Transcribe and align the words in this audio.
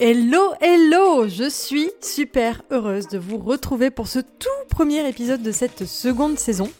Hello, 0.00 0.52
hello 0.60 1.26
Je 1.26 1.50
suis 1.50 1.90
super 2.00 2.62
heureuse 2.70 3.08
de 3.08 3.18
vous 3.18 3.36
retrouver 3.36 3.90
pour 3.90 4.06
ce 4.06 4.20
tout 4.20 4.48
premier 4.70 5.08
épisode 5.08 5.42
de 5.42 5.50
cette 5.50 5.86
seconde 5.86 6.38
saison. 6.38 6.70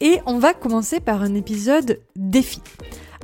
Et 0.00 0.20
on 0.26 0.38
va 0.38 0.54
commencer 0.54 1.00
par 1.00 1.22
un 1.22 1.34
épisode 1.34 1.98
défi. 2.14 2.60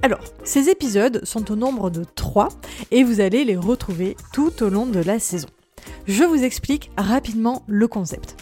Alors, 0.03 0.19
ces 0.43 0.71
épisodes 0.71 1.25
sont 1.25 1.53
au 1.53 1.55
nombre 1.55 1.89
de 1.89 2.03
3 2.03 2.49
et 2.91 3.05
vous 3.05 3.21
allez 3.21 3.45
les 3.45 3.55
retrouver 3.55 4.17
tout 4.33 4.61
au 4.61 4.71
long 4.71 4.87
de 4.87 4.99
la 4.99 5.21
saison. 5.21 5.49
Je 6.09 6.25
vous 6.25 6.43
explique 6.43 6.91
rapidement 6.97 7.63
le 7.69 7.87
concept. 7.87 8.35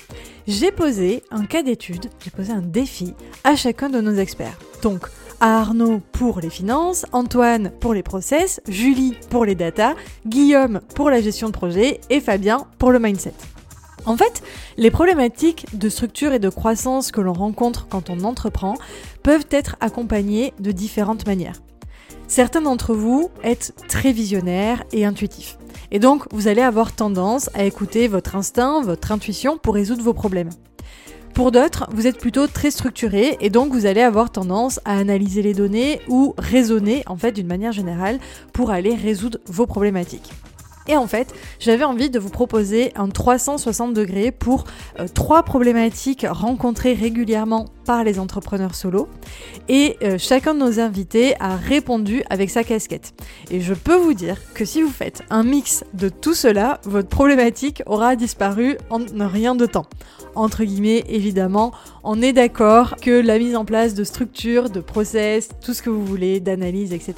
J'ai 0.47 0.73
posé 0.73 1.23
un 1.31 1.45
cas 1.45 1.63
d'étude, 1.63 2.07
j'ai 2.25 2.31
posé 2.31 2.55
un 2.55 2.63
défi 2.63 3.13
à 3.45 3.55
chacun 3.55 3.91
de 3.91 4.01
nos 4.01 4.15
experts. 4.15 4.59
Donc, 4.81 5.09
à 5.41 5.61
Arnaud 5.61 6.01
pour 6.13 6.41
les 6.41 6.51
finances, 6.51 7.07
Antoine 7.13 7.71
pour 7.81 7.95
les 7.95 8.03
process, 8.03 8.61
Julie 8.69 9.15
pour 9.31 9.45
les 9.45 9.55
data, 9.55 9.95
Guillaume 10.27 10.81
pour 10.95 11.11
la 11.11 11.21
gestion 11.21 11.49
de 11.49 11.53
projet 11.53 12.01
et 12.11 12.21
Fabien 12.21 12.67
pour 12.79 12.93
le 12.93 12.99
mindset. 12.99 13.35
En 14.07 14.17
fait, 14.17 14.43
les 14.77 14.91
problématiques 14.91 15.67
de 15.73 15.89
structure 15.89 16.33
et 16.33 16.39
de 16.39 16.49
croissance 16.49 17.11
que 17.11 17.21
l'on 17.21 17.33
rencontre 17.33 17.89
quand 17.89 18.09
on 18.09 18.23
entreprend 18.23 18.75
peuvent 19.23 19.47
être 19.51 19.77
accompagnées 19.81 20.55
de 20.61 20.71
différentes 20.71 21.27
manières. 21.27 21.61
Certains 22.29 22.61
d'entre 22.61 22.95
vous 22.95 23.31
êtes 23.43 23.75
très 23.89 24.13
visionnaires 24.13 24.85
et 24.93 25.05
intuitifs. 25.05 25.59
Et 25.91 25.99
donc, 25.99 26.25
vous 26.33 26.49
allez 26.49 26.63
avoir 26.63 26.93
tendance 26.93 27.51
à 27.55 27.65
écouter 27.65 28.09
votre 28.09 28.37
instinct, 28.37 28.81
votre 28.81 29.13
intuition 29.13 29.59
pour 29.59 29.75
résoudre 29.75 30.03
vos 30.03 30.15
problèmes. 30.15 30.51
Pour 31.37 31.53
d'autres, 31.53 31.87
vous 31.93 32.07
êtes 32.07 32.19
plutôt 32.19 32.47
très 32.47 32.71
structuré 32.71 33.37
et 33.43 33.51
donc 33.51 33.71
vous 33.71 33.85
allez 33.85 34.01
avoir 34.01 34.31
tendance 34.31 34.81
à 34.87 34.97
analyser 34.97 35.43
les 35.43 35.53
données 35.53 36.01
ou 36.09 36.35
raisonner 36.39 37.03
en 37.05 37.19
fait 37.19 37.33
d'une 37.33 37.47
manière 37.47 37.73
générale 37.73 38.19
pour 38.55 38.71
aller 38.71 38.95
résoudre 38.95 39.39
vos 39.45 39.67
problématiques. 39.67 40.33
Et 40.87 40.97
en 40.97 41.07
fait, 41.07 41.35
j'avais 41.59 41.85
envie 41.85 42.09
de 42.09 42.19
vous 42.19 42.31
proposer 42.31 42.91
un 42.97 43.11
360 43.11 43.93
degrés 43.93 44.31
pour 44.31 44.65
euh, 44.99 45.09
trois 45.13 45.43
problématiques 45.43 46.25
rencontrées 46.27 46.95
régulièrement 46.95 47.67
par 47.87 48.05
les 48.05 48.19
entrepreneurs 48.19 48.75
solo. 48.75 49.09
Et 49.69 49.97
euh, 50.03 50.19
chacun 50.19 50.55
de 50.55 50.61
nos 50.61 50.81
invités 50.81 51.35
a 51.41 51.57
répondu 51.57 52.23
avec 52.29 52.51
sa 52.51 52.65
casquette. 52.65 53.15
Et 53.51 53.61
je 53.61 53.75
peux 53.75 53.97
vous 53.97 54.15
dire 54.15 54.37
que 54.55 54.65
si 54.65 54.83
vous 54.83 54.91
faites 54.91 55.23
un 55.31 55.43
mix 55.43 55.85
de 55.95 56.09
tout 56.09 56.35
cela, 56.35 56.81
votre 56.85 57.09
problématique 57.09 57.83
aura 57.87 58.17
disparu 58.17 58.77
en 58.91 59.01
rien 59.29 59.55
de 59.55 59.67
temps 59.67 59.87
entre 60.37 60.65
guillemets, 60.65 61.03
évidemment, 61.09 61.73
on 62.05 62.23
est 62.23 62.33
d'accord 62.33 62.97
que 62.97 63.11
la 63.11 63.39
mise 63.39 63.57
en 63.57 63.65
place 63.65 63.95
de 63.95 64.05
structures, 64.05 64.71
de 64.71 64.81
process, 64.81 65.49
tout 65.61 65.75
ce 65.75 65.83
que 65.83 65.91
vous 65.91 66.05
voulez, 66.05 66.41
d'analyse, 66.41 66.93
etc., 66.93 67.15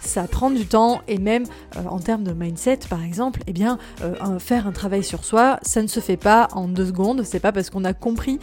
ça 0.00 0.24
prend 0.24 0.50
du 0.50 0.66
temps 0.66 1.00
et 1.08 1.18
même 1.18 1.44
euh, 1.76 1.82
en 1.88 2.00
termes 2.00 2.24
de 2.24 2.32
mindset, 2.32 2.80
par 2.90 3.02
exemple, 3.02 3.40
eh 3.46 3.52
bien, 3.52 3.78
euh, 4.02 4.38
faire 4.38 4.66
un 4.66 4.72
travail 4.72 5.04
sur 5.04 5.24
soi, 5.24 5.58
ça 5.62 5.80
ne 5.80 5.86
se 5.86 6.00
fait 6.00 6.16
pas 6.16 6.48
en 6.52 6.68
deux 6.68 6.86
secondes. 6.86 7.22
C'est 7.24 7.40
pas 7.40 7.52
parce 7.52 7.70
qu'on 7.70 7.84
a 7.84 7.94
compris 7.94 8.38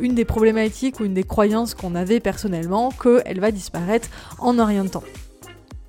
une 0.00 0.14
des 0.14 0.24
problématiques 0.24 0.98
ou 1.00 1.04
une 1.04 1.14
croyances 1.24 1.74
qu'on 1.74 1.94
avait 1.94 2.20
personnellement 2.20 2.90
qu'elle 2.90 3.40
va 3.40 3.50
disparaître 3.50 4.08
en 4.38 4.56
temps. 4.88 5.04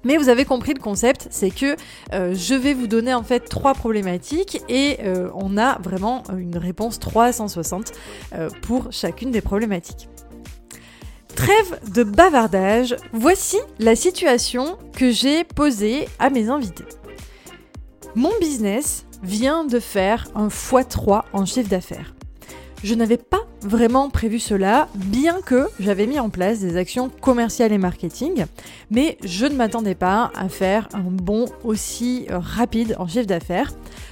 Mais 0.03 0.17
vous 0.17 0.29
avez 0.29 0.45
compris 0.45 0.73
le 0.73 0.79
concept, 0.79 1.27
c'est 1.31 1.49
que 1.49 1.75
euh, 2.13 2.33
je 2.33 2.53
vais 2.53 2.73
vous 2.73 2.87
donner 2.87 3.13
en 3.13 3.23
fait 3.23 3.41
trois 3.41 3.73
problématiques 3.73 4.61
et 4.69 4.99
euh, 5.01 5.29
on 5.33 5.57
a 5.57 5.79
vraiment 5.79 6.23
une 6.37 6.57
réponse 6.57 6.99
360 6.99 7.91
euh, 8.33 8.49
pour 8.61 8.91
chacune 8.91 9.31
des 9.31 9.41
problématiques. 9.41 10.07
Trêve 11.35 11.79
de 11.93 12.03
bavardage, 12.03 12.95
voici 13.11 13.57
la 13.79 13.95
situation 13.95 14.77
que 14.93 15.11
j'ai 15.11 15.43
posée 15.43 16.07
à 16.19 16.29
mes 16.29 16.49
invités. 16.49 16.85
Mon 18.15 18.31
business 18.39 19.05
vient 19.23 19.65
de 19.65 19.79
faire 19.79 20.27
un 20.35 20.47
x3 20.47 21.23
en 21.33 21.45
chiffre 21.45 21.69
d'affaires. 21.69 22.15
Je 22.83 22.95
n'avais 22.95 23.17
pas 23.17 23.46
vraiment 23.61 24.09
prévu 24.09 24.39
cela, 24.39 24.87
bien 24.95 25.41
que 25.41 25.67
j'avais 25.79 26.07
mis 26.07 26.19
en 26.19 26.29
place 26.29 26.59
des 26.59 26.77
actions 26.77 27.09
commerciales 27.21 27.73
et 27.73 27.77
marketing, 27.77 28.45
mais 28.91 29.17
je 29.23 29.45
ne 29.45 29.55
m'attendais 29.55 29.95
pas 29.95 30.31
à 30.35 30.49
faire 30.49 30.87
un 30.93 31.01
bond 31.01 31.45
aussi 31.63 32.27
euh, 32.29 32.39
rapide 32.39 32.95
en 32.99 33.07
chiffre 33.07 33.25
d'affaires. 33.25 33.71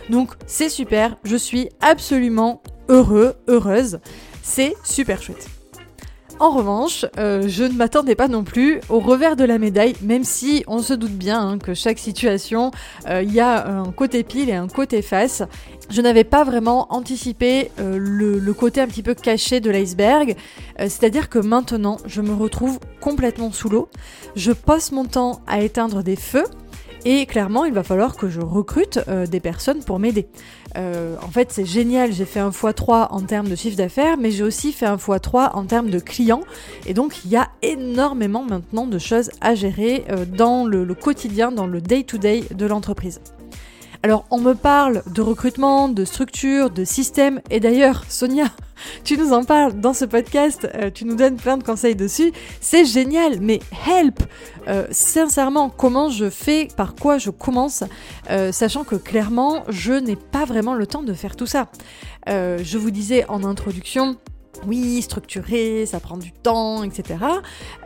Donc 0.09 0.31
c'est 0.47 0.69
super, 0.69 1.16
je 1.23 1.35
suis 1.35 1.69
absolument 1.81 2.61
heureux, 2.89 3.35
heureuse, 3.47 4.00
c'est 4.41 4.73
super 4.84 5.22
chouette. 5.22 5.54
En 6.38 6.50
revanche, 6.50 7.06
euh, 7.18 7.47
je 7.47 7.63
ne 7.63 7.73
m'attendais 7.73 8.16
pas 8.16 8.28
non 8.28 8.44
plus 8.44 8.81
au 8.90 9.00
revers 9.00 9.38
de 9.38 9.46
la 9.46 9.57
médaille, 9.57 9.96
même 10.01 10.25
si 10.25 10.66
on 10.68 10.79
se 10.79 10.94
doute 10.94 11.13
bien 11.13 11.40
hein, 11.40 11.57
que 11.57 11.73
chaque 11.73 11.97
situation, 11.97 12.72
il 13.06 13.12
euh, 13.12 13.23
y 13.23 13.40
a 13.40 13.66
un 13.68 13.91
côté 13.94 14.23
pile 14.23 14.50
et 14.50 14.56
un 14.56 14.68
côté 14.68 15.01
face. 15.01 15.44
Je 15.90 16.01
n'avais 16.01 16.25
pas 16.25 16.44
vraiment 16.44 16.88
anticipé 16.94 17.72
euh, 17.79 17.97
le, 17.97 18.38
le, 18.38 18.53
côté 18.53 18.81
un 18.81 18.88
petit 18.88 19.03
peu 19.03 19.13
caché 19.13 19.62
de 19.62 19.72
l'iceberg, 19.72 20.35
c'est-à-dire 20.78 21.29
que 21.29 21.40
maintenant, 21.40 21.97
je 22.06 22.22
me 22.22 22.34
retrouve 22.34 22.79
complètement 23.00 23.53
sous 23.53 23.69
l'eau. 23.69 23.88
Je 24.35 24.52
passe 24.52 24.91
mon 24.91 25.06
temps 25.06 25.40
à 25.47 25.62
éteindre 25.62 26.03
des 26.03 26.17
feux. 26.17 26.46
Et 27.05 27.25
clairement, 27.25 27.66
il 27.66 27.73
va 27.73 27.83
falloir 27.83 28.16
que 28.16 28.29
je 28.29 28.41
recrute 28.41 28.99
des 29.29 29.39
personnes 29.39 29.83
pour 29.83 29.99
m'aider. 29.99 30.27
Euh, 30.77 31.16
en 31.21 31.29
fait, 31.29 31.51
c'est 31.51 31.66
génial, 31.66 32.11
j'ai 32.11 32.25
fait 32.25 32.39
un 32.39 32.49
x3 32.49 33.07
en 33.11 33.21
termes 33.21 33.47
de 33.47 33.55
chiffre 33.55 33.77
d'affaires, 33.77 34.17
mais 34.17 34.31
j'ai 34.31 34.43
aussi 34.43 34.73
fait 34.73 34.85
un 34.85 34.97
x3 34.97 35.51
en 35.53 35.66
termes 35.66 35.89
de 35.89 35.99
clients. 35.99 36.41
Et 36.85 36.93
donc, 36.93 37.23
il 37.23 37.31
y 37.31 37.38
a 37.38 37.49
énormément 37.61 38.43
maintenant 38.43 38.88
de 38.88 38.99
choses 38.99 39.31
à 39.41 39.55
gérer 39.55 40.05
euh, 40.09 40.25
dans 40.25 40.66
le, 40.66 40.85
quotidien, 40.93 41.51
dans 41.51 41.67
le 41.67 41.81
day-to-day 41.81 42.41
-day 42.41 42.55
de 42.55 42.66
l'entreprise. 42.66 43.22
Alors, 44.05 44.27
on 44.29 44.38
me 44.38 44.53
parle 44.53 45.01
de 45.07 45.23
recrutement, 45.23 45.89
de 45.89 46.05
structure, 46.05 46.69
de 46.69 46.83
système, 46.85 47.41
et 47.49 47.59
d'ailleurs, 47.59 48.03
Sonia, 48.07 48.45
tu 49.03 49.17
nous 49.17 49.33
en 49.33 49.43
parles 49.43 49.81
dans 49.81 49.95
ce 49.95 50.05
podcast, 50.05 50.69
euh, 50.75 50.91
tu 50.93 51.05
nous 51.05 51.16
donnes 51.16 51.38
plein 51.38 51.57
de 51.57 51.63
conseils 51.63 51.95
dessus, 51.95 52.31
c'est 52.61 52.85
génial, 52.85 53.39
mais 53.41 53.61
help 53.88 54.21
euh, 54.67 54.85
Sincèrement, 54.91 55.71
comment 55.71 56.09
je 56.09 56.29
fais, 56.29 56.67
par 56.77 56.93
quoi 56.93 57.17
je 57.17 57.31
commence, 57.31 57.83
euh, 58.29 58.51
sachant 58.51 58.83
que 58.83 58.95
clairement, 58.95 59.63
je 59.69 59.93
n'ai 59.93 60.16
pas 60.16 60.45
vraiment 60.45 60.75
le 60.75 60.85
temps 60.85 61.01
de 61.01 61.13
faire 61.13 61.35
tout 61.35 61.47
ça. 61.47 61.69
je 62.27 62.77
vous 62.77 62.91
disais 62.91 63.25
en 63.27 63.43
introduction, 63.43 64.17
oui, 64.67 65.01
structuré, 65.01 65.85
ça 65.85 65.99
prend 65.99 66.17
du 66.17 66.31
temps, 66.31 66.83
etc. 66.83 67.19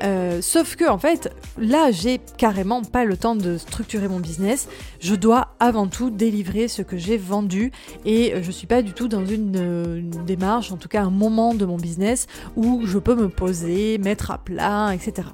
Euh, 0.04 0.42
sauf 0.42 0.76
que, 0.76 0.90
en 0.90 0.98
fait, 0.98 1.34
là, 1.58 1.92
j'ai 1.92 2.20
carrément 2.38 2.82
pas 2.84 3.06
le 3.06 3.18
temps 3.18 3.36
de 3.36 3.58
structurer 3.58 4.08
mon 4.08 4.20
business. 4.20 4.68
Je 5.00 5.16
dois 5.16 5.56
avant 5.60 5.88
tout 5.88 6.10
délivrer 6.10 6.68
ce 6.68 6.82
que 6.82 6.98
j'ai 6.98 7.18
vendu 7.18 7.72
et 8.06 8.34
je 8.42 8.52
suis 8.52 8.68
pas 8.68 8.82
du 8.82 8.94
tout 8.94 9.08
dans 9.08 9.26
une, 9.26 9.56
une, 9.56 10.26
démarche, 10.26 10.72
en 10.72 10.78
tout 10.78 10.90
cas 10.90 11.02
un 11.02 11.10
moment 11.10 11.54
de 11.54 11.66
mon 11.66 11.78
business 11.78 12.28
où 12.56 12.82
je 12.86 12.98
peux 12.98 13.16
me 13.16 13.30
poser, 13.30 13.98
mettre 13.98 14.32
à 14.32 14.38
plat, 14.38 14.94
etc. 14.94 15.30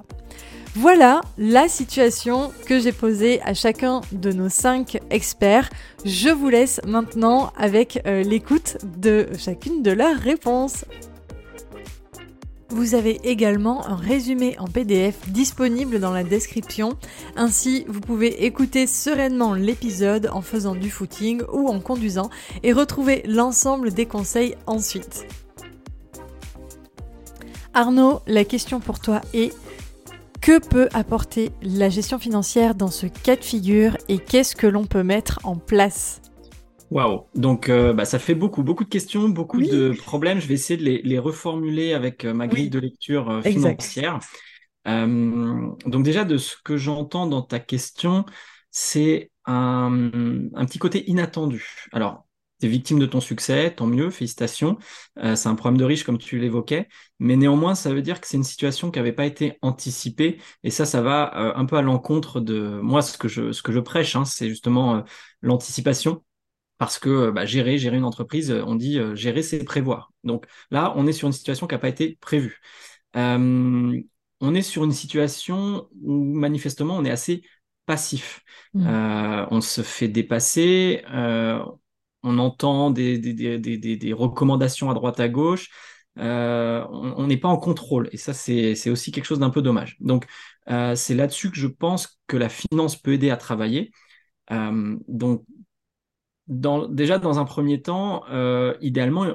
Voilà 0.78 1.22
la 1.38 1.68
situation 1.68 2.52
que 2.66 2.78
j'ai 2.78 2.92
posée 2.92 3.40
à 3.40 3.54
chacun 3.54 4.02
de 4.12 4.30
nos 4.30 4.50
cinq 4.50 4.98
experts. 5.08 5.70
Je 6.04 6.28
vous 6.28 6.50
laisse 6.50 6.82
maintenant 6.86 7.50
avec 7.56 8.02
euh, 8.06 8.22
l'écoute 8.22 8.76
de 8.98 9.26
chacune 9.38 9.82
de 9.82 9.90
leurs 9.90 10.18
réponses. 10.18 10.84
Vous 12.68 12.94
avez 12.94 13.20
également 13.22 13.86
un 13.86 13.94
résumé 13.94 14.56
en 14.58 14.66
PDF 14.66 15.28
disponible 15.28 16.00
dans 16.00 16.12
la 16.12 16.24
description. 16.24 16.98
Ainsi, 17.36 17.84
vous 17.88 18.00
pouvez 18.00 18.44
écouter 18.44 18.88
sereinement 18.88 19.54
l'épisode 19.54 20.28
en 20.32 20.42
faisant 20.42 20.74
du 20.74 20.90
footing 20.90 21.42
ou 21.52 21.68
en 21.68 21.78
conduisant 21.78 22.28
et 22.64 22.72
retrouver 22.72 23.22
l'ensemble 23.24 23.92
des 23.92 24.06
conseils 24.06 24.56
ensuite. 24.66 25.26
Arnaud, 27.72 28.20
la 28.26 28.44
question 28.44 28.80
pour 28.80 28.98
toi 28.98 29.20
est 29.32 29.54
que 30.40 30.58
peut 30.58 30.88
apporter 30.92 31.52
la 31.62 31.88
gestion 31.88 32.18
financière 32.18 32.74
dans 32.74 32.90
ce 32.90 33.06
cas 33.06 33.36
de 33.36 33.44
figure 33.44 33.96
et 34.08 34.18
qu'est-ce 34.18 34.56
que 34.56 34.66
l'on 34.66 34.86
peut 34.86 35.02
mettre 35.02 35.38
en 35.44 35.56
place? 35.56 36.20
Waouh, 36.90 37.26
donc 37.34 37.68
euh, 37.68 37.92
bah, 37.92 38.04
ça 38.04 38.18
fait 38.18 38.34
beaucoup, 38.34 38.62
beaucoup 38.62 38.84
de 38.84 38.88
questions, 38.88 39.28
beaucoup 39.28 39.60
de 39.60 39.92
problèmes. 39.98 40.40
Je 40.40 40.46
vais 40.46 40.54
essayer 40.54 40.76
de 40.76 40.84
les, 40.84 41.18
reformuler 41.18 41.94
avec 41.94 42.24
euh, 42.24 42.32
ma 42.32 42.46
grille 42.46 42.70
de 42.70 42.78
lecture 42.78 43.30
euh, 43.30 43.42
financière. 43.42 44.20
donc 44.84 46.02
déjà, 46.02 46.24
de 46.24 46.38
ce 46.38 46.56
que 46.64 46.76
j'entends 46.76 47.26
dans 47.26 47.42
ta 47.42 47.58
question, 47.58 48.24
c'est 48.70 49.30
un, 49.46 50.10
un, 50.54 50.64
petit 50.66 50.78
côté 50.78 51.08
inattendu. 51.10 51.64
Alors, 51.92 52.26
tu 52.60 52.66
es 52.66 52.68
victime 52.68 52.98
de 52.98 53.06
ton 53.06 53.20
succès, 53.20 53.74
tant 53.74 53.86
mieux, 53.86 54.10
félicitations. 54.10 54.78
Euh, 55.18 55.36
c'est 55.36 55.48
un 55.48 55.54
problème 55.54 55.78
de 55.78 55.84
riche 55.84 56.04
comme 56.04 56.18
tu 56.18 56.38
l'évoquais, 56.38 56.88
mais 57.18 57.36
néanmoins, 57.36 57.74
ça 57.74 57.92
veut 57.92 58.02
dire 58.02 58.20
que 58.20 58.26
c'est 58.26 58.36
une 58.36 58.44
situation 58.44 58.90
qui 58.90 58.98
n'avait 58.98 59.12
pas 59.12 59.26
été 59.26 59.58
anticipée, 59.62 60.38
et 60.62 60.70
ça, 60.70 60.86
ça 60.86 61.02
va 61.02 61.36
euh, 61.36 61.52
un 61.54 61.66
peu 61.66 61.76
à 61.76 61.82
l'encontre 61.82 62.40
de 62.40 62.80
moi, 62.80 63.02
ce 63.02 63.18
que 63.18 63.28
je, 63.28 63.52
ce 63.52 63.62
que 63.62 63.72
je 63.72 63.80
prêche, 63.80 64.16
hein, 64.16 64.24
c'est 64.24 64.48
justement 64.48 64.96
euh, 64.96 65.00
l'anticipation. 65.42 66.22
Parce 66.78 66.98
que 66.98 67.30
bah, 67.30 67.46
gérer, 67.46 67.78
gérer 67.78 67.96
une 67.96 68.04
entreprise, 68.04 68.50
on 68.50 68.74
dit 68.74 68.98
gérer, 69.14 69.42
c'est 69.42 69.64
prévoir. 69.64 70.12
Donc 70.24 70.46
là, 70.70 70.92
on 70.96 71.06
est 71.06 71.12
sur 71.12 71.26
une 71.26 71.32
situation 71.32 71.66
qui 71.66 71.74
n'a 71.74 71.78
pas 71.78 71.88
été 71.88 72.18
prévue. 72.20 72.60
on 73.14 74.54
est 74.54 74.62
sur 74.62 74.84
une 74.84 74.92
situation 74.92 75.88
où 76.02 76.12
manifestement, 76.34 76.96
on 76.96 77.04
est 77.04 77.10
assez 77.10 77.42
passif. 77.86 78.42
Mmh. 78.74 78.86
on 79.50 79.60
se 79.60 79.80
fait 79.82 80.08
dépasser, 80.08 81.02
on 82.22 82.38
entend 82.38 82.90
des, 82.90 83.18
des, 83.18 84.12
recommandations 84.12 84.90
à 84.90 84.94
droite 84.94 85.20
à 85.20 85.28
gauche. 85.28 85.70
Euh, 86.18 86.84
on 86.90 87.26
n'est 87.26 87.36
pas 87.36 87.48
en 87.48 87.58
contrôle. 87.58 88.08
Et 88.12 88.16
ça, 88.16 88.32
c'est 88.34 88.90
aussi 88.90 89.12
quelque 89.12 89.24
chose 89.24 89.38
d'un 89.38 89.50
peu 89.50 89.62
dommage. 89.62 89.96
Donc, 90.00 90.26
euh, 90.68 90.94
c'est 90.94 91.14
là-dessus 91.14 91.50
que 91.50 91.56
je 91.56 91.66
pense 91.66 92.18
que 92.26 92.36
la 92.36 92.48
finance 92.48 92.96
peut 92.96 93.12
aider 93.12 93.30
à 93.30 93.36
travailler. 93.36 93.92
Euh, 94.50 94.96
déjà, 96.48 97.18
dans 97.18 97.38
un 97.38 97.44
premier 97.44 97.82
temps, 97.82 98.24
idéalement, 98.80 99.26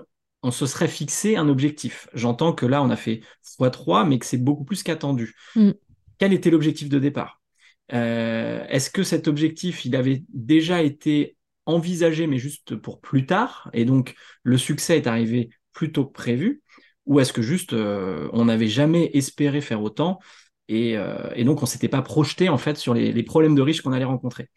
on 0.44 0.52
se 0.52 0.66
serait 0.66 0.88
fixé 0.88 1.36
un 1.36 1.50
objectif. 1.50 2.08
J'entends 2.14 2.54
que 2.54 2.66
là, 2.66 2.82
on 2.82 2.90
a 2.90 2.96
fait 2.96 3.22
x3, 3.44 4.08
mais 4.08 4.20
que 4.20 4.26
c'est 4.26 4.44
beaucoup 4.44 4.64
plus 4.64 4.84
qu'attendu. 4.84 5.36
Mm. 5.56 5.72
Quel 6.18 6.34
était 6.34 6.50
l'objectif 6.50 6.90
de 6.90 7.00
départ? 7.00 7.42
Est-ce 7.90 8.90
que 8.90 9.04
cet 9.04 9.28
objectif, 9.28 9.86
il 9.86 9.96
avait 9.96 10.24
déjà 10.34 10.82
été 10.82 11.36
envisagé, 11.66 12.28
mais 12.28 12.38
juste 12.38 12.76
pour 12.76 13.02
plus 13.02 13.26
tard, 13.26 13.70
et 13.74 13.86
donc 13.86 14.16
le 14.44 14.58
succès 14.58 14.98
est 14.98 15.08
arrivé 15.08 15.50
plus 15.74 15.92
tôt 15.92 16.06
que 16.06 16.12
prévu, 16.12 16.62
ou 17.06 17.20
est-ce 17.20 17.34
que 17.34 17.42
juste 17.42 17.74
euh, 17.74 18.30
on 18.34 18.46
n'avait 18.46 18.68
jamais 18.68 19.10
espéré 19.14 19.62
faire 19.62 19.82
autant, 19.82 20.20
et, 20.68 20.98
euh, 20.98 21.44
donc 21.44 21.62
on 21.62 21.66
s'était 21.66 21.90
pas 21.90 22.02
projeté 22.02 22.50
en 22.50 22.58
fait 22.58 22.78
sur 22.78 22.94
les, 22.94 23.24
problèmes 23.24 23.56
de 23.56 23.62
riches 23.62 23.82
qu'on 23.82 23.94
allait 23.94 24.06
rencontrer? 24.06 24.50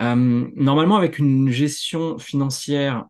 Euh, 0.00 0.48
normalement, 0.56 0.96
avec 0.96 1.18
une 1.18 1.50
gestion 1.50 2.18
financière 2.18 3.06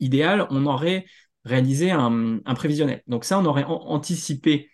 idéale, 0.00 0.46
on 0.50 0.66
aurait 0.66 1.06
réalisé 1.44 1.90
un, 1.90 2.40
prévisionnel. 2.54 3.02
Donc 3.06 3.24
ça, 3.24 3.38
on 3.38 3.44
aurait 3.44 3.64
anticipé 3.64 4.70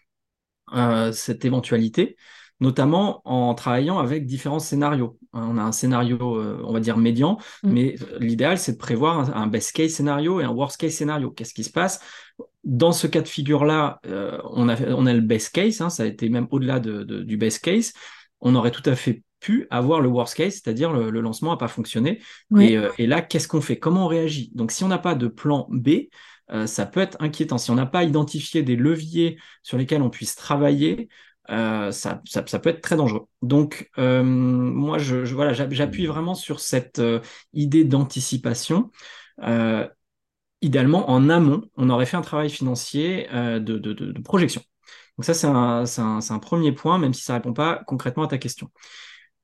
cette 1.12 1.44
éventualité 1.44 2.16
notamment 2.60 3.20
en 3.24 3.54
travaillant 3.54 3.98
avec 3.98 4.26
différents 4.26 4.58
scénarios. 4.58 5.18
Hein, 5.32 5.48
on 5.50 5.58
a 5.58 5.62
un 5.62 5.72
scénario, 5.72 6.36
euh, 6.36 6.60
on 6.64 6.72
va 6.72 6.80
dire, 6.80 6.96
médian, 6.96 7.38
mm. 7.62 7.70
mais 7.70 7.96
l'idéal, 8.20 8.58
c'est 8.58 8.72
de 8.72 8.78
prévoir 8.78 9.36
un, 9.36 9.46
best 9.46 9.72
case 9.72 9.92
scénario 9.92 10.40
et 10.40 10.44
un 10.44 10.50
worst 10.50 10.78
case 10.78 10.92
scénario. 10.92 11.30
Qu'est-ce 11.30 11.54
qui 11.54 11.64
se 11.64 11.70
passe? 11.70 12.00
Dans 12.62 12.92
ce 12.92 13.06
cas 13.06 13.20
de 13.20 13.28
figure-là, 13.28 14.00
euh, 14.06 14.38
on, 14.44 14.68
a, 14.68 14.80
on 14.92 15.06
a 15.06 15.12
le 15.12 15.20
best 15.20 15.54
case, 15.54 15.80
hein, 15.80 15.90
ça 15.90 16.04
a 16.04 16.06
été 16.06 16.28
même 16.28 16.46
au-delà 16.50 16.80
du 16.80 17.36
best 17.36 17.62
case. 17.62 17.92
On 18.40 18.54
aurait 18.54 18.70
tout 18.70 18.88
à 18.88 18.94
fait 18.94 19.22
pu 19.44 19.66
avoir 19.70 20.00
le 20.00 20.08
worst 20.08 20.34
case, 20.34 20.54
c'est-à-dire 20.54 20.92
le, 20.92 21.10
lancement 21.20 21.50
n'a 21.50 21.56
pas 21.56 21.68
fonctionné. 21.68 22.20
Euh, 22.52 22.90
et, 22.98 23.06
là, 23.06 23.22
qu'est-ce 23.22 23.48
qu'on 23.48 23.60
fait? 23.60 23.78
Comment 23.78 24.04
on 24.06 24.08
réagit? 24.08 24.50
Donc, 24.54 24.70
si 24.70 24.84
on 24.84 24.88
n'a 24.88 24.98
pas 24.98 25.14
de 25.14 25.26
plan 25.28 25.66
B, 25.70 25.90
ça 26.66 26.86
peut 26.86 27.00
être 27.00 27.16
inquiétant. 27.20 27.58
Si 27.58 27.70
on 27.70 27.74
n'a 27.74 27.86
pas 27.86 28.04
identifié 28.04 28.62
des 28.62 28.76
leviers 28.76 29.38
sur 29.62 29.78
lesquels 29.78 30.02
on 30.02 30.10
puisse 30.10 30.36
travailler, 30.36 31.08
euh, 31.50 31.92
ça, 31.92 32.22
peut 32.22 32.70
être 32.70 32.80
très 32.80 32.96
dangereux. 32.96 33.26
Donc, 33.42 33.90
euh, 33.98 34.22
moi, 34.22 34.98
je, 34.98 35.16
voilà, 35.34 35.52
j'appuie 35.52 36.06
vraiment 36.06 36.34
sur 36.34 36.60
cette 36.60 36.98
euh, 36.98 37.20
idée 37.52 37.84
d'anticipation. 37.84 38.90
idéalement, 40.62 41.10
en 41.10 41.28
amont, 41.28 41.62
on 41.76 41.90
aurait 41.90 42.06
fait 42.06 42.16
un 42.16 42.22
travail 42.22 42.48
financier 42.48 43.28
de, 43.32 44.20
projection. 44.22 44.62
Donc 45.18 45.24
ça, 45.24 45.34
c'est 45.34 45.46
un, 45.46 45.84
un, 45.84 46.38
premier 46.38 46.72
point, 46.72 46.98
même 46.98 47.14
si 47.14 47.22
ça 47.22 47.34
ne 47.34 47.38
répond 47.38 47.52
pas 47.52 47.82
concrètement 47.86 48.24
à 48.24 48.28
ta 48.28 48.38
question. 48.38 48.70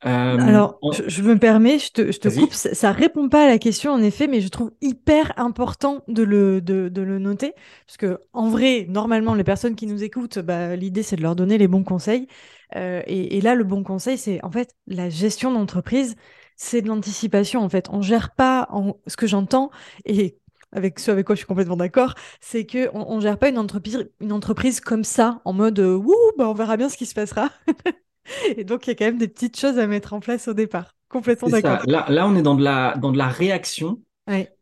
Euh, 0.07 0.39
Alors, 0.39 0.79
je, 1.09 1.23
me 1.23 1.39
permets, 1.39 1.79
je 1.79 1.93
te, 1.93 2.11
je 2.11 2.19
te 2.19 2.29
coupe, 2.29 2.55
ça, 2.55 2.93
ne 2.93 2.97
répond 2.97 3.29
pas 3.29 3.45
à 3.45 3.49
la 3.49 3.59
question 3.59 3.93
en 3.93 4.03
effet, 4.03 4.29
mais 4.29 4.41
je 4.41 4.49
trouve 4.49 4.73
hyper 4.81 5.35
important 5.39 6.03
de 6.09 6.23
le, 6.23 6.63
de, 6.63 6.89
de 6.89 7.03
le 7.03 7.19
noter, 7.19 7.53
parce 7.87 7.99
que 7.99 8.19
en 8.33 8.49
vrai, 8.49 8.87
normalement, 8.89 9.35
les 9.35 9.45
personnes 9.45 9.75
qui 9.75 9.87
nous 9.87 10.03
écoutent, 10.03 10.39
bah, 10.39 10.75
l'idée 10.75 11.03
c'est 11.03 11.17
de 11.17 11.23
leur 11.23 11.37
donner 11.37 11.59
les 11.59 11.69
bons 11.69 11.85
conseils, 11.85 12.29
euh, 12.77 13.03
et, 13.07 13.37
et, 13.37 13.41
là, 13.43 13.55
le 13.55 13.65
bon 13.65 13.83
conseil, 13.83 14.17
c'est 14.17 14.43
en 14.43 14.51
fait 14.51 14.75
la 14.87 15.11
gestion 15.11 15.53
d'entreprise, 15.53 16.17
c'est 16.57 16.81
de 16.81 16.89
l'anticipation 16.89 17.61
en 17.61 17.69
fait. 17.69 17.89
On 17.91 18.01
gère 18.01 18.35
pas, 18.35 18.69
en... 18.71 18.97
ce 19.07 19.17
que 19.17 19.27
j'entends, 19.27 19.71
et 20.07 20.39
avec 20.73 20.99
ce 20.99 21.11
avec 21.11 21.27
quoi 21.27 21.35
je 21.35 21.41
suis 21.41 21.47
complètement 21.47 21.77
d'accord, 21.77 22.15
c'est 22.41 22.65
que 22.65 22.89
on, 22.95 23.05
on, 23.17 23.21
gère 23.21 23.39
pas 23.39 23.51
une 23.51 23.59
entreprise, 23.59 24.09
une 24.21 24.33
entreprise 24.33 24.81
comme 24.81 25.05
ça, 25.05 25.43
en 25.45 25.53
mode, 25.53 25.79
euh, 25.79 25.95
wouh, 25.95 26.15
bah 26.39 26.49
on 26.49 26.55
verra 26.55 26.79
bien 26.79 26.89
ce 26.89 26.97
qui 26.97 27.07
se 27.07 27.15
passera. 27.15 27.51
Et 28.57 28.65
donc, 28.65 28.87
il 28.87 28.91
y 28.91 28.93
a 28.93 28.95
quand 28.95 29.07
même 29.07 29.19
des 29.19 29.29
petites 29.29 29.59
choses 29.59 29.79
à 29.79 29.87
mettre 29.87 30.13
en 30.13 30.21
place 30.21 30.49
au 30.49 30.55
départ. 30.55 30.95
Complètement 31.09 31.49
d'accord. 31.49 31.81
Là, 31.87 32.07
là, 32.09 32.27
on 32.27 32.37
est 32.37 32.43
dans 32.43 32.55
de 32.55 32.63
la, 32.63 32.97
dans 32.97 33.11
de 33.11 33.19
la 33.19 33.29
réaction 33.29 34.01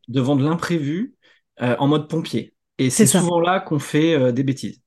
devant 0.08 0.36
de 0.36 0.44
l'imprévu 0.44 1.14
euh, 1.60 1.76
en 1.78 1.88
mode 1.88 2.08
pompier. 2.08 2.54
Et 2.78 2.90
c'est 2.90 3.06
souvent 3.06 3.40
là 3.40 3.60
qu'on 3.60 3.78
fait 3.78 4.14
euh, 4.14 4.32
des 4.32 4.44
bêtises. 4.44 4.80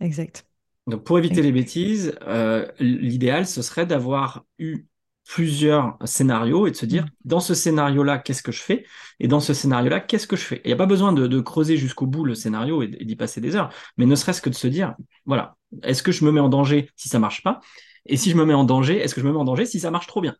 Exact. 0.00 0.46
Donc, 0.86 1.04
pour 1.04 1.18
éviter 1.18 1.42
les 1.42 1.52
bêtises, 1.52 2.14
euh, 2.26 2.66
l'idéal, 2.80 3.46
ce 3.46 3.62
serait 3.62 3.86
d'avoir 3.86 4.44
eu 4.58 4.86
plusieurs 5.28 5.96
scénarios 6.04 6.66
et 6.66 6.72
de 6.72 6.76
se 6.76 6.86
dire, 6.86 7.04
mm. 7.04 7.10
dans 7.24 7.40
ce 7.40 7.54
scénario-là, 7.54 8.18
qu'est-ce 8.18 8.42
que 8.42 8.52
je 8.52 8.60
fais? 8.60 8.84
Et 9.20 9.28
dans 9.28 9.40
ce 9.40 9.54
scénario-là, 9.54 10.00
qu'est-ce 10.00 10.26
que 10.26 10.36
je 10.36 10.42
fais? 10.42 10.60
Il 10.64 10.68
n'y 10.68 10.72
a 10.72 10.76
pas 10.76 10.86
besoin 10.86 11.12
de, 11.12 11.40
creuser 11.40 11.76
jusqu'au 11.76 12.06
bout 12.06 12.24
le 12.24 12.34
scénario 12.34 12.82
et, 12.82 12.88
d'y 12.88 13.16
passer 13.16 13.40
des 13.40 13.54
heures, 13.54 13.72
mais 13.96 14.06
ne 14.06 14.14
serait-ce 14.14 14.42
que 14.42 14.50
de 14.50 14.54
se 14.54 14.66
dire, 14.66 14.94
voilà, 15.26 15.56
est-ce 15.82 16.02
que 16.02 16.12
je 16.12 16.24
me 16.24 16.32
mets 16.32 16.40
en 16.40 16.48
danger 16.48 16.90
si 16.96 17.08
ça 17.08 17.18
marche 17.18 17.42
pas? 17.42 17.60
Et 18.06 18.16
si 18.16 18.30
je 18.30 18.36
me 18.36 18.44
mets 18.44 18.54
en 18.54 18.64
danger, 18.64 18.98
est-ce 18.98 19.14
que 19.14 19.20
je 19.20 19.26
me 19.26 19.32
mets 19.32 19.38
en 19.38 19.44
danger 19.44 19.66
si 19.66 19.80
ça 19.80 19.90
marche 19.90 20.06
trop 20.06 20.20
bien? 20.20 20.36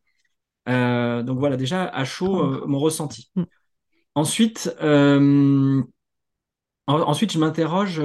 Euh, 0.68 1.22
Donc 1.22 1.38
voilà, 1.38 1.56
déjà 1.56 1.84
à 1.86 2.04
chaud, 2.04 2.40
euh, 2.42 2.64
mon 2.66 2.78
ressenti. 2.78 3.30
Mm. 3.36 3.44
Ensuite, 4.14 4.74
euh, 4.82 5.82
ensuite, 6.86 7.32
je 7.32 7.38
m'interroge, 7.38 7.96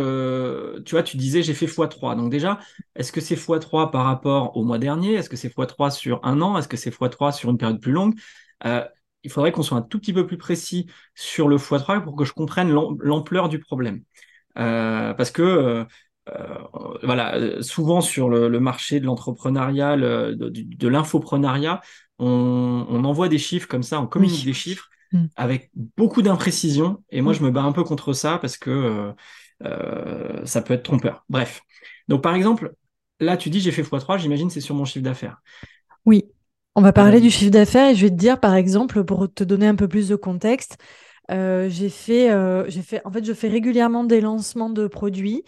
tu 0.86 0.92
vois, 0.92 1.04
tu 1.04 1.18
disais 1.18 1.44
j'ai 1.44 1.54
fait 1.54 1.65
x3. 1.68 2.15
Donc 2.15 2.31
déjà, 2.31 2.59
est-ce 2.95 3.12
que 3.12 3.21
c'est 3.21 3.36
x3 3.36 3.91
par 3.91 4.05
rapport 4.05 4.55
au 4.58 4.63
mois 4.63 4.77
dernier? 4.79 5.13
Est-ce 5.15 5.29
que 5.29 5.36
c'est 5.38 5.50
x3 5.50 5.91
sur 5.91 6.20
un 6.24 6.41
an? 6.41 6.58
Est-ce 6.58 6.67
que 6.67 6.77
c'est 6.77 6.91
x3 6.91 7.32
sur 7.32 7.50
une 7.50 7.58
période 7.58 7.82
plus 7.82 7.91
longue? 7.91 8.15
Il 9.24 9.32
faudrait 9.32 9.51
qu'on 9.51 9.63
soit 9.63 9.77
un 9.77 9.82
tout 9.82 10.00
petit 10.00 10.13
peu 10.13 10.25
plus 10.25 10.38
précis 10.38 10.88
sur 11.15 11.48
le 11.48 11.58
x3 11.58 12.01
pour 12.01 12.15
que 12.15 12.24
je 12.25 12.34
comprenne 12.34 12.72
l'ampleur 12.72 13.50
du 13.50 13.60
problème. 13.60 14.03
parce 14.55 15.32
que 15.32 15.86
voilà, 17.03 17.62
souvent 17.62 18.01
sur 18.01 18.29
le, 18.29 18.60
marché 18.60 19.00
de 19.00 19.05
l'entrepreneuriat, 19.05 19.98
de, 19.98 20.51
de 20.51 20.88
l'infoprenariat, 20.88 21.81
on, 22.19 23.03
envoie 23.03 23.29
des 23.29 23.38
chiffres 23.38 23.67
comme 23.67 23.84
ça, 23.84 24.01
on 24.01 24.07
communique 24.07 24.46
des 24.46 24.53
chiffres 24.53 24.89
mm. 25.12 25.25
avec 25.36 25.72
beaucoup 25.75 26.22
d'imprécision. 26.22 27.03
Et 27.10 27.22
moi, 27.22 27.34
mm. 27.34 27.36
je 27.36 27.43
me 27.43 27.51
bats 27.51 27.63
un 27.63 27.72
peu 27.72 27.84
contre 27.84 28.13
ça 28.13 28.38
parce 28.39 28.57
que 28.57 28.69
euh, 28.69 29.12
euh, 29.63 30.46
ça 30.46 30.62
peut 30.62 30.74
être 30.74 30.84
trompeur. 30.84 31.25
Bref. 31.29 31.62
Donc, 32.07 32.24
par 32.24 32.36
exemple, 32.36 32.74
là, 33.19 33.38
tu 33.38 33.50
dis 33.50 33.60
j'ai 33.60 33.72
fait 33.72 33.84
x3, 33.84 34.19
j'imagine 34.19 34.50
c'est 34.50 34.62
sur 34.62 34.75
mon 34.75 34.86
chiffre 34.86 35.03
d'affaires. 35.03 35.38
Oui, 36.05 36.25
on 36.75 36.81
va 36.81 36.93
parler 36.93 37.22
du 37.22 37.29
chiffre 37.29 37.51
d'affaires 37.51 37.89
et 37.91 37.96
je 37.96 38.05
vais 38.05 38.12
te 38.12 38.15
dire, 38.15 38.39
par 38.39 38.55
exemple, 38.55 39.03
pour 39.03 39.31
te 39.31 39.43
donner 39.43 39.67
un 39.67 39.75
peu 39.75 39.88
plus 39.88 40.07
de 40.10 40.15
contexte, 40.15 40.77
j'ai 41.29 41.89
fait, 41.89 42.29
j'ai 42.69 42.81
fait, 42.81 43.01
en 43.03 43.12
fait, 43.12 43.25
je 43.25 43.34
fais 43.34 43.50
régulièrement 43.50 44.05
des 44.05 44.22
lancements 44.22 44.69
de 44.69 44.88
produits 44.88 45.43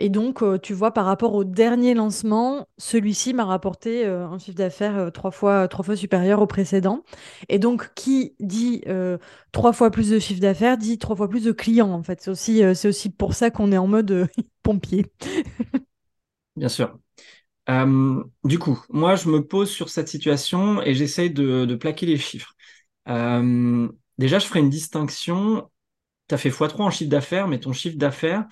et 0.00 0.10
donc, 0.10 0.42
euh, 0.42 0.58
tu 0.58 0.74
vois, 0.74 0.92
par 0.92 1.04
rapport 1.04 1.34
au 1.34 1.42
dernier 1.42 1.92
lancement, 1.92 2.68
celui-ci 2.78 3.34
m'a 3.34 3.44
rapporté 3.44 4.06
euh, 4.06 4.28
un 4.28 4.38
chiffre 4.38 4.56
d'affaires 4.56 4.96
euh, 4.96 5.10
trois, 5.10 5.32
fois, 5.32 5.66
trois 5.66 5.84
fois 5.84 5.96
supérieur 5.96 6.40
au 6.40 6.46
précédent. 6.46 7.02
Et 7.48 7.58
donc, 7.58 7.92
qui 7.94 8.34
dit 8.38 8.84
trois 9.52 9.72
fois 9.72 9.90
plus 9.90 10.10
de 10.10 10.18
chiffre 10.18 10.40
d'affaires 10.40 10.78
dit 10.78 10.98
trois 10.98 11.16
fois 11.16 11.28
plus 11.28 11.44
de 11.44 11.52
clients, 11.52 11.90
en 11.90 12.02
fait. 12.02 12.22
C'est 12.22 12.86
aussi, 12.88 13.10
pour 13.10 13.34
ça 13.34 13.50
qu'on 13.50 13.72
est 13.72 13.78
en 13.78 13.88
mode 13.88 14.28
pompier. 14.62 15.06
Bien 16.56 16.68
sûr. 16.68 16.96
du 18.44 18.58
coup, 18.58 18.80
moi, 18.90 19.16
je 19.16 19.28
me 19.28 19.44
pose 19.44 19.70
sur 19.70 19.88
cette 19.88 20.08
situation 20.08 20.80
et 20.82 20.94
j'essaye 20.94 21.30
de, 21.30 21.64
de, 21.64 21.74
plaquer 21.74 22.06
les 22.06 22.18
chiffres. 22.18 22.54
déjà, 23.06 24.38
je 24.38 24.46
ferai 24.46 24.60
une 24.60 24.70
distinction. 24.70 25.68
Tu 26.28 26.34
as 26.34 26.38
fait 26.38 26.50
x3 26.50 26.82
en 26.82 26.90
chiffre 26.90 27.10
d'affaires, 27.10 27.48
mais 27.48 27.58
ton 27.58 27.72
chiffre 27.72 27.96
d'affaires, 27.96 28.44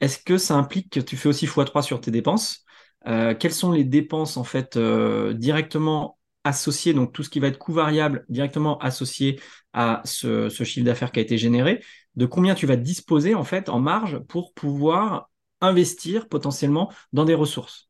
est-ce 0.00 0.18
que 0.18 0.38
ça 0.38 0.54
implique 0.54 0.90
que 0.90 1.00
tu 1.00 1.16
fais 1.16 1.28
aussi 1.28 1.46
x3 1.46 1.82
sur 1.82 2.00
tes 2.00 2.10
dépenses? 2.10 2.64
Euh, 3.06 3.34
Quelles 3.34 3.52
sont 3.52 3.72
les 3.72 3.84
dépenses 3.84 4.36
en 4.36 4.44
fait 4.44 4.76
euh, 4.76 5.34
directement 5.34 6.18
associées, 6.44 6.92
donc 6.92 7.12
tout 7.12 7.22
ce 7.22 7.30
qui 7.30 7.40
va 7.40 7.48
être 7.48 7.58
coût 7.58 7.72
variable 7.72 8.24
directement 8.28 8.78
associé 8.78 9.40
à 9.72 10.02
ce, 10.04 10.48
chiffre 10.50 10.84
d'affaires 10.84 11.10
qui 11.10 11.18
a 11.18 11.22
été 11.22 11.38
généré 11.38 11.82
De 12.16 12.26
combien 12.26 12.54
tu 12.54 12.66
vas 12.66 12.76
disposer 12.76 13.34
en 13.34 13.44
fait 13.44 13.70
en 13.70 13.80
marge 13.80 14.18
pour 14.28 14.52
pouvoir 14.52 15.30
investir 15.62 16.28
potentiellement 16.28 16.92
dans 17.12 17.24
des 17.24 17.34
ressources? 17.34 17.88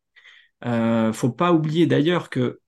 Euh, 0.65 1.13
faut 1.13 1.31
pas 1.31 1.53
oublier 1.53 1.87
d'ailleurs 1.87 2.31
que 2.31 2.61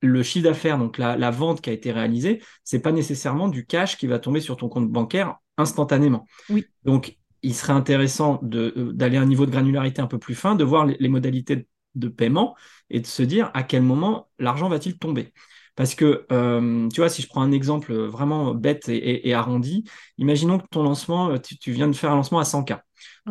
le 0.00 0.22
chiffre 0.22 0.44
d'affaires, 0.44 0.78
donc 0.78 0.96
la, 0.96 1.18
la, 1.18 1.30
vente 1.30 1.60
qui 1.60 1.68
a 1.68 1.74
été 1.74 1.92
réalisée, 1.92 2.42
c'est 2.64 2.80
pas 2.80 2.90
nécessairement 2.90 3.48
du 3.48 3.66
cash 3.66 3.98
qui 3.98 4.06
va 4.06 4.18
tomber 4.18 4.40
sur 4.40 4.56
ton 4.56 4.70
compte 4.70 4.90
bancaire 4.90 5.36
instantanément. 5.58 6.26
Oui. 6.48 6.64
Donc, 6.84 7.18
il 7.42 7.54
serait 7.54 7.72
intéressant 7.72 8.40
euh, 8.54 8.92
d'aller 8.92 9.16
à 9.16 9.22
un 9.22 9.26
niveau 9.26 9.46
de 9.46 9.50
granularité 9.50 10.00
un 10.02 10.06
peu 10.06 10.18
plus 10.18 10.34
fin, 10.34 10.54
de 10.54 10.64
voir 10.64 10.86
les, 10.86 11.08
modalités 11.08 11.66
de 11.94 12.08
paiement 12.08 12.56
et 12.90 13.00
de 13.00 13.06
se 13.06 13.22
dire 13.22 13.50
à 13.54 13.62
quel 13.62 13.82
moment 13.82 14.28
l'argent 14.38 14.68
va-t-il 14.68 14.98
tomber. 14.98 15.32
Parce 15.76 15.94
que, 15.94 16.26
euh, 16.30 16.88
tu 16.88 17.00
vois, 17.00 17.08
si 17.08 17.22
je 17.22 17.28
prends 17.28 17.42
un 17.42 17.52
exemple 17.52 17.94
vraiment 17.94 18.54
bête 18.54 18.88
et, 18.88 19.32
arrondi, 19.32 19.84
imaginons 20.18 20.58
que 20.58 20.66
ton 20.70 20.82
lancement, 20.82 21.38
tu, 21.38 21.72
viens 21.72 21.88
de 21.88 21.94
faire 21.94 22.12
un 22.12 22.16
lancement 22.16 22.40
à 22.40 22.44
100K. 22.44 22.80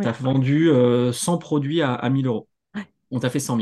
Tu 0.02 0.08
as 0.08 0.12
vendu 0.14 0.72
100 1.12 1.38
produits 1.38 1.82
à, 1.82 1.94
à 1.94 2.10
1000 2.10 2.26
euros. 2.26 2.48
On 3.12 3.20
t'a 3.20 3.30
fait 3.30 3.40
100 3.40 3.60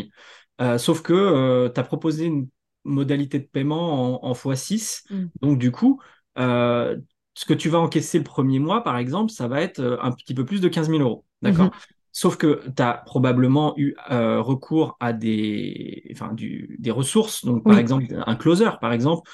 000. 0.60 0.78
sauf 0.78 1.02
que 1.02 1.68
tu 1.74 1.80
as 1.80 1.84
proposé 1.84 2.26
une 2.26 2.48
modalité 2.88 3.40
de 3.40 3.46
paiement 3.46 4.26
en, 4.26 4.34
x6. 4.34 5.04
Mm. 5.10 5.26
Donc, 5.42 5.60
du 5.60 5.72
coup, 5.72 6.02
euh, 6.38 6.98
ce 7.38 7.46
que 7.46 7.54
tu 7.54 7.70
vas 7.70 7.78
encaisser 7.78 8.18
le 8.18 8.24
premier 8.24 8.58
mois, 8.58 8.84
par 8.84 8.98
exemple, 8.98 9.32
ça 9.32 9.48
va 9.48 9.62
être 9.62 9.80
euh, 9.80 9.98
un 10.02 10.12
petit 10.12 10.34
peu 10.34 10.44
plus 10.44 10.60
de 10.60 10.68
15 10.68 10.90
000 10.90 11.02
euros. 11.02 11.24
D'accord? 11.44 11.68
Mm-hmm. 11.68 11.94
Sauf 12.12 12.36
que 12.36 12.64
tu 12.76 12.82
as 12.82 13.04
probablement 13.06 13.76
eu 13.78 13.94
euh, 14.10 14.42
recours 14.42 14.98
à 15.00 15.14
des, 15.14 16.10
enfin, 16.14 16.34
des 16.34 16.90
ressources, 16.90 17.46
donc 17.46 17.64
par 17.64 17.78
exemple 17.78 18.06
un 18.26 18.36
closer, 18.36 18.72
par 18.82 18.92
exemple, 18.92 19.30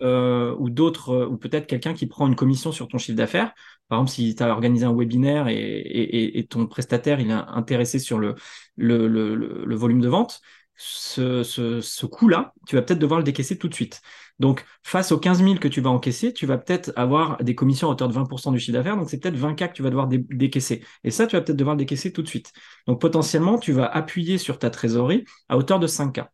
ou, 0.00 0.70
d'autres, 0.70 1.26
ou 1.28 1.36
peut-être 1.36 1.66
quelqu'un 1.66 1.94
qui 1.94 2.06
prend 2.06 2.28
une 2.28 2.36
commission 2.36 2.70
sur 2.70 2.86
ton 2.86 2.98
chiffre 2.98 3.16
d'affaires. 3.18 3.52
Par 3.88 3.98
exemple, 3.98 4.12
si 4.12 4.36
tu 4.36 4.42
as 4.44 4.50
organisé 4.50 4.86
un 4.86 4.94
webinaire 4.94 5.48
et, 5.48 6.46
ton 6.48 6.68
prestataire 6.68 7.18
il 7.18 7.28
est 7.28 7.32
intéressé 7.32 7.98
sur 7.98 8.20
le, 8.20 8.36
le 8.76 9.74
volume 9.74 10.00
de 10.00 10.08
vente, 10.08 10.40
ce, 10.76 11.42
ce, 11.42 12.06
coût-là, 12.06 12.54
tu 12.66 12.76
vas 12.76 12.82
peut-être 12.82 12.98
devoir 12.98 13.20
le 13.20 13.24
décaisser 13.24 13.58
tout 13.58 13.68
de 13.68 13.74
suite. 13.74 14.00
Donc, 14.38 14.64
face 14.82 15.12
aux 15.12 15.18
15 15.18 15.42
000 15.42 15.58
que 15.58 15.68
tu 15.68 15.80
vas 15.80 15.90
encaisser, 15.90 16.32
tu 16.32 16.46
vas 16.46 16.58
peut-être 16.58 16.92
avoir 16.96 17.42
des 17.42 17.54
commissions 17.54 17.88
à 17.88 17.92
hauteur 17.92 18.08
de 18.08 18.14
20% 18.14 18.52
du 18.52 18.58
chiffre 18.58 18.72
d'affaires. 18.76 18.96
Donc, 18.96 19.08
c'est 19.10 19.18
peut-être 19.18 19.36
20 19.36 19.54
cas 19.54 19.68
que 19.68 19.74
tu 19.74 19.82
vas 19.82 19.90
devoir 19.90 20.08
décaisser. 20.08 20.84
Et 21.04 21.10
ça, 21.10 21.26
tu 21.26 21.36
vas 21.36 21.42
peut-être 21.42 21.56
devoir 21.56 21.76
le 21.76 21.80
décaisser 21.80 22.12
tout 22.12 22.22
de 22.22 22.28
suite. 22.28 22.52
Donc, 22.86 23.00
potentiellement, 23.00 23.58
tu 23.58 23.72
vas 23.72 23.86
appuyer 23.86 24.38
sur 24.38 24.58
ta 24.58 24.70
trésorerie 24.70 25.24
à 25.48 25.56
hauteur 25.56 25.78
de 25.78 25.86
5 25.86 26.12
cas. 26.12 26.30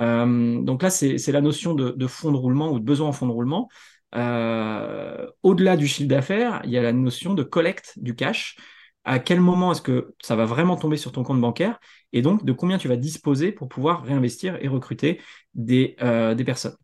Euh, 0.00 0.62
donc 0.62 0.82
là, 0.82 0.90
c'est 0.90 1.32
la 1.32 1.40
notion 1.40 1.74
de, 1.74 2.06
fonds 2.06 2.32
de 2.32 2.36
roulement 2.36 2.72
ou 2.72 2.78
de 2.78 2.84
besoin 2.84 3.08
en 3.08 3.12
fonds 3.12 3.26
de 3.26 3.32
roulement. 3.32 3.68
Euh, 4.14 5.26
au-delà 5.42 5.76
du 5.76 5.86
chiffre 5.86 6.08
d'affaires, 6.08 6.60
il 6.64 6.70
y 6.70 6.78
a 6.78 6.82
la 6.82 6.92
notion 6.92 7.34
de 7.34 7.42
collecte 7.42 7.94
du 7.96 8.14
cash 8.14 8.56
à 9.04 9.18
quel 9.18 9.40
moment 9.40 9.72
est-ce 9.72 9.82
que 9.82 10.14
ça 10.20 10.36
va 10.36 10.44
vraiment 10.44 10.76
tomber 10.76 10.96
sur 10.96 11.12
ton 11.12 11.22
compte 11.22 11.40
bancaire? 11.40 11.80
Et 12.12 12.22
donc 12.22 12.44
de 12.44 12.52
combien 12.52 12.78
tu 12.78 12.88
vas 12.88 12.96
disposer 12.96 13.52
pour 13.52 13.68
pouvoir 13.68 14.02
réinvestir 14.04 14.58
et 14.60 14.68
recruter 14.68 15.20
des, 15.54 15.96
euh, 16.02 16.34
des 16.34 16.44
personnes? 16.44 16.76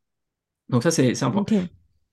Donc 0.68 0.82
ça, 0.82 0.90
c'est 0.90 1.22
important. 1.22 1.64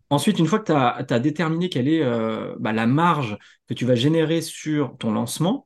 Ensuite, 0.09 0.37
une 0.39 0.45
fois 0.45 0.59
que 0.59 0.65
tu 0.65 1.13
as, 1.13 1.19
déterminé 1.19 1.69
quelle 1.69 1.87
est 1.87 2.03
euh, 2.03 2.55
bah, 2.59 2.71
la 2.71 2.85
marge 2.85 3.37
que 3.67 3.73
tu 3.73 3.85
vas 3.85 3.95
générer 3.95 4.41
sur 4.41 4.95
ton 4.97 5.11
lancement 5.11 5.65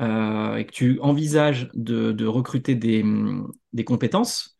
euh, 0.00 0.56
et 0.56 0.64
que 0.64 0.72
tu 0.72 0.98
envisages 1.00 1.68
de, 1.74 2.26
recruter 2.26 2.74
des, 2.74 3.04
des 3.72 3.84
compétences, 3.84 4.56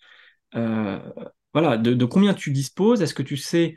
voilà, 0.53 1.79
de, 1.79 1.95
de, 1.95 2.05
combien 2.05 2.35
tu 2.35 2.51
disposes, 2.51 3.01
est-ce 3.01 3.15
que 3.15 3.23
tu 3.23 3.37
sais 3.37 3.77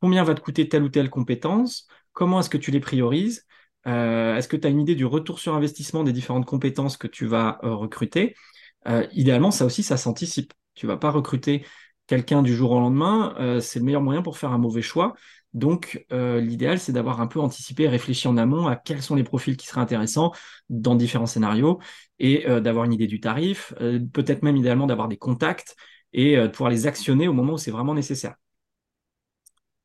combien 0.00 0.24
va 0.24 0.34
te 0.34 0.40
coûter 0.40 0.68
telle 0.68 0.82
ou 0.82 0.88
telle 0.88 1.10
compétence, 1.10 1.86
comment 2.12 2.40
est-ce 2.40 2.50
que 2.50 2.58
tu 2.58 2.70
les 2.70 2.80
priorises? 2.80 3.46
Euh, 3.86 4.36
est-ce 4.36 4.48
que 4.48 4.56
tu 4.56 4.66
as 4.66 4.70
une 4.70 4.80
idée 4.80 4.94
du 4.94 5.04
retour 5.04 5.38
sur 5.38 5.54
investissement 5.54 6.04
des 6.04 6.12
différentes 6.12 6.46
compétences 6.46 6.96
que 6.96 7.06
tu 7.06 7.26
vas 7.26 7.58
euh, 7.62 7.74
recruter? 7.74 8.34
Euh, 8.88 9.06
Idéalement, 9.12 9.50
ça 9.50 9.64
aussi, 9.64 9.82
ça 9.82 9.96
s'anticipe. 9.96 10.52
Tu 10.74 10.86
vas 10.86 10.96
pas 10.96 11.10
recruter 11.10 11.64
quelqu'un 12.06 12.42
du 12.42 12.54
jour 12.54 12.72
au 12.72 12.80
lendemain. 12.80 13.34
c'est 13.60 13.78
le 13.78 13.84
meilleur 13.84 14.02
moyen 14.02 14.22
pour 14.22 14.38
faire 14.38 14.52
un 14.52 14.58
mauvais 14.58 14.82
choix. 14.82 15.14
Donc, 15.54 16.04
l'idéal, 16.10 16.78
c'est 16.78 16.92
d'avoir 16.92 17.20
un 17.20 17.26
peu 17.26 17.40
anticipé, 17.40 17.88
réfléchi 17.88 18.28
en 18.28 18.36
amont 18.36 18.66
à 18.66 18.76
quels 18.76 19.02
sont 19.02 19.14
les 19.14 19.24
profils 19.24 19.56
qui 19.56 19.66
seraient 19.66 19.80
intéressants 19.80 20.32
dans 20.68 20.94
différents 20.94 21.26
scénarios 21.26 21.80
et 22.18 22.44
d'avoir 22.60 22.84
une 22.84 22.92
idée 22.92 23.06
du 23.06 23.20
tarif, 23.20 23.72
peut-être 24.12 24.42
même 24.42 24.56
idéalement 24.56 24.86
d'avoir 24.86 25.08
des 25.08 25.16
contacts 25.16 25.76
et 26.12 26.36
de 26.36 26.46
pouvoir 26.48 26.70
les 26.70 26.86
actionner 26.86 27.26
au 27.28 27.32
moment 27.32 27.54
où 27.54 27.58
c'est 27.58 27.70
vraiment 27.70 27.94
nécessaire. 27.94 28.34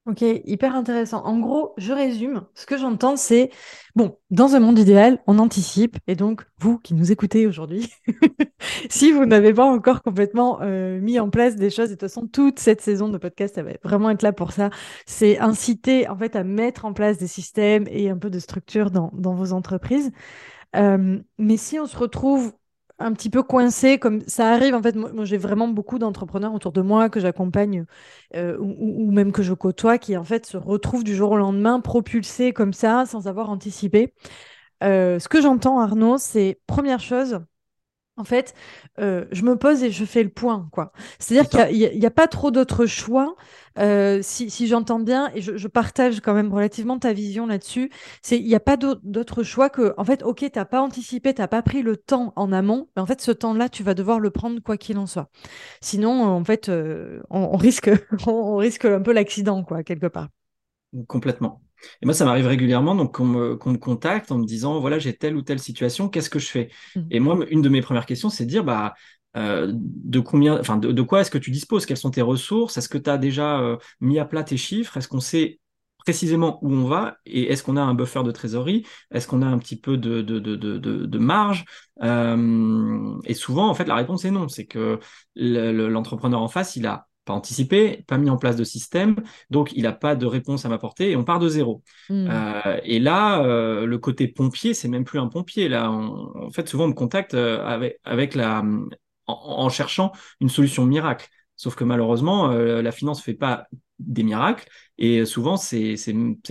Ok, 0.08 0.24
hyper 0.24 0.76
intéressant. 0.76 1.24
En 1.26 1.38
gros, 1.38 1.76
je 1.78 1.94
résume. 1.94 2.42
Ce 2.56 2.66
que 2.66 2.76
j'entends, 2.76 3.16
c'est, 3.16 3.52
bon, 3.96 4.18
dans 4.32 4.56
un 4.56 4.60
monde 4.60 4.80
idéal, 4.80 5.22
on 5.28 5.38
anticipe. 5.38 5.98
Et 6.08 6.16
donc, 6.16 6.44
vous 6.58 6.80
qui 6.80 6.96
nous 6.96 7.12
écoutez 7.12 7.46
aujourd'hui, 7.46 7.88
si 8.90 9.12
vous 9.12 9.28
n'avez 9.28 9.54
pas 9.54 9.66
encore 9.66 10.02
complètement 10.02 10.60
euh, 10.64 11.00
mis 11.00 11.20
en 11.20 11.30
place 11.30 11.56
des 11.56 11.70
choses, 11.70 11.90
de 11.90 11.94
toute 11.94 12.02
façon, 12.02 12.26
toute 12.26 12.58
cette 12.58 12.82
saison 12.82 13.10
de 13.10 13.20
podcast, 13.20 13.54
ça 13.54 13.62
va 13.62 13.74
vraiment 13.84 14.10
être 14.10 14.24
là 14.24 14.34
pour 14.34 14.54
ça, 14.54 14.72
c'est 15.06 15.38
inciter 15.38 16.10
en 16.10 16.18
fait 16.18 16.36
à 16.36 16.44
mettre 16.44 16.86
en 16.86 16.94
place 16.94 17.20
des 17.20 17.28
systèmes 17.28 17.86
et 17.88 18.10
un 18.10 18.18
peu 18.18 18.32
de 18.32 18.40
structure 18.40 18.90
dans, 18.90 19.12
vos 19.14 19.54
entreprises. 19.54 20.12
Euh, 20.76 21.20
mais 21.38 21.58
si 21.58 21.80
on 21.80 21.86
se 21.86 21.98
retrouve 21.98 22.54
un 23.02 23.14
petit 23.14 23.30
peu 23.30 23.44
coincé, 23.44 24.00
comme 24.00 24.22
ça 24.28 24.52
arrive. 24.52 24.76
En 24.76 24.82
fait, 24.82 24.96
moi, 24.96 25.26
j'ai 25.26 25.38
vraiment 25.38 25.68
beaucoup 25.68 26.00
d'entrepreneurs 26.00 26.54
autour 26.54 26.72
de 26.72 26.82
moi 26.82 27.10
que 27.10 27.20
j'accompagne 27.20 27.86
euh, 28.36 28.58
ou, 28.60 29.12
même 29.12 29.32
que 29.32 29.44
je 29.44 29.54
côtoie 29.54 29.98
qui, 29.98 30.18
en 30.18 30.24
fait, 30.24 30.46
se 30.46 30.58
retrouvent 30.58 31.04
du 31.04 31.16
jour 31.16 31.32
au 31.32 31.38
lendemain 31.38 31.80
propulsés 31.80 32.54
comme 32.54 32.74
ça, 32.74 33.06
sans 33.06 33.28
avoir 33.28 33.50
anticipé. 33.50 34.14
Euh, 34.84 35.20
ce 35.20 35.28
que 35.30 35.42
j'entends, 35.42 35.80
Arnaud, 35.80 36.18
c'est 36.18 36.60
première 36.68 37.00
chose, 37.00 37.42
en 38.22 38.24
fait, 38.24 38.54
euh, 39.00 39.26
je 39.32 39.42
me 39.42 39.56
pose 39.56 39.82
et 39.82 39.90
je 39.90 40.06
fais 40.06 40.22
le 40.22 40.30
point, 40.30 40.70
quoi. 40.72 40.94
C'est-à-dire 41.18 41.50
qu'il 41.50 42.00
n'y 42.00 42.06
a, 42.06 42.12
pas 42.12 42.28
trop 42.28 42.52
d'autres 42.52 42.86
choix. 42.86 43.36
Euh, 43.80 44.20
si, 44.22 44.68
j'entends 44.68 45.00
bien, 45.00 45.32
et 45.34 45.42
je, 45.42 45.68
partage 45.68 46.20
quand 46.20 46.36
même 46.36 46.54
relativement 46.54 47.00
ta 47.00 47.14
vision 47.14 47.48
là-dessus, 47.48 47.90
c'est 48.22 48.38
il 48.38 48.46
n'y 48.46 48.54
a 48.54 48.60
pas 48.60 48.78
d'autre 48.78 49.42
choix 49.42 49.70
que, 49.72 49.96
en 49.98 50.04
fait, 50.04 50.22
ok, 50.22 50.38
tu 50.40 50.52
n'as 50.56 50.66
pas 50.66 50.82
anticipé, 50.82 51.34
tu 51.34 51.42
n'as 51.42 51.48
pas 51.48 51.64
pris 51.64 51.82
le 51.82 51.98
temps 51.98 52.32
en 52.36 52.52
amont, 52.52 52.90
mais 52.96 53.02
en 53.02 53.08
fait, 53.08 53.22
ce 53.22 53.32
temps-là, 53.32 53.70
tu 53.70 53.82
vas 53.82 53.96
devoir 53.96 54.20
le 54.20 54.30
prendre 54.30 54.60
quoi 54.62 54.78
qu'il 54.78 55.00
en 55.00 55.08
soit. 55.08 55.30
Sinon, 55.82 56.24
en 56.24 56.44
fait, 56.44 56.70
euh, 56.70 57.22
on, 57.32 57.58
risque, 57.58 57.90
on 58.28 58.58
risque 58.58 58.86
un 58.86 59.02
peu 59.02 59.14
l'accident, 59.14 59.64
quoi, 59.64 59.82
quelque 59.84 60.08
part. 60.08 60.28
Complètement. 61.08 61.62
Et 62.02 62.06
moi, 62.06 62.14
ça 62.14 62.26
m'arrive 62.26 62.48
régulièrement 62.48 62.96
donc 62.96 63.16
qu'on 63.16 63.26
me, 63.26 63.56
contacte 63.56 64.32
en 64.32 64.38
me 64.38 64.46
disant 64.46 64.80
voilà, 64.80 65.00
j'ai 65.00 65.16
telle 65.16 65.36
ou 65.36 65.42
telle 65.42 65.60
situation, 65.60 66.10
qu'est-ce 66.10 66.30
que 66.30 66.40
je 66.40 66.48
fais? 66.48 66.70
Mmh. 66.96 67.02
Et 67.12 67.20
moi, 67.20 67.38
une 67.50 67.62
de 67.62 67.70
mes 67.70 67.82
premières 67.82 68.06
questions, 68.06 68.30
c'est 68.30 68.46
de 68.46 68.50
dire 68.50 68.64
bah, 68.64 68.94
euh, 69.38 69.72
de 69.74 70.20
combien, 70.20 70.60
enfin, 70.60 70.78
de, 70.78 71.02
quoi 71.02 71.22
est-ce 71.22 71.32
que 71.32 71.38
tu 71.38 71.52
disposes? 71.52 71.86
Quelles 71.86 71.98
sont 71.98 72.12
tes 72.12 72.22
ressources? 72.22 72.78
Est-ce 72.78 72.90
que 72.90 72.98
tu 72.98 73.10
as 73.10 73.18
déjà 73.18 73.60
euh, 73.60 73.78
mis 74.02 74.20
à 74.20 74.26
plat 74.26 74.44
tes 74.44 74.58
chiffres? 74.58 74.98
Est-ce 74.98 75.08
qu'on 75.08 75.22
sait 75.22 75.60
précisément 76.00 76.60
où 76.64 76.74
on 76.74 76.86
va? 76.86 77.18
Et 77.26 77.44
est-ce 77.52 77.64
qu'on 77.64 77.78
a 77.78 77.82
un 77.82 77.94
buffer 77.94 78.24
de 78.24 78.32
trésorerie? 78.32 78.86
Est-ce 79.12 79.28
qu'on 79.28 79.42
a 79.42 79.46
un 79.46 79.58
petit 79.58 79.80
peu 79.80 79.98
de, 79.98 80.22
de, 80.22 81.18
marge? 81.18 81.66
Euh, 82.04 83.18
Et 83.26 83.34
souvent, 83.34 83.70
en 83.70 83.74
fait, 83.74 83.86
la 83.86 83.96
réponse 83.96 84.26
est 84.26 84.32
non. 84.32 84.48
C'est 84.50 84.66
que 84.66 85.00
l'entrepreneur 85.36 86.42
en 86.42 86.50
face, 86.50 86.76
il 86.76 86.86
a 86.86 87.08
pas 87.32 87.38
anticipé, 87.38 88.04
pas 88.08 88.18
mis 88.18 88.30
en 88.30 88.38
place 88.38 88.56
de 88.56 88.64
système, 88.64 89.16
donc 89.50 89.72
il 89.74 89.84
n'a 89.84 89.94
pas 89.94 90.16
de 90.16 90.26
réponse 90.26 90.66
à 90.66 90.70
m'apporter 90.70 91.12
et 91.12 91.16
on 91.16 91.24
part 91.24 91.40
de 91.40 91.48
zéro. 91.48 91.82
Hmm. 92.10 92.28
Euh, 92.30 92.80
et 92.84 93.00
là, 93.00 93.42
euh, 93.44 93.86
le 93.86 93.98
côté 93.98 94.28
pompier, 94.28 94.74
c'est 94.74 94.90
même 94.90 95.06
plus 95.06 95.20
un 95.20 95.28
pompier. 95.28 95.70
Là, 95.70 95.90
en 95.90 96.50
fait, 96.52 96.68
souvent 96.68 96.86
on 96.86 96.90
me 96.90 96.94
contacte 96.94 97.34
euh, 97.34 97.66
avec, 97.66 98.00
avec 98.04 98.36
la, 98.36 98.64
en, 99.28 99.70
cherchant 99.70 100.12
une 100.42 100.50
solution 100.50 100.86
miracle. 100.86 101.28
Sauf 101.56 101.76
que 101.76 101.84
malheureusement, 101.84 102.48
la 102.48 102.92
finance 102.92 103.20
ne 103.20 103.24
fait 103.24 103.36
pas 103.36 103.68
des 104.00 104.24
miracles 104.24 104.68
et 104.98 105.26
souvent 105.26 105.58
c'est 105.58 105.96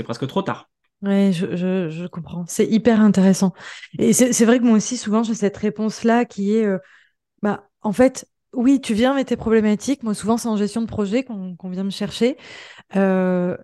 presque 0.04 0.26
trop 0.28 0.42
tard. 0.42 0.70
Oui, 1.02 1.32
je, 1.32 1.56
je, 1.56 1.88
je, 1.90 2.06
comprends. 2.06 2.44
C'est 2.46 2.66
hyper 2.66 3.00
intéressant. 3.00 3.52
Et 3.98 4.12
c'est 4.12 4.44
vrai 4.44 4.60
que 4.60 4.64
moi 4.64 4.76
aussi, 4.76 4.96
souvent, 4.96 5.24
j'ai 5.24 5.34
cette 5.34 5.56
réponse-là 5.56 6.26
qui 6.26 6.54
est, 6.54 6.68
bah, 7.42 7.68
en 7.80 7.92
fait, 7.92 8.28
oui, 8.52 8.80
tu 8.80 8.94
viens 8.94 9.12
avec 9.12 9.28
tes 9.28 9.36
problématiques. 9.36 10.02
Moi, 10.02 10.14
souvent, 10.14 10.36
c'est 10.36 10.48
en 10.48 10.56
gestion 10.56 10.80
de 10.80 10.86
projet 10.86 11.22
qu'on 11.22 11.56
vient 11.64 11.84
me 11.84 11.90
chercher. 11.90 12.36
Euh, 12.96 13.56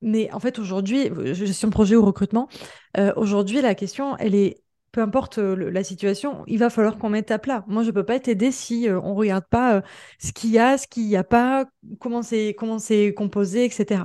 mais 0.00 0.32
en 0.32 0.40
fait, 0.40 0.58
aujourd'hui, 0.58 1.10
gestion 1.32 1.68
de 1.68 1.72
projet 1.72 1.94
ou 1.94 2.04
recrutement, 2.04 2.48
euh, 2.96 3.12
aujourd'hui, 3.16 3.60
la 3.62 3.76
question, 3.76 4.16
elle 4.16 4.34
est, 4.34 4.64
peu 4.90 5.00
importe 5.00 5.38
euh, 5.38 5.70
la 5.70 5.84
situation, 5.84 6.42
il 6.48 6.58
va 6.58 6.70
falloir 6.70 6.98
qu'on 6.98 7.08
mette 7.08 7.30
à 7.30 7.38
plat. 7.38 7.64
Moi, 7.68 7.84
je 7.84 7.88
ne 7.88 7.92
peux 7.92 8.04
pas 8.04 8.18
t'aider 8.18 8.50
si 8.50 8.88
on 8.90 9.10
ne 9.10 9.16
regarde 9.16 9.44
pas 9.48 9.82
ce 10.18 10.32
qu'il 10.32 10.50
y 10.50 10.58
a, 10.58 10.76
ce 10.76 10.88
qu'il 10.88 11.06
n'y 11.06 11.16
a 11.16 11.24
pas, 11.24 11.66
comment 12.00 12.22
c'est 12.22 12.56
comment 12.58 12.80
c'est 12.80 13.14
composé, 13.14 13.64
etc. 13.64 14.02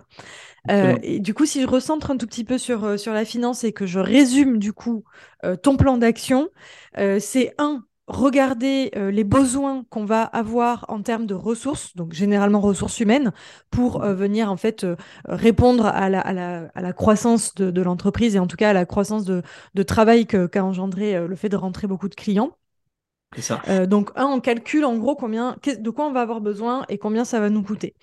et 0.69 1.19
du 1.19 1.33
coup, 1.33 1.47
si 1.47 1.61
je 1.61 1.67
recentre 1.67 2.11
un 2.11 2.17
tout 2.17 2.27
petit 2.27 2.43
peu 2.43 2.59
sur, 2.59 2.99
sur 2.99 3.13
la 3.13 3.25
finance 3.25 3.63
et 3.63 3.73
que 3.73 3.87
je 3.87 3.99
résume 3.99 4.59
du 4.59 4.71
coup 4.71 5.03
ton 5.63 5.77
plan 5.77 5.97
d'action, 5.97 6.49
c'est 6.95 7.55
un, 7.57 7.86
regarder 8.07 8.91
euh, 8.95 9.11
les 9.11 9.23
besoins 9.25 9.85
qu'on 9.89 10.05
va 10.05 10.23
avoir 10.23 10.85
en 10.87 11.01
termes 11.01 11.25
de 11.25 11.33
ressources, 11.33 11.95
donc 11.95 12.13
généralement 12.13 12.61
ressources 12.61 12.99
humaines, 12.99 13.33
pour 13.69 14.03
euh, 14.03 14.13
venir 14.13 14.51
en 14.51 14.57
fait 14.57 14.85
euh, 14.85 14.95
répondre 15.25 15.85
à 15.85 16.09
la, 16.09 16.21
à, 16.21 16.33
la, 16.33 16.71
à 16.73 16.81
la, 16.81 16.93
croissance 16.93 17.53
de, 17.55 17.69
de 17.69 17.81
l'entreprise 17.81 18.35
et 18.35 18.39
en 18.39 18.47
tout 18.47 18.55
cas 18.55 18.69
à 18.69 18.73
la 18.73 18.85
croissance 18.85 19.25
de, 19.25 19.43
de 19.73 19.83
travail 19.83 20.25
qu'a 20.25 20.63
engendré 20.63 21.27
le 21.27 21.35
fait 21.35 21.49
de 21.49 21.57
rentrer 21.57 21.87
beaucoup 21.87 22.09
de 22.09 22.15
clients. 22.15 22.51
Ça. 23.37 23.85
Donc, 23.87 24.09
un, 24.15 24.25
on 24.25 24.39
calcule 24.39 24.85
en 24.85 24.97
gros 24.97 25.15
combien, 25.15 25.57
de 25.65 25.89
quoi 25.89 26.07
on 26.07 26.13
va 26.13 26.21
avoir 26.21 26.39
besoin 26.39 26.85
et 26.87 26.97
combien 26.97 27.25
ça 27.25 27.41
va 27.41 27.49
nous 27.49 27.61
coûter. 27.61 27.93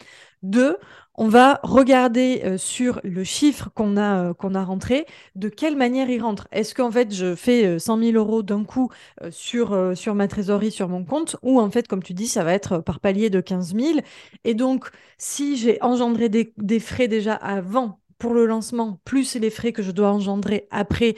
Deux, 0.42 0.76
on 1.16 1.28
va 1.28 1.60
regarder 1.62 2.42
euh, 2.44 2.58
sur 2.58 3.00
le 3.04 3.24
chiffre 3.24 3.70
qu'on 3.74 3.96
a, 3.96 4.30
euh, 4.30 4.34
qu'on 4.34 4.54
a 4.54 4.64
rentré, 4.64 5.06
de 5.36 5.48
quelle 5.48 5.76
manière 5.76 6.10
il 6.10 6.20
rentre? 6.22 6.48
Est-ce 6.52 6.74
qu'en 6.74 6.90
fait, 6.90 7.14
je 7.14 7.34
fais 7.34 7.78
100 7.78 7.98
000 7.98 8.16
euros 8.16 8.42
d'un 8.42 8.64
coup 8.64 8.90
sur, 9.30 9.96
sur 9.96 10.14
ma 10.14 10.28
trésorerie, 10.28 10.70
sur 10.72 10.88
mon 10.88 11.04
compte, 11.04 11.36
ou 11.42 11.60
en 11.60 11.70
fait, 11.70 11.88
comme 11.88 12.02
tu 12.02 12.14
dis, 12.14 12.26
ça 12.28 12.44
va 12.44 12.52
être 12.52 12.78
par 12.78 13.00
palier 13.00 13.30
de 13.30 13.40
15 13.40 13.74
000. 13.74 14.00
Et 14.44 14.54
donc, 14.54 14.88
si 15.18 15.56
j'ai 15.56 15.80
engendré 15.82 16.28
des, 16.28 16.52
des 16.58 16.80
frais 16.80 17.08
déjà 17.08 17.34
avant 17.34 18.00
pour 18.24 18.34
le 18.34 18.46
lancement, 18.46 19.00
plus 19.04 19.36
les 19.36 19.50
frais 19.50 19.72
que 19.72 19.82
je 19.82 19.90
dois 19.90 20.10
engendrer 20.10 20.66
après 20.70 21.14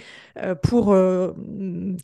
pour 0.63 0.87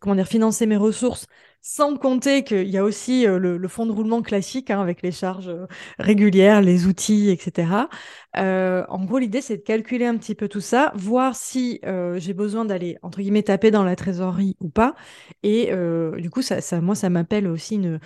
comment 0.01 0.15
dire, 0.15 0.27
financer 0.29 0.67
mes 0.67 0.77
ressources, 0.77 1.27
sans 1.63 1.97
compter 1.97 2.43
qu'il 2.43 2.69
y 2.69 2.77
a 2.77 2.85
aussi 2.85 3.27
euh, 3.27 3.39
le, 3.39 3.69
fonds 3.69 3.87
de 3.87 3.93
roulement 3.93 4.21
classique 4.21 4.71
hein, 4.71 4.81
avec 4.81 5.01
les 5.01 5.13
charges 5.13 5.49
euh, 5.49 5.67
régulières, 5.99 6.61
les 6.61 6.87
outils, 6.87 7.31
etc. 7.31 7.89
Euh, 8.37 8.85
en 8.89 9.05
gros, 9.05 9.19
l'idée, 9.19 9.41
c'est 9.41 9.59
de 9.59 9.63
calculer 9.63 10.07
un 10.07 10.17
petit 10.17 10.35
peu 10.35 10.49
tout 10.49 10.61
ça, 10.61 10.93
voir 10.97 11.37
si 11.37 11.81
j'ai 12.17 12.35
besoin 12.35 12.65
d'aller, 12.65 12.99
entre 13.03 13.21
guillemets, 13.21 13.45
taper 13.45 13.71
dans 13.71 13.85
la 13.85 13.97
trésorerie 13.97 14.57
ou 14.61 14.69
pas. 14.69 14.95
Et 15.43 15.71
du 16.19 16.31
coup, 16.31 16.43
ça, 16.43 16.61
ça, 16.61 16.81
moi, 16.81 16.95
ça 16.95 17.11
m'appelle 17.11 17.47
aussi 17.47 17.77
une, 17.77 18.01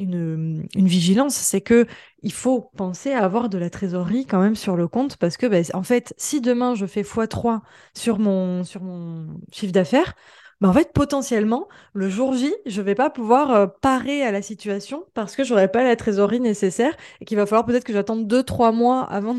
une, 0.00 0.66
vigilance, 0.74 1.34
c'est 1.34 1.60
que 1.60 1.86
il 2.22 2.32
faut 2.32 2.70
penser 2.76 3.12
à 3.12 3.24
avoir 3.24 3.48
de 3.48 3.58
la 3.58 3.70
trésorerie 3.70 4.26
quand 4.26 4.40
même 4.40 4.56
sur 4.56 4.76
le 4.76 4.88
compte 4.88 5.16
parce 5.16 5.36
que, 5.36 5.46
ben, 5.46 5.64
en 5.74 5.82
fait, 5.82 6.14
si 6.16 6.40
demain 6.40 6.74
je 6.74 6.86
fais 6.86 7.02
x3 7.02 7.60
sur 7.94 8.18
mon, 8.18 8.64
sur 8.64 8.82
mon 8.82 9.28
chiffre 9.52 9.72
d'affaires, 9.72 10.14
bah, 10.60 10.68
en 10.68 10.72
fait, 10.74 10.92
potentiellement, 10.92 11.68
le 11.94 12.10
jour 12.10 12.34
J, 12.34 12.52
je 12.66 12.82
vais 12.82 12.94
pas 12.94 13.08
pouvoir 13.08 13.50
euh, 13.50 13.66
parer 13.66 14.22
à 14.22 14.30
la 14.30 14.42
situation 14.42 15.06
parce 15.14 15.34
que 15.34 15.42
j'aurai 15.42 15.68
pas 15.68 15.82
la 15.84 15.96
trésorerie 15.96 16.40
nécessaire 16.40 16.94
et 17.20 17.24
qu'il 17.24 17.38
va 17.38 17.46
falloir 17.46 17.64
peut-être 17.64 17.84
que 17.84 17.94
j'attende 17.94 18.26
deux, 18.26 18.42
trois 18.42 18.70
mois 18.72 19.02
avant 19.04 19.36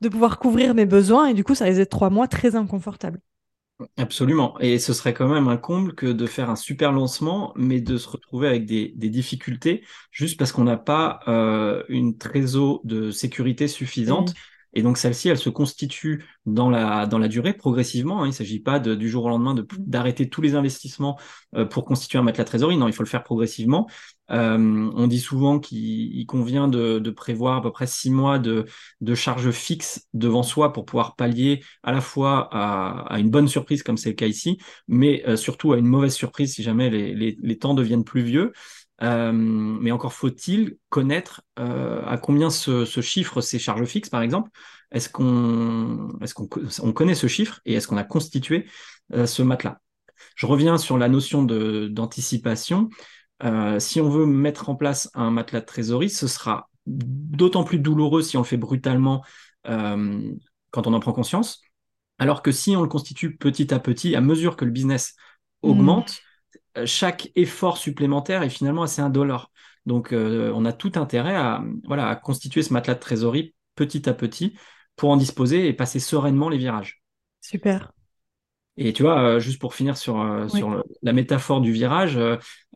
de, 0.00 0.08
pouvoir 0.08 0.38
couvrir 0.38 0.74
mes 0.74 0.86
besoins 0.86 1.26
et 1.26 1.34
du 1.34 1.44
coup, 1.44 1.54
ça 1.54 1.66
risque 1.66 1.78
d'être 1.78 1.90
trois 1.90 2.10
mois 2.10 2.26
très 2.26 2.56
inconfortable. 2.56 3.20
Absolument. 3.96 4.58
Et 4.60 4.78
ce 4.78 4.92
serait 4.92 5.14
quand 5.14 5.28
même 5.28 5.48
un 5.48 5.56
comble 5.56 5.94
que 5.94 6.06
de 6.06 6.26
faire 6.26 6.50
un 6.50 6.56
super 6.56 6.92
lancement, 6.92 7.52
mais 7.56 7.80
de 7.80 7.96
se 7.96 8.08
retrouver 8.08 8.48
avec 8.48 8.66
des, 8.66 8.92
difficultés 8.96 9.84
juste 10.10 10.38
parce 10.38 10.52
qu'on 10.52 10.64
n'a 10.64 10.76
pas 10.76 11.20
euh, 11.28 11.82
une 11.88 12.16
trésor 12.18 12.80
de 12.84 13.10
sécurité 13.10 13.68
suffisante. 13.68 14.34
Et 14.74 14.82
donc 14.82 14.98
celle-ci, 14.98 15.28
elle 15.28 15.38
se 15.38 15.50
constitue 15.50 16.24
dans 16.46 16.70
la, 16.70 17.06
dans 17.06 17.18
la 17.18 17.28
durée 17.28 17.52
progressivement. 17.52 18.22
Hein. 18.22 18.26
Il 18.26 18.30
ne 18.30 18.34
s'agit 18.34 18.60
pas 18.60 18.78
de, 18.78 18.94
du 18.94 19.08
jour 19.08 19.24
au 19.24 19.28
lendemain 19.28 19.54
mmh. 19.54 19.66
d'arrêter 19.78 20.28
tous 20.28 20.40
les 20.40 20.54
investissements 20.54 21.18
euh, 21.54 21.64
pour 21.64 21.84
constituer 21.84 22.18
un 22.18 22.22
matelas 22.22 22.44
trésorerie. 22.44 22.76
Non, 22.76 22.88
il 22.88 22.94
faut 22.94 23.02
le 23.02 23.08
faire 23.08 23.24
progressivement. 23.24 23.88
Euh, 24.30 24.90
on 24.94 25.06
dit 25.08 25.20
souvent 25.20 25.58
qu'il 25.58 26.24
convient 26.26 26.68
de, 26.68 26.98
de, 26.98 27.10
prévoir 27.10 27.58
à 27.58 27.62
peu 27.62 27.70
près 27.70 27.86
six 27.86 28.10
mois 28.10 28.38
de, 28.38 28.64
de 29.02 29.14
charges 29.14 29.50
fixes 29.50 30.06
devant 30.14 30.42
soi 30.42 30.72
pour 30.72 30.86
pouvoir 30.86 31.16
pallier 31.16 31.62
à 31.82 31.92
la 31.92 32.00
fois 32.00 32.48
à, 32.50 33.12
à 33.12 33.18
une 33.18 33.30
bonne 33.30 33.48
surprise 33.48 33.82
comme 33.82 33.98
c'est 33.98 34.10
le 34.10 34.14
cas 34.14 34.26
ici, 34.26 34.58
mais 34.88 35.22
euh, 35.28 35.36
surtout 35.36 35.72
à 35.72 35.78
une 35.78 35.86
mauvaise 35.86 36.14
surprise 36.14 36.54
si 36.54 36.62
jamais 36.62 36.88
les, 36.88 37.14
les, 37.14 37.36
les 37.42 37.58
temps 37.58 37.74
deviennent 37.74 38.04
pluvieux. 38.04 38.52
Euh, 39.02 39.32
mais 39.32 39.90
encore 39.90 40.12
faut-il 40.12 40.76
connaître 40.88 41.42
euh, 41.58 42.04
à 42.06 42.18
combien 42.18 42.50
se, 42.50 42.84
chiffrent 43.00 43.40
ces 43.40 43.58
charges 43.58 43.84
fixes, 43.84 44.10
par 44.10 44.22
exemple? 44.22 44.50
Est-ce 44.92 45.08
qu'on 45.08 46.18
est 46.20 46.32
qu'on 46.32 46.92
connaît 46.92 47.14
ce 47.14 47.26
chiffre 47.26 47.60
et 47.64 47.74
est-ce 47.74 47.88
qu'on 47.88 47.96
a 47.96 48.04
constitué 48.04 48.66
euh, 49.14 49.26
ce 49.26 49.42
matelas? 49.42 49.80
Je 50.36 50.46
reviens 50.46 50.78
sur 50.78 50.98
la 50.98 51.08
notion 51.08 51.42
d'anticipation. 51.42 52.88
si 53.78 54.00
on 54.00 54.08
veut 54.08 54.26
mettre 54.26 54.68
en 54.68 54.76
place 54.76 55.10
un 55.14 55.30
matelas 55.32 55.60
de 55.60 55.66
trésorerie, 55.66 56.10
ce 56.10 56.28
sera 56.28 56.70
d'autant 56.86 57.64
plus 57.64 57.78
douloureux 57.78 58.22
si 58.22 58.36
on 58.36 58.40
le 58.40 58.46
fait 58.46 58.56
brutalement 58.56 59.24
quand 59.64 60.86
on 60.86 60.94
en 60.94 61.00
prend 61.00 61.12
conscience, 61.12 61.60
alors 62.18 62.40
que 62.40 62.52
si 62.52 62.76
on 62.76 62.82
le 62.82 62.88
constitue 62.88 63.36
petit 63.36 63.74
à 63.74 63.80
petit, 63.80 64.14
à 64.14 64.20
mesure 64.20 64.56
que 64.56 64.64
le 64.64 64.70
business 64.70 65.16
mmh. 65.62 65.68
augmente, 65.68 66.20
chaque 66.84 67.30
effort 67.36 67.76
supplémentaire 67.76 68.42
est 68.42 68.50
finalement 68.50 68.82
assez 68.82 69.02
indolore. 69.02 69.50
Donc, 69.86 70.12
euh, 70.12 70.52
on 70.54 70.64
a 70.64 70.72
tout 70.72 70.92
intérêt 70.94 71.34
à, 71.34 71.64
voilà, 71.84 72.08
à 72.08 72.16
constituer 72.16 72.62
ce 72.62 72.72
matelas 72.72 72.94
de 72.94 73.00
trésorerie 73.00 73.54
petit 73.74 74.08
à 74.08 74.14
petit 74.14 74.56
pour 74.96 75.10
en 75.10 75.16
disposer 75.16 75.66
et 75.66 75.72
passer 75.72 75.98
sereinement 75.98 76.48
les 76.48 76.58
virages. 76.58 77.02
Super. 77.40 77.92
Et 78.78 78.94
tu 78.94 79.02
vois, 79.02 79.20
euh, 79.20 79.38
juste 79.38 79.60
pour 79.60 79.74
finir 79.74 79.98
sur, 79.98 80.46
sur 80.48 80.82
la 81.02 81.12
métaphore 81.12 81.60
du 81.60 81.72
virage, 81.72 82.18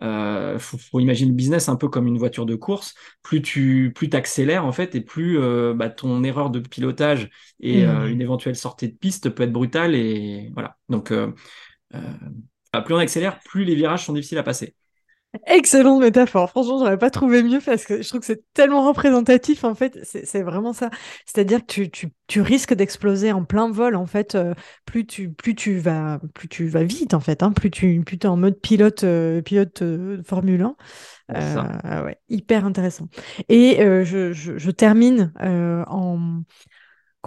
il 0.03 0.59
faut, 0.59 1.01
imaginer 1.01 1.31
le 1.31 1.37
business 1.37 1.71
un 1.71 1.77
peu 1.77 1.89
comme 1.89 2.07
une 2.07 2.19
voiture 2.19 2.45
de 2.45 2.55
course. 2.55 2.95
Plus 3.23 3.41
tu 3.41 3.93
plus 3.95 4.11
accélères 4.13 4.67
en 4.67 4.73
fait, 4.73 4.95
et 4.95 5.01
plus 5.01 5.39
bah, 5.75 5.89
ton 5.89 6.23
erreur 6.23 6.51
de 6.51 6.61
pilotage 6.61 7.31
et 7.61 7.87
mmh. 7.87 8.09
une 8.09 8.21
éventuelle 8.21 8.57
sortie 8.57 8.89
de 8.89 8.97
piste 8.97 9.31
peut 9.31 9.45
être 9.45 9.53
brutale. 9.53 9.95
Et 9.95 10.51
voilà. 10.55 10.77
Donc 10.91 11.13
plus 12.83 12.95
on 12.95 12.99
accélère, 12.99 13.39
plus 13.41 13.65
les 13.65 13.75
virages 13.75 14.05
sont 14.07 14.13
difficiles 14.13 14.39
à 14.39 14.43
passer. 14.43 14.75
Excellente 15.47 16.01
métaphore. 16.01 16.51
Franchement, 16.51 16.79
j'aurais 16.79 16.99
pas 16.99 17.11
trouvé 17.11 17.43
mieux 17.43 17.61
parce 17.65 17.85
que 17.85 18.03
je 18.03 18.09
trouve 18.09 18.21
que 18.21 18.27
c'est 18.27 18.43
tellement 18.55 18.87
représentatif. 18.87 19.65
En 19.65 19.75
fait, 19.75 19.99
c'est 20.03 20.43
vraiment 20.43 20.73
ça. 20.73 20.91
C'est-à-dire 21.27 21.61
que 21.67 21.83
tu, 21.83 22.41
risques 22.41 22.75
d'exploser 22.75 23.33
en 23.33 23.45
plein 23.45 23.71
vol. 23.71 23.97
En 23.97 24.07
fait, 24.07 24.35
euh, 24.35 24.55
plus 24.85 25.07
tu 25.07 25.31
plus 25.31 25.55
tu 25.55 25.79
vas 25.79 26.21
plus 26.35 26.49
tu 26.49 26.69
vas 26.69 26.85
vite. 26.85 27.15
En 27.15 27.21
fait, 27.21 27.43
hein, 27.43 27.53
plus 27.53 27.71
tu 27.71 28.01
plus 28.05 28.17
es 28.17 28.27
en 28.27 28.37
mode 28.37 28.59
pilote 28.61 29.05
euh, 29.05 29.43
pilote 29.43 29.83
euh, 29.83 30.23
Formule 30.25 30.63
1. 31.29 32.05
ouais, 32.05 32.19
hyper 32.29 32.65
intéressant. 32.65 33.09
Et 33.49 33.77
je, 33.81 34.33
je, 34.33 34.71
termine 34.71 35.33
en 35.41 36.43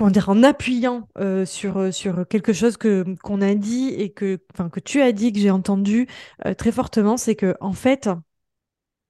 en 0.02 0.44
appuyant 0.44 1.08
euh, 1.18 1.46
sur, 1.46 1.78
euh, 1.78 1.92
sur 1.92 2.28
quelque 2.28 2.54
chose 2.54 2.78
que 2.78 3.06
qu'on 3.24 3.42
a 3.42 3.56
dit 3.56 3.90
et 3.90 4.12
que, 4.12 4.40
tu 4.84 5.02
as 5.02 5.12
dit, 5.12 5.34
que 5.34 5.40
j'ai 5.40 5.52
entendu 5.52 6.08
euh, 6.46 6.54
très 6.54 6.72
fortement, 6.72 7.18
c'est 7.18 7.36
que 7.36 7.56
en 7.60 7.74
fait, 7.74 8.10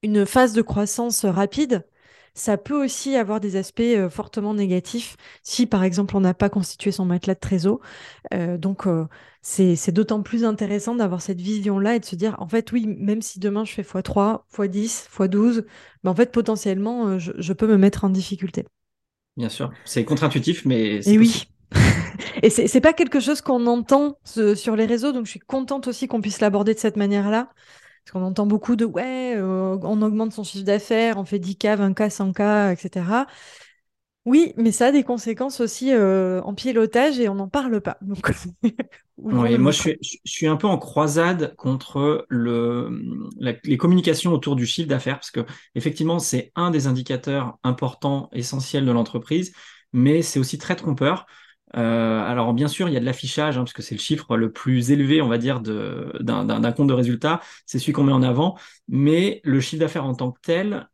une 0.04 0.26
phase 0.26 0.54
de 0.54 0.62
croissance 0.62 1.26
rapide, 1.26 1.86
ça 2.34 2.58
peut 2.58 2.84
aussi 2.84 3.16
avoir 3.16 3.40
des 3.40 3.56
aspects 3.58 4.08
fortement 4.10 4.54
négatifs 4.54 5.18
si, 5.44 5.66
par 5.66 5.84
exemple, 5.84 6.16
on 6.16 6.22
n'a 6.22 6.34
pas 6.34 6.50
constitué 6.50 6.92
son 6.92 7.06
matelas 7.06 7.34
de 7.34 7.40
trésor. 7.40 7.82
donc, 8.32 8.88
c'est 9.42 9.92
d'autant 9.92 10.22
plus 10.22 10.46
intéressant 10.46 10.96
d'avoir 10.96 11.22
cette 11.22 11.42
vision-là 11.42 11.96
et 11.96 12.00
de 12.00 12.06
se 12.06 12.16
dire, 12.16 12.36
en 12.40 12.48
fait, 12.48 12.72
oui, 12.72 12.88
même 12.88 13.22
si 13.22 13.40
demain 13.40 13.66
je 13.66 13.74
fais 13.74 13.82
x3, 13.82 14.44
x10, 14.54 15.10
x12, 15.10 15.66
ben, 16.04 16.12
en 16.12 16.16
fait, 16.16 16.32
potentiellement, 16.32 17.20
je 17.20 17.54
peux 17.54 17.68
me 17.68 17.78
mettre 17.78 18.06
en 18.06 18.10
difficulté. 18.10 18.66
Bien 19.40 19.48
sûr, 19.48 19.72
c'est 19.86 20.04
contre-intuitif, 20.04 20.66
mais 20.66 21.00
Et 21.08 21.18
oui. 21.18 21.46
Et 22.44 22.50
c'est 22.50 22.82
pas 22.82 22.92
quelque 22.92 23.22
chose 23.22 23.40
qu'on 23.40 23.68
entend 23.68 24.18
sur 24.26 24.76
les 24.76 24.86
réseaux, 24.86 25.14
donc 25.14 25.28
je 25.28 25.32
suis 25.32 25.40
contente 25.40 25.88
aussi 25.88 26.10
qu'on 26.10 26.20
puisse 26.20 26.42
l'aborder 26.42 26.74
de 26.74 26.80
cette 26.80 26.98
manière-là. 26.98 27.48
Parce 28.04 28.12
qu'on 28.12 28.24
entend 28.24 28.46
beaucoup 28.46 28.76
de 28.76 28.84
ouais, 28.84 29.36
euh, 29.38 29.78
on 29.82 30.02
augmente 30.02 30.34
son 30.34 30.44
chiffre 30.44 30.66
d'affaires, 30.66 31.18
on 31.18 31.24
fait 31.24 31.40
10K, 31.40 31.78
20K, 31.78 32.10
100K, 32.10 32.74
etc. 32.74 33.06
Oui, 34.26 34.54
mais 34.58 34.72
ça 34.72 34.88
a 34.88 34.92
des 34.92 35.04
conséquences 35.04 35.62
aussi 35.62 35.94
euh, 35.94 36.42
en 36.42 36.54
pilotage 36.54 37.20
et 37.20 37.30
on 37.30 37.36
n'en 37.36 37.48
parle 37.48 37.80
pas. 37.82 37.98
Donc, 38.02 38.30
oui, 39.18 39.58
moi 39.58 39.72
je 39.72 39.94
suis, 40.26 40.48
un 40.48 40.58
peu 40.58 40.68
en 40.68 40.78
croisade 40.78 41.56
contre 41.56 42.26
le, 42.28 43.02
les 43.64 43.78
communications 43.78 44.32
autour 44.34 44.56
du 44.56 44.66
chiffre 44.66 44.90
d'affaires 44.90 45.16
parce 45.16 45.32
que 45.32 45.46
effectivement 45.74 46.20
c'est 46.20 46.52
un 46.56 46.70
des 46.70 46.88
indicateurs 46.88 47.58
importants, 47.64 48.30
essentiels 48.34 48.86
de 48.86 48.92
l'entreprise, 48.92 49.54
mais 49.94 50.22
c'est 50.22 50.40
aussi 50.40 50.58
très 50.58 50.76
trompeur. 50.76 51.26
Euh, 51.78 52.22
alors 52.24 52.54
bien 52.54 52.68
sûr, 52.68 52.90
il 52.90 52.94
y 52.94 52.98
a 52.98 53.00
de 53.00 53.06
l'affichage, 53.06 53.58
hein, 53.58 53.62
parce 53.62 53.74
que 53.74 53.82
c'est 53.82 53.96
le 53.96 54.02
chiffre 54.02 54.36
le 54.36 54.52
plus 54.52 54.92
élevé, 54.92 55.22
on 55.22 55.28
va 55.28 55.38
dire, 55.38 55.62
d'un 55.62 56.72
compte 56.74 56.88
de 56.88 56.94
résultat. 56.94 57.42
C'est 57.66 57.80
celui 57.80 57.94
qu'on 57.94 58.04
met 58.04 58.12
en 58.12 58.24
avant, 58.24 58.58
mais 58.90 59.40
le 59.44 59.62
chiffre 59.62 59.80
d'affaires 59.80 60.06
en 60.06 60.16
tant 60.16 60.32
que 60.32 60.40
tel, 60.42 60.90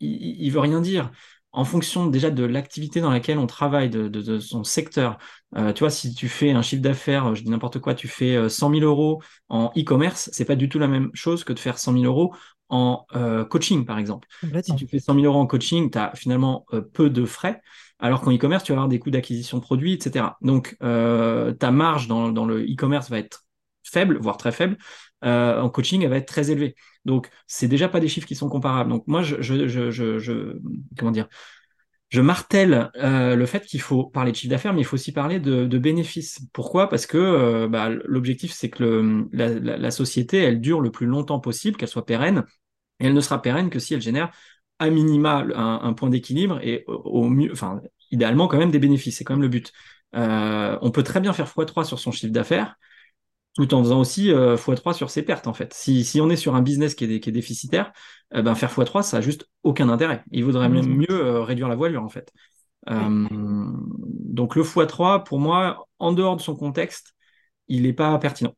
il, 0.00 0.42
il 0.42 0.50
veut 0.50 0.60
rien 0.60 0.80
dire 0.80 1.10
en 1.54 1.64
fonction 1.64 2.06
déjà 2.06 2.30
de 2.30 2.44
l'activité 2.44 3.00
dans 3.00 3.10
laquelle 3.10 3.38
on 3.38 3.46
travaille, 3.46 3.88
de, 3.88 4.38
son 4.40 4.64
secteur. 4.64 5.18
Euh, 5.56 5.72
tu 5.72 5.80
vois, 5.80 5.90
si 5.90 6.12
tu 6.12 6.28
fais 6.28 6.50
un 6.50 6.62
chiffre 6.62 6.82
d'affaires, 6.82 7.34
je 7.34 7.44
dis 7.44 7.50
n'importe 7.50 7.78
quoi, 7.78 7.94
tu 7.94 8.08
fais 8.08 8.48
100 8.48 8.70
euh, 8.70 8.78
000 8.80 8.84
euros 8.84 9.22
en 9.48 9.70
e-commerce, 9.76 10.28
c'est 10.32 10.44
pas 10.44 10.56
du 10.56 10.68
tout 10.68 10.80
la 10.80 10.88
même 10.88 11.10
chose 11.14 11.44
que 11.44 11.52
de 11.52 11.60
faire 11.60 11.78
100 11.78 11.92
000 11.92 12.04
euros 12.04 12.34
en 12.68 13.06
euh, 13.14 13.44
coaching, 13.44 13.84
par 13.84 13.98
exemple. 13.98 14.26
Si 14.62 14.74
tu 14.74 14.88
fais 14.88 14.98
100 14.98 15.14
000 15.14 15.26
euros 15.26 15.38
en 15.38 15.46
coaching, 15.46 15.90
tu 15.90 15.98
as 15.98 16.12
finalement 16.16 16.66
peu 16.92 17.08
de 17.08 17.24
frais, 17.24 17.62
alors 18.00 18.20
qu'en 18.20 18.34
e-commerce, 18.34 18.64
tu 18.64 18.72
vas 18.72 18.78
avoir 18.78 18.88
des 18.88 18.98
coûts 18.98 19.10
d'acquisition 19.10 19.58
de 19.58 19.62
produits, 19.62 19.92
etc. 19.92 20.26
Donc, 20.42 20.76
ta 20.80 21.70
marge 21.70 22.08
dans, 22.08 22.32
dans 22.32 22.46
le 22.46 22.64
e-commerce 22.64 23.10
va 23.10 23.18
être 23.18 23.44
faible, 23.84 24.18
voire 24.18 24.38
très 24.38 24.50
faible. 24.50 24.76
En 25.22 25.70
coaching, 25.70 26.02
elle 26.02 26.10
va 26.10 26.18
être 26.18 26.28
très 26.28 26.50
élevée. 26.50 26.74
Donc, 27.04 27.30
c'est 27.46 27.68
déjà 27.68 27.88
pas 27.88 28.00
des 28.00 28.08
chiffres 28.08 28.26
qui 28.26 28.34
sont 28.34 28.48
comparables. 28.48 28.90
Donc, 28.90 29.04
moi, 29.06 29.22
je, 29.22 29.40
je, 29.40 29.66
je, 29.90 30.58
comment 30.98 31.10
dire, 31.10 31.28
je 32.14 32.20
martèle 32.20 32.92
euh, 32.96 33.34
le 33.34 33.44
fait 33.44 33.66
qu'il 33.66 33.80
faut 33.80 34.04
parler 34.04 34.30
de 34.30 34.36
chiffre 34.36 34.50
d'affaires, 34.50 34.72
mais 34.72 34.82
il 34.82 34.84
faut 34.84 34.94
aussi 34.94 35.10
parler 35.10 35.40
de, 35.40 35.78
bénéfices. 35.78 36.46
Pourquoi? 36.52 36.88
Parce 36.88 37.06
que 37.06 37.18
euh, 37.18 37.66
bah, 37.66 37.88
l'objectif, 38.04 38.52
c'est 38.52 38.70
que 38.70 39.26
la, 39.32 39.90
société, 39.90 40.38
elle 40.38 40.60
dure 40.60 40.80
le 40.80 40.92
plus 40.92 41.06
longtemps 41.06 41.40
possible, 41.40 41.76
qu'elle 41.76 41.88
soit 41.88 42.06
pérenne. 42.06 42.44
Et 43.00 43.06
elle 43.06 43.14
ne 43.14 43.20
sera 43.20 43.42
pérenne 43.42 43.68
que 43.68 43.80
si 43.80 43.94
elle 43.94 44.00
génère 44.00 44.30
à 44.78 44.90
minima 44.90 45.44
un, 45.56 45.92
point 45.92 46.08
d'équilibre 46.08 46.60
et 46.62 46.84
idéalement 48.12 48.46
quand 48.46 48.58
même 48.58 48.70
des 48.70 48.78
bénéfices. 48.78 49.18
C'est 49.18 49.24
quand 49.24 49.34
même 49.34 49.42
le 49.42 49.48
but. 49.48 49.72
Euh, 50.14 50.78
on 50.82 50.92
peut 50.92 51.02
très 51.02 51.20
bien 51.20 51.32
faire 51.32 51.48
x3 51.48 51.84
sur 51.84 51.98
son 51.98 52.12
chiffre 52.12 52.32
d'affaires 52.32 52.76
tout 53.54 53.72
en 53.74 53.82
faisant 53.82 54.00
aussi 54.00 54.32
euh, 54.32 54.56
x3 54.56 54.94
sur 54.94 55.10
ses 55.10 55.22
pertes 55.22 55.46
en 55.46 55.54
fait. 55.54 55.72
Si, 55.72 56.04
si, 56.04 56.20
on 56.20 56.28
est 56.30 56.36
sur 56.36 56.54
un 56.54 56.62
business 56.62 56.94
qui 56.94 57.04
est, 57.04 57.20
qui 57.20 57.28
est 57.28 57.32
déficitaire, 57.32 57.92
euh, 58.34 58.42
ben 58.42 58.54
faire 58.54 58.70
x3 58.70 59.02
ça 59.02 59.18
n'a 59.18 59.20
juste 59.20 59.48
aucun 59.62 59.88
intérêt. 59.88 60.24
Il 60.30 60.44
vaudrait 60.44 60.68
même 60.68 60.86
mieux 60.86 61.40
réduire 61.40 61.68
la 61.68 61.76
voilure 61.76 62.02
en 62.02 62.08
fait. 62.08 62.32
donc 62.86 64.56
le 64.56 64.62
x3 64.62 65.24
pour 65.24 65.38
moi, 65.38 65.86
en 65.98 66.12
dehors 66.12 66.36
de 66.36 66.42
son 66.42 66.56
contexte, 66.56 67.14
il 67.68 67.82
n'est 67.82 67.92
pas 67.92 68.18
pertinent. 68.18 68.54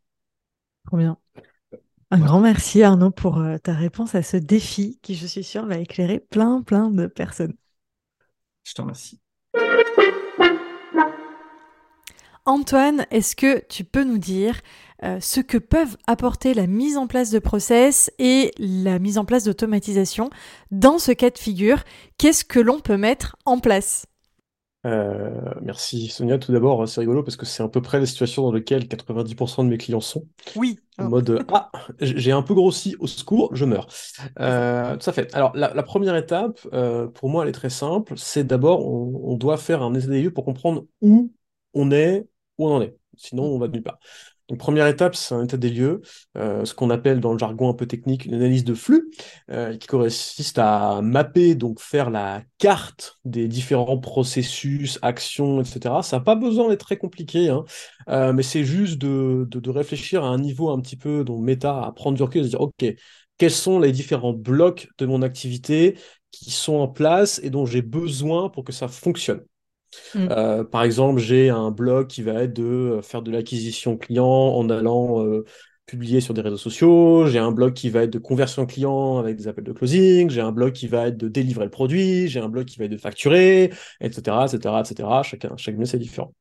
Trop 0.87 0.97
bien. 0.97 1.17
Un 2.13 2.21
grand 2.21 2.39
merci 2.39 2.85
Arnaud 2.85 3.11
pour 3.11 3.39
euh, 3.39 3.59
ta 3.59 3.73
réponse 3.73 4.15
à 4.15 4.23
ce 4.23 4.37
défi 4.37 5.01
qui, 5.03 5.17
je 5.17 5.27
suis 5.27 5.43
sûre, 5.43 5.67
va 5.67 5.79
éclairer 5.79 6.21
plein, 6.21 6.63
plein 6.63 6.89
de 6.89 7.09
personnes. 7.09 7.55
Je 8.63 8.75
te 8.75 8.81
remercie. 8.81 9.21
Antoine, 12.45 13.07
est-ce 13.11 13.35
que 13.35 13.59
tu 13.67 13.83
peux 13.83 14.05
nous 14.05 14.19
dire 14.19 14.61
euh, 15.05 15.19
ce 15.21 15.41
que 15.41 15.59
peuvent 15.59 15.97
apporter 16.07 16.55
la 16.55 16.67
mise 16.67 16.97
en 16.97 17.07
place 17.07 17.31
de 17.31 17.39
process 17.39 18.11
et 18.19 18.53
la 18.59 18.99
mise 18.99 19.19
en 19.19 19.25
place 19.25 19.45
d'automatisation 19.45 20.31
dans 20.71 20.99
ce 20.99 21.13
cas 21.13 21.31
de 21.31 21.39
figure 21.39 21.83
Qu'est-ce 22.19 22.45
que 22.45 22.61
l'on 22.61 22.81
peut 22.81 22.97
mettre 22.97 23.37
en 23.45 23.59
place? 23.59 24.07
Euh, 24.87 25.31
merci 25.63 26.09
Sonia. 26.09 26.39
Tout 26.39 26.53
d'abord, 26.53 26.89
c'est 26.89 27.01
rigolo 27.01 27.23
parce 27.23 27.37
que 27.37 27.45
c'est 27.45 27.63
à 27.63 27.69
peu 27.69 27.83
près 27.83 27.99
la 27.99 28.07
situation 28.07 28.43
dans 28.43 28.53
laquelle 28.53 28.85
90% 28.85 29.65
de 29.65 29.69
mes 29.69 29.79
clients 29.79 30.01
sont. 30.01 30.27
Oui. 30.55 30.79
En 30.99 31.09
mode 31.09 31.45
Ah, 31.53 31.71
j'ai 32.01 32.33
un 32.33 32.43
peu 32.43 32.55
grossi, 32.55 32.95
au 33.01 33.07
secours, 33.07 33.55
je 33.55 33.65
meurs. 33.65 33.89
Euh, 34.39 34.97
tout 34.97 35.11
à 35.11 35.13
fait. 35.13 35.35
Alors, 35.35 35.53
la, 35.57 35.83
première 35.83 36.17
étape, 36.17 36.61
euh, 36.73 37.09
pour 37.09 37.29
moi, 37.29 37.43
elle 37.43 37.49
est 37.49 37.53
très 37.53 37.71
simple. 37.71 38.15
C'est 38.17 38.45
d'abord, 38.45 38.87
on, 38.87 39.33
on, 39.33 39.37
doit 39.37 39.57
faire 39.57 39.83
un 39.83 39.93
état 39.95 40.07
des 40.07 40.23
lieux 40.23 40.33
pour 40.33 40.45
comprendre 40.45 40.87
où 41.03 41.33
on 41.75 41.91
est, 41.91 42.27
où 42.59 42.69
on 42.69 42.77
en 42.77 42.81
est. 42.81 42.97
Sinon, 43.17 43.45
on 43.45 43.59
va 43.59 43.69
nulle 43.69 43.83
part. 43.83 43.99
Donc, 44.49 44.59
première 44.59 44.87
étape, 44.87 45.17
c'est 45.17 45.35
un 45.35 45.43
état 45.45 45.57
des 45.57 45.71
lieux, 45.71 46.03
euh, 46.37 46.65
ce 46.65 46.73
qu'on 46.73 46.91
appelle 46.91 47.21
dans 47.21 47.33
le 47.33 47.39
jargon 47.39 47.69
un 47.69 47.75
peu 47.75 47.87
technique 47.87 48.27
une 48.27 48.35
analyse 48.35 48.63
de 48.65 48.75
flux, 48.75 49.11
euh, 49.51 49.77
qui 49.77 49.89
consiste 49.89 50.59
à 50.59 51.01
mapper, 51.03 51.57
donc 51.57 51.81
faire 51.81 52.11
la 52.11 52.43
carte 52.59 53.19
des 53.25 53.49
différents 53.49 53.99
processus, 53.99 55.01
actions, 55.03 55.61
etc. 55.61 56.03
Ça 56.03 56.19
n'a 56.19 56.25
pas 56.25 56.37
besoin 56.37 56.69
d'être 56.69 56.85
très 56.85 56.97
compliqué, 56.97 57.49
hein, 57.49 57.65
euh, 58.09 58.33
mais 58.33 58.45
c'est 58.45 58.65
juste 58.65 58.99
de, 58.99 59.47
de, 59.51 59.71
réfléchir 59.71 60.25
à 60.25 60.29
un 60.29 60.39
niveau 60.39 60.71
un 60.71 60.81
petit 60.81 60.97
peu, 60.97 61.25
donc 61.25 61.43
méta, 61.43 61.83
à 61.85 61.93
prendre 61.93 62.17
du 62.17 62.23
recul 62.23 62.43
et 62.43 62.45
se 62.45 62.51
dire, 62.51 62.61
OK, 62.61 62.85
quels 63.39 63.51
sont 63.51 63.81
les 63.81 63.93
différents 63.93 64.33
blocs 64.33 64.89
de 64.99 65.07
mon 65.07 65.23
activité 65.23 65.99
qui 66.31 66.51
sont 66.51 66.77
en 66.77 66.89
place 66.89 67.41
et 67.43 67.51
dont 67.51 67.67
j'ai 67.67 67.83
besoin 67.83 68.49
pour 68.51 68.65
que 68.65 68.73
ça 68.73 68.89
fonctionne. 68.89 69.43
Mm. 70.15 70.29
Euh, 70.31 70.65
par 70.65 70.83
exemple, 70.83 71.21
j'ai 71.21 71.51
un 71.51 71.71
blog 71.71 72.07
qui 72.09 72.23
va 72.23 72.43
être 72.43 72.53
de 72.53 72.65
euh, 72.65 73.03
faire 73.03 73.23
de 73.23 73.31
l'acquisition 73.31 73.97
client 73.97 74.27
en 74.27 74.69
allant 74.71 75.25
euh, 75.25 75.45
publier 75.87 76.21
sur 76.21 76.35
des 76.35 76.41
réseaux 76.41 76.57
sociaux, 76.57 77.27
j'ai 77.27 77.39
un 77.39 77.53
blog 77.53 77.73
qui 77.75 77.91
va 77.91 78.03
être 78.03 78.11
de 78.11 78.19
conversion 78.19 78.67
client 78.67 79.19
avec 79.19 79.37
des 79.37 79.47
appels 79.49 79.65
de 79.65 79.73
closing, 79.73 80.31
j'ai 80.31 80.41
un 80.41 80.51
blog 80.53 80.73
qui 80.73 80.89
va 80.89 81.09
être 81.09 81.17
de 81.17 81.29
délivrer 81.29 81.65
le 81.65 81.71
produit, 81.71 82.29
j'ai 82.29 82.41
un 82.41 82.49
blog 82.49 82.67
qui 82.67 82.79
va 82.79 82.87
être 82.87 82.91
de 82.91 82.97
facturer, 82.97 83.73
etc., 84.01 84.47
etc., 84.47 84.81
etc. 84.81 85.09
Chacun, 85.23 85.57
chaque 85.57 85.77
c'est 85.85 85.99
différent. 85.99 86.33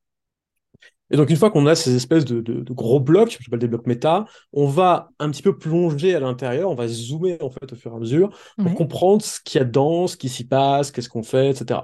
Et 1.11 1.17
donc, 1.17 1.29
une 1.29 1.35
fois 1.35 1.51
qu'on 1.51 1.67
a 1.67 1.75
ces 1.75 1.95
espèces 1.95 2.25
de, 2.25 2.63
gros 2.73 2.99
blocs, 2.99 3.37
je 3.39 3.47
appelle 3.47 3.59
des 3.59 3.67
blocs 3.67 3.85
méta, 3.85 4.25
on 4.53 4.67
va 4.67 5.09
un 5.19 5.29
petit 5.29 5.43
peu 5.43 5.57
plonger 5.57 6.15
à 6.15 6.19
l'intérieur, 6.19 6.71
on 6.71 6.75
va 6.75 6.87
zoomer 6.87 7.37
en 7.41 7.49
fait 7.49 7.71
au 7.71 7.75
fur 7.75 7.91
et 7.91 7.95
à 7.95 7.99
mesure 7.99 8.29
pour 8.57 8.73
comprendre 8.73 9.21
ce 9.21 9.39
qu'il 9.39 9.59
y 9.59 9.61
a 9.61 9.65
dedans, 9.65 10.07
ce 10.07 10.17
qui 10.17 10.29
s'y 10.29 10.47
passe, 10.47 10.91
qu'est-ce 10.91 11.09
qu'on 11.09 11.23
fait, 11.23 11.51
etc. 11.51 11.81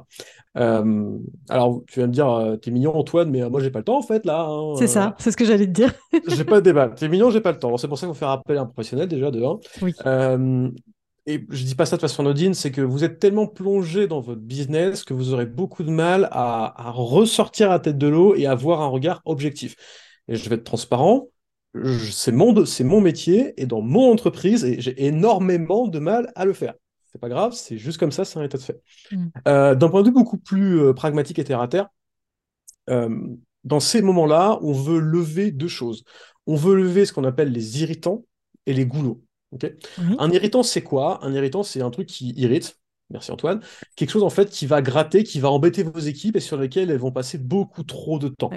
Euh, 0.57 1.17
alors, 1.49 1.81
tu 1.87 1.99
vas 1.99 2.07
me 2.07 2.11
dire, 2.11 2.29
euh, 2.29 2.57
t'es 2.57 2.71
mignon 2.71 2.95
Antoine, 2.95 3.29
mais 3.29 3.41
euh, 3.41 3.49
moi 3.49 3.61
j'ai 3.61 3.71
pas 3.71 3.79
le 3.79 3.85
temps 3.85 3.97
en 3.97 4.01
fait 4.01 4.25
là. 4.25 4.47
Hein, 4.49 4.75
c'est 4.77 4.87
ça, 4.87 5.15
c'est 5.19 5.31
ce 5.31 5.37
que 5.37 5.45
j'allais 5.45 5.67
te 5.67 5.71
dire. 5.71 5.93
j'ai 6.27 6.43
pas 6.43 6.59
de 6.59 6.65
débat. 6.65 6.89
T'es 6.95 7.07
mignon, 7.07 7.29
j'ai 7.29 7.41
pas 7.41 7.51
le 7.51 7.59
temps. 7.59 7.77
C'est 7.77 7.87
pour 7.87 7.97
ça 7.97 8.07
qu'il 8.07 8.13
faut 8.15 8.19
faire 8.19 8.29
appel 8.29 8.57
à 8.57 8.61
un 8.61 8.65
professionnel 8.65 9.07
déjà 9.07 9.31
de 9.31 9.41
Oui 9.81 9.93
et 11.27 11.45
je 11.49 11.63
dis 11.63 11.75
pas 11.75 11.85
ça 11.85 11.97
de 11.97 12.01
façon 12.01 12.23
anodine, 12.23 12.53
c'est 12.53 12.71
que 12.71 12.81
vous 12.81 13.03
êtes 13.03 13.19
tellement 13.19 13.45
plongé 13.45 14.07
dans 14.07 14.21
votre 14.21 14.41
business 14.41 15.03
que 15.03 15.13
vous 15.13 15.33
aurez 15.33 15.45
beaucoup 15.45 15.83
de 15.83 15.91
mal 15.91 16.27
à, 16.31 16.91
ressortir 16.91 17.69
la 17.69 17.79
tête 17.79 17.97
de 17.97 18.07
l'eau 18.07 18.35
et 18.35 18.47
avoir 18.47 18.81
un 18.81 18.87
regard 18.87 19.21
objectif. 19.25 19.75
Et 20.27 20.35
je 20.35 20.49
vais 20.49 20.55
être 20.55 20.63
transparent, 20.63 21.29
c'est 22.11 22.31
mon, 22.31 22.65
c'est 22.65 22.83
mon 22.83 23.01
métier 23.01 23.53
et 23.61 23.67
dans 23.67 23.81
mon 23.81 24.11
entreprise, 24.11 24.65
et 24.65 24.81
j'ai 24.81 25.05
énormément 25.05 25.87
de 25.87 25.99
mal 25.99 26.31
à 26.35 26.45
le 26.45 26.53
faire. 26.53 26.73
C'est 27.11 27.19
pas 27.19 27.29
grave, 27.29 27.53
c'est 27.53 27.77
juste 27.77 27.97
comme 27.99 28.11
ça, 28.11 28.25
c'est 28.25 28.39
un 28.39 28.43
état 28.43 28.57
de 28.57 28.63
fait. 28.63 28.81
Mm. 29.11 29.27
Euh, 29.47 29.75
d'un 29.75 29.89
point 29.89 30.01
de 30.01 30.07
vue 30.07 30.13
beaucoup 30.13 30.37
plus 30.37 30.79
euh, 30.79 30.93
pragmatique 30.93 31.39
et 31.39 31.43
terre 31.43 31.61
à 31.61 31.67
terre, 31.67 31.89
euh, 32.89 33.15
dans 33.63 33.79
ces 33.79 34.01
moments-là, 34.01 34.57
on 34.61 34.71
veut 34.71 34.99
lever 34.99 35.51
deux 35.51 35.67
choses. 35.67 36.03
On 36.47 36.55
veut 36.55 36.75
lever 36.75 37.05
ce 37.05 37.13
qu'on 37.13 37.25
appelle 37.25 37.51
les 37.51 37.83
irritants 37.83 38.25
et 38.65 38.73
les 38.73 38.85
goulots. 38.85 39.21
Un 40.19 40.31
irritant, 40.31 40.63
c'est 40.63 40.81
quoi? 40.81 41.23
Un 41.25 41.33
irritant, 41.33 41.63
c'est 41.63 41.81
un 41.81 41.89
truc 41.89 42.07
qui 42.07 42.31
irrite. 42.37 42.77
Merci 43.09 43.31
Antoine. 43.31 43.59
Quelque 43.95 44.09
chose 44.09 44.23
en 44.23 44.29
fait 44.29 44.49
qui 44.49 44.65
va 44.65 44.81
gratter, 44.81 45.23
qui 45.23 45.39
va 45.39 45.51
embêter 45.51 45.83
vos 45.83 45.99
équipes 45.99 46.37
et 46.37 46.39
sur 46.39 46.57
lesquelles 46.57 46.89
elles 46.89 46.97
vont 46.97 47.11
passer 47.11 47.37
beaucoup 47.37 47.83
trop 47.83 48.19
de 48.19 48.29
temps. 48.29 48.49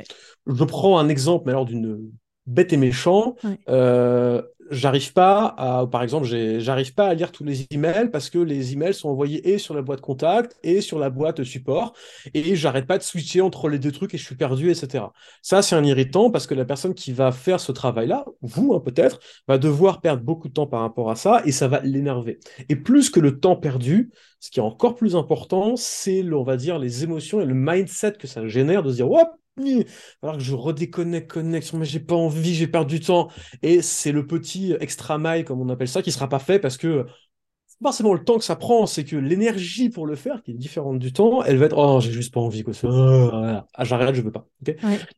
Je 0.46 0.64
prends 0.64 0.98
un 0.98 1.08
exemple, 1.08 1.44
mais 1.46 1.52
alors 1.52 1.64
d'une 1.64 2.10
bête 2.46 2.72
et 2.72 2.76
méchant. 2.76 3.34
Euh, 3.68 4.42
j'arrive 4.70 5.12
pas 5.12 5.54
à, 5.58 5.86
par 5.86 6.02
exemple, 6.02 6.26
j'arrive 6.26 6.94
pas 6.94 7.06
à 7.06 7.14
lire 7.14 7.32
tous 7.32 7.44
les 7.44 7.66
emails 7.70 8.10
parce 8.10 8.30
que 8.30 8.38
les 8.38 8.72
emails 8.72 8.94
sont 8.94 9.08
envoyés 9.08 9.52
et 9.52 9.58
sur 9.58 9.74
la 9.74 9.82
boîte 9.82 10.00
contact 10.00 10.56
et 10.62 10.80
sur 10.80 10.98
la 10.98 11.10
boîte 11.10 11.44
support 11.44 11.94
et 12.34 12.56
j'arrête 12.56 12.86
pas 12.86 12.98
de 12.98 13.02
switcher 13.02 13.40
entre 13.40 13.68
les 13.68 13.78
deux 13.78 13.92
trucs 13.92 14.14
et 14.14 14.18
je 14.18 14.24
suis 14.24 14.36
perdu, 14.36 14.70
etc. 14.70 15.04
Ça, 15.42 15.62
c'est 15.62 15.76
un 15.76 15.84
irritant 15.84 16.30
parce 16.30 16.46
que 16.46 16.54
la 16.54 16.64
personne 16.64 16.94
qui 16.94 17.12
va 17.12 17.32
faire 17.32 17.60
ce 17.60 17.72
travail-là, 17.72 18.24
vous 18.42 18.74
hein, 18.74 18.80
peut-être, 18.80 19.20
va 19.48 19.58
devoir 19.58 20.00
perdre 20.00 20.22
beaucoup 20.22 20.48
de 20.48 20.54
temps 20.54 20.66
par 20.66 20.80
rapport 20.80 21.10
à 21.10 21.16
ça 21.16 21.42
et 21.44 21.52
ça 21.52 21.68
va 21.68 21.80
l'énerver. 21.80 22.38
Et 22.68 22.76
plus 22.76 23.10
que 23.10 23.20
le 23.20 23.38
temps 23.40 23.56
perdu, 23.56 24.10
ce 24.40 24.50
qui 24.50 24.60
est 24.60 24.62
encore 24.62 24.94
plus 24.94 25.16
important, 25.16 25.76
c'est, 25.76 26.22
on 26.32 26.42
va 26.42 26.56
dire, 26.56 26.78
les 26.78 27.04
émotions 27.04 27.40
et 27.40 27.46
le 27.46 27.54
mindset 27.54 28.12
que 28.12 28.26
ça 28.26 28.46
génère 28.46 28.82
de 28.82 28.90
se 28.90 28.96
dire, 28.96 29.10
hop, 29.10 29.28
alors 30.22 30.36
que 30.36 30.42
je 30.42 30.54
redéconnecte, 30.54 31.30
connexion, 31.30 31.78
mais 31.78 31.84
j'ai 31.84 32.00
pas 32.00 32.14
envie, 32.16 32.54
j'ai 32.54 32.66
perdu 32.66 32.98
du 32.98 33.04
temps. 33.06 33.30
Et 33.62 33.82
c'est 33.82 34.12
le 34.12 34.26
petit 34.26 34.74
extra 34.80 35.18
mile, 35.18 35.44
comme 35.44 35.60
on 35.60 35.68
appelle 35.68 35.88
ça, 35.88 36.02
qui 36.02 36.12
sera 36.12 36.28
pas 36.28 36.38
fait 36.38 36.58
parce 36.58 36.76
que 36.76 37.06
pas 37.82 37.90
forcément 37.90 38.14
le 38.14 38.24
temps 38.24 38.38
que 38.38 38.44
ça 38.44 38.56
prend, 38.56 38.86
c'est 38.86 39.04
que 39.04 39.16
l'énergie 39.16 39.88
pour 39.88 40.06
le 40.06 40.14
faire, 40.14 40.42
qui 40.42 40.52
est 40.52 40.54
différente 40.54 40.98
du 40.98 41.12
temps, 41.12 41.42
elle 41.42 41.56
va 41.56 41.66
être 41.66 41.76
oh 41.76 42.00
j'ai 42.00 42.12
juste 42.12 42.32
pas 42.32 42.40
envie 42.40 42.62
quoi. 42.62 42.72
Ah, 43.74 43.84
j'arrête, 43.84 44.14
je 44.14 44.22
veux 44.22 44.32
pas. 44.32 44.46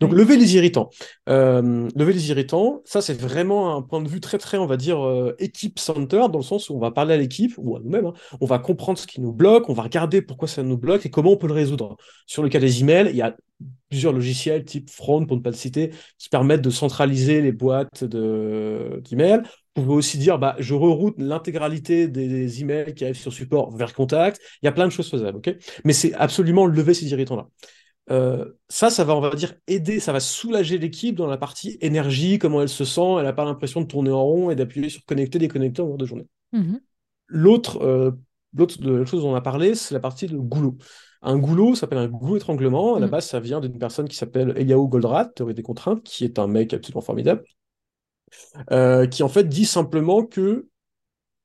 Donc 0.00 0.12
lever 0.12 0.36
les 0.36 0.56
irritants, 0.56 0.90
euh, 1.28 1.88
lever 1.94 2.12
les 2.12 2.30
irritants, 2.30 2.82
ça 2.84 3.00
c'est 3.00 3.20
vraiment 3.20 3.76
un 3.76 3.82
point 3.82 4.00
de 4.00 4.08
vue 4.08 4.20
très 4.20 4.38
très 4.38 4.58
on 4.58 4.66
va 4.66 4.76
dire 4.76 5.04
euh, 5.04 5.34
équipe 5.38 5.78
center 5.78 6.26
dans 6.30 6.38
le 6.38 6.42
sens 6.42 6.70
où 6.70 6.74
on 6.74 6.80
va 6.80 6.90
parler 6.90 7.14
à 7.14 7.16
l'équipe 7.16 7.52
ou 7.58 7.76
à 7.76 7.80
nous-mêmes, 7.80 8.06
hein. 8.06 8.14
on 8.40 8.46
va 8.46 8.58
comprendre 8.58 8.98
ce 8.98 9.06
qui 9.06 9.20
nous 9.20 9.32
bloque, 9.32 9.68
on 9.68 9.74
va 9.74 9.82
regarder 9.82 10.22
pourquoi 10.22 10.48
ça 10.48 10.62
nous 10.62 10.78
bloque 10.78 11.06
et 11.06 11.10
comment 11.10 11.32
on 11.32 11.36
peut 11.36 11.48
le 11.48 11.54
résoudre. 11.54 11.96
Sur 12.26 12.42
le 12.42 12.48
cas 12.48 12.58
des 12.58 12.80
emails, 12.80 13.08
il 13.10 13.16
y 13.16 13.22
a 13.22 13.36
plusieurs 13.88 14.12
logiciels 14.12 14.64
type 14.64 14.90
Front 14.90 15.26
pour 15.26 15.36
ne 15.36 15.42
pas 15.42 15.50
le 15.50 15.56
citer 15.56 15.90
qui 16.18 16.28
permettent 16.28 16.62
de 16.62 16.70
centraliser 16.70 17.40
les 17.40 17.52
boîtes 17.52 18.04
d'emails. 18.04 19.42
Vous 19.76 19.82
pouvez 19.82 19.96
aussi 19.96 20.18
dire, 20.18 20.38
bah, 20.38 20.56
je 20.58 20.74
reroute 20.74 21.16
l'intégralité 21.18 22.08
des 22.08 22.60
emails 22.62 22.94
qui 22.94 23.04
arrivent 23.04 23.18
sur 23.18 23.32
support 23.32 23.76
vers 23.76 23.92
contact. 23.94 24.40
Il 24.62 24.66
y 24.66 24.68
a 24.68 24.72
plein 24.72 24.86
de 24.86 24.92
choses 24.92 25.10
faisables, 25.10 25.38
ok? 25.38 25.54
Mais 25.84 25.92
c'est 25.92 26.14
absolument 26.14 26.66
lever 26.66 26.94
ces 26.94 27.06
irritants-là. 27.10 27.48
Euh, 28.10 28.52
ça, 28.68 28.88
ça 28.90 29.04
va, 29.04 29.16
on 29.16 29.20
va 29.20 29.30
dire, 29.30 29.54
aider, 29.66 30.00
ça 30.00 30.12
va 30.12 30.20
soulager 30.20 30.78
l'équipe 30.78 31.16
dans 31.16 31.26
la 31.26 31.36
partie 31.36 31.76
énergie, 31.80 32.38
comment 32.38 32.62
elle 32.62 32.68
se 32.68 32.84
sent, 32.84 33.16
elle 33.18 33.24
n'a 33.24 33.32
pas 33.32 33.44
l'impression 33.44 33.80
de 33.80 33.86
tourner 33.86 34.10
en 34.10 34.22
rond 34.22 34.50
et 34.50 34.56
d'appuyer 34.56 34.88
sur 34.88 35.04
connecter, 35.04 35.38
déconnecter 35.38 35.82
en 35.82 35.86
cours 35.86 35.98
de 35.98 36.06
journée. 36.06 36.26
L'autre, 37.26 37.82
euh, 37.82 38.12
l'autre 38.56 39.04
chose 39.04 39.22
dont 39.22 39.32
on 39.32 39.34
a 39.34 39.40
parlé, 39.40 39.74
c'est 39.74 39.92
la 39.92 40.00
partie 40.00 40.26
de 40.26 40.36
goulot. 40.36 40.76
Un 41.22 41.38
goulot 41.38 41.74
s'appelle 41.74 41.98
un 41.98 42.06
goulot 42.06 42.36
étranglement. 42.36 42.94
À 42.94 43.00
la 43.00 43.08
mm. 43.08 43.10
base, 43.10 43.26
ça 43.26 43.40
vient 43.40 43.60
d'une 43.60 43.78
personne 43.78 44.08
qui 44.08 44.16
s'appelle 44.16 44.54
Eliaou 44.56 44.86
Goldratt, 44.86 45.34
théorie 45.34 45.54
des 45.54 45.62
contraintes, 45.62 46.04
qui 46.04 46.24
est 46.24 46.38
un 46.38 46.46
mec 46.46 46.72
absolument 46.72 47.00
formidable, 47.00 47.42
euh, 48.70 49.06
qui 49.06 49.22
en 49.22 49.28
fait 49.28 49.48
dit 49.48 49.66
simplement 49.66 50.24
que 50.24 50.68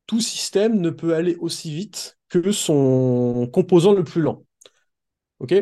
tout 0.08 0.20
système 0.20 0.80
ne 0.80 0.90
peut 0.90 1.16
aller 1.16 1.36
aussi 1.36 1.74
vite 1.74 2.18
que 2.30 2.52
son 2.52 3.50
composant 3.52 3.94
le 3.94 4.04
plus 4.04 4.22
lent. 4.22 4.44
Ok? 5.40 5.54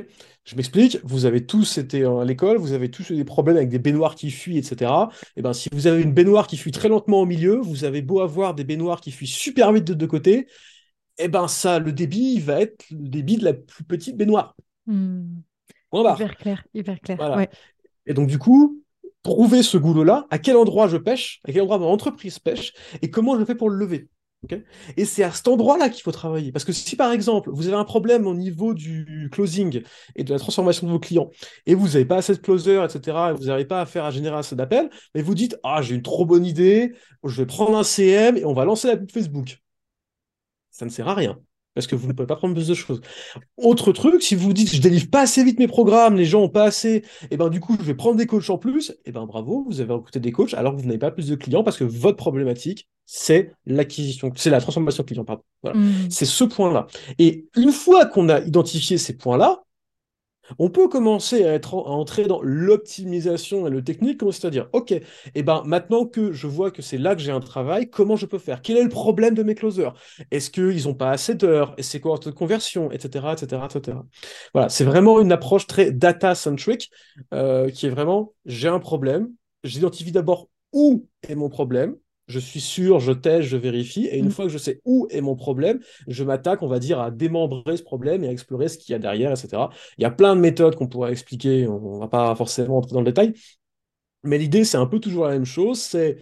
Je 0.43 0.55
m'explique, 0.55 0.99
vous 1.03 1.25
avez 1.25 1.45
tous 1.45 1.77
été 1.77 2.03
à 2.03 2.25
l'école, 2.25 2.57
vous 2.57 2.73
avez 2.73 2.89
tous 2.89 3.11
eu 3.11 3.15
des 3.15 3.23
problèmes 3.23 3.57
avec 3.57 3.69
des 3.69 3.79
baignoires 3.79 4.15
qui 4.15 4.31
fuient, 4.31 4.57
etc. 4.57 4.91
Et 4.91 5.31
eh 5.37 5.41
ben, 5.41 5.53
si 5.53 5.69
vous 5.71 5.87
avez 5.87 6.01
une 6.01 6.13
baignoire 6.13 6.47
qui 6.47 6.57
fuit 6.57 6.71
très 6.71 6.89
lentement 6.89 7.21
au 7.21 7.25
milieu, 7.25 7.59
vous 7.59 7.83
avez 7.83 8.01
beau 8.01 8.19
avoir 8.19 8.55
des 8.55 8.63
baignoires 8.63 8.99
qui 8.99 9.11
fuient 9.11 9.27
super 9.27 9.71
vite 9.71 9.85
de 9.85 9.93
deux 9.93 10.07
côtés, 10.07 10.47
et 11.19 11.25
eh 11.25 11.27
ben 11.27 11.47
ça, 11.47 11.79
le 11.79 11.91
débit 11.91 12.39
va 12.39 12.61
être 12.61 12.85
le 12.91 13.09
débit 13.09 13.37
de 13.37 13.43
la 13.43 13.53
plus 13.53 13.83
petite 13.83 14.15
baignoire. 14.15 14.55
Hmm. 14.85 15.41
Hyper 15.93 16.37
clair, 16.37 16.63
hyper 16.73 16.99
clair. 17.01 17.47
Et 18.05 18.13
donc 18.13 18.27
du 18.27 18.37
coup, 18.37 18.81
trouver 19.23 19.63
ce 19.63 19.77
goulot-là, 19.77 20.27
à 20.29 20.39
quel 20.39 20.57
endroit 20.57 20.87
je 20.87 20.97
pêche, 20.97 21.39
à 21.47 21.51
quel 21.51 21.61
endroit 21.61 21.77
mon 21.79 21.89
entreprise 21.89 22.39
pêche, 22.39 22.73
et 23.01 23.09
comment 23.09 23.39
je 23.39 23.45
fais 23.45 23.55
pour 23.55 23.69
le 23.69 23.77
lever. 23.77 24.09
et 24.95 25.03
c'est 25.03 25.23
à 25.23 25.31
cet 25.31 25.49
endroit-là 25.49 25.89
qu'il 25.89 26.01
faut 26.01 26.13
travailler. 26.13 26.51
Parce 26.53 26.63
que 26.63 26.71
si 26.71 26.95
par 26.95 27.11
exemple, 27.11 27.49
vous 27.51 27.67
avez 27.67 27.75
un 27.75 27.83
problème 27.83 28.25
au 28.25 28.33
niveau 28.33 28.73
du 28.73 29.29
closing 29.31 29.81
et 30.15 30.23
de 30.23 30.31
la 30.33 30.39
transformation 30.39 30.87
de 30.87 30.91
vos 30.93 30.99
clients, 30.99 31.29
et 31.65 31.75
vous 31.75 31.87
n'avez 31.87 32.05
pas 32.05 32.17
assez 32.17 32.33
de 32.33 32.39
closer, 32.39 32.81
etc., 32.83 33.17
et 33.31 33.33
vous 33.33 33.45
n'arrivez 33.45 33.67
pas 33.67 33.81
à 33.81 33.85
faire 33.85 34.05
à 34.05 34.11
générer 34.11 34.37
assez 34.37 34.55
d'appels, 34.55 34.89
mais 35.13 35.21
vous 35.21 35.35
dites 35.35 35.57
Ah, 35.63 35.81
j'ai 35.81 35.95
une 35.95 36.01
trop 36.03 36.25
bonne 36.25 36.45
idée, 36.45 36.93
je 37.23 37.41
vais 37.41 37.45
prendre 37.45 37.77
un 37.77 37.83
CM 37.83 38.37
et 38.37 38.45
on 38.45 38.53
va 38.53 38.65
lancer 38.65 38.87
la 38.87 38.97
pub 38.97 39.11
Facebook. 39.11 39.57
Ça 40.71 40.85
ne 40.85 40.89
sert 40.89 41.07
à 41.07 41.15
rien 41.15 41.37
parce 41.79 41.87
que 41.87 41.95
vous 41.95 42.07
ne 42.07 42.13
pouvez 42.13 42.27
pas 42.27 42.35
prendre 42.35 42.53
plus 42.53 42.67
de 42.67 42.73
choses. 42.73 42.99
Autre 43.55 43.93
truc, 43.93 44.21
si 44.21 44.35
vous 44.35 44.51
dites 44.51 44.75
je 44.75 44.81
délivre 44.81 45.09
pas 45.09 45.21
assez 45.21 45.45
vite 45.45 45.59
mes 45.59 45.67
programmes, 45.67 46.17
les 46.17 46.25
gens 46.25 46.41
ont 46.41 46.49
pas 46.49 46.65
assez, 46.65 46.95
et 46.95 47.03
eh 47.31 47.37
ben 47.37 47.47
du 47.47 47.61
coup 47.61 47.77
je 47.79 47.85
vais 47.85 47.93
prendre 47.93 48.17
des 48.17 48.25
coachs 48.25 48.49
en 48.49 48.57
plus, 48.57 48.89
et 48.89 48.95
eh 49.05 49.11
ben 49.13 49.25
bravo, 49.25 49.65
vous 49.65 49.79
avez 49.79 49.93
recruté 49.93 50.19
des 50.19 50.33
coachs 50.33 50.53
alors 50.53 50.75
que 50.75 50.81
vous 50.81 50.87
n'avez 50.87 50.99
pas 50.99 51.11
plus 51.11 51.29
de 51.29 51.35
clients 51.35 51.63
parce 51.63 51.77
que 51.77 51.85
votre 51.85 52.17
problématique 52.17 52.89
c'est 53.05 53.53
l'acquisition, 53.65 54.29
c'est 54.35 54.49
la 54.49 54.59
transformation 54.59 55.03
client, 55.03 55.23
pardon. 55.23 55.41
Mmh. 55.63 56.09
C'est 56.09 56.25
ce 56.25 56.43
point-là. 56.43 56.85
Et 57.17 57.47
une 57.55 57.71
fois 57.71 58.05
qu'on 58.05 58.27
a 58.27 58.41
identifié 58.41 58.97
ces 58.99 59.17
points-là, 59.17 59.63
on 60.57 60.69
peut 60.69 60.87
commencer 60.87 61.45
à, 61.45 61.59
entrer 61.73 62.25
dans 62.25 62.41
l'optimisation 62.41 63.67
et 63.67 63.69
le 63.69 63.83
technique, 63.83 64.21
c'est-à-dire, 64.31 64.67
OK, 64.73 64.91
et 64.91 65.03
eh 65.35 65.43
ben, 65.43 65.63
maintenant 65.65 66.05
que 66.05 66.31
je 66.31 66.47
vois 66.47 66.71
que 66.71 66.81
c'est 66.81 66.97
là 66.97 67.15
que 67.15 67.21
j'ai 67.21 67.31
un 67.31 67.39
travail, 67.39 67.89
comment 67.89 68.15
je 68.15 68.25
peux 68.25 68.39
faire? 68.39 68.61
Quel 68.61 68.77
est 68.77 68.83
le 68.83 68.89
problème 68.89 69.35
de 69.35 69.43
mes 69.43 69.55
closers 69.55 69.93
Est-ce 70.31 70.49
qu'ils 70.49 70.85
n'ont 70.85 70.93
pas 70.93 71.11
assez 71.11 71.35
d'heures? 71.35 71.73
Et 71.77 71.83
c'est 71.83 71.99
quoi 71.99 72.17
de 72.17 72.31
conversion? 72.31 72.91
Etc. 72.91 73.33
etc., 73.33 73.61
etc. 73.65 73.97
Voilà, 74.53 74.69
c'est 74.69 74.83
vraiment 74.83 75.19
une 75.19 75.31
approche 75.31 75.67
très 75.67 75.91
data-centric 75.91 76.89
euh, 77.33 77.69
qui 77.69 77.85
est 77.85 77.89
vraiment, 77.89 78.33
j'ai 78.45 78.67
un 78.67 78.79
problème, 78.79 79.29
j'identifie 79.63 80.11
d'abord 80.11 80.49
où 80.73 81.07
est 81.27 81.35
mon 81.35 81.49
problème, 81.49 81.95
je 82.29 82.39
suis 82.39 82.61
sûr, 82.61 82.99
je 82.99 83.11
teste, 83.11 83.49
je 83.49 83.57
vérifie, 83.57 84.05
et 84.05 84.17
une 84.17 84.27
mm. 84.27 84.31
fois 84.31 84.45
que 84.45 84.51
je 84.51 84.57
sais 84.57 84.79
où 84.85 85.07
est 85.09 85.19
mon 85.19 85.35
problème, 85.35 85.79
je 86.07 86.23
m'attaque, 86.23 86.61
on 86.61 86.67
va 86.67 86.79
dire, 86.79 86.99
à 86.99 87.11
démembrer 87.11 87.75
ce 87.75 87.83
problème 87.83 88.23
et 88.23 88.29
à 88.29 88.31
explorer 88.31 88.69
ce 88.69 88.77
qu'il 88.77 88.93
y 88.93 88.95
a 88.95 88.99
derrière, 88.99 89.31
etc. 89.31 89.63
Il 89.97 90.03
y 90.03 90.05
a 90.05 90.11
plein 90.11 90.35
de 90.35 90.41
méthodes 90.41 90.75
qu'on 90.75 90.87
pourrait 90.87 91.11
expliquer, 91.11 91.67
on 91.67 91.95
ne 91.95 91.99
va 91.99 92.07
pas 92.07 92.33
forcément 92.35 92.77
entrer 92.77 92.93
dans 92.93 93.01
le 93.01 93.05
détail, 93.05 93.33
mais 94.23 94.37
l'idée, 94.37 94.63
c'est 94.63 94.77
un 94.77 94.85
peu 94.85 94.99
toujours 94.99 95.25
la 95.25 95.31
même 95.31 95.45
chose, 95.45 95.79
c'est 95.79 96.21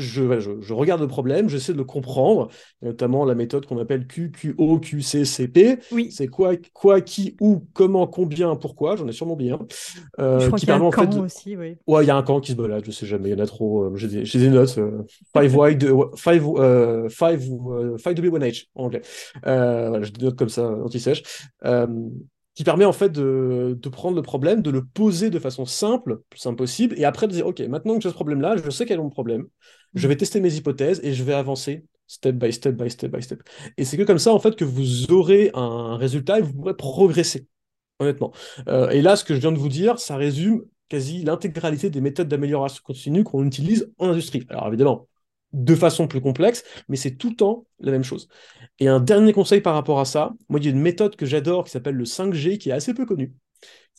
je, 0.00 0.72
regarde 0.72 1.00
le 1.00 1.06
problème, 1.06 1.48
j'essaie 1.48 1.72
de 1.72 1.78
le 1.78 1.84
comprendre, 1.84 2.48
notamment 2.82 3.24
la 3.24 3.34
méthode 3.34 3.66
qu'on 3.66 3.78
appelle 3.78 4.06
QQO, 4.06 4.80
QCCP. 4.80 5.78
Oui. 5.92 6.10
C'est 6.10 6.28
quoi, 6.28 6.54
quoi, 6.72 7.00
qui, 7.00 7.36
où, 7.40 7.64
comment, 7.72 8.06
combien, 8.06 8.56
pourquoi. 8.56 8.96
J'en 8.96 9.06
ai 9.06 9.12
sûrement 9.12 9.36
bien. 9.36 9.58
Euh, 10.18 10.40
je 10.40 10.46
crois 10.46 10.58
qu'il 10.58 10.68
y 10.68 10.72
a 10.72 10.76
un 10.76 10.90
camp 10.90 11.20
aussi, 11.20 11.56
oui. 11.56 11.76
Ouais, 11.86 12.04
il 12.04 12.08
y 12.08 12.10
a 12.10 12.16
un 12.16 12.22
camp 12.22 12.40
qui 12.40 12.52
se 12.52 12.56
balade, 12.56 12.84
je 12.84 12.90
sais 12.90 13.06
jamais, 13.06 13.30
il 13.30 13.32
y 13.32 13.40
en 13.40 13.42
a 13.42 13.46
trop. 13.46 13.84
Euh, 13.84 13.96
j'ai 13.96 14.08
des, 14.08 14.50
notes. 14.50 14.78
Euh, 14.78 15.02
five 15.36 15.56
wide, 15.56 15.86
five, 16.16 16.44
five, 17.10 17.40
five 17.98 18.14
W 18.14 18.28
one 18.28 18.42
H 18.42 18.66
en 18.74 18.84
anglais. 18.84 19.02
voilà, 19.44 20.02
j'ai 20.02 20.10
des 20.10 20.24
notes 20.24 20.36
comme 20.36 20.48
ça, 20.48 20.68
anti-sèche 20.68 21.22
qui 22.60 22.64
permet 22.64 22.84
en 22.84 22.92
fait 22.92 23.10
de, 23.10 23.88
prendre 23.90 24.16
le 24.16 24.22
problème, 24.22 24.60
de 24.60 24.70
le 24.70 24.84
poser 24.84 25.30
de 25.30 25.38
façon 25.38 25.64
simple, 25.64 26.20
plus 26.28 26.40
simple 26.40 26.56
possible, 26.56 26.94
et 26.98 27.04
après 27.04 27.26
de 27.26 27.32
dire, 27.32 27.46
OK, 27.46 27.60
maintenant 27.60 27.96
que 27.96 28.02
j'ai 28.02 28.10
ce 28.10 28.14
problème-là, 28.14 28.56
je 28.62 28.68
sais 28.68 28.84
quel 28.84 28.98
est 28.98 29.02
mon 29.02 29.08
problème, 29.08 29.46
je 29.94 30.08
vais 30.08 30.16
tester 30.16 30.40
mes 30.40 30.54
hypothèses 30.54 31.00
et 31.02 31.12
je 31.12 31.24
vais 31.24 31.34
avancer 31.34 31.84
step 32.06 32.36
by 32.36 32.52
step 32.52 32.74
by 32.74 32.90
step 32.90 33.12
by 33.12 33.22
step. 33.22 33.42
Et 33.76 33.84
c'est 33.84 33.96
que 33.96 34.02
comme 34.02 34.18
ça, 34.18 34.32
en 34.32 34.38
fait, 34.38 34.56
que 34.56 34.64
vous 34.64 35.10
aurez 35.12 35.50
un 35.54 35.96
résultat 35.96 36.38
et 36.38 36.42
vous 36.42 36.52
pourrez 36.52 36.76
progresser, 36.76 37.46
honnêtement. 37.98 38.32
Euh, 38.68 38.90
et 38.90 39.02
là, 39.02 39.16
ce 39.16 39.24
que 39.24 39.34
je 39.34 39.40
viens 39.40 39.52
de 39.52 39.58
vous 39.58 39.68
dire, 39.68 39.98
ça 39.98 40.16
résume 40.16 40.64
quasi 40.88 41.22
l'intégralité 41.22 41.88
des 41.88 42.00
méthodes 42.00 42.28
d'amélioration 42.28 42.82
continue 42.84 43.24
qu'on 43.24 43.46
utilise 43.46 43.92
en 43.98 44.08
industrie. 44.08 44.44
Alors 44.50 44.68
évidemment, 44.68 45.08
de 45.52 45.74
façon 45.74 46.06
plus 46.06 46.20
complexe, 46.20 46.64
mais 46.88 46.96
c'est 46.96 47.12
tout 47.12 47.30
le 47.30 47.36
temps 47.36 47.66
la 47.78 47.92
même 47.92 48.04
chose. 48.04 48.28
Et 48.78 48.88
un 48.88 49.00
dernier 49.00 49.32
conseil 49.32 49.60
par 49.60 49.74
rapport 49.74 50.00
à 50.00 50.04
ça, 50.04 50.32
moi 50.48 50.60
il 50.60 50.66
y 50.66 50.68
a 50.68 50.72
une 50.72 50.80
méthode 50.80 51.16
que 51.16 51.26
j'adore 51.26 51.64
qui 51.64 51.70
s'appelle 51.70 51.94
le 51.94 52.04
5G 52.04 52.58
qui 52.58 52.70
est 52.70 52.72
assez 52.72 52.92
peu 52.92 53.06
connue, 53.06 53.32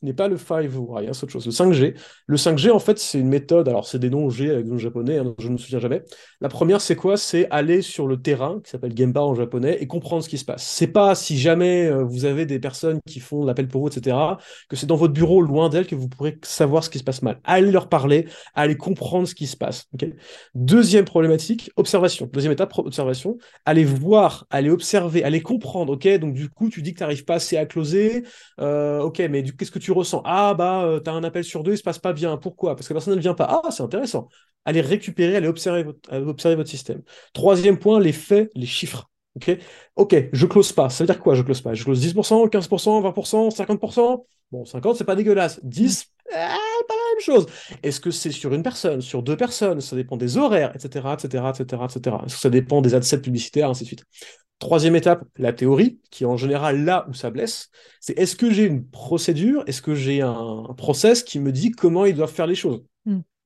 n'est 0.01 0.13
pas 0.13 0.27
le 0.27 0.37
5 0.37 0.69
rien, 0.95 1.13
c'est 1.13 1.23
autre 1.23 1.31
chose. 1.31 1.45
Le 1.45 1.51
5G. 1.51 1.95
Le 2.25 2.37
5G, 2.37 2.71
en 2.71 2.79
fait, 2.79 2.97
c'est 2.99 3.19
une 3.19 3.29
méthode. 3.29 3.67
Alors, 3.67 3.87
c'est 3.87 3.99
des 3.99 4.09
noms 4.09 4.29
G 4.29 4.49
avec 4.49 4.65
des 4.65 4.71
noms 4.71 4.77
japonais, 4.77 5.17
hein, 5.17 5.33
je 5.39 5.47
ne 5.47 5.53
me 5.53 5.57
souviens 5.57 5.79
jamais. 5.79 6.03
La 6.39 6.49
première, 6.49 6.81
c'est 6.81 6.95
quoi? 6.95 7.17
C'est 7.17 7.47
aller 7.49 7.81
sur 7.81 8.07
le 8.07 8.21
terrain, 8.21 8.59
qui 8.63 8.71
s'appelle 8.71 8.97
Gemba 8.97 9.21
en 9.21 9.35
japonais, 9.35 9.77
et 9.79 9.87
comprendre 9.87 10.23
ce 10.23 10.29
qui 10.29 10.37
se 10.37 10.45
passe. 10.45 10.63
C'est 10.63 10.87
pas 10.87 11.15
si 11.15 11.37
jamais 11.37 11.87
euh, 11.87 12.03
vous 12.03 12.25
avez 12.25 12.45
des 12.45 12.59
personnes 12.59 12.99
qui 13.07 13.19
font 13.19 13.45
l'appel 13.45 13.67
pour 13.67 13.81
vous, 13.81 13.87
etc., 13.87 14.15
que 14.69 14.75
c'est 14.75 14.87
dans 14.87 14.95
votre 14.95 15.13
bureau, 15.13 15.41
loin 15.41 15.69
d'elles, 15.69 15.87
que 15.87 15.95
vous 15.95 16.07
pourrez 16.07 16.37
savoir 16.43 16.83
ce 16.83 16.89
qui 16.89 16.99
se 16.99 17.03
passe 17.03 17.21
mal. 17.21 17.39
Allez 17.43 17.71
leur 17.71 17.89
parler, 17.89 18.27
allez 18.55 18.77
comprendre 18.77 19.27
ce 19.27 19.35
qui 19.35 19.47
se 19.47 19.57
passe. 19.57 19.87
Deuxième 20.55 21.05
problématique, 21.05 21.71
observation. 21.75 22.29
Deuxième 22.31 22.53
étape, 22.53 22.77
observation. 22.77 23.37
Allez 23.65 23.83
voir, 23.83 24.45
allez 24.49 24.69
observer, 24.69 25.23
allez 25.23 25.41
comprendre. 25.41 25.93
Ok, 25.93 26.07
donc 26.19 26.33
du 26.33 26.49
coup, 26.49 26.69
tu 26.69 26.81
dis 26.81 26.93
que 26.93 26.97
tu 26.97 27.03
n'arrives 27.03 27.25
pas 27.25 27.35
assez 27.35 27.57
à 27.57 27.65
closer. 27.65 28.23
Euh, 28.59 29.01
ok, 29.01 29.19
mais 29.29 29.43
qu'est-ce 29.43 29.71
que 29.71 29.79
tu 29.79 29.90
ressens 29.91 30.21
Ah, 30.25 30.53
bah, 30.53 30.83
euh, 30.83 30.99
tu 30.99 31.09
as 31.09 31.13
un 31.13 31.23
appel 31.23 31.43
sur 31.43 31.63
deux, 31.63 31.73
il 31.73 31.77
se 31.77 31.83
passe 31.83 31.99
pas 31.99 32.13
bien. 32.13 32.37
Pourquoi? 32.37 32.75
Parce 32.75 32.87
que 32.87 32.93
la 32.93 32.99
personne 32.99 33.15
ne 33.15 33.19
vient 33.19 33.33
pas. 33.33 33.61
Ah, 33.63 33.71
c'est 33.71 33.83
intéressant. 33.83 34.29
Allez 34.65 34.81
récupérer, 34.81 35.35
allez 35.35 35.47
observer 35.47 35.83
votre, 35.83 36.13
observer 36.27 36.55
votre 36.55 36.69
système. 36.69 37.01
Troisième 37.33 37.77
point, 37.79 37.99
les 37.99 38.13
faits, 38.13 38.51
les 38.55 38.65
chiffres. 38.65 39.09
Ok, 39.35 39.57
ok, 39.95 40.15
je 40.33 40.45
close 40.45 40.73
pas. 40.73 40.89
Ça 40.89 41.03
veut 41.03 41.07
dire 41.07 41.19
quoi, 41.19 41.35
je 41.35 41.41
close 41.41 41.61
pas? 41.61 41.73
Je 41.73 41.83
close 41.83 41.99
10%, 42.01 42.47
15%, 42.47 43.01
20%, 43.01 43.49
50% 43.49 44.25
Bon, 44.51 44.65
50, 44.65 44.97
c'est 44.97 45.05
pas 45.05 45.15
dégueulasse. 45.15 45.61
10, 45.63 46.11
eh, 46.29 46.33
pas 46.33 46.37
la 46.39 47.13
même 47.13 47.21
chose. 47.21 47.45
Est-ce 47.83 48.01
que 48.01 48.11
c'est 48.11 48.31
sur 48.31 48.53
une 48.53 48.63
personne, 48.63 48.99
sur 49.01 49.23
deux 49.23 49.37
personnes? 49.37 49.79
Ça 49.79 49.95
dépend 49.95 50.17
des 50.17 50.37
horaires, 50.37 50.75
etc., 50.75 51.13
etc., 51.13 51.49
etc., 51.49 51.85
etc. 51.85 52.17
Est-ce 52.25 52.35
que 52.35 52.41
ça 52.41 52.49
dépend 52.49 52.81
des 52.81 52.93
adsets 52.93 53.21
publicitaires, 53.21 53.69
ainsi 53.69 53.83
de 53.83 53.87
suite? 53.87 54.03
Troisième 54.61 54.95
étape, 54.95 55.23
la 55.37 55.53
théorie, 55.53 55.99
qui 56.11 56.23
est 56.23 56.27
en 56.27 56.37
général 56.37 56.85
là 56.85 57.07
où 57.09 57.15
ça 57.15 57.31
blesse, 57.31 57.71
c'est 57.99 58.15
est-ce 58.19 58.35
que 58.35 58.51
j'ai 58.51 58.65
une 58.65 58.87
procédure, 58.87 59.63
est-ce 59.65 59.81
que 59.81 59.95
j'ai 59.95 60.21
un, 60.21 60.67
process 60.77 61.23
qui 61.23 61.39
me 61.39 61.51
dit 61.51 61.71
comment 61.71 62.05
ils 62.05 62.13
doivent 62.13 62.31
faire 62.31 62.45
les 62.45 62.53
choses? 62.53 62.83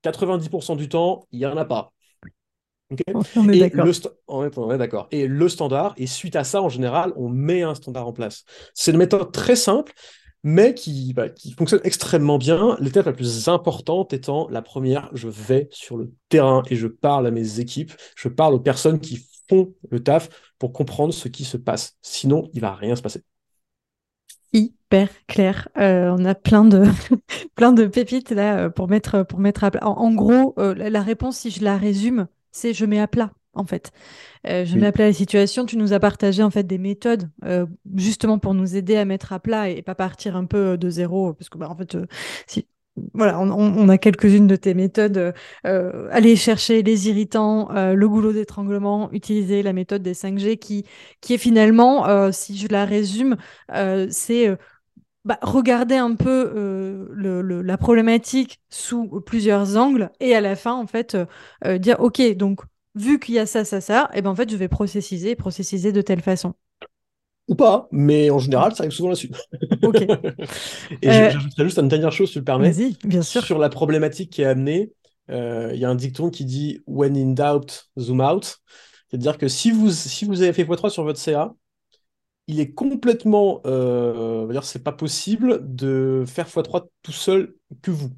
90% 0.04 0.74
hmm. 0.74 0.78
du 0.78 0.90
temps, 0.90 1.26
il 1.32 1.40
n'y 1.40 1.46
en 1.46 1.56
a 1.56 1.64
pas. 1.64 1.94
on 4.28 4.72
est 4.72 4.78
d'accord. 4.78 5.08
Et 5.12 5.26
le 5.26 5.48
standard, 5.48 5.94
et 5.96 6.06
suite 6.06 6.36
à 6.36 6.44
ça, 6.44 6.62
en 6.62 6.68
général, 6.68 7.14
on 7.16 7.30
met 7.30 7.62
un 7.62 7.76
standard 7.76 8.10
en 8.10 8.14
place. 8.14 8.44
C'est 8.74 8.92
une 8.92 8.98
méthode 8.98 9.32
très 9.32 9.56
simple, 9.56 9.94
mais 10.44 10.74
qui, 10.74 11.14
bah, 11.14 11.30
qui 11.30 11.54
fonctionne 11.54 11.80
extrêmement 11.86 12.38
bien. 12.38 12.76
L'étape 12.82 13.06
la 13.06 13.14
plus 13.14 13.48
importante 13.48 14.12
étant 14.12 14.50
la 14.50 14.62
première, 14.62 15.10
je 15.14 15.30
vais 15.30 15.70
sur 15.72 15.96
le 15.96 16.12
terrain 16.28 16.62
et 16.70 16.76
je 16.76 16.88
parle 16.88 17.26
à 17.26 17.32
mes 17.32 17.62
équipes, 17.62 17.94
je 18.18 18.28
parle 18.28 18.54
aux 18.54 18.60
personnes 18.60 19.00
qui 19.00 19.26
font 19.50 19.74
le 19.90 20.02
taf 20.02 20.30
pour 20.60 20.74
comprendre 20.74 21.14
ce 21.14 21.28
qui 21.28 21.46
se 21.46 21.58
passe. 21.58 21.98
Sinon, 22.02 22.50
il 22.54 22.62
va 22.62 22.74
rien 22.74 22.96
se 22.96 23.02
passer. 23.02 23.24
Hyper 24.54 25.10
clair. 25.28 25.68
Euh, 25.78 26.16
on 26.18 26.24
a 26.24 26.34
plein 26.36 26.64
de, 26.64 26.84
plein 27.56 27.74
de 27.74 27.86
pépites 27.86 28.32
là 28.32 28.58
euh, 28.58 28.70
pour 28.70 28.88
mettre, 28.88 29.24
pour 29.24 29.40
mettre 29.40 29.64
à 29.64 29.72
plat. 29.72 29.86
En, 29.86 30.14
gros, 30.14 30.54
euh, 30.58 30.74
la 30.74 31.02
réponse, 31.02 31.40
si 31.40 31.52
je 31.52 31.64
la 31.64 31.78
résume, 31.78 32.28
c'est 32.52 32.74
je 32.74 32.86
mets 32.86 33.00
à 33.00 33.08
plat 33.08 33.32
en 33.58 33.64
fait. 33.64 33.92
je 34.44 34.78
mets 34.78 34.88
à 34.88 34.92
plat 34.92 35.08
la 35.08 35.14
situation. 35.14 35.66
Tu 35.66 35.78
nous 35.78 35.94
as 35.94 36.00
partagé 36.00 36.44
en 36.44 36.50
fait 36.50 36.64
des 36.64 36.78
méthodes 36.78 37.30
justement 37.96 38.38
pour 38.38 38.54
nous 38.54 38.76
aider 38.76 38.98
à 38.98 39.06
mettre 39.06 39.32
à 39.32 39.40
plat 39.40 39.70
et, 39.70 39.82
pas 39.82 39.96
partir 39.96 40.36
un 40.36 40.46
peu 40.46 40.78
de 40.78 40.90
zéro 40.90 41.34
parce 41.34 41.50
que 41.50 41.58
bah, 41.58 41.70
en 41.70 41.76
fait, 41.76 41.98
si, 42.48 42.68
voilà, 43.14 43.40
on, 43.40 43.90
a 43.90 43.98
quelques-unes 43.98 44.48
de 44.48 44.56
tes 44.56 44.74
méthodes. 44.74 45.34
Euh, 45.66 46.08
aller 46.12 46.36
chercher 46.36 46.82
les 46.82 47.10
irritants, 47.10 47.70
euh, 47.76 47.94
le 47.94 48.08
goulot 48.08 48.32
d'étranglement, 48.34 49.12
utiliser 49.12 49.64
la 49.64 49.74
méthode 49.74 50.02
des 50.02 50.14
5G 50.14 50.58
qui, 50.58 50.86
qui 51.22 51.34
est 51.34 51.38
finalement, 51.38 52.08
euh, 52.08 52.32
si 52.32 52.58
je 52.58 52.68
la 52.70 52.86
résume, 52.86 53.38
c'est 54.10 54.58
bah, 55.26 55.40
regarder 55.42 55.96
un 55.96 56.16
peu 56.16 57.10
la 57.16 57.78
problématique 57.78 58.62
sous 58.70 59.22
plusieurs 59.22 59.78
angles 59.78 60.12
et 60.20 60.36
à 60.36 60.42
la 60.42 60.56
fin, 60.56 60.74
en 60.74 60.88
fait, 60.88 61.18
dire, 61.80 62.00
OK, 62.00 62.22
donc 62.36 62.62
vu 62.96 63.20
qu'il 63.20 63.36
y 63.36 63.40
a 63.40 63.46
ça, 63.46 63.66
ça, 63.66 63.82
ça, 63.82 64.10
et 64.14 64.20
eh 64.20 64.22
ben 64.22 64.30
en 64.30 64.36
fait, 64.36 64.50
je 64.50 64.56
vais 64.56 64.70
processiser, 64.70 65.36
processiser 65.36 65.92
de 65.92 66.02
telle 66.02 66.22
façon 66.22 66.54
ou 67.48 67.56
pas, 67.56 67.88
mais 67.92 68.30
en 68.30 68.40
général, 68.40 68.76
ça 68.76 68.84
arrive 68.84 68.94
souvent 68.94 69.10
là-dessus. 69.10 69.32
Ok. 69.84 70.02
et 71.02 71.10
euh... 71.10 71.30
j'ajouterais 71.32 71.64
juste 71.66 71.78
une 71.78 71.88
dernière 71.88 72.12
chose, 72.12 72.28
si 72.28 72.34
tu 72.34 72.40
le 72.40 72.46
permets. 72.46 72.72
Vas-y, 72.72 72.98
bien 73.04 73.22
sûr. 73.22 73.44
Sur 73.44 73.60
la 73.60 73.70
problématique 73.70 74.32
qui 74.32 74.42
est 74.42 74.46
amenée, 74.46 74.92
euh, 75.30 75.72
il 75.74 75.80
y 75.80 75.86
a 75.86 75.90
un 75.90 75.96
dicton 75.96 76.30
qui 76.30 76.46
dit 76.46 76.82
When 76.88 77.16
in 77.16 77.34
doubt, 77.34 77.90
zoom 78.00 78.22
out. 78.22 78.58
C'est-à-dire 79.10 79.38
que 79.38 79.48
si 79.48 79.72
vous, 79.72 79.92
si 79.92 80.26
vous 80.26 80.42
avez 80.42 80.54
fait 80.54 80.64
x3 80.64 80.90
sur 80.90 81.04
votre 81.04 81.20
CA, 81.20 81.54
il 82.48 82.60
est 82.60 82.74
complètement. 82.74 83.62
Euh, 83.66 84.62
c'est 84.62 84.84
pas 84.84 84.92
possible 84.92 85.60
de 85.64 86.24
faire 86.28 86.48
x3 86.48 86.88
tout 87.04 87.12
seul 87.12 87.56
que 87.82 87.92
vous. 87.92 88.10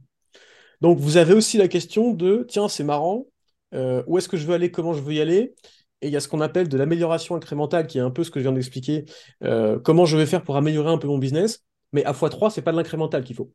Donc 0.81 0.99
vous 0.99 1.17
avez 1.17 1.33
aussi 1.33 1.57
la 1.57 1.67
question 1.67 2.13
de 2.13 2.45
tiens, 2.47 2.67
c'est 2.67 2.83
marrant, 2.83 3.25
euh, 3.73 4.03
où 4.07 4.17
est-ce 4.17 4.29
que 4.29 4.37
je 4.37 4.45
veux 4.45 4.53
aller, 4.53 4.71
comment 4.71 4.93
je 4.93 5.01
veux 5.01 5.13
y 5.13 5.21
aller? 5.21 5.53
Et 6.01 6.07
il 6.07 6.13
y 6.13 6.17
a 6.17 6.19
ce 6.19 6.27
qu'on 6.27 6.41
appelle 6.41 6.69
de 6.69 6.77
l'amélioration 6.77 7.35
incrémentale, 7.35 7.87
qui 7.87 7.97
est 7.97 8.01
un 8.01 8.11
peu 8.11 8.23
ce 8.23 8.31
que 8.31 8.39
je 8.39 8.43
viens 8.43 8.51
d'expliquer, 8.51 9.05
euh, 9.43 9.79
comment 9.79 10.05
je 10.05 10.17
vais 10.17 10.25
faire 10.25 10.43
pour 10.43 10.57
améliorer 10.57 10.91
un 10.91 10.97
peu 10.97 11.07
mon 11.07 11.17
business, 11.17 11.63
mais 11.91 12.05
à 12.05 12.11
x3, 12.11 12.51
c'est 12.51 12.61
pas 12.61 12.71
de 12.71 12.77
l'incrémental 12.77 13.23
qu'il 13.23 13.35
faut. 13.35 13.51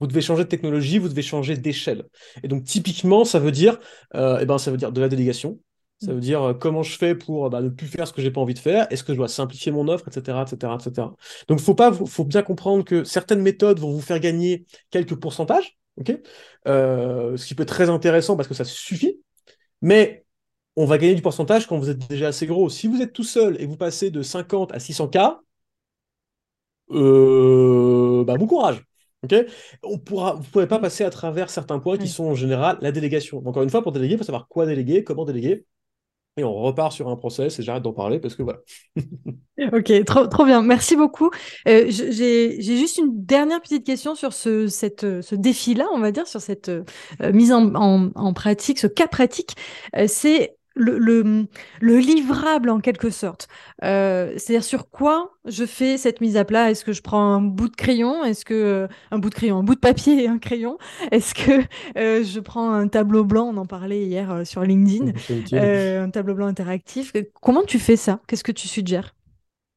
Vous 0.00 0.06
devez 0.06 0.20
changer 0.20 0.44
de 0.44 0.48
technologie, 0.48 0.98
vous 0.98 1.08
devez 1.08 1.22
changer 1.22 1.56
d'échelle. 1.56 2.04
Et 2.42 2.48
donc 2.48 2.64
typiquement, 2.64 3.24
ça 3.24 3.38
veut 3.38 3.52
dire, 3.52 3.78
euh, 4.14 4.38
eh 4.40 4.46
ben, 4.46 4.58
ça 4.58 4.70
veut 4.70 4.76
dire 4.76 4.90
de 4.90 5.00
la 5.00 5.08
délégation, 5.08 5.60
Ça 6.00 6.12
veut 6.12 6.20
dire 6.20 6.42
euh, 6.42 6.54
comment 6.54 6.82
je 6.82 6.96
fais 6.96 7.14
pour 7.14 7.50
bah, 7.50 7.60
ne 7.60 7.68
plus 7.68 7.86
faire 7.86 8.08
ce 8.08 8.12
que 8.12 8.22
j'ai 8.22 8.30
pas 8.30 8.40
envie 8.40 8.54
de 8.54 8.58
faire, 8.58 8.86
est-ce 8.90 9.04
que 9.04 9.12
je 9.12 9.18
dois 9.18 9.28
simplifier 9.28 9.70
mon 9.70 9.86
offre, 9.88 10.08
etc. 10.08 10.38
etc., 10.42 10.72
etc. 10.74 11.08
Donc 11.48 11.60
faut 11.60 11.74
pas, 11.74 11.92
faut 11.92 12.24
bien 12.24 12.42
comprendre 12.42 12.84
que 12.84 13.04
certaines 13.04 13.42
méthodes 13.42 13.78
vont 13.78 13.92
vous 13.92 14.00
faire 14.00 14.18
gagner 14.18 14.64
quelques 14.90 15.14
pourcentages, 15.14 15.76
ce 15.98 17.46
qui 17.46 17.54
peut 17.54 17.64
être 17.64 17.68
très 17.68 17.90
intéressant 17.90 18.36
parce 18.36 18.48
que 18.48 18.54
ça 18.54 18.64
suffit, 18.64 19.20
mais 19.82 20.21
on 20.76 20.84
va 20.86 20.98
gagner 20.98 21.14
du 21.14 21.22
pourcentage 21.22 21.66
quand 21.66 21.78
vous 21.78 21.90
êtes 21.90 22.08
déjà 22.08 22.28
assez 22.28 22.46
gros. 22.46 22.68
Si 22.70 22.86
vous 22.86 23.02
êtes 23.02 23.12
tout 23.12 23.24
seul 23.24 23.60
et 23.60 23.66
vous 23.66 23.76
passez 23.76 24.10
de 24.10 24.22
50 24.22 24.72
à 24.72 24.78
600K, 24.78 25.40
euh, 26.90 28.24
bah, 28.24 28.36
bon 28.36 28.46
courage. 28.46 28.82
ok? 29.24 29.34
On 29.82 29.98
pourra, 29.98 30.34
vous 30.34 30.42
ne 30.42 30.46
pourrez 30.46 30.68
pas 30.68 30.78
passer 30.78 31.04
à 31.04 31.10
travers 31.10 31.50
certains 31.50 31.78
points 31.78 31.98
qui 31.98 32.08
sont 32.08 32.24
en 32.24 32.34
général 32.34 32.78
la 32.80 32.92
délégation. 32.92 33.42
Encore 33.46 33.62
une 33.62 33.70
fois, 33.70 33.82
pour 33.82 33.92
déléguer, 33.92 34.14
il 34.14 34.18
faut 34.18 34.24
savoir 34.24 34.48
quoi 34.48 34.66
déléguer, 34.66 35.04
comment 35.04 35.24
déléguer. 35.24 35.64
Et 36.38 36.44
on 36.44 36.54
repart 36.54 36.92
sur 36.92 37.08
un 37.08 37.16
process 37.16 37.58
et 37.58 37.62
j'arrête 37.62 37.82
d'en 37.82 37.92
parler 37.92 38.18
parce 38.18 38.34
que 38.34 38.42
voilà. 38.42 38.60
ok, 39.72 40.04
trop, 40.06 40.26
trop 40.26 40.46
bien. 40.46 40.62
Merci 40.62 40.96
beaucoup. 40.96 41.30
Euh, 41.68 41.84
j'ai 41.88 42.62
juste 42.62 42.96
une 42.96 43.10
dernière 43.26 43.60
petite 43.60 43.84
question 43.84 44.14
sur 44.14 44.32
ce, 44.32 44.66
cette, 44.66 45.20
ce 45.20 45.34
défi-là, 45.34 45.86
on 45.92 45.98
va 45.98 46.10
dire, 46.10 46.26
sur 46.26 46.40
cette 46.40 46.70
euh, 46.70 46.84
mise 47.34 47.52
en, 47.52 47.74
en, 47.74 48.32
pratique, 48.32 48.78
ce 48.78 48.86
cas 48.86 49.08
pratique. 49.08 49.56
Euh, 49.94 50.06
c'est 50.08 50.56
le, 50.74 50.98
le, 51.80 51.98
livrable 51.98 52.70
en 52.70 52.80
quelque 52.80 53.10
sorte. 53.10 53.48
Euh, 53.84 54.32
c'est-à-dire 54.36 54.64
sur 54.64 54.90
quoi 54.90 55.32
je 55.44 55.64
fais 55.64 55.98
cette 55.98 56.20
mise 56.20 56.36
à 56.36 56.44
plat? 56.44 56.70
Est-ce 56.70 56.84
que 56.84 56.92
je 56.92 57.02
prends 57.02 57.34
un 57.34 57.40
bout 57.40 57.68
de 57.68 57.76
crayon? 57.76 58.24
Est-ce 58.24 58.44
que 58.44 58.54
euh, 58.54 58.88
un 59.10 59.18
bout 59.18 59.30
de 59.30 59.34
crayon, 59.34 59.58
un 59.58 59.62
bout 59.62 59.74
de 59.74 59.80
papier 59.80 60.22
et 60.24 60.28
un 60.28 60.38
crayon? 60.38 60.78
Est-ce 61.10 61.34
que 61.34 61.62
euh, 61.98 62.24
je 62.24 62.40
prends 62.40 62.72
un 62.72 62.88
tableau 62.88 63.24
blanc? 63.24 63.50
On 63.52 63.56
en 63.56 63.66
parlait 63.66 64.04
hier 64.04 64.46
sur 64.46 64.62
LinkedIn, 64.62 65.12
un 65.52 66.10
tableau 66.10 66.34
blanc 66.34 66.46
interactif. 66.46 67.12
Comment 67.40 67.64
tu 67.64 67.78
fais 67.78 67.96
ça? 67.96 68.20
Qu'est-ce 68.26 68.44
que 68.44 68.52
tu 68.52 68.68
suggères? 68.68 69.14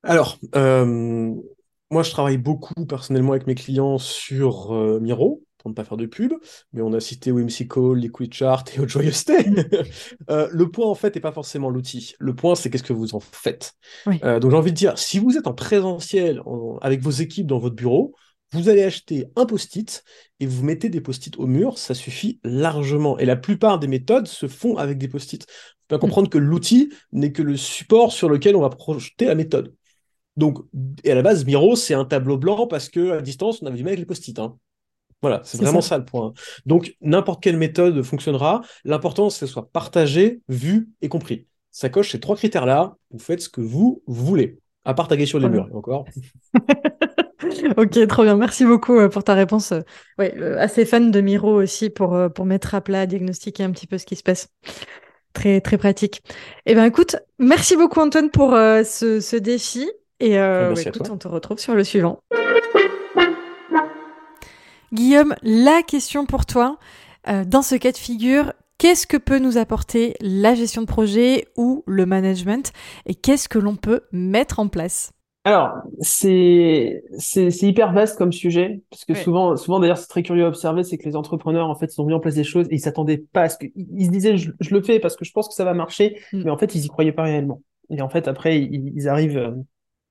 Alors, 0.04 0.38
moi, 0.54 2.04
je 2.04 2.12
travaille 2.12 2.38
beaucoup 2.38 2.86
personnellement 2.86 3.32
avec 3.32 3.48
mes 3.48 3.56
clients 3.56 3.98
sur 3.98 4.72
Miro 5.02 5.42
pour 5.66 5.72
ne 5.72 5.76
pas 5.76 5.84
faire 5.84 5.98
de 5.98 6.06
pub, 6.06 6.32
mais 6.74 6.84
on 6.84 6.94
a 6.94 7.00
cité 7.00 7.32
Whimsical, 7.32 7.96
Liquid 7.96 8.32
Chart 8.32 8.64
et 8.78 8.88
Joyeuseté. 8.88 9.34
euh, 10.30 10.48
le 10.52 10.70
point, 10.70 10.86
en 10.86 10.94
fait, 10.94 11.16
n'est 11.16 11.22
pas 11.22 11.32
forcément 11.32 11.72
l'outil. 11.72 12.14
Le 12.20 12.36
point, 12.36 12.54
c'est 12.54 12.70
qu'est-ce 12.70 12.84
que 12.84 12.94
vous 12.94 13.16
en 13.16 13.20
faites. 13.20 13.74
Euh, 14.24 14.40
donc, 14.40 14.52
j'ai 14.52 14.58
envie 14.58 14.72
de 14.72 14.78
dire, 14.78 14.96
si 15.00 15.18
vous 15.18 15.40
êtes 15.40 15.48
en 15.48 15.56
présentiel 15.56 16.40
avec 16.82 17.02
vos 17.02 17.10
équipes 17.10 17.48
dans 17.48 17.58
votre 17.58 17.74
bureau, 17.74 18.14
vous 18.52 18.70
allez 18.70 18.84
acheter 18.84 19.26
un 19.36 19.48
post-it 19.48 20.04
et 20.40 20.46
vous 20.46 20.64
mettez 20.64 20.90
des 20.90 21.02
post-it 21.02 21.36
au 21.40 21.48
mur, 21.48 21.80
ça 21.80 21.96
suffit 21.96 22.40
largement. 22.44 23.18
Et 23.18 23.26
la 23.26 23.36
plupart 23.36 23.80
des 23.80 23.88
méthodes 23.88 24.28
se 24.28 24.48
font 24.48 24.78
avec 24.78 25.00
des 25.00 25.08
post-it. 25.08 25.42
Il 25.42 25.46
faut 25.46 25.88
bien 25.90 25.98
comprendre 25.98 26.30
que 26.30 26.38
l'outil 26.38 26.94
n'est 27.12 27.32
que 27.32 27.42
le 27.42 27.58
support 27.58 28.12
sur 28.12 28.30
lequel 28.30 28.56
on 28.56 28.62
va 28.62 28.70
projeter 28.70 29.26
la 29.26 29.34
méthode. 29.34 29.74
Donc, 30.38 30.60
et 31.04 31.12
à 31.12 31.16
la 31.16 31.24
base, 31.24 31.44
Miro, 31.44 31.76
c'est 31.76 31.96
un 31.96 32.06
tableau 32.06 32.38
blanc 32.38 32.68
parce 32.68 32.90
qu'à 32.90 33.20
distance, 33.22 33.64
on 33.64 33.66
avait 33.66 33.78
du 33.78 33.84
mal 33.84 33.94
avec 33.94 34.00
les 34.02 34.06
post-it. 34.06 34.38
Hein. 34.38 34.60
Voilà, 35.26 35.42
c'est 35.44 35.60
vraiment 35.60 35.82
ça. 35.82 35.98
le 35.98 36.06
point. 36.06 36.34
Donc, 36.68 36.96
n'importe 37.02 37.42
quelle 37.42 37.58
méthode 37.58 38.04
fonctionnera. 38.04 38.62
L'important, 38.84 39.32
c'est 39.32 39.40
que 39.40 39.48
ce 39.48 39.54
soit 39.54 39.72
partagé, 39.72 40.42
vu 40.50 40.90
et 41.02 41.10
compris. 41.10 41.48
Ça 41.72 41.90
coche 41.90 42.12
ces 42.12 42.20
trois 42.20 42.36
critères-là. 42.36 42.96
Vous 43.10 43.18
faites 43.18 43.42
ce 43.42 43.50
que 43.50 43.60
vous 43.60 44.04
voulez. 44.06 44.60
À 44.84 44.94
part 44.94 45.08
taguer 45.08 45.26
sur 45.26 45.40
les 45.40 45.50
murs, 45.50 45.68
encore. 45.74 46.06
ok, 47.78 48.08
trop 48.08 48.22
bien. 48.22 48.36
Merci 48.36 48.66
beaucoup 48.66 49.00
euh, 49.00 49.10
pour 49.10 49.24
ta 49.24 49.34
réponse. 49.34 49.74
Ouais, 50.20 50.36
euh, 50.38 50.60
assez 50.60 50.86
fan 50.86 51.10
de 51.10 51.22
Miro 51.22 51.60
aussi 51.60 51.90
pour, 51.90 52.14
euh, 52.14 52.30
pour 52.30 52.46
mettre 52.46 52.76
à 52.76 52.82
plat, 52.82 53.08
diagnostiquer 53.08 53.64
un 53.64 53.72
petit 53.72 53.88
peu 53.88 53.98
ce 53.98 54.06
qui 54.06 54.16
se 54.16 54.22
passe. 54.22 54.50
Très, 55.34 55.60
très 55.60 55.80
pratique. 55.80 56.22
Eh 56.68 56.76
bien, 56.76 56.86
écoute, 56.86 57.16
merci 57.40 57.76
beaucoup, 57.76 58.00
Antoine, 58.00 58.30
pour 58.30 58.52
ce, 58.52 59.38
défi. 59.38 59.90
Et 60.20 60.36
écoute, 60.36 61.10
on 61.10 61.18
te 61.18 61.28
retrouve 61.28 61.58
sur 61.58 61.74
le 61.74 61.84
suivant. 61.84 62.20
Guillaume, 64.94 65.36
la 65.42 65.82
question 65.84 66.26
pour 66.26 66.46
toi, 66.46 66.78
euh, 67.28 67.44
dans 67.46 67.62
ce 67.62 67.76
cas 67.76 67.92
de 67.92 67.98
figure, 67.98 68.54
qu'est-ce 68.78 69.08
que 69.08 69.18
peut 69.18 69.40
nous 69.40 69.58
apporter 69.58 70.16
la 70.22 70.56
gestion 70.56 70.82
de 70.82 70.88
projet 70.88 71.48
ou 71.58 71.84
le 71.88 72.06
management 72.06 72.72
et 73.06 73.16
qu'est-ce 73.16 73.50
que 73.50 73.60
l'on 73.60 73.76
peut 73.76 74.02
mettre 74.12 74.60
en 74.60 74.68
place? 74.68 75.12
Alors, 75.44 75.74
c'est 76.00 77.04
c'est 77.20 77.62
hyper 77.62 77.94
vaste 77.94 78.18
comme 78.18 78.34
sujet 78.34 78.82
parce 78.90 79.06
que 79.06 79.14
souvent 79.14 79.56
souvent 79.56 79.80
d'ailleurs 79.80 80.00
c'est 80.00 80.08
très 80.08 80.24
curieux 80.24 80.44
à 80.44 80.48
observer, 80.48 80.84
c'est 80.84 80.98
que 80.98 81.08
les 81.08 81.16
entrepreneurs 81.16 81.70
en 81.70 81.76
fait 81.76 81.94
ils 81.96 82.02
ont 82.02 82.06
mis 82.06 82.16
en 82.16 82.20
place 82.20 82.34
des 82.34 82.44
choses 82.44 82.66
et 82.72 82.76
ils 82.76 82.80
s'attendaient 82.80 83.24
pas 83.32 83.44
à 83.44 83.50
ce 83.50 83.58
que 83.60 83.68
ils 83.76 84.06
se 84.08 84.10
disaient 84.10 84.38
je, 84.38 84.52
le 84.72 84.82
fais 84.82 85.00
parce 85.00 85.16
que 85.16 85.24
je 85.24 85.32
pense 85.32 85.48
que 85.48 85.54
ça 85.54 85.64
va 85.64 85.76
marcher, 85.76 86.20
mm. 86.34 86.46
mais 86.46 86.50
en 86.50 86.58
fait 86.58 86.74
ils 86.74 86.86
y 86.86 86.88
croyaient 86.88 87.12
pas 87.12 87.24
réellement. 87.24 87.62
Et 87.92 88.02
en 88.02 88.10
fait 88.10 88.28
après 88.28 88.60
ils, 88.60 89.08
arrivent 89.08 89.38
euh, 89.38 89.52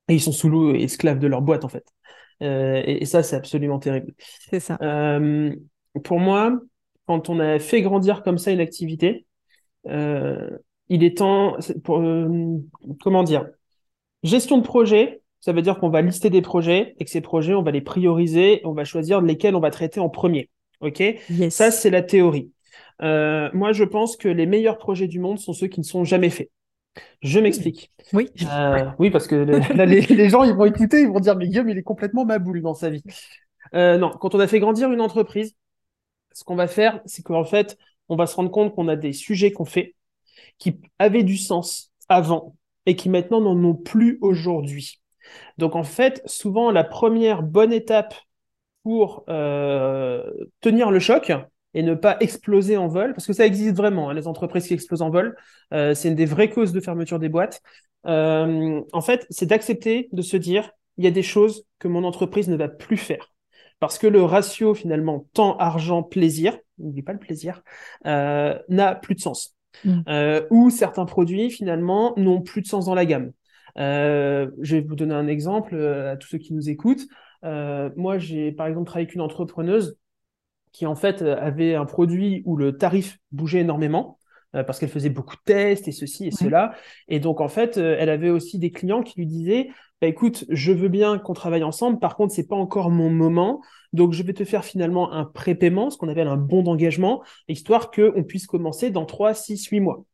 et 0.06 0.14
ils 0.14 0.20
sont 0.20 0.30
sous 0.30 0.48
l'eau 0.48 0.72
et 0.72 0.84
esclaves 0.84 1.18
de 1.18 1.26
leur 1.26 1.42
boîte 1.42 1.64
en 1.64 1.68
fait. 1.68 1.93
Euh, 2.42 2.82
et, 2.86 3.04
ça, 3.04 3.22
c'est 3.22 3.36
absolument 3.36 3.78
terrible. 3.78 4.12
C'est 4.18 4.60
ça. 4.60 4.78
Euh, 4.82 5.54
pour 6.02 6.18
moi, 6.18 6.58
quand 7.06 7.28
on 7.28 7.40
a 7.40 7.58
fait 7.58 7.82
grandir 7.82 8.22
comme 8.22 8.38
ça 8.38 8.50
une 8.50 8.60
activité, 8.60 9.26
euh, 9.86 10.50
il 10.88 11.04
est 11.04 11.18
temps, 11.18 11.56
pour, 11.82 12.02
comment 13.02 13.22
dire, 13.22 13.46
gestion 14.22 14.58
de 14.58 14.62
projet, 14.62 15.22
ça 15.40 15.52
veut 15.52 15.62
dire 15.62 15.78
qu'on 15.78 15.90
va 15.90 16.02
lister 16.02 16.30
des 16.30 16.42
projets 16.42 16.94
et 16.98 17.04
que 17.04 17.10
ces 17.10 17.20
projets, 17.20 17.54
on 17.54 17.62
va 17.62 17.70
les 17.70 17.82
prioriser, 17.82 18.60
on 18.64 18.72
va 18.72 18.84
choisir 18.84 19.20
lesquels 19.20 19.54
on 19.54 19.60
va 19.60 19.70
traiter 19.70 20.00
en 20.00 20.08
premier. 20.08 20.50
Ok? 20.80 21.02
Ça, 21.50 21.70
c'est 21.70 21.90
la 21.90 22.02
théorie. 22.02 22.50
moi, 23.00 23.72
je 23.72 23.84
pense 23.84 24.16
que 24.16 24.28
les 24.28 24.46
meilleurs 24.46 24.78
projets 24.78 25.08
du 25.08 25.20
monde 25.20 25.38
sont 25.38 25.52
ceux 25.52 25.68
qui 25.68 25.80
ne 25.80 25.84
sont 25.84 26.04
jamais 26.04 26.30
faits. 26.30 26.50
Je 27.22 27.40
m'explique. 27.40 27.92
Oui. 28.12 28.28
Euh, 28.42 28.90
oui, 28.98 29.10
parce 29.10 29.26
que 29.26 29.34
les, 29.34 30.28
gens, 30.28 30.44
ils 30.44 30.54
vont 30.54 30.66
écouter, 30.66 31.02
ils 31.02 31.08
vont 31.08 31.20
dire, 31.20 31.36
mais 31.36 31.48
Guillaume, 31.48 31.68
il 31.68 31.78
est 31.78 31.82
complètement 31.82 32.24
maboule 32.24 32.62
dans 32.62 32.74
sa 32.74 32.90
vie. 32.90 33.02
Euh, 33.74 33.98
non, 33.98 34.10
quand 34.10 34.34
on 34.34 34.40
a 34.40 34.46
fait 34.46 34.60
grandir 34.60 34.92
une 34.92 35.00
entreprise, 35.00 35.56
ce 36.32 36.44
qu'on 36.44 36.56
va 36.56 36.66
faire, 36.66 37.00
c'est 37.06 37.22
qu'en 37.22 37.44
fait, 37.44 37.78
on 38.08 38.16
va 38.16 38.26
se 38.26 38.36
rendre 38.36 38.50
compte 38.50 38.74
qu'on 38.74 38.88
a 38.88 38.96
des 38.96 39.12
sujets 39.12 39.52
qu'on 39.52 39.64
fait 39.64 39.94
qui 40.58 40.80
avaient 40.98 41.22
du 41.22 41.36
sens 41.36 41.92
avant 42.08 42.56
et 42.86 42.96
qui 42.96 43.08
maintenant 43.08 43.40
n'en 43.40 43.56
ont 43.64 43.74
plus 43.74 44.18
aujourd'hui. 44.20 45.00
Donc 45.58 45.74
en 45.74 45.84
fait, 45.84 46.22
souvent, 46.26 46.70
la 46.70 46.84
première 46.84 47.42
bonne 47.42 47.72
étape 47.72 48.14
pour 48.82 49.24
euh, 49.28 50.30
tenir 50.60 50.90
le 50.90 50.98
choc, 51.00 51.32
et 51.74 51.82
ne 51.82 51.94
pas 51.94 52.16
exploser 52.20 52.76
en 52.76 52.86
vol, 52.86 53.12
parce 53.12 53.26
que 53.26 53.32
ça 53.32 53.44
existe 53.44 53.76
vraiment, 53.76 54.08
hein, 54.08 54.14
les 54.14 54.26
entreprises 54.26 54.66
qui 54.66 54.74
explosent 54.74 55.02
en 55.02 55.10
vol, 55.10 55.36
euh, 55.72 55.94
c'est 55.94 56.08
une 56.08 56.14
des 56.14 56.24
vraies 56.24 56.48
causes 56.48 56.72
de 56.72 56.80
fermeture 56.80 57.18
des 57.18 57.28
boîtes. 57.28 57.60
Euh, 58.06 58.80
en 58.92 59.00
fait, 59.00 59.26
c'est 59.30 59.46
d'accepter 59.46 60.08
de 60.12 60.22
se 60.22 60.36
dire, 60.36 60.70
il 60.96 61.04
y 61.04 61.08
a 61.08 61.10
des 61.10 61.22
choses 61.22 61.64
que 61.80 61.88
mon 61.88 62.04
entreprise 62.04 62.48
ne 62.48 62.56
va 62.56 62.68
plus 62.68 62.96
faire. 62.96 63.32
Parce 63.80 63.98
que 63.98 64.06
le 64.06 64.22
ratio 64.22 64.72
finalement 64.74 65.26
temps, 65.34 65.56
argent, 65.58 66.02
plaisir, 66.04 66.56
n'oublie 66.78 67.02
pas 67.02 67.12
le 67.12 67.18
plaisir, 67.18 67.62
euh, 68.06 68.56
n'a 68.68 68.94
plus 68.94 69.16
de 69.16 69.20
sens. 69.20 69.56
Mm. 69.84 70.02
Ou 70.50 70.70
certains 70.70 71.04
produits 71.04 71.50
finalement 71.50 72.14
n'ont 72.16 72.40
plus 72.40 72.62
de 72.62 72.68
sens 72.68 72.86
dans 72.86 72.94
la 72.94 73.04
gamme. 73.04 73.32
Je 73.76 74.76
vais 74.76 74.80
vous 74.80 74.94
donner 74.94 75.14
un 75.14 75.26
exemple 75.26 75.74
à 75.76 76.16
tous 76.16 76.28
ceux 76.28 76.38
qui 76.38 76.54
nous 76.54 76.70
écoutent. 76.70 77.04
moi, 77.42 78.18
j'ai 78.18 78.52
par 78.52 78.68
exemple 78.68 78.86
travaillé 78.86 79.06
avec 79.06 79.16
une 79.16 79.20
entrepreneuse 79.20 79.98
qui 80.74 80.84
en 80.86 80.96
fait 80.96 81.22
euh, 81.22 81.36
avait 81.40 81.74
un 81.74 81.86
produit 81.86 82.42
où 82.44 82.56
le 82.56 82.76
tarif 82.76 83.18
bougeait 83.32 83.60
énormément 83.60 84.18
euh, 84.54 84.64
parce 84.64 84.78
qu'elle 84.78 84.90
faisait 84.90 85.08
beaucoup 85.08 85.36
de 85.36 85.42
tests 85.44 85.88
et 85.88 85.92
ceci 85.92 86.26
et 86.26 86.30
cela. 86.32 86.74
Et 87.08 87.20
donc, 87.20 87.40
en 87.40 87.48
fait, 87.48 87.78
euh, 87.78 87.96
elle 87.98 88.10
avait 88.10 88.28
aussi 88.28 88.58
des 88.58 88.72
clients 88.72 89.02
qui 89.02 89.18
lui 89.18 89.26
disaient, 89.26 89.68
bah, 90.02 90.08
écoute, 90.08 90.44
je 90.50 90.72
veux 90.72 90.88
bien 90.88 91.18
qu'on 91.18 91.32
travaille 91.32 91.62
ensemble. 91.62 92.00
Par 92.00 92.16
contre, 92.16 92.34
c'est 92.34 92.48
pas 92.48 92.56
encore 92.56 92.90
mon 92.90 93.08
moment. 93.08 93.62
Donc, 93.92 94.12
je 94.12 94.22
vais 94.24 94.34
te 94.34 94.44
faire 94.44 94.64
finalement 94.64 95.12
un 95.12 95.24
prépaiement, 95.24 95.90
ce 95.90 95.96
qu'on 95.96 96.08
appelle 96.08 96.26
un 96.26 96.36
bon 96.36 96.62
d'engagement, 96.62 97.22
histoire 97.48 97.92
qu'on 97.92 98.24
puisse 98.24 98.46
commencer 98.46 98.90
dans 98.90 99.06
3, 99.06 99.32
6, 99.32 99.66
8 99.66 99.80
mois. 99.80 100.04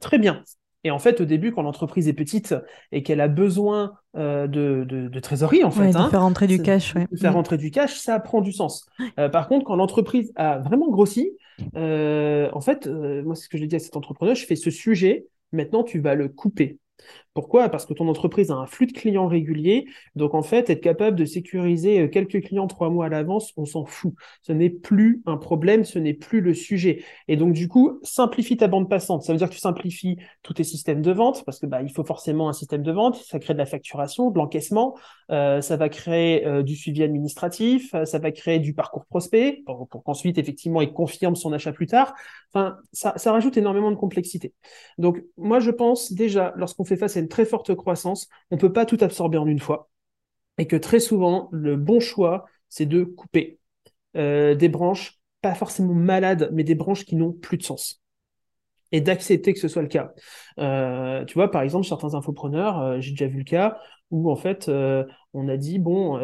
très 0.00 0.18
bien. 0.18 0.42
Et 0.88 0.90
en 0.90 0.98
fait, 0.98 1.20
au 1.20 1.26
début, 1.26 1.52
quand 1.52 1.60
l'entreprise 1.60 2.08
est 2.08 2.14
petite 2.14 2.54
et 2.92 3.02
qu'elle 3.02 3.20
a 3.20 3.28
besoin 3.28 3.92
euh, 4.16 4.46
de, 4.46 4.86
de, 4.88 5.20
trésorerie, 5.20 5.62
en 5.62 5.70
fait, 5.70 5.90
de 5.90 5.96
hein, 5.98 6.08
faire 6.08 6.22
rentrer 6.22 6.46
du 6.46 6.62
cash, 6.62 6.94
de 6.94 7.18
faire 7.18 7.32
mm. 7.32 7.36
rentrer 7.36 7.58
du 7.58 7.70
cash, 7.70 7.98
ça 7.98 8.18
prend 8.18 8.40
du 8.40 8.52
sens. 8.52 8.86
Euh, 9.18 9.28
par 9.28 9.48
contre, 9.48 9.66
quand 9.66 9.76
l'entreprise 9.76 10.32
a 10.34 10.60
vraiment 10.60 10.88
grossi, 10.88 11.32
euh, 11.76 12.48
en 12.54 12.62
fait, 12.62 12.86
moi, 12.86 13.34
c'est 13.34 13.44
ce 13.44 13.48
que 13.50 13.58
je 13.58 13.66
dis 13.66 13.76
à 13.76 13.80
cet 13.80 13.96
entrepreneur, 13.96 14.34
je 14.34 14.46
fais 14.46 14.56
ce 14.56 14.70
sujet, 14.70 15.26
maintenant, 15.52 15.82
tu 15.82 16.00
vas 16.00 16.14
le 16.14 16.30
couper. 16.30 16.78
Pourquoi? 17.38 17.68
Parce 17.68 17.86
que 17.86 17.94
ton 17.94 18.08
entreprise 18.08 18.50
a 18.50 18.56
un 18.56 18.66
flux 18.66 18.86
de 18.86 18.92
clients 18.92 19.28
régulier. 19.28 19.86
Donc, 20.16 20.34
en 20.34 20.42
fait, 20.42 20.70
être 20.70 20.80
capable 20.80 21.16
de 21.16 21.24
sécuriser 21.24 22.00
euh, 22.00 22.08
quelques 22.08 22.42
clients 22.42 22.66
trois 22.66 22.90
mois 22.90 23.06
à 23.06 23.08
l'avance, 23.08 23.52
on 23.56 23.64
s'en 23.64 23.84
fout. 23.84 24.12
Ce 24.42 24.50
n'est 24.50 24.70
plus 24.70 25.22
un 25.24 25.36
problème, 25.36 25.84
ce 25.84 26.00
n'est 26.00 26.14
plus 26.14 26.40
le 26.40 26.52
sujet. 26.52 27.04
Et 27.28 27.36
donc, 27.36 27.52
du 27.52 27.68
coup, 27.68 28.00
simplifie 28.02 28.56
ta 28.56 28.66
bande 28.66 28.90
passante. 28.90 29.22
Ça 29.22 29.32
veut 29.32 29.38
dire 29.38 29.48
que 29.48 29.54
tu 29.54 29.60
simplifies 29.60 30.16
tous 30.42 30.54
tes 30.54 30.64
systèmes 30.64 31.00
de 31.00 31.12
vente 31.12 31.44
parce 31.44 31.60
que 31.60 31.66
bah, 31.66 31.80
il 31.80 31.92
faut 31.92 32.02
forcément 32.02 32.48
un 32.48 32.52
système 32.52 32.82
de 32.82 32.90
vente. 32.90 33.14
Ça 33.14 33.38
crée 33.38 33.52
de 33.52 33.58
la 33.58 33.66
facturation, 33.66 34.32
de 34.32 34.36
l'encaissement. 34.36 34.96
Euh, 35.30 35.60
ça 35.60 35.76
va 35.76 35.88
créer 35.88 36.44
euh, 36.44 36.64
du 36.64 36.74
suivi 36.74 37.04
administratif. 37.04 37.94
ça 38.04 38.18
va 38.18 38.32
créer 38.32 38.58
du 38.58 38.74
parcours 38.74 39.06
prospect 39.06 39.62
pour, 39.64 39.88
qu'ensuite, 39.88 40.38
effectivement, 40.38 40.82
il 40.82 40.92
confirme 40.92 41.36
son 41.36 41.52
achat 41.52 41.70
plus 41.70 41.86
tard. 41.86 42.14
Enfin, 42.52 42.78
ça, 42.92 43.12
ça 43.16 43.30
rajoute 43.30 43.56
énormément 43.56 43.92
de 43.92 43.96
complexité. 43.96 44.54
Donc, 44.96 45.22
moi, 45.36 45.60
je 45.60 45.70
pense 45.70 46.12
déjà, 46.12 46.52
lorsqu'on 46.56 46.84
fait 46.84 46.96
face 46.96 47.16
à 47.16 47.20
une 47.20 47.27
très 47.28 47.44
forte 47.44 47.74
croissance, 47.74 48.28
on 48.50 48.56
ne 48.56 48.60
peut 48.60 48.72
pas 48.72 48.86
tout 48.86 48.98
absorber 49.00 49.38
en 49.38 49.46
une 49.46 49.60
fois. 49.60 49.90
Et 50.58 50.66
que 50.66 50.76
très 50.76 51.00
souvent, 51.00 51.48
le 51.52 51.76
bon 51.76 52.00
choix, 52.00 52.46
c'est 52.68 52.86
de 52.86 53.04
couper 53.04 53.58
euh, 54.16 54.54
des 54.54 54.68
branches, 54.68 55.18
pas 55.42 55.54
forcément 55.54 55.94
malades, 55.94 56.50
mais 56.52 56.64
des 56.64 56.74
branches 56.74 57.04
qui 57.04 57.16
n'ont 57.16 57.32
plus 57.32 57.56
de 57.56 57.62
sens. 57.62 58.02
Et 58.90 59.00
d'accepter 59.00 59.52
que 59.52 59.60
ce 59.60 59.68
soit 59.68 59.82
le 59.82 59.88
cas. 59.88 60.12
Euh, 60.58 61.24
tu 61.26 61.34
vois, 61.34 61.50
par 61.50 61.62
exemple, 61.62 61.86
certains 61.86 62.14
infopreneurs, 62.14 62.80
euh, 62.80 63.00
j'ai 63.00 63.10
déjà 63.12 63.26
vu 63.26 63.38
le 63.38 63.44
cas, 63.44 63.78
où 64.10 64.30
en 64.30 64.36
fait, 64.36 64.70
on 65.34 65.48
a 65.48 65.56
dit, 65.58 65.78
bon, 65.78 66.18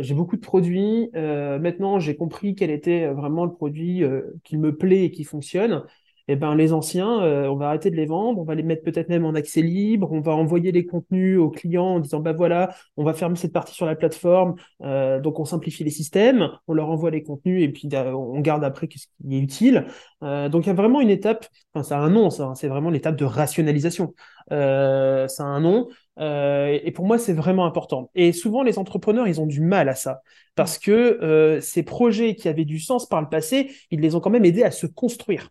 j'ai 0.00 0.14
beaucoup 0.14 0.36
de 0.36 0.40
produits, 0.40 1.10
maintenant 1.12 1.98
j'ai 1.98 2.16
compris 2.16 2.54
quel 2.54 2.70
était 2.70 3.08
vraiment 3.08 3.44
le 3.44 3.52
produit 3.52 4.02
qui 4.42 4.56
me 4.56 4.74
plaît 4.74 5.04
et 5.04 5.10
qui 5.10 5.22
fonctionne 5.22 5.84
eh 6.28 6.36
ben, 6.36 6.54
les 6.56 6.72
anciens, 6.72 7.22
euh, 7.22 7.46
on 7.46 7.56
va 7.56 7.68
arrêter 7.68 7.90
de 7.90 7.96
les 7.96 8.06
vendre, 8.06 8.40
on 8.40 8.44
va 8.44 8.54
les 8.56 8.64
mettre 8.64 8.82
peut-être 8.82 9.08
même 9.08 9.24
en 9.24 9.34
accès 9.34 9.62
libre, 9.62 10.10
on 10.10 10.20
va 10.20 10.32
envoyer 10.32 10.72
les 10.72 10.84
contenus 10.84 11.38
aux 11.38 11.50
clients 11.50 11.96
en 11.96 12.00
disant, 12.00 12.20
bah 12.20 12.32
voilà, 12.32 12.74
on 12.96 13.04
va 13.04 13.14
fermer 13.14 13.36
cette 13.36 13.52
partie 13.52 13.74
sur 13.74 13.86
la 13.86 13.94
plateforme, 13.94 14.56
euh, 14.82 15.20
donc 15.20 15.38
on 15.38 15.44
simplifie 15.44 15.84
les 15.84 15.90
systèmes, 15.90 16.50
on 16.66 16.74
leur 16.74 16.90
envoie 16.90 17.10
les 17.10 17.22
contenus 17.22 17.62
et 17.62 17.68
puis 17.68 17.88
on 17.94 18.40
garde 18.40 18.64
après 18.64 18.88
ce 18.96 19.06
qui 19.06 19.36
est 19.36 19.38
utile. 19.38 19.86
Euh, 20.24 20.48
donc 20.48 20.64
il 20.64 20.68
y 20.68 20.70
a 20.70 20.74
vraiment 20.74 21.00
une 21.00 21.10
étape, 21.10 21.46
enfin 21.72 21.84
ça 21.84 21.98
a 21.98 22.00
un 22.00 22.10
nom, 22.10 22.30
ça, 22.30 22.52
c'est 22.56 22.68
vraiment 22.68 22.90
l'étape 22.90 23.16
de 23.16 23.24
rationalisation. 23.24 24.14
ça 24.50 24.56
a 24.56 25.44
un 25.44 25.60
nom. 25.60 25.88
et 26.18 26.92
pour 26.92 27.06
moi, 27.06 27.18
c'est 27.18 27.34
vraiment 27.34 27.66
important. 27.66 28.10
Et 28.14 28.32
souvent, 28.32 28.62
les 28.62 28.78
entrepreneurs, 28.78 29.28
ils 29.28 29.40
ont 29.40 29.46
du 29.46 29.60
mal 29.60 29.88
à 29.88 29.94
ça. 29.94 30.22
Parce 30.56 30.78
que 30.78 31.58
ces 31.60 31.82
projets 31.82 32.34
qui 32.34 32.48
avaient 32.48 32.64
du 32.64 32.80
sens 32.80 33.06
par 33.06 33.20
le 33.20 33.28
passé, 33.28 33.70
ils 33.90 34.00
les 34.00 34.14
ont 34.14 34.20
quand 34.20 34.30
même 34.30 34.44
aidés 34.44 34.64
à 34.64 34.70
se 34.70 34.86
construire. 34.86 35.50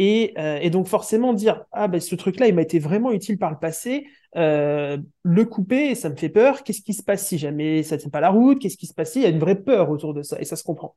Euh, 0.00 0.58
et, 0.60 0.70
donc 0.70 0.88
forcément 0.88 1.32
dire 1.32 1.64
ah 1.70 1.86
ben 1.86 2.00
ce 2.00 2.16
truc-là 2.16 2.48
il 2.48 2.54
m'a 2.54 2.62
été 2.62 2.80
vraiment 2.80 3.12
utile 3.12 3.38
par 3.38 3.52
le 3.52 3.58
passé, 3.58 4.08
euh, 4.36 4.98
le 5.22 5.44
couper 5.44 5.94
ça 5.94 6.08
me 6.08 6.16
fait 6.16 6.28
peur. 6.28 6.64
Qu'est-ce 6.64 6.82
qui 6.82 6.94
se 6.94 7.02
passe 7.02 7.26
si 7.26 7.38
jamais 7.38 7.82
ça 7.84 7.96
ne 7.96 8.00
tient 8.00 8.10
pas 8.10 8.20
la 8.20 8.30
route? 8.30 8.58
Qu'est-ce 8.58 8.76
qui 8.76 8.86
se 8.86 8.94
passe 8.94 9.12
si 9.12 9.20
il 9.20 9.22
y 9.22 9.26
a 9.26 9.28
une 9.28 9.38
vraie 9.38 9.60
peur 9.60 9.90
autour 9.90 10.12
de 10.12 10.22
ça 10.22 10.40
et 10.40 10.44
ça 10.44 10.56
se 10.56 10.64
comprend. 10.64 10.94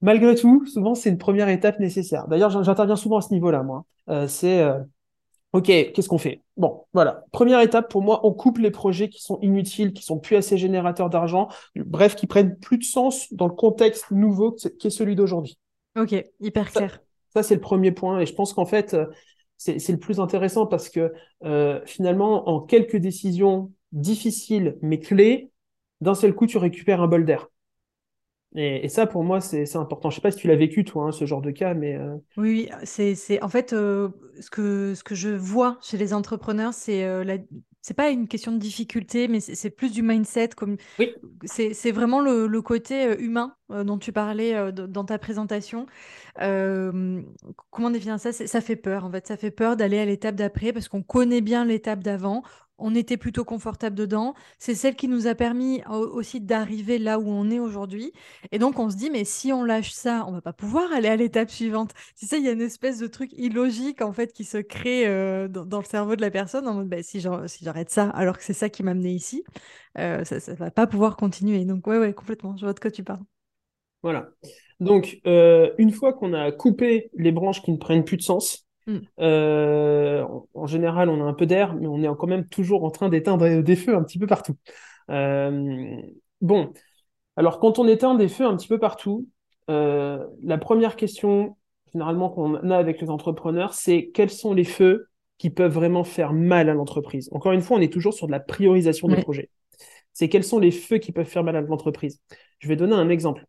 Malgré 0.00 0.34
tout, 0.34 0.66
souvent 0.66 0.94
c'est 0.94 1.10
une 1.10 1.18
première 1.18 1.48
étape 1.48 1.78
nécessaire. 1.78 2.26
D'ailleurs 2.26 2.62
j'interviens 2.64 2.96
souvent 2.96 3.18
à 3.18 3.22
ce 3.22 3.32
niveau-là 3.32 3.62
moi. 3.62 3.84
Euh, 4.08 4.26
c'est 4.26 4.64
ok 5.52 5.66
qu'est-ce 5.66 6.08
qu'on 6.08 6.18
fait 6.18 6.42
Bon 6.56 6.84
voilà 6.92 7.24
première 7.30 7.60
étape 7.60 7.88
pour 7.88 8.02
moi 8.02 8.20
on 8.26 8.32
coupe 8.32 8.58
les 8.58 8.72
projets 8.72 9.08
qui 9.08 9.22
sont 9.22 9.38
inutiles, 9.42 9.92
qui 9.92 10.02
sont 10.02 10.18
plus 10.18 10.34
assez 10.34 10.58
générateurs 10.58 11.08
d'argent, 11.08 11.48
bref 11.76 12.16
qui 12.16 12.26
prennent 12.26 12.58
plus 12.58 12.78
de 12.78 12.84
sens 12.84 13.32
dans 13.32 13.46
le 13.46 13.54
contexte 13.54 14.10
nouveau 14.10 14.50
qui 14.52 14.88
est 14.88 14.90
celui 14.90 15.14
d'aujourd'hui. 15.14 15.56
Ok 15.96 16.14
hyper 16.40 16.72
clair. 16.72 16.90
Ça, 16.90 17.05
c'est 17.42 17.54
le 17.54 17.60
premier 17.60 17.92
point. 17.92 18.20
Et 18.20 18.26
je 18.26 18.34
pense 18.34 18.52
qu'en 18.52 18.66
fait, 18.66 18.94
euh, 18.94 19.06
c'est 19.56 19.88
le 19.88 19.98
plus 19.98 20.20
intéressant 20.20 20.66
parce 20.66 20.88
que 20.88 21.12
euh, 21.44 21.80
finalement, 21.86 22.48
en 22.48 22.60
quelques 22.60 22.96
décisions 22.96 23.72
difficiles 23.92 24.76
mais 24.82 24.98
clés, 24.98 25.50
d'un 26.00 26.14
seul 26.14 26.34
coup, 26.34 26.46
tu 26.46 26.58
récupères 26.58 27.00
un 27.00 27.08
bol 27.08 27.24
d'air. 27.24 27.48
Et, 28.54 28.88
ça, 28.88 29.06
pour 29.06 29.22
moi, 29.22 29.40
c'est 29.42 29.76
important. 29.76 30.08
Je 30.08 30.14
sais 30.14 30.20
pas 30.22 30.30
si 30.30 30.38
tu 30.38 30.46
l'as 30.46 30.56
vécu, 30.56 30.84
toi, 30.84 31.04
hein, 31.04 31.12
ce 31.12 31.26
genre 31.26 31.42
de 31.42 31.50
cas, 31.50 31.74
mais... 31.74 31.94
Euh, 31.94 32.16
oui, 32.38 32.70
c'est 32.84 33.42
en 33.42 33.48
fait 33.48 33.70
ce, 33.70 34.10
que, 34.50 34.94
ce 34.94 35.04
que 35.04 35.14
je 35.14 35.28
vois 35.28 35.78
chez 35.82 35.98
les 35.98 36.14
entrepreneurs, 36.14 36.72
c'est 36.72 37.24
la, 37.24 37.36
c'est 37.82 37.92
pas 37.92 38.08
une 38.08 38.28
question 38.28 38.52
de 38.52 38.58
difficulté, 38.58 39.28
mais 39.28 39.40
c'est 39.40 39.68
plus 39.68 39.92
du 39.92 40.02
mindset. 40.02 40.50
Comme 40.56 40.76
oui. 40.98 41.14
c'est 41.44 41.90
vraiment 41.90 42.20
le, 42.20 42.46
le, 42.46 42.62
côté 42.62 43.14
humain 43.18 43.55
euh, 43.70 43.84
dont 43.84 43.98
tu 43.98 44.12
parlais 44.12 44.54
euh, 44.54 44.72
dans 44.72 45.04
ta 45.04 45.18
présentation. 45.18 45.86
comment 46.36 47.90
définir 47.90 48.20
ça? 48.20 48.32
Ça 48.32 48.60
fait 48.60 48.76
peur 48.76 49.04
en 49.04 49.10
fait. 49.10 49.26
Ça 49.26 49.36
fait 49.36 49.50
peur 49.50 49.76
d'aller 49.76 49.98
à 49.98 50.04
l'étape 50.04 50.34
d'après 50.34 50.72
parce 50.72 50.88
qu'on 50.88 51.02
connaît 51.02 51.40
bien 51.40 51.64
l'étape 51.64 52.02
d'avant 52.02 52.42
on 52.78 52.94
était 52.94 53.16
plutôt 53.16 53.44
confortable 53.44 53.96
dedans. 53.96 54.34
C'est 54.58 54.74
celle 54.74 54.96
qui 54.96 55.08
nous 55.08 55.26
a 55.26 55.34
permis 55.34 55.82
aussi 55.88 56.40
d'arriver 56.40 56.98
là 56.98 57.18
où 57.18 57.28
on 57.28 57.50
est 57.50 57.58
aujourd'hui. 57.58 58.12
Et 58.52 58.58
donc, 58.58 58.78
on 58.78 58.90
se 58.90 58.96
dit, 58.96 59.10
mais 59.10 59.24
si 59.24 59.52
on 59.52 59.64
lâche 59.64 59.92
ça, 59.92 60.24
on 60.28 60.32
va 60.32 60.40
pas 60.42 60.52
pouvoir 60.52 60.92
aller 60.92 61.08
à 61.08 61.16
l'étape 61.16 61.50
suivante. 61.50 61.92
C'est 62.14 62.26
ça, 62.26 62.36
il 62.36 62.44
y 62.44 62.48
a 62.48 62.52
une 62.52 62.60
espèce 62.60 62.98
de 62.98 63.06
truc 63.06 63.32
illogique, 63.34 64.02
en 64.02 64.12
fait, 64.12 64.32
qui 64.32 64.44
se 64.44 64.58
crée 64.58 65.06
euh, 65.06 65.48
dans, 65.48 65.78
le 65.78 65.84
cerveau 65.84 66.16
de 66.16 66.20
la 66.20 66.30
personne, 66.30 66.68
en 66.68 66.74
mode, 66.74 66.88
bah, 66.88 67.02
si 67.02 67.20
j'arrête 67.20 67.90
ça, 67.90 68.10
alors 68.10 68.36
que 68.38 68.44
c'est 68.44 68.52
ça 68.52 68.68
qui 68.68 68.82
m'a 68.82 68.90
amené 68.92 69.12
ici, 69.12 69.44
euh, 69.98 70.24
ça 70.24 70.36
ne 70.36 70.56
va 70.56 70.70
pas 70.70 70.86
pouvoir 70.86 71.16
continuer. 71.16 71.64
Donc, 71.64 71.86
ouais, 71.86 71.98
ouais, 71.98 72.14
complètement. 72.14 72.56
Je 72.56 72.64
vois 72.64 72.74
de 72.74 72.80
quoi 72.80 72.90
tu 72.90 73.04
parles. 73.04 73.35
Voilà. 74.06 74.28
Donc, 74.78 75.18
euh, 75.26 75.72
une 75.78 75.90
fois 75.90 76.12
qu'on 76.12 76.32
a 76.32 76.52
coupé 76.52 77.10
les 77.14 77.32
branches 77.32 77.60
qui 77.62 77.72
ne 77.72 77.76
prennent 77.76 78.04
plus 78.04 78.16
de 78.16 78.22
sens, 78.22 78.66
Mm. 78.86 78.98
Euh, 79.20 80.24
en, 80.54 80.66
général, 80.66 81.08
on 81.08 81.20
a 81.20 81.24
un 81.24 81.34
peu 81.34 81.46
d'air, 81.46 81.74
mais 81.74 81.86
on 81.86 82.02
est 82.02 82.16
quand 82.16 82.26
même 82.26 82.46
toujours 82.46 82.84
en 82.84 82.90
train 82.90 83.08
d'éteindre 83.08 83.46
des 83.62 83.76
feux 83.76 83.96
un 83.96 84.02
petit 84.02 84.18
peu 84.18 84.26
partout. 84.26 84.56
Euh, 85.10 85.96
bon, 86.40 86.72
alors 87.36 87.58
quand 87.58 87.78
on 87.78 87.88
éteint 87.88 88.14
des 88.14 88.28
feux 88.28 88.46
un 88.46 88.56
petit 88.56 88.68
peu 88.68 88.78
partout, 88.78 89.28
la 89.68 90.58
première 90.60 90.96
question 90.96 91.56
généralement 91.92 92.28
qu'on 92.28 92.54
a 92.70 92.76
avec 92.76 93.00
les 93.00 93.10
entrepreneurs, 93.10 93.72
c'est 93.72 94.10
quels 94.12 94.30
sont 94.30 94.52
les 94.52 94.64
feux 94.64 95.08
qui 95.38 95.50
peuvent 95.50 95.72
vraiment 95.72 96.04
faire 96.04 96.32
mal 96.32 96.68
à 96.68 96.74
l'entreprise? 96.74 97.28
Encore 97.32 97.52
une 97.52 97.62
fois, 97.62 97.78
on 97.78 97.80
est 97.80 97.92
toujours 97.92 98.14
sur 98.14 98.26
de 98.26 98.32
la 98.32 98.40
priorisation 98.40 99.08
des 99.08 99.22
projets. 99.22 99.50
C'est 100.12 100.28
quels 100.28 100.44
sont 100.44 100.58
les 100.58 100.70
feux 100.70 100.98
qui 100.98 101.12
peuvent 101.12 101.26
faire 101.26 101.44
mal 101.44 101.56
à 101.56 101.60
l'entreprise? 101.60 102.20
Je 102.58 102.68
vais 102.68 102.76
donner 102.76 102.94
un 102.94 103.08
exemple. 103.08 103.46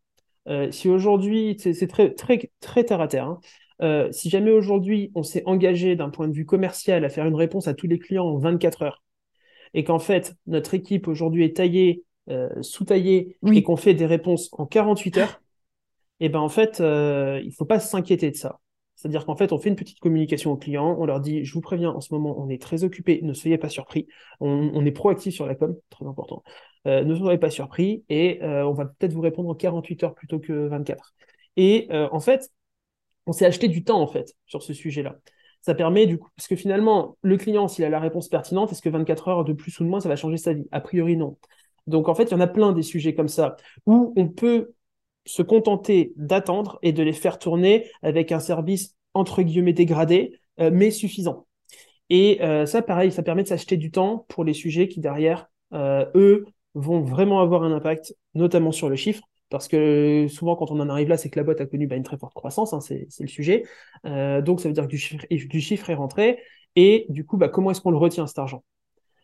Si 0.71 0.89
aujourd'hui, 0.89 1.57
c'est 1.59 1.87
très, 1.87 2.13
très, 2.13 2.51
très 2.59 2.83
terre 2.83 3.01
à 3.01 3.07
terre, 3.07 3.27
hein. 3.27 3.39
Euh, 3.81 4.11
si 4.11 4.29
jamais 4.29 4.51
aujourd'hui 4.51 5.11
on 5.13 5.21
s'est 5.21 5.43
engagé 5.45 5.95
d'un 5.95 6.09
point 6.09 6.27
de 6.27 6.33
vue 6.33 6.45
commercial 6.45 7.05
à 7.05 7.09
faire 7.09 7.27
une 7.27 7.35
réponse 7.35 7.67
à 7.67 7.75
tous 7.75 7.85
les 7.85 7.99
clients 7.99 8.25
en 8.25 8.37
24 8.39 8.81
heures 8.81 9.03
et 9.75 9.83
qu'en 9.83 9.99
fait 9.99 10.35
notre 10.47 10.73
équipe 10.73 11.07
aujourd'hui 11.07 11.45
est 11.45 11.57
taillée, 11.57 12.03
euh, 12.29 12.49
sous-taillée 12.61 13.37
et 13.45 13.63
qu'on 13.63 13.75
fait 13.75 13.93
des 13.93 14.07
réponses 14.07 14.49
en 14.53 14.65
48 14.65 15.17
heures, 15.17 15.41
et 16.19 16.25
eh 16.25 16.29
ben 16.29 16.39
en 16.39 16.49
fait 16.49 16.81
euh, 16.81 17.39
il 17.43 17.53
faut 17.53 17.65
pas 17.65 17.79
s'inquiéter 17.79 18.31
de 18.31 18.35
ça. 18.35 18.59
C'est-à-dire 18.95 19.27
qu'en 19.27 19.35
fait, 19.35 19.53
on 19.53 19.59
fait 19.59 19.69
une 19.69 19.75
petite 19.75 19.99
communication 19.99 20.51
aux 20.51 20.57
clients, 20.57 20.97
on 20.99 21.05
leur 21.05 21.19
dit, 21.19 21.45
je 21.45 21.53
vous 21.53 21.61
préviens, 21.61 21.91
en 21.91 22.01
ce 22.01 22.11
moment, 22.11 22.35
on 22.39 22.49
est 22.49 22.59
très 22.59 22.83
occupé, 22.83 23.19
ne 23.21 23.33
soyez 23.33 23.59
pas 23.59 23.69
surpris. 23.69 24.07
On, 24.39 24.83
est 24.83 24.91
proactif 24.91 25.35
sur 25.35 25.45
la 25.45 25.53
com, 25.53 25.75
très 25.91 26.07
important. 26.07 26.41
Ne 26.87 27.15
soyez 27.15 27.37
pas 27.37 27.49
surpris 27.49 28.03
et 28.09 28.39
on 28.41 28.73
va 28.73 28.85
peut-être 28.85 29.13
vous 29.13 29.21
répondre 29.21 29.49
en 29.49 29.55
48 29.55 30.03
heures 30.03 30.15
plutôt 30.15 30.39
que 30.39 30.67
24. 30.67 31.13
Et 31.57 31.87
en 31.91 32.19
fait, 32.19 32.51
on 33.25 33.33
s'est 33.33 33.45
acheté 33.45 33.67
du 33.67 33.83
temps 33.83 34.01
en 34.01 34.07
fait 34.07 34.33
sur 34.45 34.63
ce 34.63 34.73
sujet-là. 34.73 35.17
Ça 35.61 35.75
permet 35.75 36.05
du 36.05 36.17
coup, 36.17 36.29
parce 36.35 36.47
que 36.47 36.55
finalement, 36.55 37.17
le 37.21 37.35
client, 37.35 37.67
s'il 37.67 37.83
a 37.83 37.89
la 37.89 37.99
réponse 37.99 38.29
pertinente, 38.29 38.71
est-ce 38.71 38.81
que 38.81 38.89
24 38.89 39.27
heures 39.27 39.43
de 39.43 39.53
plus 39.53 39.77
ou 39.79 39.83
de 39.83 39.89
moins, 39.89 39.99
ça 39.99 40.07
va 40.07 40.15
changer 40.15 40.37
sa 40.37 40.53
vie? 40.53 40.67
A 40.71 40.79
priori, 40.79 41.17
non. 41.17 41.37
Donc 41.87 42.09
en 42.09 42.15
fait, 42.15 42.23
il 42.25 42.31
y 42.31 42.35
en 42.35 42.39
a 42.39 42.47
plein 42.47 42.73
des 42.73 42.83
sujets 42.83 43.13
comme 43.13 43.27
ça 43.27 43.55
où 43.85 44.13
on 44.15 44.27
peut 44.27 44.73
se 45.25 45.41
contenter 45.41 46.13
d'attendre 46.15 46.79
et 46.81 46.93
de 46.93 47.03
les 47.03 47.13
faire 47.13 47.39
tourner 47.39 47.89
avec 48.01 48.31
un 48.31 48.39
service 48.39 48.95
entre 49.13 49.41
guillemets 49.41 49.73
dégradé, 49.73 50.39
euh, 50.59 50.69
mais 50.71 50.91
suffisant. 50.91 51.47
Et 52.09 52.41
euh, 52.41 52.65
ça, 52.65 52.81
pareil, 52.81 53.11
ça 53.11 53.23
permet 53.23 53.43
de 53.43 53.47
s'acheter 53.47 53.77
du 53.77 53.91
temps 53.91 54.25
pour 54.29 54.43
les 54.43 54.53
sujets 54.53 54.87
qui 54.87 54.99
derrière, 55.01 55.49
euh, 55.73 56.05
eux, 56.15 56.45
vont 56.77 57.01
vraiment 57.01 57.41
avoir 57.41 57.63
un 57.63 57.71
impact, 57.71 58.15
notamment 58.33 58.71
sur 58.71 58.89
le 58.89 58.95
chiffre, 58.95 59.23
parce 59.49 59.67
que 59.67 60.27
souvent, 60.29 60.55
quand 60.55 60.71
on 60.71 60.79
en 60.79 60.89
arrive 60.89 61.07
là, 61.07 61.17
c'est 61.17 61.29
que 61.29 61.39
la 61.39 61.43
boîte 61.43 61.61
a 61.61 61.65
connu 61.65 61.87
bah, 61.87 61.95
une 61.95 62.03
très 62.03 62.17
forte 62.17 62.33
croissance, 62.33 62.73
hein, 62.73 62.81
c'est 62.81 63.07
le 63.19 63.27
sujet. 63.27 63.63
Euh, 64.05 64.41
donc, 64.41 64.59
ça 64.59 64.67
veut 64.67 64.73
dire 64.73 64.83
que 64.87 64.89
du 64.89 65.61
chiffre, 65.61 65.89
est 65.89 65.93
rentré. 65.93 66.39
Et 66.75 67.05
du 67.09 67.25
coup, 67.25 67.37
bah, 67.37 67.49
comment 67.49 67.71
est-ce 67.71 67.81
qu'on 67.81 67.91
le 67.91 67.97
retient, 67.97 68.27
cet 68.27 68.39
argent? 68.39 68.63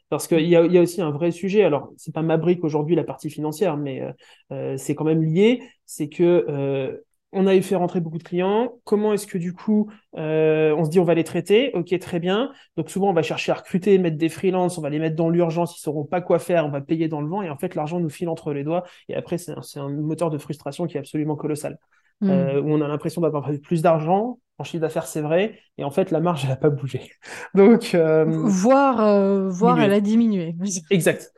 Parce 0.10 0.28
qu'il 0.28 0.48
y 0.48 0.56
a, 0.56 0.66
y 0.66 0.78
a 0.78 0.82
aussi 0.82 1.02
un 1.02 1.12
vrai 1.12 1.32
sujet. 1.32 1.64
Alors, 1.64 1.92
c'est 1.98 2.14
pas 2.14 2.22
ma 2.22 2.38
brique 2.38 2.64
aujourd'hui, 2.64 2.96
la 2.96 3.04
partie 3.04 3.30
financière, 3.30 3.78
mais 3.78 4.02
euh, 4.02 4.12
euh, 4.52 4.78
c'est 4.78 4.96
quand 4.96 5.06
même 5.06 5.24
lié. 5.24 5.62
C'est 5.86 6.08
que 6.10 7.02
on 7.34 7.48
a 7.48 7.62
fait 7.62 7.76
rentrer 7.76 8.00
beaucoup 8.00 8.18
de 8.18 8.24
clients. 8.24 8.74
Comment 8.84 9.14
est-ce 9.14 9.28
que 9.28 9.38
du 9.38 9.54
coup, 9.54 9.90
euh, 10.18 10.74
on 10.78 10.86
se 10.86 10.90
dit 10.90 11.00
on 11.00 11.04
va 11.04 11.14
les 11.14 11.24
traiter? 11.24 11.72
Ok, 11.74 11.98
très 12.00 12.20
bien. 12.20 12.52
Donc 12.78 12.90
souvent, 12.90 13.10
on 13.10 13.14
va 13.14 13.24
chercher 13.24 13.52
à 13.52 13.56
recruter, 13.56 13.98
mettre 13.98 14.18
des 14.18 14.30
freelances, 14.30 14.78
on 14.78 14.82
va 14.82 14.90
les 14.90 15.00
mettre 15.00 15.16
dans 15.16 15.30
l'urgence, 15.30 15.78
ils 15.78 15.82
sauront 15.82 16.06
pas 16.06 16.22
quoi 16.22 16.40
faire, 16.40 16.66
on 16.66 16.70
va 16.70 16.82
payer 16.82 17.08
dans 17.08 17.22
le 17.22 17.28
vent, 17.28 17.42
et 17.42 17.50
en 17.50 17.58
fait, 17.58 17.76
l'argent 17.76 18.00
nous 18.00 18.10
file 18.10 18.30
entre 18.30 18.54
les 18.54 18.64
doigts. 18.64 18.84
Et 19.10 19.16
après, 19.16 19.38
c'est 19.38 19.80
un, 19.80 19.90
moteur 19.90 20.30
de 20.30 20.38
frustration 20.38 20.88
qui 20.88 20.98
est 20.98 21.00
absolument 21.00 21.36
colossal. 21.36 21.78
Mmh. 22.22 22.30
Euh, 22.30 22.62
où 22.62 22.72
on 22.72 22.82
a 22.82 22.88
l'impression 22.88 23.22
d'avoir 23.22 23.50
plus 23.62 23.82
d'argent 23.82 24.38
en 24.58 24.64
chiffre 24.64 24.82
d'affaires, 24.82 25.08
c'est 25.08 25.22
vrai. 25.22 25.60
Et 25.78 25.84
en 25.84 25.92
fait, 25.92 26.12
la 26.12 26.20
marge, 26.20 26.44
elle 26.44 26.50
n'a 26.50 26.56
pas 26.56 26.70
bougé. 26.70 27.12
Donc, 27.56 27.96
euh, 27.96 28.26
Voire, 28.28 29.02
euh, 29.02 29.50
voire 29.50 29.80
elle 29.82 29.94
a 29.94 30.02
diminué. 30.02 30.56
exact. 30.90 31.34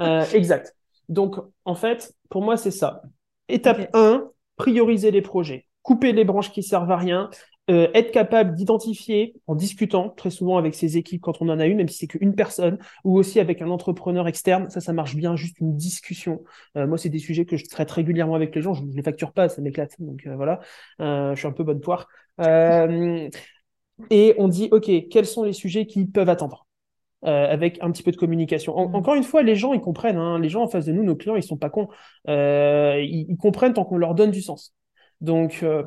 Euh, 0.00 0.24
exact. 0.32 0.74
Donc, 1.08 1.36
en 1.64 1.74
fait, 1.74 2.14
pour 2.28 2.42
moi, 2.42 2.56
c'est 2.56 2.70
ça. 2.70 3.02
Étape 3.48 3.88
1, 3.94 4.28
prioriser 4.58 5.10
les 5.10 5.22
projets. 5.22 5.66
Couper 5.82 6.12
les 6.12 6.24
branches 6.24 6.52
qui 6.52 6.62
servent 6.62 6.90
à 6.90 6.96
rien. 6.98 7.30
euh, 7.70 7.88
être 7.92 8.12
capable 8.12 8.54
d'identifier 8.54 9.34
en 9.46 9.54
discutant 9.54 10.08
très 10.08 10.30
souvent 10.30 10.56
avec 10.56 10.74
ses 10.74 10.96
équipes 10.96 11.20
quand 11.20 11.42
on 11.42 11.48
en 11.50 11.58
a 11.58 11.66
une, 11.66 11.76
même 11.76 11.88
si 11.88 11.98
c'est 11.98 12.06
qu'une 12.06 12.34
personne, 12.34 12.78
ou 13.04 13.18
aussi 13.18 13.40
avec 13.40 13.60
un 13.60 13.68
entrepreneur 13.68 14.26
externe, 14.26 14.70
ça, 14.70 14.80
ça 14.80 14.94
marche 14.94 15.16
bien, 15.16 15.36
juste 15.36 15.60
une 15.60 15.76
discussion. 15.76 16.42
Euh, 16.76 16.86
moi, 16.86 16.96
c'est 16.96 17.10
des 17.10 17.18
sujets 17.18 17.44
que 17.44 17.58
je 17.58 17.66
traite 17.66 17.90
régulièrement 17.90 18.36
avec 18.36 18.54
les 18.54 18.62
gens, 18.62 18.72
je 18.72 18.82
ne 18.84 18.92
les 18.94 19.02
facture 19.02 19.32
pas, 19.32 19.50
ça 19.50 19.60
m'éclate, 19.60 19.94
donc 19.98 20.26
euh, 20.26 20.34
voilà, 20.36 20.60
je 20.98 21.34
suis 21.36 21.46
un 21.46 21.52
peu 21.52 21.64
bonne 21.64 21.80
poire. 21.80 22.08
Et 24.10 24.34
on 24.38 24.48
dit, 24.48 24.68
OK, 24.70 24.90
quels 25.10 25.26
sont 25.26 25.44
les 25.44 25.54
sujets 25.54 25.86
qui 25.86 26.06
peuvent 26.06 26.28
attendre? 26.28 26.67
Euh, 27.24 27.48
avec 27.50 27.78
un 27.82 27.90
petit 27.90 28.02
peu 28.02 28.10
de 28.12 28.16
communication. 28.16 28.76
En- 28.76 28.88
Mhm. 28.88 28.94
Encore 28.94 29.14
une 29.14 29.24
fois, 29.24 29.42
les 29.42 29.56
gens, 29.56 29.72
ils 29.72 29.80
comprennent. 29.80 30.16
hein. 30.18 30.38
Les 30.38 30.48
gens 30.48 30.62
en 30.62 30.68
face 30.68 30.86
de 30.86 30.92
nous, 30.92 31.02
nos 31.04 31.16
clients, 31.16 31.36
ils 31.36 31.42
sont 31.42 31.56
pas 31.56 31.70
cons. 31.70 31.88
Euh, 32.28 33.00
ils, 33.02 33.26
ils 33.30 33.36
comprennent 33.36 33.74
tant 33.74 33.84
qu'on 33.84 33.98
leur 33.98 34.14
donne 34.14 34.30
du 34.30 34.42
sens. 34.42 34.74
Donc, 35.20 35.60
euh, 35.62 35.82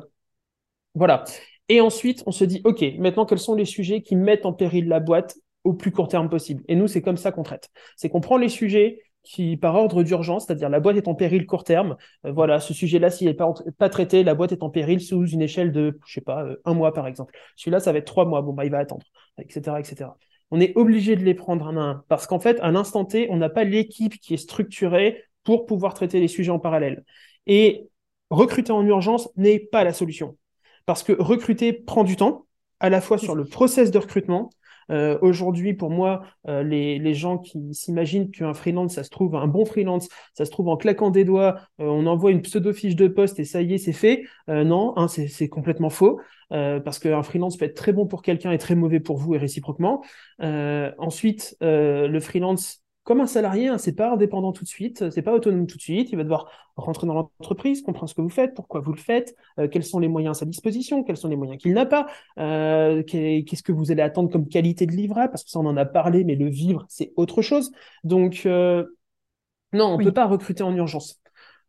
voilà. 0.94 1.24
Et 1.68 1.80
ensuite, 1.80 2.22
on 2.26 2.32
se 2.32 2.44
dit, 2.44 2.60
OK, 2.64 2.84
maintenant, 2.98 3.24
quels 3.26 3.38
sont 3.38 3.54
les 3.54 3.64
sujets 3.64 4.02
qui 4.02 4.16
mettent 4.16 4.46
en 4.46 4.52
péril 4.52 4.88
la 4.88 5.00
boîte 5.00 5.36
au 5.64 5.72
plus 5.74 5.90
court 5.90 6.08
terme 6.08 6.28
possible? 6.28 6.62
Et 6.68 6.74
nous, 6.76 6.86
c'est 6.88 7.02
comme 7.02 7.16
ça 7.16 7.32
qu'on 7.32 7.42
traite. 7.42 7.70
C'est 7.96 8.08
qu'on 8.08 8.20
prend 8.20 8.36
les 8.36 8.48
sujets 8.48 9.00
qui, 9.22 9.56
par 9.56 9.76
ordre 9.76 10.02
d'urgence, 10.02 10.46
c'est-à-dire 10.46 10.68
la 10.68 10.80
boîte 10.80 10.96
est 10.96 11.08
en 11.08 11.14
péril 11.14 11.46
court 11.46 11.64
terme. 11.64 11.96
Euh, 12.26 12.32
voilà, 12.32 12.58
ce 12.60 12.74
sujet-là, 12.74 13.08
s'il 13.10 13.28
n'est 13.28 13.34
pas, 13.34 13.52
pas 13.78 13.88
traité, 13.88 14.24
la 14.24 14.34
boîte 14.34 14.52
est 14.52 14.62
en 14.64 14.70
péril 14.70 15.00
sous 15.00 15.26
une 15.26 15.40
échelle 15.42 15.72
de, 15.72 15.98
je 16.04 16.14
sais 16.14 16.20
pas, 16.20 16.42
euh, 16.44 16.56
un 16.64 16.74
mois, 16.74 16.92
par 16.92 17.06
exemple. 17.06 17.32
Celui-là, 17.56 17.78
ça 17.80 17.92
va 17.92 17.98
être 17.98 18.06
trois 18.06 18.24
mois. 18.26 18.42
Bon, 18.42 18.52
bah, 18.52 18.64
il 18.64 18.70
va 18.72 18.78
attendre, 18.78 19.06
etc., 19.38 19.78
etc. 19.80 20.10
On 20.52 20.60
est 20.60 20.76
obligé 20.76 21.16
de 21.16 21.24
les 21.24 21.32
prendre 21.32 21.66
à 21.66 21.70
un 21.70 22.04
parce 22.08 22.26
qu'en 22.26 22.38
fait, 22.38 22.60
à 22.60 22.70
l'instant 22.70 23.06
T, 23.06 23.26
on 23.30 23.38
n'a 23.38 23.48
pas 23.48 23.64
l'équipe 23.64 24.20
qui 24.20 24.34
est 24.34 24.36
structurée 24.36 25.24
pour 25.44 25.64
pouvoir 25.64 25.94
traiter 25.94 26.20
les 26.20 26.28
sujets 26.28 26.50
en 26.50 26.58
parallèle. 26.58 27.04
Et 27.46 27.88
recruter 28.28 28.70
en 28.70 28.84
urgence 28.84 29.30
n'est 29.36 29.58
pas 29.58 29.82
la 29.82 29.94
solution. 29.94 30.36
Parce 30.84 31.02
que 31.02 31.12
recruter 31.18 31.72
prend 31.72 32.04
du 32.04 32.16
temps, 32.16 32.44
à 32.80 32.90
la 32.90 33.00
fois 33.00 33.16
sur 33.16 33.34
le 33.34 33.46
process 33.46 33.90
de 33.90 33.98
recrutement. 33.98 34.50
Euh, 34.90 35.18
Aujourd'hui, 35.22 35.74
pour 35.74 35.90
moi, 35.90 36.22
euh, 36.48 36.62
les, 36.62 37.14
gens 37.14 37.38
qui 37.38 37.74
s'imaginent 37.74 38.30
qu'un 38.30 38.54
freelance, 38.54 38.94
ça 38.94 39.04
se 39.04 39.10
trouve, 39.10 39.36
un 39.36 39.46
bon 39.46 39.64
freelance, 39.64 40.08
ça 40.34 40.44
se 40.44 40.50
trouve 40.50 40.68
en 40.68 40.76
claquant 40.76 41.10
des 41.10 41.24
doigts, 41.24 41.56
euh, 41.80 41.84
on 41.84 42.06
envoie 42.06 42.30
une 42.30 42.42
pseudo-fiche 42.42 42.96
de 42.96 43.08
poste 43.08 43.38
et 43.38 43.44
ça 43.44 43.62
y 43.62 43.74
est, 43.74 43.78
c'est 43.78 43.92
fait. 43.92 44.24
Non, 44.48 44.94
hein, 44.96 45.08
c'est 45.08 45.48
complètement 45.48 45.90
faux. 45.90 46.20
Parce 46.50 46.98
qu'un 46.98 47.22
freelance 47.22 47.56
peut 47.56 47.64
être 47.64 47.74
très 47.74 47.92
bon 47.92 48.06
pour 48.06 48.20
quelqu'un 48.22 48.52
et 48.52 48.58
très 48.58 48.74
mauvais 48.74 49.00
pour 49.00 49.16
vous 49.16 49.34
et 49.34 49.38
réciproquement. 49.38 50.02
Ensuite, 50.38 51.56
le 51.60 52.20
freelance, 52.20 52.81
comme 53.04 53.20
un 53.20 53.26
salarié, 53.26 53.68
hein, 53.68 53.78
c'est 53.78 53.94
pas 53.96 54.12
indépendant 54.12 54.52
tout 54.52 54.62
de 54.64 54.68
suite, 54.68 55.10
c'est 55.10 55.22
pas 55.22 55.32
autonome 55.34 55.66
tout 55.66 55.76
de 55.76 55.82
suite. 55.82 56.10
Il 56.12 56.16
va 56.16 56.22
devoir 56.22 56.50
rentrer 56.76 57.06
dans 57.06 57.14
l'entreprise, 57.14 57.82
comprendre 57.82 58.08
ce 58.08 58.14
que 58.14 58.20
vous 58.22 58.28
faites, 58.28 58.54
pourquoi 58.54 58.80
vous 58.80 58.92
le 58.92 58.98
faites, 59.00 59.34
euh, 59.58 59.66
quels 59.68 59.84
sont 59.84 59.98
les 59.98 60.08
moyens 60.08 60.36
à 60.36 60.40
sa 60.40 60.46
disposition, 60.46 61.02
quels 61.02 61.16
sont 61.16 61.28
les 61.28 61.36
moyens 61.36 61.60
qu'il 61.60 61.72
n'a 61.74 61.84
pas, 61.86 62.06
euh, 62.38 63.02
qu'est- 63.02 63.44
qu'est-ce 63.46 63.62
que 63.64 63.72
vous 63.72 63.90
allez 63.90 64.02
attendre 64.02 64.30
comme 64.30 64.48
qualité 64.48 64.86
de 64.86 64.92
livrable, 64.92 65.30
parce 65.32 65.44
que 65.44 65.50
ça 65.50 65.58
on 65.58 65.66
en 65.66 65.76
a 65.76 65.84
parlé, 65.84 66.24
mais 66.24 66.36
le 66.36 66.48
vivre 66.48 66.84
c'est 66.88 67.12
autre 67.16 67.42
chose. 67.42 67.72
Donc 68.04 68.42
euh, 68.46 68.84
non, 69.72 69.94
on 69.94 69.98
Oui. 69.98 70.04
peut 70.04 70.12
pas 70.12 70.26
recruter 70.26 70.62
en 70.62 70.74
urgence. 70.74 71.20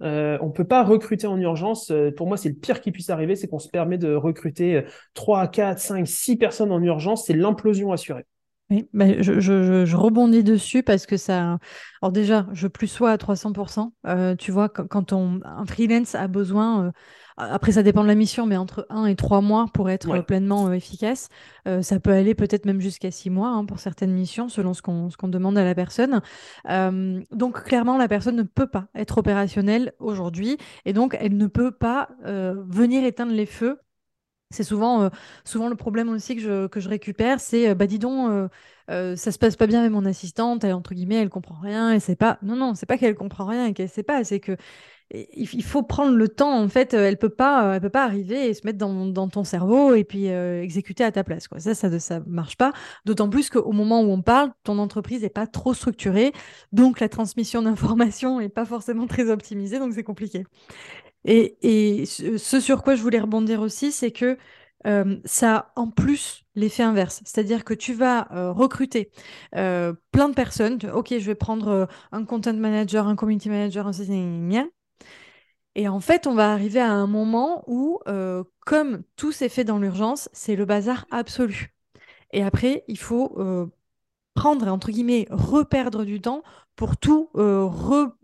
Euh, 0.02 0.38
on 0.42 0.52
peut 0.52 0.66
pas 0.68 0.84
recruter 0.84 1.28
en 1.28 1.40
urgence. 1.40 1.92
Euh, 1.92 2.12
Pour 2.12 2.28
moi, 2.28 2.36
c'est 2.38 2.50
le 2.50 2.56
pire 2.56 2.82
qui 2.82 2.92
puisse 2.92 3.10
arriver, 3.10 3.36
c'est 3.36 3.48
qu'on 3.48 3.60
se 3.60 3.70
permet 3.70 3.98
de 3.98 4.14
recruter 4.16 4.76
euh, 4.78 4.82
3, 5.14 5.48
4, 5.48 5.80
5, 5.80 6.06
6 6.08 6.36
personnes 6.38 6.72
en 6.72 6.82
urgence. 6.82 7.26
C'est 7.26 7.34
l'implosion 7.34 7.92
assurée. 7.94 8.26
Oui, 8.70 8.88
bah, 8.94 9.06
je, 9.22 9.40
je- 9.40 9.62
je- 9.64 9.86
je 9.86 9.96
rebondis 9.98 10.44
dessus 10.44 10.84
parce 10.84 11.06
que 11.06 11.18
ça. 11.18 11.60
Alors, 12.02 12.12
déjà, 12.12 12.48
je 12.54 12.68
plus 12.68 12.88
sois 12.88 13.12
à 13.12 13.18
300%. 13.18 13.94
Euh, 14.08 14.36
tu 14.36 14.52
vois, 14.52 14.70
quand, 14.70 14.88
quand 14.88 15.14
on, 15.14 15.42
un 15.44 15.66
freelance 15.66 16.16
a 16.16 16.28
besoin, 16.28 16.86
euh, 16.88 16.92
après, 17.38 17.74
ça 17.74 17.84
dépend 17.84 18.04
de 18.04 18.08
la 18.08 18.16
mission, 18.16 18.46
mais 18.48 18.58
entre 18.58 18.88
1 18.90 19.06
et 19.06 19.16
3 19.16 19.42
mois 19.42 19.68
pour 19.74 19.90
être 19.90 20.10
Ouais. 20.10 20.20
euh, 20.20 20.22
pleinement 20.24 20.68
euh, 20.70 20.72
efficace. 20.74 21.28
Euh, 21.68 21.82
ça 21.82 22.00
peut 22.00 22.12
aller 22.12 22.36
peut-être 22.36 22.66
même 22.66 22.80
jusqu'à 22.80 23.12
6 23.12 23.30
mois 23.30 23.50
hein, 23.50 23.66
pour 23.66 23.80
certaines 23.80 24.14
missions, 24.14 24.48
selon 24.50 24.74
ce 24.74 24.82
qu'on 24.82 25.10
demande 25.28 25.58
à 25.58 25.64
la 25.66 25.76
personne. 25.76 26.22
Euh, 26.70 27.22
donc, 27.32 27.64
clairement, 27.64 27.98
la 27.98 28.08
personne 28.08 28.38
ne 28.38 28.44
peut 28.44 28.68
pas 28.68 28.88
être 28.96 29.18
opérationnelle 29.18 29.92
aujourd'hui 30.00 30.58
et 30.86 30.94
donc 30.94 31.18
elle 31.20 31.38
ne 31.38 31.48
peut 31.48 31.72
pas 31.72 32.10
venir 32.24 33.04
éteindre 33.04 33.34
les 33.34 33.46
feux 33.46 33.80
c'est 34.54 34.64
souvent, 34.64 35.04
euh, 35.04 35.10
souvent 35.44 35.68
le 35.70 35.76
problème 35.76 36.10
aussi 36.10 36.36
que 36.36 36.42
je, 36.42 36.68
que 36.68 36.80
je 36.80 36.90
récupère, 36.90 37.40
c'est 37.40 37.70
euh, 37.70 37.76
bah 37.76 37.88
dis 37.88 38.00
donc, 38.00 38.30
euh, 38.30 38.48
euh, 38.90 39.16
ça 39.16 39.32
se 39.32 39.40
passe 39.40 39.56
pas 39.56 39.68
bien 39.68 39.80
avec 39.80 39.92
mon 39.92 40.06
assistante, 40.06 40.64
elle 40.64 40.74
entre 40.74 40.94
guillemets, 40.94 41.16
elle 41.16 41.30
comprend 41.30 41.60
rien, 41.60 41.92
et 41.92 42.00
c'est 42.00 42.16
pas. 42.16 42.38
Non, 42.42 42.56
non, 42.56 42.76
c'est 42.76 42.86
pas 42.86 42.98
qu'elle 42.98 43.16
comprend 43.16 43.46
rien 43.46 43.68
et 43.68 43.74
qu'elle 43.74 43.90
sait 43.90 44.04
pas, 44.04 44.24
c'est 44.24 44.40
que 44.40 44.58
il, 45.12 45.64
faut 45.64 45.84
prendre 45.84 46.16
le 46.16 46.28
temps. 46.28 46.58
En 46.60 46.68
fait, 46.70 46.94
euh, 46.94 47.08
elle 47.08 47.18
peut 47.18 47.30
pas, 47.30 47.76
elle 47.76 47.82
peut 47.82 47.90
pas 47.90 48.04
arriver 48.04 48.48
et 48.48 48.54
se 48.54 48.66
mettre 48.66 48.80
dans, 48.80 49.06
dans 49.06 49.28
ton 49.30 49.44
cerveau 49.44 49.94
et 49.94 50.04
puis 50.04 50.26
exécuter 50.28 51.04
à 51.04 51.12
ta 51.12 51.24
place. 51.24 51.48
Quoi. 51.48 51.60
Ça, 51.60 51.76
ça, 51.76 52.00
ça 52.00 52.20
marche 52.26 52.58
pas. 52.58 52.74
D'autant 53.06 53.30
plus 53.30 53.50
qu'au 53.50 53.72
moment 53.72 54.02
où 54.02 54.12
on 54.12 54.22
parle, 54.22 54.52
ton 54.64 54.80
entreprise 54.80 55.24
est 55.24 55.30
pas 55.30 55.46
trop 55.46 55.74
structurée, 55.74 56.34
donc 56.72 57.00
la 57.00 57.10
transmission 57.10 57.62
d'informations 57.64 58.40
est 58.40 58.50
pas 58.50 58.66
forcément 58.66 59.08
très 59.08 59.30
optimisée, 59.30 59.80
donc 59.80 59.94
c'est 59.94 60.04
compliqué. 60.04 60.46
Et, 61.26 62.06
ce 62.06 62.60
sur 62.60 62.84
quoi 62.84 62.96
je 62.96 63.02
voulais 63.02 63.20
rebondir 63.20 63.62
aussi, 63.62 63.92
c'est 63.92 64.12
que 64.12 64.38
euh, 64.86 65.18
ça 65.24 65.56
a 65.56 65.72
en 65.76 65.90
plus 65.90 66.46
l'effet 66.56 66.84
inverse. 66.84 67.22
C'est-à-dire 67.26 67.64
que 67.64 67.74
tu 67.74 67.94
vas 67.94 68.28
euh, 68.34 68.52
recruter 68.52 69.12
euh, 69.56 69.94
plein 70.12 70.30
de 70.30 70.34
personnes. 70.34 70.80
Ok, 70.94 71.10
je 71.12 71.26
vais 71.26 71.36
prendre 71.36 71.88
un 72.12 72.26
content 72.26 72.54
manager, 72.54 73.08
un 73.08 73.16
community 73.16 73.50
manager, 73.50 73.88
un 73.88 73.92
gna. 73.92 74.66
Et 75.76 75.88
en 75.88 76.00
fait, 76.00 76.28
on 76.28 76.36
va 76.36 76.52
arriver 76.52 76.80
à 76.80 76.92
un 76.92 77.08
moment 77.08 77.64
où, 77.68 78.00
comme 78.66 79.04
tout 79.16 79.32
s'est 79.32 79.50
fait 79.50 79.64
dans 79.64 79.80
l'urgence, 79.80 80.30
c'est 80.34 80.56
le 80.56 80.66
bazar 80.66 81.08
absolu. 81.10 81.74
Et 82.32 82.44
après, 82.44 82.84
il 82.88 83.00
faut 83.00 83.36
prendre, 84.36 84.68
entre 84.68 84.92
guillemets, 84.92 85.28
reperdre 85.32 86.04
du 86.06 86.22
temps 86.22 86.44
pour 86.76 86.98
tout 86.98 87.30
re, 87.34 88.16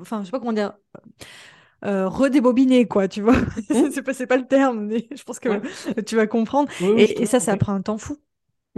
enfin, 0.00 0.20
je 0.20 0.26
sais 0.26 0.30
pas 0.32 0.40
comment 0.40 0.52
dire, 0.52 0.72
euh, 1.84 2.08
redébobiner, 2.08 2.86
quoi, 2.86 3.08
tu 3.08 3.22
vois. 3.22 3.34
c'est 3.92 4.02
pas, 4.02 4.14
c'est 4.14 4.26
pas 4.26 4.36
le 4.36 4.46
terme, 4.46 4.86
mais 4.86 5.06
je 5.16 5.22
pense 5.22 5.38
que 5.38 5.48
Ouais. 5.48 6.04
tu 6.04 6.16
vas 6.16 6.26
comprendre. 6.26 6.70
Et, 6.96 7.26
ça, 7.26 7.40
ça 7.40 7.56
prend 7.56 7.74
un 7.74 7.82
temps 7.82 7.98
fou. 7.98 8.16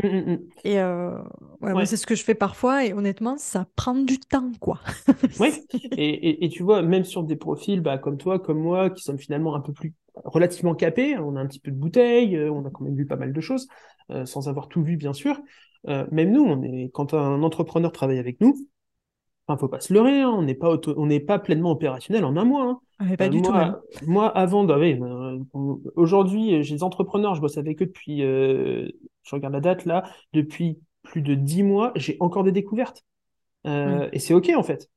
Mm, 0.03 0.09
mm, 0.09 0.33
mm. 0.33 0.39
Et 0.65 0.79
euh, 0.81 1.19
ouais, 1.63 1.73
moi, 1.73 1.75
Ouais. 1.75 1.87
c'est 1.87 1.97
ce 1.97 2.07
que 2.07 2.15
je 2.15 2.23
fais 2.23 2.35
parfois, 2.35 2.85
et 2.85 2.93
honnêtement, 2.93 3.39
ça 3.39 3.67
prend 3.77 3.95
du 3.95 4.19
temps, 4.21 4.53
quoi. 4.61 4.81
Ouais. 5.41 5.53
Et, 5.97 6.09
et, 6.31 6.45
et 6.45 6.49
tu 6.49 6.63
vois, 6.63 6.83
même 6.83 7.05
sur 7.05 7.23
des 7.23 7.37
profils 7.37 7.81
bah, 7.81 7.99
comme 7.99 8.19
toi, 8.19 8.39
comme 8.39 8.59
moi, 8.59 8.91
qui 8.91 9.03
sommes 9.03 9.19
finalement 9.19 9.55
un 9.55 9.61
peu 9.61 9.73
plus 9.73 9.95
relativement 10.25 10.75
capés, 10.75 11.17
on 11.19 11.37
a 11.37 11.41
un 11.41 11.47
petit 11.47 11.61
peu 11.61 11.71
de 11.71 11.77
bouteille, 11.77 12.37
euh, 12.37 12.51
on 12.51 12.65
a 12.67 12.71
quand 12.71 12.85
même 12.85 12.97
vu 12.97 13.07
pas 13.07 13.17
mal 13.17 13.33
de 13.33 13.41
choses, 13.41 13.69
euh, 14.11 14.27
sans 14.27 14.49
avoir 14.49 14.69
tout 14.69 14.83
vu, 14.83 14.97
bien 14.97 15.13
sûr. 15.13 15.41
Euh, 15.89 16.07
même 16.11 16.33
nous, 16.33 16.43
on 16.43 16.63
est, 16.63 16.91
quand 16.93 17.15
un 17.15 17.43
entrepreneur 17.43 17.93
travaille 17.93 18.19
avec 18.19 18.41
nous, 18.41 18.55
enfin, 19.47 19.59
faut 19.59 19.69
pas 19.69 19.81
se 19.81 19.93
leurrer, 19.95 20.21
hein, 20.23 20.31
on 20.31 20.43
n'est 20.43 20.55
pas 20.55 20.71
auto- 20.71 20.95
on 20.97 21.07
n'est 21.07 21.21
pas 21.21 21.39
pleinement 21.39 21.71
opérationnel 21.73 22.25
en 22.25 22.37
un 22.37 22.45
mois. 22.45 22.65
hein. 22.65 22.81
Mais 23.01 23.17
pas 23.17 23.27
Euh, 23.27 23.29
du 23.29 23.43
tout, 23.43 23.53
moi, 24.07 24.29
avant, 24.29 24.67
euh, 24.69 25.39
aujourd'hui, 25.97 26.63
j'ai 26.63 26.75
des 26.77 26.83
entrepreneurs, 26.83 27.35
je 27.35 27.41
bosse 27.41 27.59
avec 27.59 27.83
eux 27.83 27.87
depuis, 27.87 28.23
euh, 28.23 28.89
je 29.23 29.35
regarde 29.35 29.53
la 29.55 29.61
date 29.61 29.85
là, 29.85 30.05
depuis 30.33 30.79
plus 31.03 31.23
de 31.23 31.35
dix 31.35 31.63
mois, 31.63 31.93
j'ai 31.97 32.17
encore 32.21 32.43
des 32.45 32.53
découvertes. 32.53 33.05
Euh, 33.67 34.09
Et 34.13 34.19
c'est 34.19 34.35
OK 34.35 34.51
en 34.57 34.63
fait. 34.63 34.89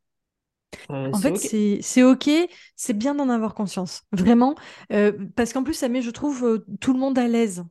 En 1.11 1.21
fait, 1.21 1.37
c'est 1.37 2.03
ok, 2.03 2.29
c'est 2.75 2.93
bien 2.93 3.15
d'en 3.15 3.29
avoir 3.29 3.55
conscience, 3.55 4.03
vraiment, 4.11 4.55
Euh, 4.93 5.11
parce 5.35 5.53
qu'en 5.53 5.63
plus, 5.63 5.73
ça 5.73 5.89
met, 5.89 6.01
je 6.01 6.11
trouve, 6.11 6.45
euh, 6.45 6.65
tout 6.79 6.93
le 6.93 6.99
monde 6.99 7.17
à 7.17 7.27
l'aise. 7.27 7.63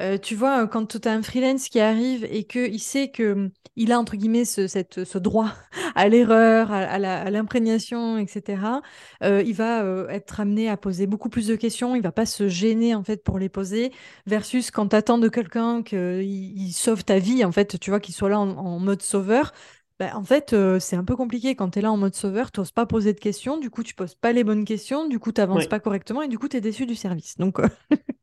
Euh, 0.00 0.18
tu 0.18 0.34
vois, 0.34 0.66
quand 0.68 0.86
tu 1.00 1.08
as 1.08 1.12
un 1.12 1.22
freelance 1.22 1.68
qui 1.68 1.78
arrive 1.80 2.24
et 2.24 2.44
qu'il 2.44 2.80
sait 2.80 3.10
que 3.10 3.50
il 3.76 3.92
a, 3.92 3.98
entre 3.98 4.16
guillemets, 4.16 4.44
ce, 4.44 4.66
cette, 4.66 5.04
ce 5.04 5.18
droit 5.18 5.52
à 5.96 6.08
l'erreur, 6.08 6.72
à, 6.72 6.78
à 6.82 7.30
l'imprégnation, 7.30 8.18
etc., 8.18 8.82
il 9.22 9.54
va 9.54 9.84
être 10.10 10.40
amené 10.40 10.68
à 10.68 10.76
poser 10.76 11.06
beaucoup 11.06 11.28
plus 11.28 11.46
de 11.48 11.56
questions, 11.56 11.94
il 11.96 12.02
va 12.02 12.12
pas 12.12 12.26
se 12.26 12.48
gêner, 12.48 12.94
en 12.94 13.02
fait, 13.04 13.22
pour 13.24 13.38
les 13.38 13.48
poser, 13.48 13.92
versus 14.26 14.70
quand 14.70 14.88
tu 14.88 14.96
attends 14.96 15.18
de 15.18 15.28
quelqu'un 15.28 15.82
qu'il 15.82 16.22
il 16.22 16.72
sauve 16.72 17.04
ta 17.04 17.18
vie, 17.18 17.44
en 17.44 17.52
fait, 17.52 17.78
tu 17.80 17.90
vois, 17.90 18.00
qu'il 18.00 18.14
soit 18.14 18.28
là 18.28 18.38
en, 18.40 18.50
en 18.56 18.78
mode 18.80 19.02
sauveur. 19.02 19.52
Bah, 20.00 20.10
en 20.16 20.24
fait, 20.24 20.52
euh, 20.52 20.80
c'est 20.80 20.96
un 20.96 21.04
peu 21.04 21.14
compliqué 21.14 21.54
quand 21.54 21.70
tu 21.70 21.78
es 21.78 21.82
là 21.82 21.92
en 21.92 21.96
mode 21.96 22.14
sauveur, 22.16 22.50
tu 22.50 22.58
n'oses 22.60 22.72
pas 22.72 22.84
poser 22.84 23.12
de 23.12 23.20
questions, 23.20 23.58
du 23.58 23.70
coup 23.70 23.84
tu 23.84 23.94
poses 23.94 24.16
pas 24.16 24.32
les 24.32 24.42
bonnes 24.42 24.64
questions, 24.64 25.06
du 25.08 25.20
coup 25.20 25.30
tu 25.30 25.40
n'avances 25.40 25.66
Ouais. 25.66 25.68
pas 25.68 25.78
correctement 25.78 26.22
et 26.22 26.28
du 26.28 26.36
coup 26.38 26.48
tu 26.48 26.56
es 26.56 26.60
déçu 26.60 26.84
du 26.84 26.96
service. 26.96 27.36
Donc 27.38 27.60
euh, 27.60 27.68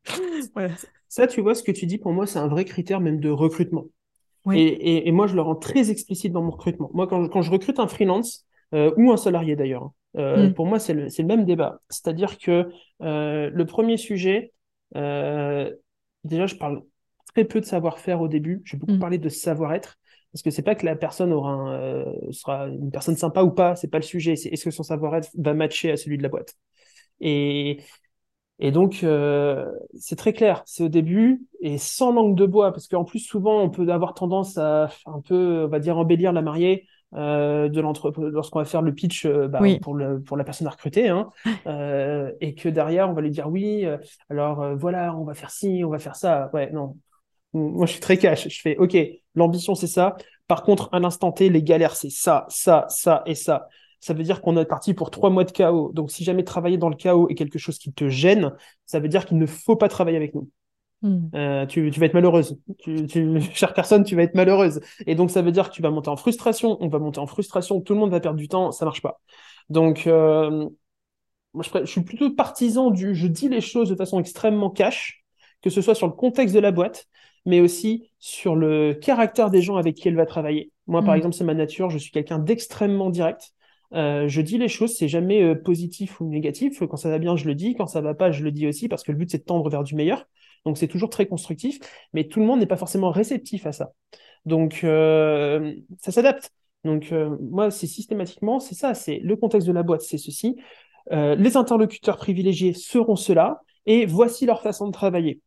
voilà. 0.54 0.74
Ça, 1.08 1.26
tu 1.26 1.40
vois, 1.40 1.54
ce 1.54 1.62
que 1.62 1.72
tu 1.72 1.86
dis, 1.86 1.98
pour 1.98 2.12
moi, 2.12 2.26
c'est 2.26 2.38
un 2.38 2.48
vrai 2.48 2.64
critère 2.64 3.00
même 3.00 3.20
de 3.20 3.28
recrutement. 3.30 3.86
Et, 4.52 4.62
et, 4.64 5.08
et 5.08 5.12
moi, 5.12 5.26
je 5.28 5.34
le 5.36 5.42
rends 5.42 5.56
très 5.56 5.90
explicite 5.90 6.32
dans 6.32 6.42
mon 6.42 6.52
recrutement. 6.52 6.90
Moi, 6.94 7.06
quand, 7.08 7.24
je- 7.24 7.30
quand 7.30 7.42
je 7.42 7.50
recrute 7.50 7.78
un 7.80 7.88
freelance, 7.88 8.46
euh, 8.74 8.92
ou 8.96 9.12
un 9.12 9.18
salarié 9.18 9.56
d'ailleurs, 9.56 9.84
hein, 9.84 9.92
euh, 10.18 10.48
Mm. 10.48 10.54
pour 10.54 10.66
moi, 10.66 10.78
c'est 10.80 10.94
le, 10.94 11.06
le 11.16 11.24
même 11.24 11.44
débat. 11.46 11.80
C'est-à-dire 11.90 12.38
que 12.38 12.70
le 13.00 13.64
premier 13.64 13.96
sujet, 13.98 14.52
déjà, 16.24 16.46
je 16.46 16.54
parle 16.56 16.82
très 17.34 17.44
peu 17.44 17.60
de 17.60 17.66
savoir-faire 17.66 18.20
au 18.20 18.28
début. 18.28 18.62
Je 18.64 18.72
vais 18.76 18.80
beaucoup 18.80 18.92
Mm. 18.92 18.98
parler 18.98 19.18
de 19.18 19.28
savoir-être. 19.28 19.98
Parce 20.32 20.42
que 20.42 20.50
c'est 20.50 20.62
pas 20.62 20.74
que 20.74 20.86
la 20.86 20.96
personne 20.96 21.32
aura 21.32 21.50
un, 21.52 21.72
euh, 21.74 22.04
sera 22.30 22.66
une 22.68 22.90
personne 22.90 23.16
sympa 23.16 23.42
ou 23.42 23.50
pas, 23.50 23.76
c'est 23.76 23.88
pas 23.88 23.98
le 23.98 24.02
sujet. 24.04 24.36
C'est 24.36 24.48
est-ce 24.50 24.64
que 24.64 24.70
son 24.70 24.82
savoir-être 24.82 25.28
va 25.36 25.54
matcher 25.54 25.90
à 25.92 25.96
celui 25.96 26.16
de 26.18 26.22
la 26.22 26.28
boîte. 26.30 26.54
Et, 27.20 27.78
et 28.58 28.70
donc, 28.70 29.00
euh, 29.02 29.66
c'est 29.98 30.16
très 30.16 30.32
clair. 30.32 30.62
C'est 30.66 30.84
au 30.84 30.88
début 30.88 31.42
et 31.60 31.78
sans 31.78 32.12
langue 32.12 32.36
de 32.36 32.46
bois. 32.46 32.72
Parce 32.72 32.86
qu'en 32.88 33.04
plus, 33.04 33.18
souvent, 33.20 33.60
on 33.62 33.70
peut 33.70 33.88
avoir 33.88 34.14
tendance 34.14 34.56
à 34.58 34.88
un 35.06 35.20
peu, 35.20 35.64
on 35.64 35.68
va 35.68 35.80
dire, 35.80 35.98
embellir 35.98 36.32
la 36.32 36.42
mariée. 36.42 36.86
euh, 37.14 37.68
de 37.68 37.78
l'entreprise 37.82 38.24
lorsqu'on 38.32 38.60
va 38.60 38.64
faire 38.64 38.80
le 38.80 38.94
pitch 38.94 39.26
euh, 39.26 39.46
bah, 39.46 39.60
Oui. 39.60 39.78
pour 39.82 39.94
le 39.94 40.22
pour 40.22 40.38
la 40.38 40.44
personne 40.44 40.66
à 40.66 40.70
recruter 40.70 41.10
hein, 41.10 41.28
et 42.40 42.54
que 42.54 42.70
derrière 42.70 43.10
on 43.10 43.12
va 43.12 43.20
lui 43.20 43.30
dire 43.30 43.48
oui 43.50 43.84
alors 44.30 44.76
voilà 44.78 45.14
on 45.14 45.24
va 45.24 45.34
faire 45.34 45.50
ci 45.50 45.82
on 45.84 45.90
va 45.90 45.98
faire 45.98 46.16
ça 46.16 46.48
ouais 46.54 46.70
non 46.72 46.96
moi, 47.54 47.86
je 47.86 47.92
suis 47.92 48.00
très 48.00 48.16
cash. 48.18 48.48
Je 48.48 48.60
fais, 48.60 48.76
OK, 48.78 48.96
l'ambition, 49.34 49.74
c'est 49.74 49.86
ça. 49.86 50.16
Par 50.48 50.62
contre, 50.62 50.88
à 50.92 51.00
l'instant 51.00 51.32
T, 51.32 51.48
les 51.48 51.62
galères, 51.62 51.96
c'est 51.96 52.10
ça, 52.10 52.46
ça, 52.48 52.86
ça 52.88 53.22
et 53.26 53.34
ça. 53.34 53.68
Ça 54.00 54.14
veut 54.14 54.24
dire 54.24 54.42
qu'on 54.42 54.56
est 54.56 54.64
parti 54.64 54.94
pour 54.94 55.10
trois 55.10 55.30
mois 55.30 55.44
de 55.44 55.52
chaos. 55.52 55.92
Donc, 55.94 56.10
si 56.10 56.24
jamais 56.24 56.42
travailler 56.42 56.76
dans 56.76 56.88
le 56.88 56.96
chaos 56.96 57.28
est 57.28 57.34
quelque 57.34 57.58
chose 57.58 57.78
qui 57.78 57.92
te 57.92 58.08
gêne, 58.08 58.52
ça 58.84 58.98
veut 58.98 59.08
dire 59.08 59.24
qu'il 59.24 59.38
ne 59.38 59.46
faut 59.46 59.76
pas 59.76 59.88
travailler 59.88 60.16
avec 60.16 60.34
nous. 60.34 60.48
Mm. 61.02 61.28
Euh, 61.34 61.66
tu, 61.66 61.90
tu 61.90 62.00
vas 62.00 62.06
être 62.06 62.14
malheureuse. 62.14 62.58
Tu, 62.78 63.06
tu, 63.06 63.40
chère 63.54 63.74
personne, 63.74 64.04
tu 64.04 64.16
vas 64.16 64.22
être 64.22 64.34
malheureuse. 64.34 64.80
Et 65.06 65.14
donc, 65.14 65.30
ça 65.30 65.42
veut 65.42 65.52
dire 65.52 65.70
que 65.70 65.74
tu 65.74 65.82
vas 65.82 65.90
monter 65.90 66.08
en 66.08 66.16
frustration. 66.16 66.78
On 66.80 66.88
va 66.88 66.98
monter 66.98 67.20
en 67.20 67.26
frustration. 67.26 67.80
Tout 67.80 67.94
le 67.94 68.00
monde 68.00 68.10
va 68.10 68.20
perdre 68.20 68.38
du 68.38 68.48
temps. 68.48 68.72
Ça 68.72 68.84
marche 68.84 69.02
pas. 69.02 69.20
Donc, 69.68 70.06
euh, 70.06 70.68
moi, 71.54 71.64
je, 71.64 71.80
je 71.80 71.90
suis 71.90 72.02
plutôt 72.02 72.30
partisan 72.34 72.90
du 72.90 73.14
je 73.14 73.26
dis 73.26 73.48
les 73.48 73.60
choses 73.60 73.88
de 73.88 73.94
façon 73.94 74.18
extrêmement 74.18 74.70
cash, 74.70 75.24
que 75.62 75.70
ce 75.70 75.80
soit 75.80 75.94
sur 75.94 76.06
le 76.06 76.12
contexte 76.12 76.54
de 76.54 76.60
la 76.60 76.72
boîte, 76.72 77.06
mais 77.46 77.60
aussi 77.60 78.10
sur 78.18 78.54
le 78.56 78.94
caractère 78.94 79.50
des 79.50 79.62
gens 79.62 79.76
avec 79.76 79.96
qui 79.96 80.08
elle 80.08 80.16
va 80.16 80.26
travailler. 80.26 80.70
Moi, 80.86 81.02
par 81.02 81.14
Mm. 81.14 81.16
exemple, 81.18 81.34
c'est 81.34 81.44
ma 81.44 81.54
nature. 81.54 81.90
Je 81.90 81.98
suis 81.98 82.10
quelqu'un 82.10 82.38
d'extrêmement 82.38 83.10
direct. 83.10 83.52
Euh, 83.94 84.26
je 84.26 84.40
dis 84.40 84.56
les 84.58 84.68
choses, 84.68 84.94
c'est 84.96 85.08
jamais 85.08 85.42
euh, 85.42 85.54
positif 85.54 86.20
ou 86.20 86.28
négatif. 86.28 86.78
Quand 86.80 86.96
ça 86.96 87.10
va 87.10 87.18
bien, 87.18 87.36
je 87.36 87.46
le 87.46 87.54
dis. 87.54 87.74
Quand 87.74 87.86
ça 87.86 88.00
va 88.00 88.14
pas, 88.14 88.30
je 88.32 88.42
le 88.42 88.50
dis 88.50 88.66
aussi, 88.66 88.88
parce 88.88 89.02
que 89.02 89.12
le 89.12 89.18
but, 89.18 89.30
c'est 89.30 89.38
de 89.38 89.44
tendre 89.44 89.68
vers 89.68 89.82
du 89.84 89.94
meilleur. 89.94 90.24
Donc, 90.64 90.78
c'est 90.78 90.88
toujours 90.88 91.10
très 91.10 91.26
constructif. 91.26 91.78
Mais 92.12 92.24
tout 92.24 92.40
le 92.40 92.46
monde 92.46 92.60
n'est 92.60 92.66
pas 92.66 92.76
forcément 92.76 93.10
réceptif 93.10 93.66
à 93.66 93.72
ça. 93.72 93.92
Donc, 94.46 94.80
euh, 94.84 95.74
ça 96.00 96.10
s'adapte. 96.12 96.50
Donc, 96.84 97.12
moi, 97.40 97.70
c'est 97.70 97.86
systématiquement, 97.86 98.58
c'est 98.60 98.74
ça. 98.74 98.94
C'est 98.94 99.18
le 99.18 99.36
contexte 99.36 99.68
de 99.68 99.72
la 99.72 99.82
boîte, 99.84 100.00
c'est 100.02 100.18
ceci. 100.18 100.56
Les 101.10 101.56
interlocuteurs 101.56 102.16
privilégiés 102.16 102.72
seront 102.72 103.14
ceux-là. 103.16 103.60
Et 103.86 104.06
voici 104.06 104.46
leur 104.46 104.62
façon 104.62 104.86
de 104.86 104.92
travailler. 104.92 105.40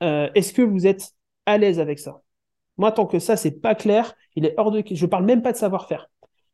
Est-ce 0.00 0.52
que 0.52 0.62
vous 0.62 0.86
êtes 0.86 1.12
à 1.46 1.58
l'aise 1.58 1.80
avec 1.80 1.98
ça 1.98 2.22
Moi, 2.76 2.92
tant 2.92 3.06
que 3.06 3.18
ça, 3.18 3.36
c'est 3.36 3.60
pas 3.60 3.74
clair, 3.74 4.14
il 4.36 4.46
est 4.46 4.54
hors 4.56 4.70
de. 4.70 4.82
Je 4.90 5.06
parle 5.06 5.24
même 5.24 5.42
pas 5.42 5.52
de 5.52 5.56
savoir-faire. 5.56 6.08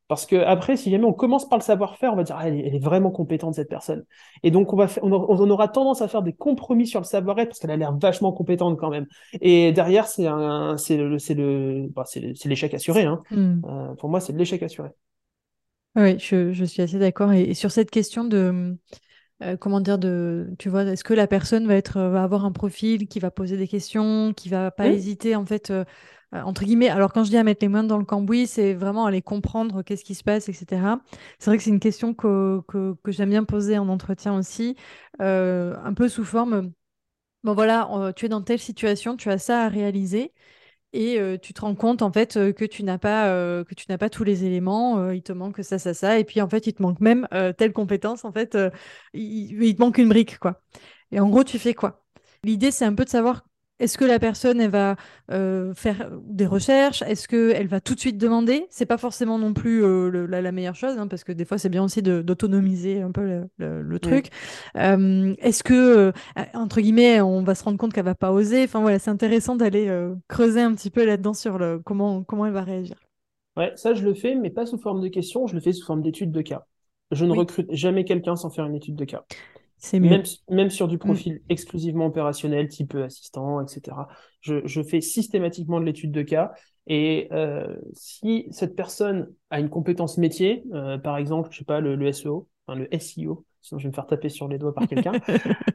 Parce 0.08 0.24
que 0.24 0.36
après, 0.36 0.78
si 0.78 0.90
jamais 0.90 1.04
on 1.04 1.12
commence 1.12 1.46
par 1.46 1.58
le 1.58 1.62
savoir-faire, 1.62 2.14
on 2.14 2.16
va 2.16 2.22
dire, 2.22 2.36
ah, 2.38 2.48
elle, 2.48 2.58
est, 2.58 2.66
elle 2.66 2.74
est 2.74 2.82
vraiment 2.82 3.10
compétente, 3.10 3.54
cette 3.54 3.68
personne. 3.68 4.04
Et 4.42 4.50
donc, 4.50 4.72
on, 4.72 4.76
va 4.76 4.86
on, 5.02 5.12
aura, 5.12 5.26
on 5.28 5.50
aura 5.50 5.68
tendance 5.68 6.00
à 6.00 6.08
faire 6.08 6.22
des 6.22 6.32
compromis 6.32 6.86
sur 6.86 6.98
le 6.98 7.04
savoir-être 7.04 7.48
parce 7.48 7.58
qu'elle 7.58 7.70
a 7.70 7.76
l'air 7.76 7.94
vachement 7.94 8.32
compétente 8.32 8.78
quand 8.78 8.88
même. 8.88 9.06
Et 9.42 9.70
derrière, 9.72 10.06
c'est 10.06 10.26
un, 10.26 10.78
c'est 10.78 10.96
le, 10.96 11.18
c'est 11.18 11.34
le, 11.34 11.88
bah, 11.94 12.04
c'est 12.06 12.20
l'échec 12.46 12.72
assuré. 12.72 13.02
Hein. 13.04 13.22
Mm. 13.30 13.62
Euh, 13.68 13.94
pour 13.96 14.08
moi, 14.08 14.20
c'est 14.20 14.32
l'échec 14.32 14.62
assuré. 14.62 14.88
Oui, 15.94 16.18
je, 16.18 16.54
je 16.54 16.64
suis 16.64 16.80
assez 16.80 16.98
d'accord. 16.98 17.32
Et, 17.34 17.42
et 17.42 17.54
sur 17.54 17.70
cette 17.70 17.90
question 17.90 18.24
de, 18.24 18.78
euh, 19.42 19.56
comment 19.56 19.80
dire, 19.80 19.98
de, 19.98 20.50
tu 20.58 20.68
vois, 20.68 20.84
est-ce 20.84 21.04
que 21.04 21.14
la 21.14 21.26
personne 21.26 21.66
va 21.66 21.74
être, 21.74 21.96
euh, 21.98 22.10
va 22.10 22.22
avoir 22.24 22.44
un 22.44 22.52
profil 22.52 23.06
qui 23.08 23.20
va 23.20 23.30
poser 23.30 23.56
des 23.56 23.68
questions, 23.68 24.32
qui 24.34 24.48
va 24.48 24.70
pas 24.70 24.88
Mm. 24.88 24.92
hésiter, 24.94 25.36
en 25.36 25.46
fait, 25.46 25.70
euh, 25.70 25.84
entre 26.32 26.64
guillemets? 26.64 26.88
Alors, 26.88 27.12
quand 27.12 27.24
je 27.24 27.30
dis 27.30 27.36
à 27.36 27.44
mettre 27.44 27.64
les 27.64 27.68
mains 27.68 27.84
dans 27.84 27.98
le 27.98 28.04
cambouis, 28.04 28.46
c'est 28.46 28.74
vraiment 28.74 29.06
aller 29.06 29.22
comprendre 29.22 29.82
qu'est-ce 29.82 30.04
qui 30.04 30.14
se 30.14 30.24
passe, 30.24 30.48
etc. 30.48 31.00
C'est 31.38 31.50
vrai 31.50 31.56
que 31.58 31.62
c'est 31.64 31.70
une 31.70 31.80
question 31.80 32.14
que, 32.14 32.60
que, 32.68 32.94
que 33.02 33.12
j'aime 33.12 33.30
bien 33.30 33.44
poser 33.44 33.78
en 33.78 33.88
entretien 33.88 34.36
aussi, 34.36 34.76
un 35.20 35.94
peu 35.96 36.08
sous 36.08 36.24
forme, 36.24 36.72
bon 37.44 37.54
voilà, 37.54 38.12
tu 38.16 38.26
es 38.26 38.28
dans 38.28 38.42
telle 38.42 38.58
situation, 38.58 39.16
tu 39.16 39.30
as 39.30 39.38
ça 39.38 39.62
à 39.64 39.68
réaliser. 39.68 40.32
Et 40.92 41.18
tu 41.42 41.52
te 41.52 41.60
rends 41.60 41.74
compte 41.74 42.02
en 42.02 42.10
fait 42.12 42.34
que 42.54 42.64
tu 42.64 42.82
n'as 42.82 42.98
pas 42.98 43.26
que 43.64 43.74
tu 43.74 43.86
n'as 43.90 43.98
pas 43.98 44.08
tous 44.08 44.24
les 44.24 44.44
éléments, 44.44 45.10
il 45.10 45.22
te 45.22 45.32
manque 45.32 45.62
ça 45.62 45.78
ça 45.78 45.92
ça 45.94 46.18
et 46.18 46.24
puis 46.24 46.40
en 46.40 46.48
fait 46.48 46.66
il 46.66 46.72
te 46.72 46.82
manque 46.82 47.00
même 47.00 47.28
telle 47.58 47.72
compétence 47.74 48.24
en 48.24 48.32
fait 48.32 48.56
il, 49.12 49.62
il 49.62 49.76
te 49.76 49.80
manque 49.82 49.98
une 49.98 50.08
brique 50.08 50.38
quoi. 50.38 50.62
Et 51.12 51.20
en 51.20 51.28
gros 51.28 51.44
tu 51.44 51.58
fais 51.58 51.74
quoi? 51.74 52.04
L'idée 52.42 52.70
c'est 52.70 52.86
un 52.86 52.94
peu 52.94 53.04
de 53.04 53.10
savoir 53.10 53.44
est-ce 53.80 53.98
que 53.98 54.04
la 54.04 54.18
personne 54.18 54.60
elle 54.60 54.70
va 54.70 54.96
euh, 55.30 55.74
faire 55.74 56.10
des 56.24 56.46
recherches, 56.46 57.02
est-ce 57.02 57.28
que 57.28 57.52
elle 57.54 57.68
va 57.68 57.80
tout 57.80 57.94
de 57.94 58.00
suite 58.00 58.18
demander? 58.18 58.66
C'est 58.70 58.86
pas 58.86 58.98
forcément 58.98 59.38
non 59.38 59.54
plus 59.54 59.84
euh, 59.84 60.08
le- 60.10 60.26
la, 60.26 60.42
la 60.42 60.52
meilleure 60.52 60.74
chose 60.74 60.98
hein, 60.98 61.06
parce 61.08 61.24
que 61.24 61.32
des 61.32 61.44
fois 61.44 61.58
c'est 61.58 61.68
bien 61.68 61.84
aussi 61.84 62.02
d'autonomiser 62.02 63.02
un 63.02 63.12
peu 63.12 63.22
le, 63.22 63.48
le- 63.58 63.82
le 63.82 63.98
truc. 63.98 64.28
Euh, 64.76 65.34
est-ce 65.38 65.62
que 65.62 66.12
entre 66.54 66.80
guillemets, 66.80 67.20
on 67.20 67.42
va 67.42 67.54
se 67.54 67.64
rendre 67.64 67.78
compte 67.78 67.92
qu'elle 67.92 68.04
va 68.04 68.14
pas 68.14 68.32
oser? 68.32 68.64
Enfin 68.64 68.80
voilà, 68.80 68.98
c'est 68.98 69.10
intéressant 69.10 69.56
d'aller 69.56 69.90
creuser 70.28 70.60
un 70.60 70.74
petit 70.74 70.90
peu 70.90 71.04
là-dedans 71.04 71.34
sur 71.34 71.58
le 71.58 71.78
comment 71.84 72.22
comment 72.24 72.46
elle 72.46 72.52
va 72.52 72.62
réagir. 72.62 72.96
Ouais, 73.56 73.72
ça, 73.76 73.92
je 73.94 74.02
le 74.04 74.14
fais, 74.14 74.34
mais 74.34 74.48
pas 74.50 74.64
sous 74.66 74.78
forme 74.78 75.00
de 75.02 75.08
questions, 75.08 75.46
je 75.46 75.54
le 75.54 75.60
fais 75.60 75.72
sous 75.74 75.84
forme 75.84 76.00
d'études 76.02 76.32
de 76.32 76.40
cas. 76.42 76.66
Je 77.10 77.24
ne 77.26 77.32
Oui. 77.32 77.38
recrute 77.38 77.70
jamais 77.72 78.04
quelqu'un 78.06 78.36
sans 78.36 78.48
faire 78.50 78.64
une 78.66 78.74
étude 78.76 78.96
de 78.96 79.04
cas. 79.04 79.24
C'est 79.78 80.00
mieux. 80.00 80.10
Même, 80.10 80.22
même 80.50 80.70
sur 80.70 80.88
du 80.88 80.98
profil 80.98 81.40
exclusivement 81.48 82.06
opérationnel, 82.06 82.68
type 82.68 82.94
euh, 82.94 83.06
assistant, 83.06 83.60
etc. 83.60 83.96
Je, 84.40 84.66
je 84.66 84.82
fais 84.82 85.00
systématiquement 85.00 85.80
de 85.80 85.84
l'étude 85.84 86.12
de 86.12 86.22
cas. 86.22 86.52
Et 86.86 87.28
euh, 87.32 87.76
si 87.92 88.48
cette 88.50 88.74
personne 88.74 89.28
a 89.50 89.60
une 89.60 89.68
compétence 89.68 90.18
métier, 90.18 90.64
euh, 90.72 90.98
par 90.98 91.16
exemple, 91.18 91.48
je 91.52 91.58
sais 91.58 91.64
pas, 91.64 91.80
le, 91.80 91.96
le 91.96 92.12
SEO, 92.12 92.48
enfin, 92.66 92.78
le 92.78 92.88
SEO, 92.98 93.44
sinon 93.60 93.78
je 93.78 93.84
vais 93.84 93.90
me 93.90 93.94
faire 93.94 94.06
taper 94.06 94.28
sur 94.28 94.48
les 94.48 94.58
doigts 94.58 94.74
par 94.74 94.88
quelqu'un. 94.88 95.12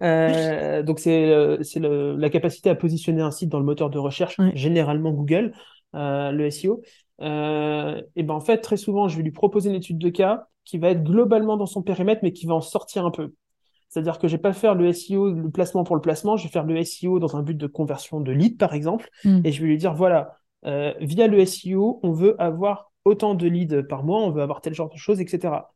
Euh, 0.01 0.83
donc 0.83 0.99
c'est 0.99 1.55
la 1.79 2.29
capacité 2.29 2.69
à 2.69 2.75
positionner 2.75 3.21
un 3.21 3.31
site 3.31 3.47
dans 3.47 3.59
le 3.59 3.63
moteur 3.63 3.89
de 3.89 3.97
recherche, 3.99 4.35
généralement 4.53 5.11
Google, 5.11 5.53
euh, 5.95 6.31
le 6.31 6.47
SEO. 6.51 6.81
Euh, 7.21 8.01
et 8.17 8.23
ben 8.23 8.33
en 8.33 8.41
fait 8.41 8.57
très 8.57 8.75
souvent 8.75 9.07
je 9.07 9.15
vais 9.15 9.23
lui 9.23 9.31
proposer 9.31 9.69
une 9.69 9.75
étude 9.75 9.97
de 9.99 10.09
cas 10.09 10.47
qui 10.65 10.77
va 10.77 10.89
être 10.89 11.03
globalement 11.03 11.55
dans 11.55 11.67
son 11.67 11.83
périmètre 11.83 12.19
mais 12.23 12.33
qui 12.33 12.47
va 12.47 12.55
en 12.55 12.61
sortir 12.61 13.05
un 13.05 13.11
peu. 13.11 13.33
C'est-à-dire 13.93 14.17
que 14.17 14.27
je 14.27 14.35
vais 14.35 14.41
pas 14.41 14.53
faire 14.53 14.73
le 14.73 14.87
SEO, 14.87 15.31
le 15.31 15.51
placement 15.51 15.83
pour 15.83 15.95
le 15.95 16.01
placement, 16.01 16.35
je 16.35 16.43
vais 16.45 16.49
faire 16.49 16.65
le 16.65 16.75
SEO 16.77 17.19
dans 17.19 17.35
un 17.35 17.43
but 17.43 17.55
de 17.55 17.67
conversion 17.67 18.19
de 18.21 18.31
lead 18.31 18.57
par 18.57 18.73
exemple, 18.73 19.09
Mm. 19.23 19.41
et 19.45 19.51
je 19.51 19.61
vais 19.61 19.67
lui 19.67 19.77
dire 19.77 19.93
voilà, 19.93 20.37
euh, 20.65 20.93
via 20.99 21.27
le 21.27 21.39
SEO, 21.39 21.99
on 22.03 22.11
veut 22.11 22.35
avoir 22.41 22.91
autant 23.05 23.35
de 23.35 23.47
leads 23.47 23.83
par 23.83 24.03
mois, 24.03 24.19
on 24.21 24.31
veut 24.31 24.41
avoir 24.41 24.61
tel 24.61 24.73
genre 24.73 24.89
de 24.89 24.97
choses, 24.97 25.21
etc. 25.21 25.73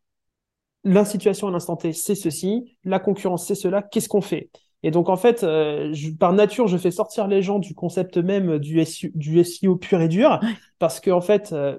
La 0.83 1.05
situation 1.05 1.47
à 1.47 1.51
l'instant 1.51 1.75
T, 1.75 1.93
c'est 1.93 2.15
ceci, 2.15 2.77
la 2.83 2.99
concurrence, 2.99 3.45
c'est 3.45 3.55
cela, 3.55 3.81
qu'est-ce 3.81 4.07
qu'on 4.09 4.21
fait? 4.21 4.49
Et 4.83 4.91
donc, 4.91 5.09
en 5.09 5.17
fait, 5.17 5.43
euh, 5.43 5.91
je- 5.93 6.11
par 6.11 6.33
nature, 6.33 6.67
je 6.67 6.77
fais 6.77 6.91
sortir 6.91 7.27
les 7.27 7.41
gens 7.41 7.59
du 7.59 7.73
concept 7.75 8.17
même 8.17 8.57
du 8.59 8.79
SEO, 8.79 9.09
du 9.15 9.39
SEO 9.39 9.75
pur 9.75 10.01
et 10.01 10.07
dur, 10.07 10.39
parce 10.79 10.99
qu'en 11.01 11.21
fait, 11.21 11.51
euh, 11.51 11.77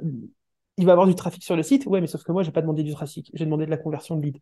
il 0.77 0.85
va 0.85 0.91
y 0.91 0.93
avoir 0.93 1.07
du 1.07 1.15
trafic 1.15 1.43
sur 1.43 1.57
le 1.57 1.63
site. 1.63 1.87
Ouais, 1.87 2.01
mais 2.01 2.07
sauf 2.07 2.23
que 2.23 2.33
moi, 2.33 2.43
j'ai 2.43 2.51
pas 2.53 2.61
demandé 2.61 2.83
du 2.83 2.93
trafic, 2.93 3.31
j'ai 3.35 3.45
demandé 3.45 3.65
de 3.67 3.71
la 3.71 3.77
conversion 3.79 4.17
de 4.17 4.23
lead. 4.23 4.39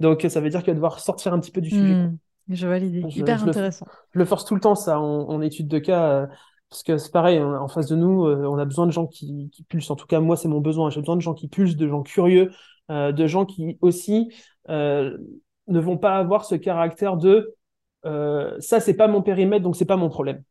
Donc, 0.00 0.26
ça 0.28 0.40
veut 0.40 0.50
dire 0.50 0.60
qu'il 0.60 0.68
va 0.72 0.74
devoir 0.74 1.00
sortir 1.00 1.32
un 1.32 1.40
petit 1.40 1.50
peu 1.50 1.60
du 1.60 1.70
sujet. 1.70 1.94
quoi. 1.94 2.04
Mm. 2.04 2.18
Je 2.50 2.66
vois 2.66 2.78
l'idée. 2.78 3.02
Je- 3.10 3.20
Hyper 3.20 3.38
je 3.38 3.44
le- 3.44 3.50
intéressant. 3.50 3.86
Je 4.12 4.18
le 4.18 4.24
force 4.24 4.44
tout 4.44 4.54
le 4.54 4.60
temps, 4.60 4.74
ça, 4.74 4.98
en, 5.00 5.28
en 5.28 5.40
étude 5.40 5.68
de 5.68 5.78
cas, 5.78 6.10
euh, 6.22 6.26
parce 6.68 6.82
que 6.82 6.98
c'est 6.98 7.12
pareil, 7.12 7.38
en, 7.40 7.52
en 7.62 7.68
face 7.68 7.86
de 7.86 7.96
nous, 7.96 8.26
euh, 8.26 8.44
on 8.46 8.58
a 8.58 8.64
besoin 8.64 8.86
de 8.86 8.92
gens 8.92 9.06
qui, 9.06 9.50
qui 9.52 9.62
pulsent. 9.64 9.90
En 9.90 9.96
tout 9.96 10.06
cas, 10.06 10.20
moi, 10.20 10.36
c'est 10.36 10.48
mon 10.48 10.60
besoin. 10.60 10.90
J'ai 10.90 11.00
besoin 11.00 11.16
de 11.16 11.20
gens 11.22 11.34
qui 11.34 11.48
pulsent, 11.48 11.76
de 11.76 11.88
gens 11.88 12.02
curieux, 12.02 12.50
euh, 12.90 13.12
de 13.12 13.26
gens 13.26 13.44
qui 13.46 13.78
aussi 13.80 14.32
euh, 14.68 15.16
ne 15.68 15.78
vont 15.80 15.96
pas 15.98 16.16
avoir 16.18 16.44
ce 16.44 16.54
caractère 16.56 17.16
de 17.16 17.54
euh, 18.06 18.56
ça, 18.60 18.80
c'est 18.80 18.94
pas 18.94 19.08
mon 19.08 19.22
périmètre, 19.22 19.62
donc 19.62 19.76
c'est 19.76 19.84
pas 19.84 19.96
mon 19.96 20.08
problème. 20.08 20.42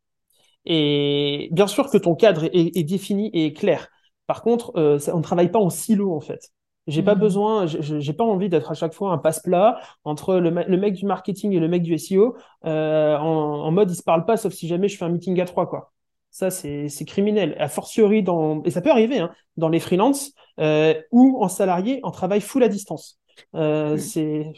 Et 0.66 1.48
bien 1.52 1.66
sûr 1.66 1.90
que 1.90 1.98
ton 1.98 2.14
cadre 2.14 2.44
est, 2.44 2.76
est 2.76 2.84
défini 2.84 3.30
et 3.32 3.46
est 3.46 3.52
clair. 3.52 3.88
Par 4.26 4.42
contre, 4.42 4.98
ça- 5.00 5.14
on 5.14 5.18
ne 5.18 5.22
travaille 5.22 5.50
pas 5.50 5.58
en 5.58 5.70
silo, 5.70 6.14
en 6.14 6.20
fait. 6.20 6.50
J'ai 6.90 7.02
pas 7.02 7.14
Mhm. 7.14 7.16
besoin, 7.16 7.66
j'ai 7.66 8.12
pas 8.12 8.24
envie 8.24 8.48
d'être 8.48 8.70
à 8.70 8.74
chaque 8.74 8.92
fois 8.94 9.12
un 9.12 9.18
passe-plat 9.18 9.80
entre 10.04 10.36
le, 10.36 10.50
me- 10.50 10.64
le 10.64 10.76
mec 10.76 10.94
du 10.94 11.06
marketing 11.06 11.52
et 11.52 11.60
le 11.60 11.68
mec 11.68 11.82
du 11.82 11.94
SEO 11.94 12.36
euh, 12.66 13.16
en, 13.18 13.64
en 13.66 13.70
mode 13.70 13.90
ils 13.90 13.96
se 13.96 14.02
parlent 14.02 14.26
pas 14.26 14.36
sauf 14.36 14.52
si 14.52 14.68
jamais 14.68 14.88
je 14.88 14.96
fais 14.98 15.04
un 15.04 15.10
meeting 15.10 15.40
à 15.40 15.44
trois 15.46 15.68
quoi. 15.68 15.92
Ça 16.30 16.50
c'est 16.50 16.88
criminel. 17.06 17.56
A 17.58 17.68
fortiori 17.68 18.22
dans 18.22 18.62
et 18.64 18.70
ça 18.70 18.80
peut 18.82 18.90
arriver 18.90 19.18
hein, 19.18 19.32
dans 19.56 19.68
les 19.68 19.80
freelances 19.80 20.32
euh, 20.60 20.94
ou 21.12 21.42
en 21.42 21.48
salarié 21.48 22.00
en 22.04 22.10
travail 22.12 22.40
full 22.40 22.62
à 22.62 22.68
distance. 22.68 23.18
Euh, 23.54 23.96
Oui. 23.96 23.98
c'est 23.98 24.52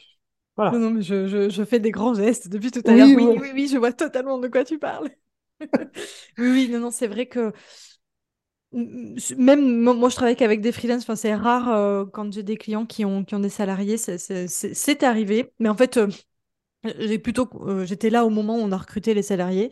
voilà. 0.57 0.73
Non, 0.73 0.79
non, 0.79 0.91
mais 0.91 1.03
je, 1.03 1.29
je, 1.29 1.51
je 1.51 1.65
fais 1.65 1.81
des 1.81 1.91
grands 1.91 2.15
gestes 2.15 2.49
depuis 2.49 2.71
tout 2.71 2.83
à 2.87 2.97
Oui, 2.97 2.97
l'heure. 2.97 3.15
Oui, 3.15 3.37
ouais. 3.37 3.41
oui, 3.41 3.51
oui, 3.55 3.69
je 3.69 3.77
vois 3.79 3.93
totalement 3.93 4.39
de 4.39 4.49
quoi 4.49 4.65
tu 4.65 4.79
parles. 4.79 5.11
Oui, 6.39 6.47
oui, 6.51 6.69
non, 6.71 6.81
non, 6.81 6.91
c'est 6.91 7.07
vrai 7.07 7.27
que 7.27 7.53
Mm, 7.55 7.92
même 8.73 9.81
mo- 9.83 9.95
moi, 9.95 10.09
je 10.09 10.17
travaille 10.17 10.37
qu'avec 10.37 10.61
des 10.61 10.73
freelances. 10.73 11.03
Enfin, 11.03 11.17
c'est 11.17 11.35
rare 11.35 11.69
euh, 11.71 12.05
quand 12.07 12.33
j'ai 12.33 12.43
des 12.43 12.57
clients 12.57 12.87
qui 12.87 13.05
ont, 13.05 13.25
qui 13.25 13.35
ont 13.35 13.41
des 13.41 13.49
salariés. 13.51 13.97
c'est- 13.99 15.05
arrivé. 15.05 15.53
Mais 15.59 15.69
en 15.69 15.77
fait, 15.77 15.97
euh, 15.99 16.09
J'ai 16.99 17.19
plutôt, 17.19 17.49
j'étais 17.85 18.11
là 18.11 18.25
au 18.27 18.31
moment 18.31 18.57
où 18.57 18.61
on 18.63 18.73
a 18.73 18.77
recruté 18.79 19.15
les 19.15 19.23
salariés, 19.23 19.71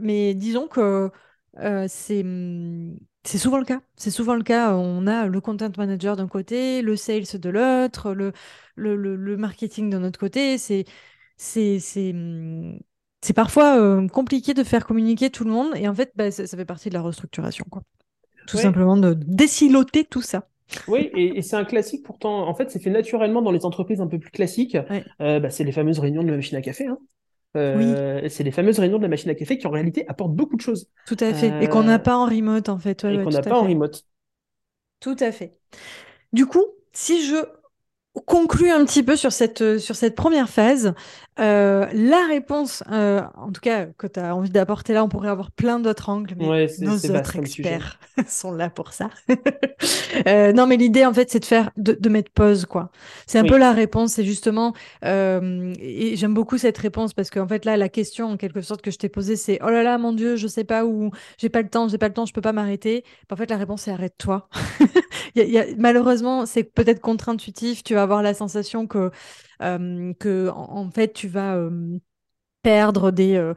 mais 0.00 0.34
disons 0.34 0.68
que 0.68 1.10
c'est 1.88 2.22
hum, 2.22 2.98
c'est 3.24 3.38
souvent 3.38 3.58
le 3.58 3.64
cas. 3.64 3.82
C'est 3.96 4.10
souvent 4.10 4.34
le 4.34 4.42
cas. 4.42 4.74
On 4.76 5.06
a 5.06 5.26
le 5.26 5.40
content 5.40 5.70
manager 5.78 6.16
d'un 6.16 6.28
côté, 6.28 6.82
le 6.82 6.96
sales 6.96 7.24
de 7.40 7.48
l'autre, 7.50 8.12
le, 8.14 8.32
le, 8.76 8.96
le, 8.96 9.16
marketing 9.38 9.90
de 9.90 9.98
notre 9.98 10.18
côté. 10.20 10.58
C'est 10.58 10.84
hum, 12.12 12.78
c'est 13.24 13.32
parfois 13.32 13.80
euh, 13.80 14.06
compliqué 14.06 14.52
de 14.52 14.62
faire 14.62 14.86
communiquer 14.86 15.30
tout 15.30 15.44
le 15.44 15.50
monde. 15.50 15.74
Et 15.76 15.88
en 15.88 15.94
fait, 15.94 16.12
bah, 16.14 16.30
ça, 16.30 16.46
fait 16.46 16.66
partie 16.66 16.90
de 16.90 16.94
la 16.94 17.00
restructuration. 17.00 17.64
Quoi. 17.70 17.82
Tout 18.46 18.58
simplement 18.58 18.98
de 18.98 19.14
déciloter 19.14 20.04
tout 20.04 20.20
ça. 20.20 20.48
Oui, 20.88 21.10
et, 21.14 21.40
c'est 21.40 21.56
un 21.56 21.64
classique 21.64 22.02
pourtant. 22.04 22.46
En 22.46 22.54
fait, 22.54 22.70
c'est 22.70 22.80
fait 22.80 22.90
naturellement 22.90 23.40
dans 23.40 23.50
les 23.50 23.64
entreprises 23.64 24.02
un 24.02 24.08
peu 24.08 24.18
plus 24.18 24.30
classiques. 24.30 24.76
Euh, 25.22 25.40
bah, 25.40 25.48
c'est 25.48 25.64
les 25.64 25.72
fameuses 25.72 26.00
réunions 26.00 26.22
de 26.22 26.28
la 26.28 26.36
machine 26.36 26.58
à 26.58 26.60
café. 26.60 26.86
Hein. 26.86 26.98
Euh, 27.56 28.28
c'est 28.28 28.44
les 28.44 28.50
fameuses 28.50 28.78
réunions 28.78 28.98
de 28.98 29.02
la 29.02 29.08
machine 29.08 29.30
à 29.30 29.34
café 29.34 29.56
qui 29.56 29.66
en 29.66 29.70
réalité 29.70 30.04
apportent 30.06 30.34
beaucoup 30.34 30.56
de 30.56 30.60
choses. 30.60 30.90
Tout 31.06 31.16
à 31.20 31.32
fait. 31.32 31.64
Et 31.64 31.68
qu'on 31.68 31.84
n'a 31.84 31.98
pas 31.98 32.18
en 32.18 32.26
remote 32.26 32.68
en 32.68 32.78
fait. 32.78 33.04
et 33.04 33.22
qu'on 33.22 33.30
n'a 33.30 33.40
pas 33.40 33.58
en 33.58 33.66
remote. 33.66 34.04
Tout 35.00 35.16
à 35.20 35.32
fait. 35.32 35.56
Du 36.34 36.44
coup, 36.44 36.66
si 36.92 37.24
je 37.26 37.36
conclut 38.20 38.70
un 38.70 38.84
petit 38.84 39.02
peu 39.02 39.16
sur 39.16 39.32
cette, 39.32 39.78
sur 39.78 39.96
cette 39.96 40.14
première 40.14 40.48
phase. 40.48 40.94
Euh, 41.40 41.86
la 41.92 42.26
réponse, 42.28 42.84
euh, 42.92 43.20
en 43.36 43.50
tout 43.50 43.60
cas, 43.60 43.86
que 43.86 44.06
tu 44.06 44.20
as 44.20 44.36
envie 44.36 44.50
d'apporter 44.50 44.92
là, 44.92 45.02
on 45.02 45.08
pourrait 45.08 45.30
avoir 45.30 45.50
plein 45.50 45.80
d'autres 45.80 46.08
angles, 46.08 46.34
mais 46.38 46.68
nos 46.78 46.94
autres 46.94 47.36
experts 47.36 47.98
sont 48.28 48.52
là 48.52 48.70
pour 48.70 48.92
ça. 48.92 49.10
euh, 50.28 50.52
non, 50.52 50.68
mais 50.68 50.76
l'idée, 50.76 51.04
en 51.04 51.12
fait, 51.12 51.30
c'est 51.30 51.40
de 51.40 51.44
faire, 51.44 51.70
de, 51.76 51.96
de, 51.98 52.08
mettre 52.08 52.30
pause, 52.30 52.66
quoi. 52.66 52.90
C'est 53.26 53.40
un 53.40 53.44
peu 53.44 53.58
la 53.58 53.72
réponse, 53.72 54.12
c'est 54.12 54.24
justement, 54.24 54.74
euh, 55.04 55.72
et 55.80 56.14
j'aime 56.14 56.34
beaucoup 56.34 56.56
cette 56.56 56.78
réponse 56.78 57.14
parce 57.14 57.30
qu'en 57.30 57.48
fait, 57.48 57.64
là, 57.64 57.76
la 57.76 57.88
question, 57.88 58.26
en 58.26 58.36
quelque 58.36 58.60
sorte, 58.60 58.80
que 58.80 58.92
je 58.92 58.98
t'ai 58.98 59.08
posée, 59.08 59.34
c'est, 59.34 59.58
oh 59.64 59.70
là 59.70 59.82
là, 59.82 59.98
mon 59.98 60.12
Dieu, 60.12 60.36
je 60.36 60.46
sais 60.46 60.64
pas 60.64 60.84
où, 60.84 61.10
j'ai 61.38 61.48
pas 61.48 61.62
le 61.62 61.68
temps, 61.68 61.88
j'ai 61.88 61.98
pas 61.98 62.08
le 62.08 62.14
temps, 62.14 62.26
je 62.26 62.32
peux 62.32 62.42
pas 62.42 62.52
m'arrêter. 62.52 63.02
En 63.32 63.36
fait, 63.36 63.50
la 63.50 63.56
réponse, 63.56 63.82
c'est 63.82 63.90
arrête-toi. 63.90 64.48
malheureusement, 65.78 66.46
c'est 66.46 66.64
peut-être 66.64 67.00
contre-intuitif, 67.00 67.82
tu 67.82 67.94
vas 67.94 68.02
avoir 68.02 68.22
la 68.22 68.34
sensation 68.34 68.86
que, 68.86 69.10
que 69.60 70.48
en, 70.50 70.90
fait, 70.90 71.12
tu 71.12 71.28
vas 71.28 71.68
perdre 72.62 73.10
des, 73.10 73.52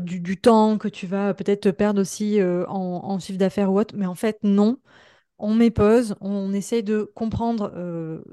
du, 0.00 0.36
temps, 0.40 0.78
que 0.78 0.88
tu 0.88 1.06
vas 1.06 1.34
peut-être 1.34 1.70
perdre 1.70 2.00
aussi 2.00 2.38
en, 2.68 3.18
chiffre 3.18 3.38
d'affaires 3.38 3.72
ou 3.72 3.78
autre. 3.78 3.94
Mais 3.96 4.06
en 4.06 4.14
fait, 4.14 4.38
non. 4.42 4.78
On 5.38 5.54
met 5.54 5.70
pause, 5.70 6.14
on 6.22 6.54
essaye 6.54 6.82
de 6.82 7.10
comprendre 7.14 7.70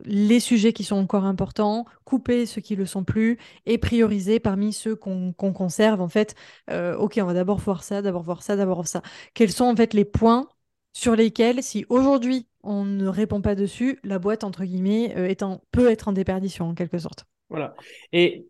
les 0.05 0.39
sujets 0.39 0.71
qui 0.71 0.85
sont 0.85 0.95
encore 0.95 1.25
importants, 1.25 1.85
couper 2.05 2.45
ceux 2.45 2.61
qui 2.61 2.77
le 2.77 2.85
sont 2.85 3.03
plus 3.03 3.37
et 3.65 3.77
prioriser 3.77 4.39
parmi 4.39 4.71
ceux 4.71 4.95
qu'on 4.95 5.33
conserve. 5.33 5.99
En 6.01 6.07
fait, 6.07 6.35
ok, 6.71 7.19
on 7.21 7.25
va 7.25 7.33
d'abord 7.33 7.57
voir 7.59 7.83
ça, 7.83 8.01
d'abord 8.01 8.23
voir 8.23 8.41
ça, 8.43 8.55
d'abord 8.55 8.75
voir 8.75 8.87
ça. 8.87 9.01
Quels 9.33 9.51
sont 9.51 9.65
en 9.65 9.75
fait 9.75 9.93
les 9.93 10.05
points 10.05 10.47
sur 10.93 11.15
lesquels, 11.15 11.61
si 11.63 11.85
aujourd'hui 11.89 12.47
on 12.63 12.85
ne 12.85 13.07
répond 13.07 13.41
pas 13.41 13.55
dessus, 13.55 13.99
la 14.03 14.19
boîte, 14.19 14.43
entre 14.43 14.63
guillemets, 14.63 15.13
euh, 15.17 15.27
étant, 15.27 15.61
peut 15.71 15.91
être 15.91 16.07
en 16.07 16.13
déperdition, 16.13 16.69
en 16.69 16.73
quelque 16.75 16.97
sorte. 16.97 17.25
Voilà. 17.49 17.75
Et 18.13 18.47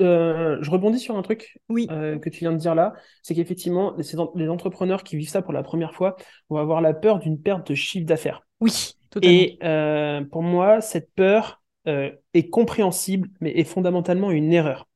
euh, 0.00 0.56
je 0.62 0.70
rebondis 0.70 0.98
sur 0.98 1.16
un 1.16 1.22
truc 1.22 1.58
oui. 1.68 1.86
Euh, 1.90 2.18
que 2.18 2.30
tu 2.30 2.40
viens 2.40 2.52
de 2.52 2.56
dire 2.56 2.74
là, 2.74 2.94
c'est 3.22 3.34
qu'effectivement, 3.34 3.94
les, 4.34 4.48
entrepreneurs 4.48 5.02
qui 5.02 5.16
vivent 5.16 5.28
ça 5.28 5.42
pour 5.42 5.52
la 5.52 5.62
première 5.62 5.94
fois 5.94 6.16
vont 6.48 6.56
avoir 6.56 6.80
la 6.80 6.94
peur 6.94 7.18
d'une 7.18 7.40
perte 7.40 7.68
de 7.70 7.74
chiffre 7.74 8.06
d'affaires. 8.06 8.46
Oui, 8.60 8.92
totalement. 9.10 9.36
Et 9.36 10.24
pour 10.30 10.42
moi, 10.42 10.80
cette 10.80 11.12
peur 11.14 11.62
est 11.86 12.48
compréhensible, 12.50 13.28
mais 13.40 13.50
est 13.50 13.64
fondamentalement 13.64 14.30
une 14.30 14.54
erreur. 14.54 14.88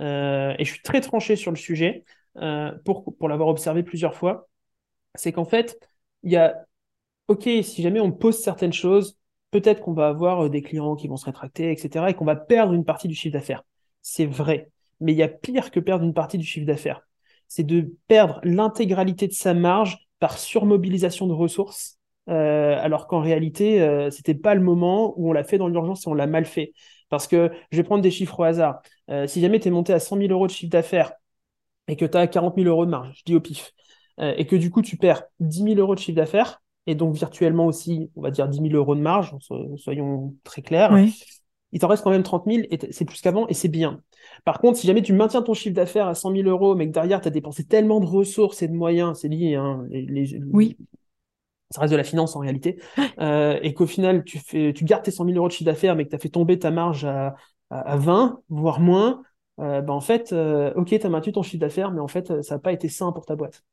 et 0.00 0.56
je 0.58 0.70
suis 0.70 0.82
très 0.82 1.00
tranché 1.00 1.36
sur 1.36 1.50
le 1.50 1.56
sujet 1.56 2.04
pour, 2.84 3.16
pour 3.16 3.28
l'avoir 3.30 3.48
observé 3.48 3.82
plusieurs 3.82 4.14
fois. 4.14 4.48
C'est 5.14 5.32
qu'en 5.32 5.46
fait, 5.46 5.78
il 6.24 6.32
y 6.32 6.36
a 6.36 6.56
ok, 7.28 7.48
si 7.62 7.82
jamais 7.82 8.00
on 8.00 8.12
pose 8.12 8.38
certaines 8.40 8.72
choses, 8.72 9.16
peut-être 9.50 9.80
qu'on 9.80 9.92
va 9.94 10.08
avoir 10.08 10.46
euh, 10.46 10.48
des 10.50 10.62
clients 10.62 10.96
qui 10.96 11.08
vont 11.08 11.16
se 11.16 11.26
rétracter, 11.26 11.70
etc., 11.72 12.10
et 12.10 12.14
qu'on 12.14 12.24
va 12.24 12.36
perdre 12.36 12.72
une 12.74 12.84
partie 12.84 13.08
du 13.08 13.14
chiffre 13.14 13.32
d'affaires. 13.32 13.62
C'est 14.02 14.26
vrai. 14.26 14.70
Mais 15.00 15.12
il 15.12 15.18
y 15.18 15.22
a 15.22 15.28
pire 15.28 15.70
que 15.70 15.80
perdre 15.80 16.04
une 16.04 16.14
partie 16.14 16.38
du 16.38 16.46
chiffre 16.46 16.66
d'affaires. 16.66 17.02
C'est 17.48 17.64
de 17.64 17.94
perdre 18.08 18.40
l'intégralité 18.42 19.28
de 19.28 19.32
sa 19.32 19.54
marge 19.54 19.98
par 20.18 20.38
surmobilisation 20.38 21.26
de 21.26 21.32
ressources, 21.32 21.98
euh, 22.28 22.78
alors 22.80 23.06
qu'en 23.06 23.20
réalité, 23.20 23.82
euh, 23.82 24.10
c'était 24.10 24.34
pas 24.34 24.54
le 24.54 24.62
moment 24.62 25.14
où 25.16 25.30
on 25.30 25.32
l'a 25.32 25.44
fait 25.44 25.58
dans 25.58 25.68
l'urgence 25.68 26.06
et 26.06 26.10
on 26.10 26.14
l'a 26.14 26.26
mal 26.26 26.46
fait. 26.46 26.72
Parce 27.10 27.26
que 27.26 27.50
je 27.70 27.76
vais 27.76 27.84
prendre 27.84 28.02
des 28.02 28.10
chiffres 28.10 28.40
au 28.40 28.44
hasard. 28.44 28.80
Euh, 29.10 29.26
si 29.26 29.40
jamais 29.40 29.60
tu 29.60 29.68
es 29.68 29.70
monté 29.70 29.92
à 29.92 30.00
100 30.00 30.16
000 30.16 30.32
euros 30.32 30.46
de 30.46 30.52
chiffre 30.52 30.70
d'affaires 30.70 31.12
et 31.88 31.96
que 31.96 32.04
tu 32.04 32.16
as 32.16 32.26
40 32.26 32.56
000 32.56 32.68
euros 32.68 32.86
de 32.86 32.90
marge, 32.90 33.14
je 33.18 33.22
dis 33.24 33.34
au 33.34 33.40
pif, 33.40 33.72
et 34.18 34.46
que 34.46 34.56
du 34.56 34.70
coup 34.70 34.80
tu 34.80 34.96
perds 34.96 35.24
10 35.40 35.64
000 35.64 35.74
euros 35.76 35.94
de 35.94 36.00
chiffre 36.00 36.16
d'affaires, 36.16 36.62
et 36.86 36.94
donc 36.94 37.14
virtuellement 37.14 37.66
aussi, 37.66 38.10
on 38.16 38.22
va 38.22 38.30
dire 38.30 38.48
10 38.48 38.58
000 38.58 38.74
euros 38.74 38.94
de 38.94 39.00
marge, 39.00 39.34
soyons 39.76 40.34
très 40.44 40.62
clairs. 40.62 40.92
Il 41.74 41.80
t'en 41.80 41.88
reste 41.88 42.04
quand 42.04 42.10
même 42.10 42.22
30 42.22 42.44
000 42.46 42.66
et 42.70 42.78
c'est 42.92 43.04
plus 43.04 43.20
qu'avant 43.20 43.48
et 43.48 43.54
c'est 43.54 43.68
bien. 43.68 44.00
Par 44.44 44.60
contre, 44.60 44.78
si 44.78 44.86
jamais 44.86 45.02
tu 45.02 45.12
maintiens 45.12 45.42
ton 45.42 45.54
chiffre 45.54 45.74
d'affaires 45.74 46.06
à 46.06 46.14
100 46.14 46.30
000 46.30 46.48
euros, 46.48 46.76
mais 46.76 46.86
que 46.86 46.92
derrière 46.92 47.20
tu 47.20 47.26
as 47.26 47.32
dépensé 47.32 47.64
tellement 47.64 47.98
de 47.98 48.06
ressources 48.06 48.62
et 48.62 48.68
de 48.68 48.74
moyens, 48.74 49.18
c'est 49.18 49.28
lié, 49.28 49.56
hein, 49.56 49.84
les, 49.90 50.40
oui. 50.52 50.76
ça 51.70 51.80
reste 51.80 51.90
de 51.90 51.96
la 51.96 52.04
finance 52.04 52.36
en 52.36 52.38
réalité, 52.38 52.80
euh, 53.18 53.58
et 53.60 53.74
qu'au 53.74 53.86
final 53.86 54.22
tu, 54.22 54.38
fais, 54.38 54.72
tu 54.72 54.84
gardes 54.84 55.02
tes 55.02 55.10
100 55.10 55.24
000 55.24 55.36
euros 55.36 55.48
de 55.48 55.52
chiffre 55.52 55.64
d'affaires, 55.64 55.96
mais 55.96 56.04
que 56.04 56.10
tu 56.10 56.16
as 56.16 56.20
fait 56.20 56.28
tomber 56.28 56.60
ta 56.60 56.70
marge 56.70 57.04
à, 57.04 57.34
à, 57.70 57.96
20, 57.96 58.40
voire 58.50 58.78
moins, 58.78 59.22
euh, 59.58 59.80
ben 59.80 59.94
en 59.94 60.00
fait, 60.00 60.32
euh, 60.32 60.72
ok, 60.76 60.88
tu 60.88 61.04
as 61.04 61.08
maintenu 61.08 61.32
ton 61.32 61.42
chiffre 61.42 61.60
d'affaires, 61.60 61.90
mais 61.90 62.00
en 62.00 62.08
fait, 62.08 62.40
ça 62.42 62.54
n'a 62.54 62.58
pas 62.60 62.72
été 62.72 62.88
sain 62.88 63.10
pour 63.10 63.26
ta 63.26 63.34
boîte. 63.34 63.64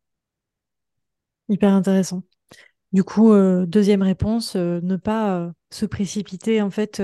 Hyper 1.51 1.73
intéressant. 1.73 2.23
Du 2.93 3.03
coup, 3.03 3.33
euh, 3.33 3.65
deuxième 3.65 4.01
réponse, 4.01 4.55
euh, 4.55 4.79
ne 4.83 4.95
pas 4.95 5.37
euh, 5.37 5.51
se 5.69 5.85
précipiter 5.85 6.61
en 6.61 6.69
fait 6.69 7.01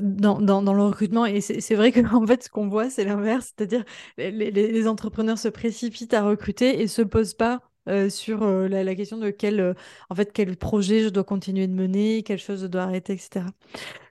dans, 0.00 0.40
dans, 0.40 0.72
le 0.72 0.82
recrutement. 0.82 1.26
Et 1.26 1.40
c'est 1.40 1.74
vrai 1.74 1.90
que 1.90 2.00
en 2.14 2.24
fait, 2.24 2.44
ce 2.44 2.48
qu'on 2.48 2.68
voit, 2.68 2.90
c'est 2.90 3.04
l'inverse, 3.04 3.52
c'est-à-dire 3.56 3.84
les, 4.18 4.30
les, 4.52 4.88
entrepreneurs 4.88 5.38
se 5.38 5.48
précipitent 5.48 6.14
à 6.14 6.22
recruter 6.22 6.80
et 6.80 6.86
se 6.86 7.02
posent 7.02 7.34
pas 7.34 7.60
sur 8.08 8.44
la, 8.44 8.84
la, 8.84 8.94
question 8.94 9.18
de 9.18 9.30
quel, 9.30 9.74
en 10.10 10.14
fait, 10.14 10.32
quel 10.32 10.56
projet 10.56 11.02
je 11.02 11.08
dois 11.08 11.24
continuer 11.24 11.66
de 11.66 11.72
mener, 11.72 12.22
quelle 12.22 12.38
chose 12.38 12.62
je 12.62 12.66
dois 12.66 12.82
arrêter, 12.82 13.12
etc. 13.12 13.46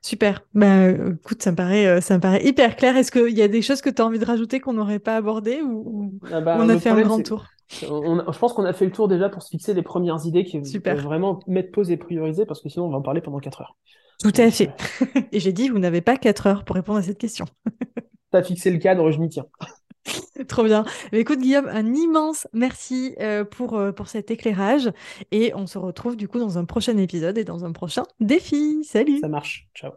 Super. 0.01 0.43
Bah, 0.53 0.89
écoute, 0.89 1.41
ça 1.41 1.51
me 1.51 1.55
paraît, 1.55 2.01
ça 2.01 2.15
me 2.15 2.21
paraît 2.21 2.45
hyper 2.45 2.76
clair. 2.76 2.95
Est-ce 2.95 3.11
qu'il 3.11 3.38
y 3.38 3.41
a 3.41 3.47
des 3.47 3.61
choses 3.61 3.82
que 3.82 3.89
tu 3.89 4.01
as 4.01 4.05
envie 4.05 4.19
de 4.19 4.26
rajouter 4.26 4.59
qu'on 4.59 4.73
n'aurait 4.73 4.99
pas 4.99 5.15
abordées 5.15 5.61
ou, 5.61 6.13
ah 6.32 6.41
bah, 6.41 6.57
on 6.59 6.69
a 6.69 6.80
fait 6.80 6.89
un 6.89 7.01
grand 7.01 7.21
tour? 7.21 7.45
je 7.69 8.38
pense 8.38 8.53
qu'on 8.53 8.65
a 8.65 8.73
fait 8.73 8.86
le 8.86 8.91
tour 8.91 9.07
déjà 9.07 9.30
pour 9.30 9.41
se 9.41 9.49
fixer 9.49 9.73
les 9.73 9.82
premières 9.82 10.26
idées 10.26 10.43
qui 10.43 10.63
Super. 10.65 10.97
vraiment 10.97 11.39
mettre 11.47 11.71
pause 11.71 11.91
et 11.91 11.97
prioriser 11.97 12.45
parce 12.45 12.61
que 12.61 12.69
sinon 12.69 12.86
on 12.86 12.91
va 12.91 12.97
en 12.97 13.01
parler 13.01 13.21
pendant 13.21 13.39
4 13.39 13.61
heures. 13.61 13.76
Tout 14.21 14.34
à 14.38 14.49
fait. 14.49 14.71
et 15.32 15.39
j'ai 15.39 15.51
dit, 15.51 15.69
vous 15.69 15.80
n'avez 15.80 16.01
pas 16.01 16.17
4 16.17 16.47
heures 16.47 16.63
pour 16.63 16.76
répondre 16.76 16.99
à 16.99 17.01
cette 17.01 17.17
question. 17.17 17.45
T'as 18.32 18.43
fixé 18.43 18.71
le 18.71 18.78
cadre, 18.78 19.11
je 19.11 19.19
m'y 19.19 19.30
tiens. 19.30 19.45
Trop 20.47 20.64
bien. 20.64 20.86
écoute 21.12 21.39
Guillaume, 21.39 21.68
un 21.68 21.93
immense 21.93 22.47
merci 22.53 23.16
euh, 23.20 23.43
pour, 23.43 23.76
euh, 23.76 23.91
pour 23.91 24.08
cet 24.08 24.32
éclairage 24.32 24.91
et 25.32 25.53
on 25.56 25.68
se 25.68 25.78
retrouve 25.78 26.16
du 26.16 26.28
coup 26.28 26.39
dans 26.39 26.58
un 26.58 26.66
prochain 26.66 26.97
épisode 26.97 27.38
et 27.38 27.43
dans 27.43 27.66
un 27.66 27.72
prochain 27.72 28.03
défi. 28.20 28.84
Salut. 28.84 29.20
Ça 29.20 29.28
marche. 29.28 29.68
Ciao. 29.76 29.91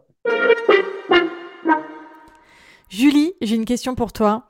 Julie, 2.89 3.33
j'ai 3.41 3.55
une 3.55 3.65
question 3.65 3.93
pour 3.93 4.13
toi. 4.13 4.49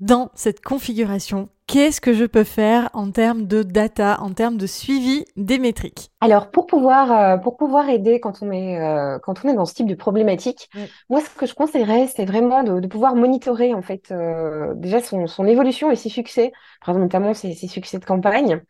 Dans 0.00 0.30
cette 0.34 0.60
configuration, 0.60 1.48
qu'est-ce 1.66 2.00
que 2.00 2.12
je 2.12 2.24
peux 2.24 2.44
faire 2.44 2.88
en 2.92 3.10
termes 3.10 3.46
de 3.46 3.64
data, 3.64 4.18
en 4.20 4.32
termes 4.32 4.56
de 4.56 4.66
suivi 4.68 5.24
des 5.36 5.58
métriques? 5.58 6.10
Alors 6.20 6.52
pour 6.52 6.68
pouvoir 6.68 7.10
euh, 7.10 7.36
pour 7.36 7.56
pouvoir 7.56 7.88
aider 7.88 8.20
quand 8.20 8.40
on 8.40 8.52
est 8.52 8.80
euh, 8.80 9.18
quand 9.18 9.44
on 9.44 9.48
est 9.48 9.54
dans 9.54 9.64
ce 9.64 9.74
type 9.74 9.88
de 9.88 9.96
problématique, 9.96 10.70
moi 11.10 11.20
ce 11.20 11.28
que 11.30 11.46
je 11.46 11.54
conseillerais 11.54 12.06
c'est 12.06 12.24
vraiment 12.24 12.62
de, 12.62 12.86
pouvoir 12.86 13.16
monitorer 13.16 13.74
en 13.74 13.82
fait 13.82 14.12
euh, 14.12 14.72
déjà 14.76 15.00
son, 15.00 15.26
son 15.26 15.46
évolution 15.46 15.90
et 15.90 15.96
ses 15.96 16.10
succès, 16.10 16.52
par 16.80 16.90
exemple 16.90 17.02
notamment 17.02 17.34
ses, 17.34 17.54
ses 17.54 17.66
succès 17.66 17.98
de 17.98 18.04
campagne, 18.04 18.60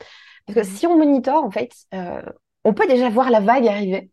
parce 0.46 0.58
que 0.58 0.64
mmh. 0.64 0.76
si 0.76 0.86
on 0.86 0.96
monitore 0.96 1.44
en 1.44 1.50
fait, 1.50 1.72
on 2.64 2.72
peut 2.72 2.86
déjà 2.86 3.10
voir 3.10 3.30
la 3.30 3.40
vague 3.40 3.68
arriver. 3.68 4.10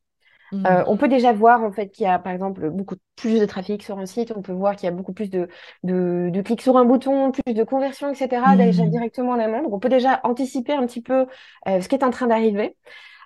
Euh, 0.54 0.58
mm. 0.58 0.84
on 0.88 0.98
peut 0.98 1.08
déjà 1.08 1.34
voir 1.34 1.64
en 1.64 1.72
fait 1.72 1.90
qu'il 1.90 2.04
y 2.04 2.08
a 2.08 2.20
par 2.20 2.32
exemple 2.32 2.70
beaucoup 2.70 2.96
plus 3.16 3.40
de 3.40 3.46
trafic 3.46 3.84
sur 3.84 3.98
un 3.98 4.06
site, 4.06 4.34
on 4.36 4.42
peut 4.42 4.54
voir 4.54 4.76
qu'il 4.76 4.86
y 4.86 4.88
a 4.88 4.96
beaucoup 4.96 5.14
plus 5.14 5.30
de, 5.30 5.48
de, 5.84 6.42
clics 6.42 6.62
sur 6.62 6.78
un 6.78 6.86
bouton, 6.86 7.32
plus 7.32 7.54
de 7.54 7.64
conversions, 7.64 8.12
etc. 8.12 8.56
déjà 8.56 8.86
mm. 8.86 8.90
directement 8.90 9.32
en 9.32 9.40
amont. 9.40 9.64
Donc 9.64 9.74
on 9.74 9.80
peut 9.80 9.90
déjà 9.90 10.20
anticiper 10.24 10.74
un 10.74 10.86
petit 10.86 11.02
peu 11.02 11.26
euh, 11.68 11.82
ce 11.82 11.88
qui 11.88 11.96
est 11.96 12.04
en 12.04 12.12
train 12.12 12.28
d'arriver. 12.28 12.78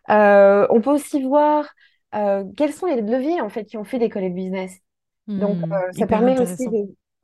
Euh, 0.09 0.65
on 0.70 0.82
peut 0.82 0.91
aussi 0.91 1.22
voir 1.22 1.65
quels 2.57 2.74
sont 2.74 2.88
les 2.88 3.01
leviers 3.01 3.39
en 3.39 3.49
fait 3.49 3.65
qui 3.65 3.78
ont 3.78 3.84
fait 3.84 3.99
décoller 3.99 4.30
le 4.30 4.36
business. 4.36 4.80
Donc 5.28 5.57
mm. 5.57 5.74
ça 5.91 6.07
permet 6.07 6.39
aussi 6.39 6.67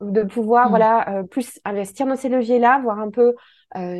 de, 0.00 0.22
pouvoir 0.22 0.68
voilà 0.68 1.24
plus 1.30 1.58
investir 1.64 2.06
dans 2.06 2.16
ces 2.16 2.28
leviers-là, 2.28 2.80
voir 2.82 3.00
un 3.00 3.10
peu 3.10 3.34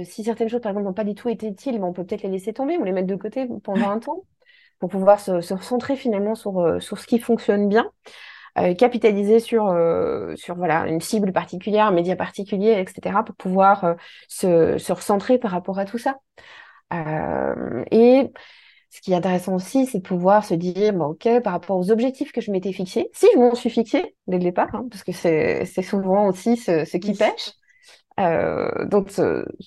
si 0.05 0.24
certaines 0.24 0.49
choses 0.49 0.61
par 0.61 0.70
exemple 0.70 0.86
n'ont 0.86 0.94
pas 0.94 1.05
du 1.05 1.14
tout 1.14 1.28
été 1.28 1.49
utiles, 1.49 1.82
on 1.82 1.92
peut 1.92 2.05
peut-être 2.05 2.22
les 2.22 2.28
laisser 2.28 2.53
tomber 2.53 2.76
ou 2.76 2.84
les 2.84 2.92
mettre 2.92 3.09
de 3.09 3.16
côté 3.16 3.49
pendant 3.64 3.90
un 3.90 3.99
temps 3.99 4.22
pour 4.79 4.91
pouvoir 4.91 5.20
se, 5.20 5.41
se 5.41 5.55
recentrer 5.55 5.97
finalement 5.97 6.35
sur, 6.35 6.61
euh, 6.61 6.81
sur 6.81 6.99
ce 6.99 7.07
qui 7.07 7.18
fonctionne 7.18 7.68
bien. 7.68 7.91
capitaliser 8.79 9.39
sur, 9.39 9.64
sur 10.37 10.55
voilà, 10.57 10.87
une 10.87 11.03
cible 11.03 11.31
particulière, 11.31 11.87
un 11.87 11.91
média 11.91 12.16
particulier, 12.16 12.72
etc., 12.81 13.22
pour 13.22 13.37
pouvoir 13.37 13.97
se, 14.29 14.79
se 14.79 14.93
recentrer 14.95 15.39
par 15.39 15.51
rapport 15.51 15.79
à 15.79 15.85
tout 15.85 15.99
ça. 15.99 16.16
et 17.91 18.31
ce 18.97 19.03
qui 19.03 19.12
est 19.12 19.16
intéressant 19.16 19.55
aussi, 19.55 19.85
c'est 19.85 19.99
de 19.99 20.03
pouvoir 20.03 20.45
se 20.45 20.55
dire, 20.55 20.95
bon, 20.95 21.09
OK, 21.09 21.29
par 21.43 21.53
rapport 21.53 21.77
aux 21.77 21.91
objectifs 21.91 22.33
que 22.33 22.41
je 22.41 22.51
m'étais 22.51 22.72
fixés, 22.72 23.11
si 23.12 23.27
je 23.35 23.39
m'en 23.39 23.55
suis 23.55 23.68
fixé 23.68 24.14
dès 24.27 24.39
le 24.39 24.45
départ, 24.45 24.74
hein, 24.74 24.87
parce 24.91 25.05
que 25.05 25.12
c'est 25.12 25.83
souvent 25.83 26.29
aussi 26.29 26.57
ce, 26.57 26.97
qui 26.97 27.12
pêche. 27.12 27.53
Euh, 28.18 28.87
donc, 28.87 29.11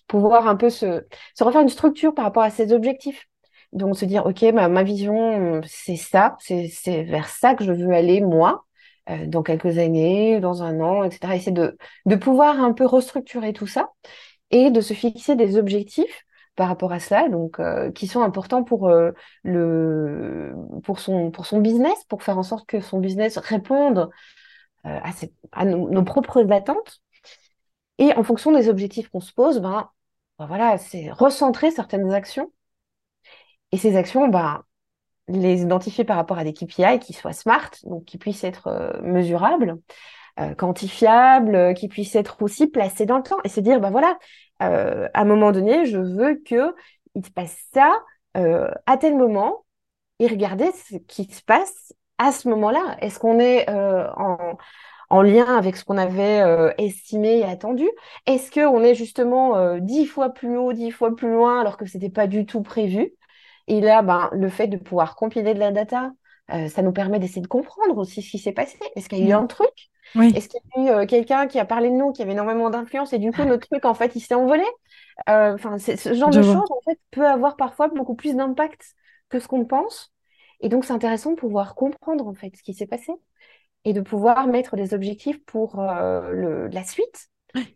pouvoir 0.07 0.47
un 0.47 0.55
peu 0.55 0.71
se, 0.71 1.05
se, 1.35 1.43
refaire 1.43 1.61
une 1.61 1.69
structure 1.69 2.15
par 2.15 2.25
rapport 2.25 2.41
à 2.41 2.49
ces 2.49 2.73
objectifs. 2.73 3.27
Donc, 3.73 3.97
se 3.97 4.05
dire, 4.05 4.25
OK, 4.25 4.41
ma, 4.53 4.67
ma 4.67 4.83
vision, 4.83 5.61
c'est 5.65 5.95
ça, 5.95 6.35
c'est 6.39 7.03
vers 7.03 7.27
ça 7.27 7.55
que 7.55 7.63
je 7.63 7.71
veux 7.71 7.91
aller, 7.93 8.21
moi, 8.21 8.65
euh, 9.09 9.25
dans 9.25 9.43
quelques 9.43 9.77
années, 9.79 10.39
dans 10.39 10.61
un 10.61 10.79
an, 10.81 11.03
etc. 11.03 11.35
Essayer 11.35 11.51
de, 11.51 11.77
de 12.05 12.15
pouvoir 12.15 12.59
un 12.61 12.73
peu 12.73 12.85
restructurer 12.85 13.53
tout 13.53 13.65
ça 13.67 13.89
et 14.51 14.71
de 14.71 14.81
se 14.81 14.93
fixer 14.93 15.35
des 15.35 15.57
objectifs 15.57 16.25
par 16.55 16.67
rapport 16.67 16.91
à 16.91 16.99
cela, 16.99 17.29
donc 17.29 17.59
euh, 17.59 17.91
qui 17.91 18.05
sont 18.07 18.21
importants 18.21 18.63
pour 18.63 18.89
euh, 18.89 19.11
le 19.43 20.53
pour 20.83 20.99
son 20.99 21.31
pour 21.31 21.45
son 21.45 21.59
business, 21.59 22.03
pour 22.09 22.21
faire 22.23 22.37
en 22.37 22.43
sorte 22.43 22.67
que 22.67 22.81
son 22.81 22.99
business 22.99 23.37
réponde 23.37 24.09
à, 24.83 25.11
à 25.53 25.65
nos, 25.65 26.03
propres 26.03 26.51
attentes. 26.51 27.01
Et 27.97 28.13
en 28.13 28.23
fonction 28.23 28.51
des 28.51 28.69
objectifs 28.69 29.09
qu'on 29.09 29.19
se 29.19 29.33
pose, 29.33 29.59
ben, 29.59 29.89
ben, 30.37 30.45
voilà, 30.47 30.77
c'est 30.77 31.11
recentrer 31.11 31.71
certaines 31.71 32.11
actions. 32.13 32.51
Et 33.71 33.77
ces 33.77 33.95
actions, 33.95 34.27
ben, 34.27 34.63
les 35.27 35.61
identifier 35.61 36.03
par 36.03 36.17
rapport 36.17 36.37
à 36.37 36.43
des 36.43 36.53
KPI 36.53 36.99
qui 36.99 37.13
soient 37.13 37.33
smart, 37.33 37.69
donc 37.83 38.05
qui 38.05 38.17
puissent 38.17 38.43
être 38.43 38.99
mesurables, 39.03 39.77
quantifiables, 40.57 41.73
qui 41.75 41.87
puissent 41.87 42.15
être 42.15 42.41
aussi 42.41 42.65
placés 42.67 43.05
dans 43.05 43.17
le 43.17 43.23
temps 43.23 43.37
et 43.43 43.49
se 43.49 43.59
dire, 43.59 43.79
ben 43.79 43.91
voilà, 43.91 44.17
euh, 44.61 45.07
à 45.13 45.21
un 45.21 45.25
moment 45.25 45.51
donné, 45.51 45.85
je 45.85 45.97
veux 45.97 46.35
que 46.35 46.75
il 47.15 47.25
se 47.25 47.31
passe 47.31 47.57
ça 47.73 47.99
euh, 48.37 48.69
à 48.85 48.97
tel 48.97 49.15
moment 49.15 49.65
et 50.19 50.27
regarder 50.27 50.71
ce 50.71 50.97
qui 50.97 51.25
se 51.25 51.41
passe 51.41 51.93
à 52.17 52.31
ce 52.31 52.49
moment-là. 52.49 52.97
Est-ce 53.01 53.19
qu'on 53.19 53.39
est, 53.39 53.69
euh, 53.69 54.09
en, 54.17 54.57
en, 55.09 55.21
lien 55.21 55.57
avec 55.57 55.77
ce 55.77 55.85
qu'on 55.85 55.97
avait 55.97 56.73
estimé 56.77 57.39
et 57.39 57.45
attendu? 57.45 57.89
Est-ce 58.25 58.51
qu'on 58.51 58.83
est 58.83 58.95
justement 58.95 59.77
dix 59.77 60.05
fois 60.05 60.29
plus 60.29 60.57
haut, 60.57 60.73
dix 60.73 60.91
fois 60.91 61.15
plus 61.15 61.31
loin 61.31 61.61
alors 61.61 61.77
que 61.77 61.85
ce 61.85 61.97
n'était 61.97 62.11
pas 62.11 62.27
du 62.27 62.45
tout 62.45 62.61
prévu? 62.61 63.13
Et 63.69 63.79
là, 63.79 64.01
ben, 64.01 64.29
le 64.33 64.49
fait 64.49 64.67
de 64.67 64.75
pouvoir 64.75 65.15
compiler 65.15 65.53
de 65.53 65.59
la 65.59 65.71
data, 65.71 66.11
ça 66.49 66.81
nous 66.81 66.91
permet 66.91 67.19
d'essayer 67.19 67.41
de 67.41 67.47
comprendre 67.47 67.97
aussi 67.97 68.21
ce 68.21 68.31
qui 68.31 68.39
s'est 68.39 68.51
passé. 68.51 68.77
Est-ce 68.95 69.07
qu'il 69.07 69.19
y 69.19 69.21
a 69.21 69.25
eu 69.25 69.39
mmh. 69.39 69.43
un 69.43 69.47
truc? 69.47 69.69
Est-ce 70.15 70.49
qu'il 70.49 70.59
y 70.75 70.79
a 70.79 70.81
eu 70.81 70.89
euh, 70.89 71.05
quelqu'un 71.05 71.45
qui 71.45 71.59
a 71.59 71.65
parlé 71.65 71.91
de 71.91 71.95
nous, 71.95 72.11
qui 72.11 72.23
avait 72.23 72.31
énormément 72.31 72.71
d'influence, 72.71 73.13
et 73.13 73.19
du 73.19 73.31
coup, 73.31 73.43
notre 73.43 73.67
truc, 73.67 73.85
en 73.85 73.93
fait, 73.93 74.15
il 74.15 74.21
s'est 74.21 74.33
envolé? 74.33 74.63
Euh, 75.29 75.53
Enfin, 75.53 75.77
ce 75.77 76.13
genre 76.15 76.31
de 76.31 76.41
choses, 76.41 76.71
en 76.71 76.81
fait, 76.83 76.99
peut 77.11 77.27
avoir 77.27 77.55
parfois 77.55 77.87
beaucoup 77.89 78.15
plus 78.15 78.35
d'impact 78.35 78.95
que 79.29 79.39
ce 79.39 79.47
qu'on 79.47 79.65
pense. 79.65 80.11
Et 80.61 80.69
donc, 80.69 80.83
c'est 80.83 80.93
intéressant 80.93 81.31
de 81.31 81.35
pouvoir 81.35 81.75
comprendre, 81.75 82.27
en 82.27 82.33
fait, 82.33 82.51
ce 82.57 82.63
qui 82.63 82.73
s'est 82.73 82.87
passé 82.87 83.13
et 83.85 83.93
de 83.93 84.01
pouvoir 84.01 84.47
mettre 84.47 84.75
des 84.75 84.95
objectifs 84.95 85.45
pour 85.45 85.79
euh, 85.79 86.31
le, 86.31 86.67
la 86.67 86.83
suite 86.83 87.27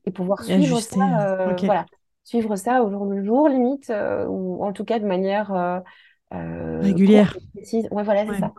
et 0.05 0.11
pouvoir 0.11 0.43
suivre 0.43 0.79
ça, 0.79 1.55
voilà, 1.63 1.85
suivre 2.23 2.55
ça 2.55 2.83
au 2.83 2.89
jour 2.89 3.05
le 3.05 3.23
jour, 3.23 3.49
limite, 3.49 3.91
ou 4.27 4.63
en 4.63 4.73
tout 4.73 4.85
cas 4.85 4.99
de 4.99 5.05
manière 5.05 5.81
régulière. 6.31 7.37
Précise. 7.53 7.87
Ouais, 7.91 8.03
voilà, 8.03 8.25
c'est 8.25 8.39
ça. 8.39 8.53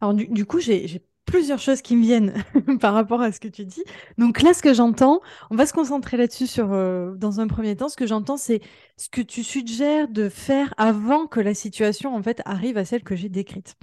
Alors, 0.00 0.14
du, 0.14 0.26
du 0.28 0.46
coup, 0.46 0.60
j'ai 0.60 1.02
plusieurs 1.30 1.60
choses 1.60 1.80
qui 1.80 1.96
me 1.96 2.02
viennent 2.02 2.34
par 2.80 2.92
rapport 2.92 3.20
à 3.20 3.32
ce 3.32 3.40
que 3.40 3.48
tu 3.48 3.64
dis. 3.64 3.84
Donc 4.18 4.42
là, 4.42 4.52
ce 4.52 4.62
que 4.62 4.74
j'entends, 4.74 5.20
on 5.50 5.56
va 5.56 5.66
se 5.66 5.72
concentrer 5.72 6.16
là-dessus 6.16 6.46
sur, 6.46 6.72
euh, 6.72 7.14
dans 7.14 7.40
un 7.40 7.46
premier 7.46 7.76
temps. 7.76 7.88
Ce 7.88 7.96
que 7.96 8.06
j'entends, 8.06 8.36
c'est 8.36 8.60
ce 8.96 9.08
que 9.08 9.20
tu 9.20 9.44
suggères 9.44 10.08
de 10.08 10.28
faire 10.28 10.74
avant 10.76 11.26
que 11.26 11.40
la 11.40 11.54
situation 11.54 12.14
en 12.14 12.22
fait 12.22 12.42
arrive 12.44 12.76
à 12.76 12.84
celle 12.84 13.02
que 13.02 13.16
j'ai 13.16 13.28
décrite. 13.28 13.76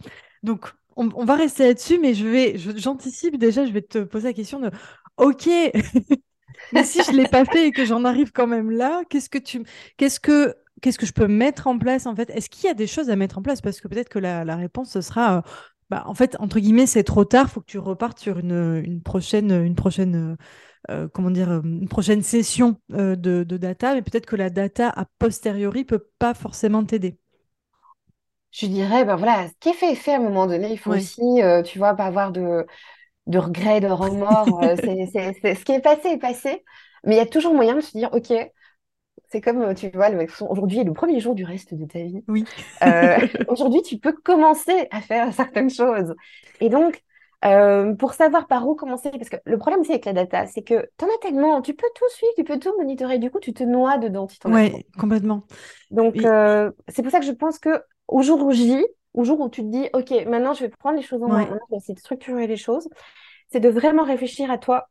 Donc 0.43 0.73
on, 0.95 1.25
va 1.25 1.35
rester 1.35 1.67
là-dessus, 1.67 1.99
mais 1.99 2.15
je 2.15 2.25
vais, 2.25 2.57
j'anticipe 2.57 3.37
déjà, 3.37 3.65
je 3.65 3.71
vais 3.71 3.83
te 3.83 3.99
poser 3.99 4.29
la 4.29 4.33
question 4.33 4.59
de, 4.59 4.71
ok. 5.17 5.47
Mais 6.73 6.83
si 6.83 7.01
je 7.03 7.11
l'ai 7.11 7.27
pas 7.27 7.45
fait 7.45 7.67
et 7.67 7.71
que 7.71 7.85
j'en 7.85 8.03
arrive 8.05 8.31
quand 8.31 8.47
même 8.47 8.71
là, 8.71 9.03
qu'est-ce 9.09 9.29
que 9.29 9.37
tu, 9.37 9.63
qu'est-ce 9.97 10.19
que 10.19 10.55
qu'est-ce 10.81 10.99
que 10.99 11.05
je 11.05 11.13
peux 11.13 11.27
mettre 11.27 11.67
en 11.67 11.77
place 11.77 12.05
en 12.05 12.15
fait? 12.15 12.29
Est-ce 12.29 12.49
qu'il 12.49 12.67
y 12.67 12.69
a 12.69 12.73
des 12.73 12.87
choses 12.87 13.09
à 13.09 13.15
mettre 13.15 13.37
en 13.37 13.41
place? 13.41 13.61
Parce 13.61 13.81
que 13.81 13.87
peut-être 13.87 14.09
que 14.09 14.19
la, 14.19 14.45
la 14.45 14.55
réponse 14.55 14.91
ce 14.91 15.01
sera 15.01 15.37
euh, 15.37 15.41
bah, 15.89 16.03
en 16.05 16.13
fait, 16.13 16.35
entre 16.39 16.59
guillemets, 16.59 16.85
c'est 16.85 17.03
trop 17.03 17.23
tard. 17.23 17.45
Il 17.47 17.51
faut 17.51 17.61
que 17.61 17.65
tu 17.65 17.79
repartes 17.79 18.19
sur 18.19 18.39
une, 18.39 18.81
une 18.85 19.01
prochaine, 19.01 19.51
une 19.51 19.75
prochaine, 19.75 20.37
euh, 20.89 21.07
comment 21.13 21.31
dire, 21.31 21.61
une 21.63 21.87
prochaine 21.87 22.21
session 22.21 22.77
euh, 22.93 23.15
de, 23.15 23.43
de, 23.43 23.57
data. 23.57 23.93
Mais 23.93 24.01
peut-être 24.01 24.25
que 24.25 24.35
la 24.35 24.49
data 24.49 24.89
a 24.89 25.05
posteriori 25.17 25.85
peut 25.85 26.07
pas 26.19 26.33
forcément 26.33 26.83
t'aider. 26.83 27.17
Je 28.51 28.65
dirais, 28.65 29.05
ben 29.05 29.15
voilà, 29.15 29.47
ce 29.47 29.53
qui 29.59 29.69
est 29.69 29.73
fait 29.73 29.91
est 29.91 29.95
fait 29.95 30.13
à 30.13 30.17
un 30.17 30.21
moment 30.21 30.47
donné. 30.47 30.71
Il 30.71 30.79
faut 30.79 30.91
aussi, 30.91 31.41
euh, 31.41 31.61
tu 31.61 31.77
vois, 31.77 31.93
pas 31.93 32.05
avoir 32.05 32.31
de, 32.31 32.65
de 33.27 33.37
regrets, 33.37 33.79
de 33.79 33.87
remords. 33.87 34.61
c'est, 34.77 35.55
ce 35.55 35.63
qui 35.63 35.71
est 35.71 35.81
passé 35.81 36.09
est 36.09 36.17
passé. 36.17 36.63
Mais 37.03 37.15
il 37.15 37.17
y 37.17 37.21
a 37.21 37.25
toujours 37.25 37.53
moyen 37.53 37.75
de 37.75 37.81
se 37.81 37.97
dire, 37.97 38.09
OK, 38.13 38.33
c'est 39.29 39.41
comme, 39.41 39.61
euh, 39.61 39.73
tu 39.73 39.89
vois, 39.93 40.09
aujourd'hui 40.49 40.79
est 40.79 40.83
le 40.83 40.93
premier 40.93 41.19
jour 41.19 41.35
du 41.35 41.43
reste 41.43 41.73
de 41.73 41.85
ta 41.85 41.99
vie. 41.99 42.23
Oui. 42.27 42.45
Euh, 42.83 43.17
aujourd'hui, 43.47 43.81
tu 43.81 43.97
peux 43.97 44.13
commencer 44.13 44.87
à 44.91 45.01
faire 45.01 45.33
certaines 45.33 45.69
choses. 45.69 46.15
Et 46.61 46.69
donc, 46.69 47.03
euh, 47.45 47.93
pour 47.93 48.13
savoir 48.13 48.47
par 48.47 48.67
où 48.67 48.75
commencer, 48.75 49.11
parce 49.11 49.29
que 49.29 49.35
le 49.45 49.57
problème 49.57 49.81
aussi 49.81 49.91
avec 49.91 50.05
la 50.05 50.13
data, 50.13 50.47
c'est 50.47 50.63
que 50.63 50.89
tu 50.97 51.05
en 51.05 51.07
as 51.07 51.19
tellement, 51.21 51.61
tu 51.61 51.75
peux 51.75 51.87
tout 51.93 52.09
suivre, 52.09 52.31
tu 52.35 52.43
peux 52.43 52.57
tout 52.57 52.75
monitorer, 52.77 53.19
du 53.19 53.29
coup, 53.29 53.39
tu 53.39 53.53
te 53.53 53.63
noies 53.63 53.97
dedans. 53.97 54.27
Oui, 54.45 54.85
complètement. 54.97 55.43
Donc, 55.91 56.15
c'est 56.15 57.03
pour 57.03 57.11
ça 57.11 57.19
que 57.19 57.25
je 57.25 57.31
pense 57.31 57.59
que 57.59 57.81
au 58.07 58.21
jour 58.21 58.43
où 58.43 58.51
J, 58.51 58.83
au 59.17 59.23
jour 59.23 59.39
où 59.39 59.49
tu 59.49 59.63
te 59.63 59.67
dis, 59.67 59.89
OK, 59.93 60.11
maintenant, 60.27 60.53
je 60.53 60.61
vais 60.61 60.69
prendre 60.69 60.95
les 60.95 61.01
choses 61.01 61.23
en 61.23 61.27
main, 61.27 61.45
je 61.45 61.71
vais 61.71 61.77
essayer 61.77 61.95
de 61.95 61.99
structurer 61.99 62.45
les 62.45 62.55
choses, 62.55 62.87
c'est 63.49 63.59
de 63.59 63.67
vraiment 63.67 64.03
réfléchir 64.03 64.51
à 64.51 64.59
toi, 64.59 64.89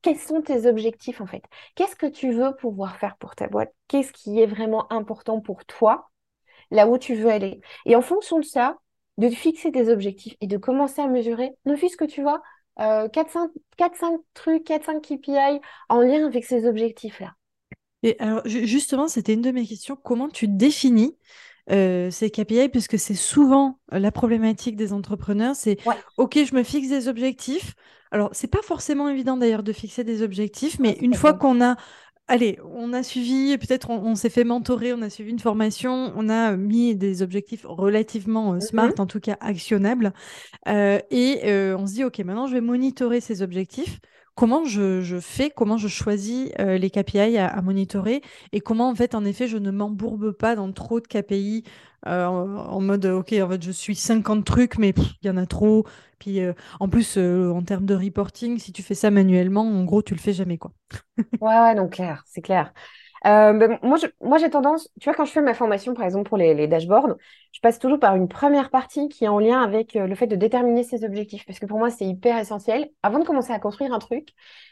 quels 0.00 0.18
sont 0.18 0.40
tes 0.40 0.66
objectifs 0.66 1.20
en 1.20 1.26
fait? 1.26 1.42
Qu'est-ce 1.74 1.94
que 1.94 2.06
tu 2.06 2.32
veux 2.32 2.56
pouvoir 2.56 2.96
faire 2.96 3.16
pour 3.18 3.34
ta 3.34 3.48
boîte? 3.48 3.70
Qu'est-ce 3.86 4.12
qui 4.12 4.40
est 4.40 4.46
vraiment 4.46 4.90
important 4.90 5.40
pour 5.40 5.66
toi, 5.66 6.08
là 6.70 6.88
où 6.88 6.96
tu 6.96 7.14
veux 7.14 7.28
aller? 7.28 7.60
Et 7.84 7.94
en 7.94 8.00
fonction 8.00 8.38
de 8.38 8.44
ça, 8.44 8.78
de 9.18 9.28
fixer 9.28 9.70
tes 9.70 9.90
objectifs 9.90 10.36
et 10.40 10.46
de 10.46 10.56
commencer 10.56 11.02
à 11.02 11.06
mesurer, 11.06 11.50
ne 11.66 11.76
fût-ce 11.76 11.98
que 11.98 12.06
tu 12.06 12.22
vois, 12.22 12.40
4-5 12.78 13.50
euh, 14.14 14.18
trucs, 14.32 14.64
4-5 14.64 15.02
KPI 15.02 15.60
en 15.90 16.00
lien 16.00 16.26
avec 16.26 16.46
ces 16.46 16.66
objectifs-là. 16.66 17.34
Et 18.02 18.16
alors, 18.20 18.40
justement, 18.46 19.06
c'était 19.06 19.34
une 19.34 19.42
de 19.42 19.50
mes 19.50 19.66
questions. 19.66 19.96
Comment 19.96 20.30
tu 20.30 20.48
définis 20.48 21.18
euh, 21.70 22.10
ces 22.10 22.30
KPI, 22.30 22.68
puisque 22.68 22.98
c'est 22.98 23.14
souvent 23.14 23.78
la 23.90 24.12
problématique 24.12 24.76
des 24.76 24.92
entrepreneurs, 24.92 25.54
c'est 25.54 25.78
OK, 26.16 26.38
je 26.44 26.54
me 26.54 26.62
fixe 26.62 26.88
des 26.88 27.08
objectifs, 27.08 27.74
alors, 28.12 28.30
c'est 28.32 28.48
pas 28.48 28.62
forcément 28.62 29.08
évident 29.08 29.36
d'ailleurs 29.36 29.62
de 29.62 29.72
fixer 29.72 30.02
des 30.02 30.22
objectifs, 30.22 30.78
mais 30.80 30.98
une 31.00 31.14
fois 31.14 31.32
qu'on 31.32 31.62
a 31.62 31.76
allez, 32.30 32.58
on 32.74 32.92
a 32.92 33.02
suivi, 33.02 33.58
peut-être 33.58 33.90
on, 33.90 34.14
s'est 34.14 34.30
fait 34.30 34.44
mentorer, 34.44 34.92
on 34.92 35.02
a 35.02 35.10
suivi 35.10 35.30
une 35.32 35.40
formation, 35.40 36.12
on 36.16 36.28
a 36.28 36.56
mis 36.56 36.94
des 36.94 37.22
objectifs 37.22 37.62
relativement 37.64 38.54
euh, 38.54 38.60
smart, 38.60 38.90
mm-hmm. 38.90 39.00
en 39.00 39.06
tout 39.06 39.18
cas 39.18 39.36
actionnables, 39.40 40.12
euh, 40.68 41.00
et 41.10 41.40
euh, 41.44 41.76
on 41.76 41.88
se 41.88 41.94
dit, 41.94 42.04
OK, 42.04 42.18
maintenant 42.20 42.46
je 42.46 42.54
vais 42.54 42.60
monitorer 42.60 43.20
ces 43.20 43.42
objectifs. 43.42 43.98
Comment 44.40 44.64
je, 44.64 45.18
fais, 45.20 45.50
comment 45.50 45.76
je 45.76 45.86
choisis 45.86 46.50
les 46.58 46.88
KPI 46.88 47.36
à, 47.36 47.60
monitorer 47.60 48.22
et 48.52 48.60
comment 48.60 48.88
en 48.88 48.94
fait, 48.94 49.14
en 49.14 49.26
effet, 49.26 49.46
je 49.46 49.58
ne 49.58 49.70
m'embourbe 49.70 50.32
pas 50.32 50.56
dans 50.56 50.72
trop 50.72 50.98
de 50.98 51.06
KPI 51.06 51.62
en, 52.06 52.80
mode, 52.80 53.04
OK, 53.04 53.34
en 53.34 53.48
fait, 53.50 53.62
je 53.62 53.70
suis 53.70 53.94
50 53.94 54.46
trucs, 54.46 54.78
mais 54.78 54.94
il 55.20 55.26
y 55.26 55.30
en 55.30 55.36
a 55.36 55.44
trop, 55.44 55.84
puis 56.18 56.40
euh, 56.40 56.54
en 56.78 56.88
plus, 56.88 57.16
euh, 57.18 57.50
en 57.50 57.62
termes 57.62 57.84
de 57.84 57.94
reporting, 57.94 58.58
si 58.58 58.72
tu 58.72 58.82
fais 58.82 58.94
ça 58.94 59.10
manuellement, 59.10 59.62
en 59.62 59.84
gros, 59.84 60.02
tu 60.02 60.14
le 60.14 60.20
fais 60.20 60.32
jamais, 60.32 60.56
quoi. 60.56 60.72
ouais, 61.18 61.60
ouais, 61.60 61.74
donc 61.74 61.92
clair, 61.92 62.24
c'est 62.26 62.40
clair. 62.40 62.72
Euh, 63.26 63.52
ben, 63.52 63.78
moi, 63.82 63.98
moi, 64.20 64.38
j'ai 64.38 64.48
tendance, 64.48 64.88
tu 65.00 65.04
vois, 65.04 65.14
quand 65.14 65.24
je 65.24 65.32
fais 65.32 65.42
ma 65.42 65.54
formation, 65.54 65.92
par 65.94 66.04
exemple, 66.04 66.28
pour 66.28 66.38
les, 66.38 66.54
les, 66.54 66.68
dashboards, 66.68 67.16
je 67.52 67.60
passe 67.60 67.78
toujours 67.78 67.98
par 67.98 68.16
une 68.16 68.28
première 68.28 68.70
partie 68.70 69.08
qui 69.08 69.24
est 69.24 69.28
en 69.28 69.38
lien 69.38 69.62
avec 69.62 69.94
le 69.94 70.14
fait 70.14 70.26
de 70.26 70.36
déterminer 70.36 70.84
ses 70.84 71.04
objectifs. 71.04 71.44
Parce 71.44 71.58
que 71.58 71.66
pour 71.66 71.78
moi, 71.78 71.90
c'est 71.90 72.06
hyper 72.06 72.38
essentiel. 72.38 72.88
Avant 73.02 73.18
de 73.18 73.24
commencer 73.24 73.52
à 73.52 73.58
construire 73.58 73.92
un 73.92 73.98
truc, 73.98 74.28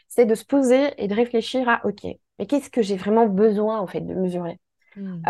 c'est 0.07 0.25
de 0.25 0.35
se 0.35 0.45
poser 0.45 0.93
et 0.97 1.07
de 1.07 1.13
réfléchir 1.13 1.69
à, 1.69 1.81
OK, 1.85 2.05
mais 2.39 2.45
qu'est-ce 2.47 2.69
que 2.69 2.81
j'ai 2.81 2.95
vraiment 2.97 3.27
besoin, 3.27 3.79
en 3.79 3.87
fait, 3.87 4.01
de 4.01 4.15
mesurer? 4.15 4.59
Mmh. 4.95 5.21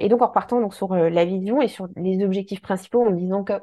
Et 0.00 0.08
donc, 0.08 0.20
en 0.20 0.26
repartant 0.26 0.60
donc, 0.60 0.74
sur 0.74 0.94
la 0.94 1.24
vision 1.24 1.62
et 1.62 1.68
sur 1.68 1.88
les 1.96 2.22
objectifs 2.22 2.60
principaux, 2.60 3.06
en 3.06 3.10
disant 3.10 3.44
que 3.44 3.54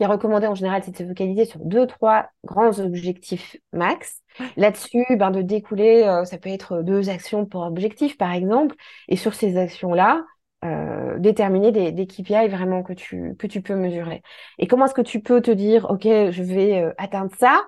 qui 0.00 0.04
est 0.04 0.06
recommandé 0.06 0.46
en 0.46 0.54
général, 0.54 0.82
c'est 0.82 0.92
de 0.92 0.96
se 0.96 1.06
focaliser 1.06 1.44
sur 1.44 1.60
deux, 1.60 1.86
trois 1.86 2.30
grands 2.46 2.78
objectifs 2.80 3.58
max. 3.74 4.22
Là-dessus, 4.56 5.04
ben, 5.10 5.30
de 5.30 5.42
découler, 5.42 6.04
euh, 6.04 6.24
ça 6.24 6.38
peut 6.38 6.48
être 6.48 6.80
deux 6.80 7.10
actions 7.10 7.44
pour 7.44 7.60
objectif, 7.64 8.16
par 8.16 8.32
exemple. 8.32 8.76
Et 9.08 9.16
sur 9.16 9.34
ces 9.34 9.58
actions-là, 9.58 10.24
euh, 10.64 11.18
déterminer 11.18 11.70
des, 11.70 11.92
des 11.92 12.06
KPI 12.06 12.48
vraiment 12.48 12.82
que 12.82 12.94
tu, 12.94 13.36
que 13.38 13.46
tu 13.46 13.60
peux 13.60 13.74
mesurer. 13.74 14.22
Et 14.58 14.66
comment 14.66 14.86
est-ce 14.86 14.94
que 14.94 15.02
tu 15.02 15.20
peux 15.20 15.42
te 15.42 15.50
dire, 15.50 15.90
OK, 15.90 16.04
je 16.04 16.42
vais 16.42 16.80
euh, 16.80 16.94
atteindre 16.96 17.32
ça? 17.38 17.62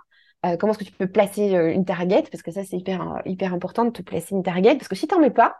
Comment 0.59 0.73
est-ce 0.73 0.81
que 0.81 0.85
tu 0.85 0.93
peux 0.93 1.07
placer 1.07 1.51
une 1.53 1.85
target? 1.85 2.25
Parce 2.33 2.43
que 2.43 2.51
ça, 2.51 2.65
c'est 2.65 2.77
hyper, 2.77 3.21
hyper 3.27 3.55
important 3.55 3.85
de 3.85 3.91
te 3.91 4.03
placer 4.03 4.35
une 4.35 4.43
target. 4.43 4.75
Parce 4.75 4.89
que 4.89 4.97
si 4.97 5.07
tu 5.07 5.15
n'en 5.15 5.21
mets 5.21 5.31
pas, 5.31 5.59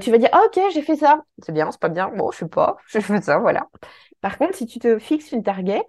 tu 0.00 0.10
vas 0.10 0.18
dire, 0.18 0.28
ah, 0.32 0.42
OK, 0.46 0.60
j'ai 0.72 0.82
fait 0.82 0.96
ça. 0.96 1.22
C'est 1.42 1.52
bien, 1.52 1.70
c'est 1.70 1.80
pas 1.80 1.88
bien. 1.88 2.08
Bon, 2.10 2.30
je 2.32 2.38
sais 2.38 2.48
pas, 2.48 2.76
je 2.88 3.00
fais 3.00 3.20
ça, 3.22 3.38
voilà. 3.38 3.68
Par 4.20 4.38
contre, 4.38 4.54
si 4.56 4.66
tu 4.66 4.78
te 4.78 4.98
fixes 4.98 5.32
une 5.32 5.42
target, 5.42 5.82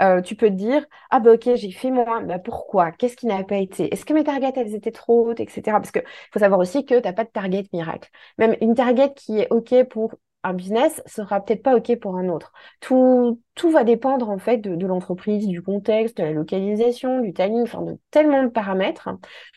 euh, 0.00 0.20
tu 0.22 0.36
peux 0.36 0.48
te 0.48 0.54
dire 0.54 0.86
ah 1.10 1.18
bah 1.20 1.32
ok 1.32 1.56
j'ai 1.56 1.72
fait 1.72 1.90
moins 1.90 2.22
bah 2.22 2.38
pourquoi? 2.38 2.92
Qu'est-ce 2.92 3.16
qui 3.16 3.26
n'a 3.26 3.42
pas 3.44 3.56
été? 3.56 3.92
Est-ce 3.92 4.04
que 4.04 4.12
mes 4.12 4.24
targets 4.24 4.52
elles 4.56 4.74
étaient 4.74 4.92
trop 4.92 5.28
hautes 5.28 5.40
etc 5.40 5.62
parce 5.72 5.90
que 5.90 5.98
faut 6.32 6.38
savoir 6.38 6.60
aussi 6.60 6.84
que 6.86 6.94
tu 7.00 7.02
n'as 7.02 7.12
pas 7.12 7.24
de 7.24 7.30
target 7.30 7.64
miracle 7.72 8.08
même 8.38 8.56
une 8.60 8.74
target 8.76 9.12
qui 9.14 9.40
est 9.40 9.48
ok 9.50 9.88
pour 9.90 10.14
un 10.48 10.54
business 10.54 11.02
sera 11.06 11.40
peut-être 11.40 11.62
pas 11.62 11.76
ok 11.76 11.98
pour 12.00 12.16
un 12.16 12.28
autre. 12.28 12.52
Tout 12.80 13.40
tout 13.54 13.70
va 13.70 13.84
dépendre 13.84 14.30
en 14.30 14.38
fait 14.38 14.58
de, 14.58 14.86
l'entreprise 14.86 15.46
du 15.48 15.62
contexte 15.62 16.18
de 16.18 16.22
la 16.22 16.30
localisation 16.32 17.20
du 17.20 17.32
timing 17.32 17.62
enfin 17.62 17.82
de 17.82 17.98
tellement 18.10 18.42
de 18.44 18.48
paramètres. 18.48 19.08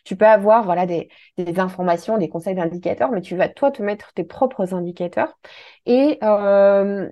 Tu 0.05 0.15
peux 0.15 0.25
avoir 0.25 0.63
voilà 0.63 0.85
des, 0.85 1.09
informations 1.57 2.17
des 2.17 2.29
conseils 2.29 2.55
d'indicateurs 2.55 3.11
mais 3.11 3.21
tu 3.21 3.35
vas 3.35 3.49
toi 3.49 3.71
te 3.71 3.81
mettre 3.83 4.13
tes 4.13 4.23
propres 4.23 4.73
indicateurs. 4.73 5.37
Et 5.85 6.17
euh, 6.23 7.09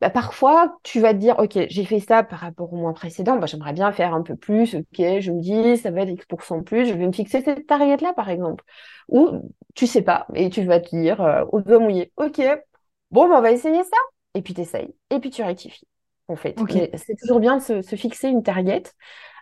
bah, 0.00 0.10
parfois, 0.10 0.78
tu 0.84 1.00
vas 1.00 1.12
te 1.12 1.18
dire, 1.18 1.38
OK, 1.40 1.58
j'ai 1.68 1.84
fait 1.84 1.98
ça 1.98 2.22
par 2.22 2.38
rapport 2.38 2.72
au 2.72 2.76
mois 2.76 2.94
précédent, 2.94 3.36
bah, 3.36 3.46
j'aimerais 3.46 3.72
bien 3.72 3.90
faire 3.90 4.14
un 4.14 4.22
peu 4.22 4.36
plus, 4.36 4.76
OK, 4.76 4.96
je 4.96 5.32
me 5.32 5.40
dis, 5.40 5.76
ça 5.76 5.90
va 5.90 6.02
être 6.02 6.10
X% 6.10 6.62
plus, 6.62 6.86
je 6.86 6.94
vais 6.94 7.06
me 7.06 7.12
fixer 7.12 7.40
cette 7.42 7.66
target-là, 7.66 8.12
par 8.12 8.30
exemple. 8.30 8.62
Ou 9.08 9.28
tu 9.74 9.86
sais 9.88 10.02
pas, 10.02 10.26
et 10.34 10.50
tu 10.50 10.62
vas 10.64 10.78
te 10.80 10.94
dire, 10.94 11.20
euh, 11.20 11.44
au 11.50 11.60
doigt 11.62 11.80
mouillé, 11.80 12.12
OK, 12.16 12.40
bon, 13.10 13.28
bah, 13.28 13.36
on 13.38 13.42
va 13.42 13.52
essayer 13.52 13.82
ça, 13.82 13.96
et 14.34 14.42
puis 14.42 14.54
tu 14.54 14.60
essayes, 14.60 14.94
et 15.10 15.20
puis 15.20 15.30
tu 15.30 15.42
rectifies, 15.42 15.88
en 16.28 16.36
fait. 16.36 16.56
C'est 16.96 17.16
toujours 17.16 17.40
bien 17.40 17.58
de 17.58 17.62
se, 17.62 17.96
fixer 17.96 18.28
une 18.28 18.42
target. 18.42 18.84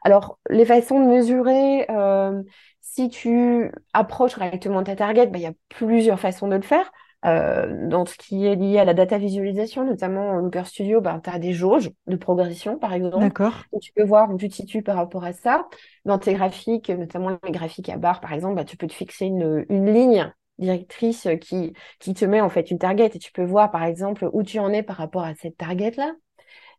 Alors, 0.03 0.39
les 0.51 0.65
façons 0.65 1.01
de 1.01 1.07
mesurer, 1.07 1.87
euh, 1.91 2.43
si 2.81 3.09
tu 3.09 3.71
approches 3.93 4.37
correctement 4.37 4.83
ta 4.83 4.97
target, 4.97 5.27
bah, 5.27 5.39
il 5.39 5.43
y 5.43 5.47
a 5.47 5.53
plusieurs 5.69 6.21
façons 6.21 6.49
de 6.49 6.57
le 6.57 6.63
faire. 6.63 6.91
Euh, 7.25 7.89
dans 7.89 8.07
ce 8.07 8.17
qui 8.17 8.47
est 8.47 8.55
lié 8.55 8.79
à 8.79 8.85
la 8.85 8.95
data 8.95 9.19
visualisation, 9.19 9.85
notamment 9.85 10.31
en 10.31 10.37
Looker 10.37 10.65
Studio, 10.65 11.01
bah, 11.01 11.21
tu 11.23 11.31
as 11.31 11.39
des 11.39 11.53
jauges 11.53 11.91
de 12.07 12.15
progression, 12.15 12.79
par 12.79 12.93
exemple. 12.93 13.25
D'accord. 13.25 13.65
Tu 13.83 13.93
peux 13.93 14.05
voir 14.05 14.31
où 14.31 14.37
tu 14.37 14.49
te 14.49 14.55
situes 14.55 14.83
par 14.83 14.97
rapport 14.97 15.25
à 15.25 15.33
ça. 15.33 15.67
Dans 16.05 16.19
tes 16.19 16.35
graphiques, 16.35 16.89
notamment 16.91 17.37
les 17.43 17.51
graphiques 17.51 17.89
à 17.89 17.97
barre, 17.97 18.21
par 18.21 18.33
exemple, 18.33 18.55
bah, 18.55 18.65
tu 18.65 18.77
peux 18.77 18.87
te 18.87 18.93
fixer 18.93 19.27
une, 19.27 19.67
une 19.69 19.93
ligne 19.93 20.33
directrice 20.59 21.29
qui, 21.41 21.73
qui 22.01 22.15
te 22.15 22.25
met 22.25 22.41
en 22.41 22.49
fait 22.49 22.71
une 22.71 22.79
target 22.79 23.11
et 23.15 23.19
tu 23.19 23.33
peux 23.33 23.45
voir, 23.45 23.71
par 23.71 23.85
exemple, 23.85 24.29
où 24.33 24.43
tu 24.43 24.59
en 24.59 24.71
es 24.73 24.83
par 24.83 24.97
rapport 24.97 25.25
à 25.25 25.35
cette 25.35 25.57
target-là. 25.57 26.13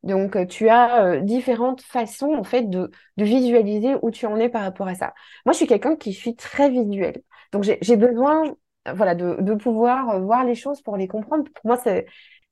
Donc, 0.04 0.36
euh, 0.36 0.46
tu 0.46 0.70
as 0.70 1.04
euh, 1.06 1.20
différentes 1.22 1.82
façons, 1.82 2.34
en 2.34 2.44
fait, 2.44 2.70
de, 2.70 2.92
de 3.18 3.24
visualiser 3.24 3.96
où 4.02 4.12
tu 4.12 4.26
en 4.26 4.38
es 4.38 4.50
par 4.50 4.62
rapport 4.64 4.88
à 4.88 4.96
ça. 4.96 5.14
Moi, 5.46 5.54
je 5.54 5.58
suis 5.58 5.68
quelqu'un 5.68 5.96
qui 5.96 6.14
suis 6.14 6.36
très 6.36 6.70
visuel. 6.70 7.22
Donc, 7.52 7.64
j'ai 7.64 7.98
besoin 7.98 8.56
voilà, 8.94 9.16
de, 9.16 9.38
de, 9.42 9.54
pouvoir 9.56 10.10
euh, 10.12 10.20
voir 10.20 10.44
les 10.46 10.56
choses 10.56 10.82
pour 10.82 10.98
les 10.98 11.08
comprendre. 11.08 11.46
Pour 11.54 11.66
moi, 11.66 11.78
c'est 11.78 12.06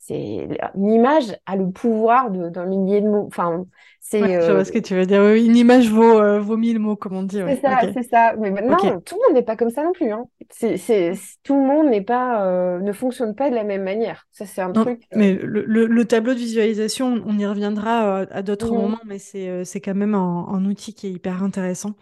c'est 0.08 0.48
une 0.76 0.92
image 0.92 1.36
a 1.48 1.56
le 1.56 1.72
pouvoir 1.72 2.30
d'un 2.30 2.66
millier 2.66 3.02
de 3.02 3.08
mots. 3.08 3.26
Enfin, 3.26 3.66
c'est. 4.00 4.20
je 4.20 4.52
vois 4.52 4.60
euh, 4.60 4.64
ce 4.64 4.72
que 4.72 4.78
tu 4.78 4.94
veux 4.94 5.08
dire. 5.08 5.26
une 5.34 5.56
image 5.56 5.90
vaut, 5.90 6.20
euh, 6.20 6.40
vaut 6.40 6.58
mille 6.58 6.78
mots, 6.78 6.96
comme 6.96 7.16
on 7.16 7.24
dit. 7.24 7.42
C'est 7.48 7.62
ça, 7.62 7.80
c'est 7.92 8.08
ça. 8.08 8.36
Mais 8.38 8.52
maintenant, 8.52 8.78
tout 8.78 9.16
le 9.16 9.28
monde 9.28 9.34
n'est 9.34 9.44
pas 9.44 9.56
comme 9.56 9.72
ça 9.72 9.84
non 9.84 9.94
plus. 9.94 10.12
Hein. 10.12 10.26
C'est, 10.52 11.14
tout 11.44 11.56
le 11.56 11.66
monde 11.66 11.90
n'est 11.90 12.04
pas, 12.04 12.80
ne 12.80 12.92
fonctionne 12.94 13.34
pas 13.34 13.50
de 13.50 13.56
la 13.56 13.64
même 13.64 13.84
manière. 13.84 14.28
Ça, 14.32 14.46
c'est 14.46 14.62
un 14.62 14.72
truc. 14.72 15.02
Mais 15.16 15.34
le, 15.34 15.66
le, 15.66 16.06
tableau 16.06 16.34
de 16.34 16.40
visualisation, 16.40 17.24
on 17.26 17.38
y 17.40 17.46
reviendra 17.48 18.20
à 18.20 18.42
d'autres 18.44 18.72
mmh. 18.72 18.78
moments, 18.78 19.02
mais 19.06 19.18
c'est, 19.18 19.66
c'est 19.66 19.82
quand 19.82 19.96
même 19.96 20.14
un, 20.14 20.48
un, 20.50 20.66
outil 20.66 20.94
qui 20.94 21.08
est 21.08 21.12
hyper 21.12 21.42
intéressant. 21.42 21.96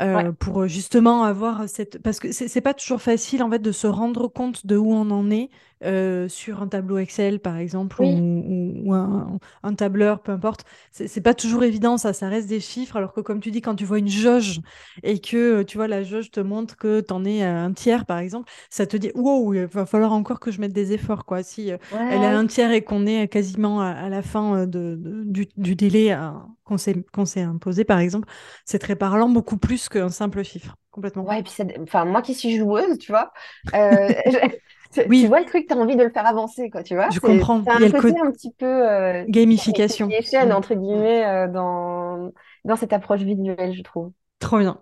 Euh, 0.00 0.32
pour 0.32 0.62
euh, 0.62 0.66
justement 0.68 1.24
avoir 1.24 1.68
cette 1.68 2.00
parce 2.00 2.20
que 2.20 2.30
c'est 2.30 2.60
pas 2.60 2.74
toujours 2.74 3.02
facile 3.02 3.42
en 3.42 3.50
fait 3.50 3.58
de 3.58 3.72
se 3.72 3.86
rendre 3.88 4.28
compte 4.28 4.64
de 4.64 4.76
où 4.76 4.92
on 4.92 5.10
en 5.10 5.28
est 5.30 5.50
euh, 5.84 6.28
sur 6.28 6.62
un 6.62 6.68
tableau 6.68 6.98
Excel 6.98 7.40
par 7.40 7.56
exemple 7.56 8.02
ou, 8.02 8.92
un, 8.92 9.74
tableur 9.76 10.20
peu 10.20 10.32
importe. 10.32 10.64
C'est 10.90 11.20
pas 11.20 11.34
toujours 11.34 11.64
évident 11.64 11.96
ça 11.96 12.12
ça 12.12 12.28
reste 12.28 12.48
des 12.48 12.60
chiffres 12.60 12.96
alors 12.96 13.12
que 13.12 13.20
comme 13.20 13.40
tu 13.40 13.50
dis 13.50 13.60
quand 13.60 13.74
tu 13.74 13.84
vois 13.84 13.98
une 13.98 14.08
jauge 14.08 14.60
et 15.02 15.20
que 15.20 15.62
tu 15.62 15.76
vois 15.76 15.88
la 15.88 16.02
jauge 16.02 16.30
te 16.30 16.40
montre 16.40 16.76
que 16.76 17.00
tu 17.00 17.12
en 17.12 17.24
es 17.24 17.42
un 17.42 17.72
tiers 17.72 18.06
par 18.06 18.18
exemple 18.18 18.50
ça 18.70 18.86
te 18.86 18.96
dit 18.96 19.12
wow 19.14 19.54
il 19.54 19.66
va 19.66 19.86
falloir 19.86 20.12
encore 20.12 20.40
que 20.40 20.50
je 20.50 20.60
mette 20.60 20.72
des 20.72 20.92
efforts 20.92 21.24
quoi. 21.24 21.42
Si 21.42 21.68
elle 21.68 22.22
est 22.22 22.26
un 22.26 22.46
tiers 22.46 22.72
et 22.72 22.82
qu'on 22.82 23.06
est 23.06 23.28
quasiment 23.28 23.80
à, 23.80 24.08
la 24.08 24.22
fin 24.22 24.66
de, 24.66 24.98
du, 25.24 25.48
du, 25.56 25.74
délai 25.74 26.16
qu'on 26.64 26.76
s'est 26.78 27.42
imposé, 27.42 27.84
par 27.84 27.98
exemple, 27.98 28.28
c'est 28.64 28.78
très 28.78 28.96
parlant, 28.96 29.28
beaucoup 29.28 29.58
plus 29.58 29.88
qu'un 29.88 30.10
simple 30.10 30.42
chiffre, 30.42 30.76
complètement. 30.90 31.24
Ouais, 31.24 31.40
et 31.40 31.42
puis 31.42 31.54
enfin, 31.82 32.04
moi 32.04 32.22
qui 32.22 32.34
suis 32.34 32.56
joueuse, 32.56 32.98
tu 32.98 33.12
vois, 33.12 33.32
euh, 33.74 34.08
oui. 35.08 35.22
tu 35.22 35.26
vois 35.26 35.40
le 35.40 35.46
truc, 35.46 35.66
tu 35.66 35.74
as 35.74 35.76
envie 35.76 35.96
de 35.96 36.02
le 36.02 36.10
faire 36.10 36.26
avancer, 36.26 36.70
quoi, 36.70 36.82
tu 36.82 36.94
vois? 36.94 37.10
Je 37.10 37.20
comprends. 37.20 37.62
C'est 37.64 37.94
un 37.94 38.00
côté 38.00 38.18
un 38.20 38.30
petit 38.30 38.52
peu 38.52 38.66
euh, 38.66 39.24
gamification, 39.28 40.08
mm. 40.08 40.52
entre 40.52 40.74
guillemets, 40.74 41.26
euh, 41.26 41.48
dans, 41.48 42.32
dans 42.64 42.76
cette 42.76 42.92
approche 42.92 43.20
visuelle, 43.20 43.74
je 43.74 43.82
trouve. 43.82 44.12
Trop 44.38 44.58
bien. 44.58 44.80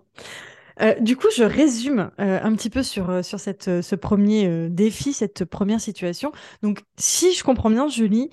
du 1.01 1.17
coup, 1.17 1.27
je 1.35 1.43
résume 1.43 2.11
un 2.17 2.53
petit 2.53 2.69
peu 2.69 2.83
sur, 2.83 3.25
sur 3.25 3.39
cette, 3.39 3.81
ce 3.81 3.95
premier 3.95 4.69
défi, 4.69 5.13
cette 5.13 5.45
première 5.45 5.81
situation. 5.81 6.31
Donc, 6.61 6.81
si 6.97 7.33
je 7.33 7.43
comprends 7.43 7.69
bien, 7.69 7.87
Julie, 7.87 8.29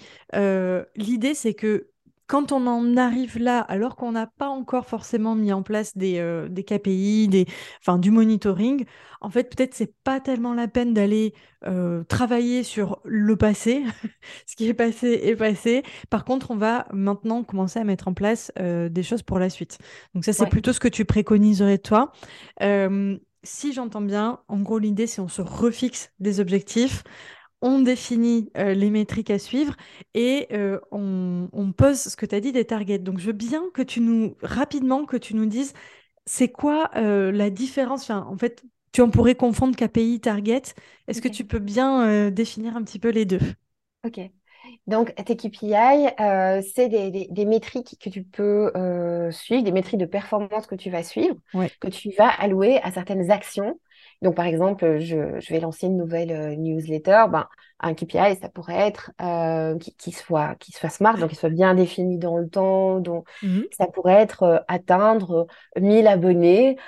l'idée, 0.97 1.35
c'est 1.35 1.55
que 1.55 1.89
quand 2.27 2.53
on 2.53 2.67
en 2.67 2.97
arrive 2.97 3.39
là, 3.39 3.61
alors 3.61 3.97
qu'on 3.97 4.13
n'a 4.13 4.27
pas 4.27 4.49
encore 4.49 4.87
forcément 4.87 5.35
mis 5.35 5.53
en 5.53 5.63
place 5.63 5.97
des, 5.97 6.19
euh, 6.19 6.49
des 6.49 6.65
KPI, 6.65 7.29
des, 7.29 7.47
enfin, 7.81 7.99
du 7.99 8.11
monitoring, 8.11 8.87
en 9.21 9.31
fait, 9.31 9.55
peut-être 9.55 9.75
c'est 9.75 9.95
pas 10.05 10.21
tellement 10.21 10.55
la 10.55 10.69
peine 10.69 10.95
d'aller 10.95 11.35
euh, 11.67 12.03
travailler 12.05 12.63
sur 12.63 13.01
le 13.05 13.37
passé. 13.37 13.83
Ce 14.47 14.57
qui 14.57 14.69
est 14.69 14.75
passé 14.75 15.21
est 15.23 15.37
passé. 15.37 15.83
Par 16.09 16.25
contre, 16.25 16.51
on 16.51 16.57
va 16.57 16.87
maintenant 16.93 17.43
commencer 17.43 17.79
à 17.79 17.85
mettre 17.85 18.09
en 18.09 18.15
place 18.15 18.53
euh, 18.59 18.89
des 18.89 19.03
choses 19.03 19.23
pour 19.23 19.39
la 19.39 19.51
suite. 19.51 19.79
Donc 20.15 20.25
ça, 20.25 20.33
c'est 20.33 20.49
plutôt 20.49 20.73
ce 20.73 20.81
que 20.81 20.89
tu 20.89 21.05
préconiserais 21.05 21.79
toi. 21.79 22.13
si 23.43 23.73
j'entends 23.75 24.01
bien, 24.01 24.41
en 24.49 24.61
gros, 24.61 24.79
l'idée, 24.79 25.07
c'est 25.07 25.21
on 25.21 25.29
se 25.29 25.43
refixe 25.43 26.11
des 26.21 26.41
objectifs 26.41 27.05
on 27.65 27.81
définit 27.81 28.51
euh, 28.59 28.75
les 28.75 28.91
métriques 28.91 29.31
à 29.31 29.39
suivre 29.39 29.75
et 30.13 30.49
euh, 30.53 30.79
on, 30.93 31.73
pose 31.75 31.99
ce 31.99 32.15
que 32.15 32.27
tu 32.27 32.35
as 32.35 32.41
dit 32.41 32.53
des 32.53 32.67
targets. 32.67 32.99
Donc, 32.99 33.19
je 33.19 33.27
veux 33.27 33.33
bien 33.33 33.63
que 33.73 33.81
tu 33.81 34.01
nous, 34.01 34.37
rapidement, 34.43 35.07
que 35.07 35.17
tu 35.17 35.35
nous 35.35 35.47
dises, 35.47 35.73
c'est 36.27 36.49
quoi 36.49 36.91
euh, 36.97 37.33
la 37.33 37.49
différence? 37.49 38.11
En 38.11 38.37
fait, 38.37 38.63
tu 38.93 39.01
en 39.01 39.09
pourrais 39.09 39.35
confondre 39.35 39.75
KPI, 39.77 40.21
target. 40.21 40.63
Est-ce 41.09 41.23
que 41.23 41.29
tu 41.29 41.45
peux 41.45 41.59
bien 41.59 42.31
définir 42.31 42.77
un 42.77 42.83
petit 42.83 42.99
peu 42.99 43.09
les 43.09 43.25
deux? 43.25 43.41
Ok. 44.07 44.21
Donc, 44.87 45.15
tes 45.15 45.35
KPI, 45.35 45.75
c'est 46.75 46.89
des, 46.89 47.45
métriques 47.47 47.97
que 47.99 48.11
tu 48.11 48.25
peux 48.25 48.71
suivre, 49.33 49.63
des 49.63 49.73
métriques 49.73 50.01
de 50.01 50.07
performance 50.07 50.67
que 50.67 50.75
tu 50.75 50.91
vas 50.91 51.03
suivre, 51.03 51.35
que 51.81 51.89
tu 51.89 52.11
vas 52.11 52.29
allouer 52.29 52.79
à 52.83 52.93
certaines 52.93 53.31
actions 53.31 53.81
donc, 54.25 54.37
par 54.37 54.47
exemple, 54.47 55.01
je, 55.01 55.39
je 55.39 55.53
vais 55.53 55.61
lancer 55.61 55.87
une 55.87 55.99
nouvelle 55.99 56.33
euh, 56.33 56.57
newsletter. 56.57 57.27
Ben, 57.31 57.47
un 57.79 57.93
KPI, 57.93 58.37
ça 58.41 58.49
pourrait 58.49 58.79
être 58.79 59.11
euh, 59.21 59.77
qui, 59.99 60.13
soit, 60.13 60.55
qui 60.55 60.73
soit 60.73 60.89
smart, 60.89 61.19
donc 61.19 61.29
qui 61.29 61.37
soit 61.37 61.51
bien 61.51 61.75
défini 61.75 62.17
dans 62.17 62.39
le 62.39 62.49
temps. 62.49 63.01
Donc, 63.01 63.29
mmh 63.43 63.61
ça 63.77 63.87
pourrait 63.87 64.15
être 64.15 64.43
euh, 64.45 64.59
atteindre 64.67 65.47
1000 65.79 66.07
abonnés 66.07 66.79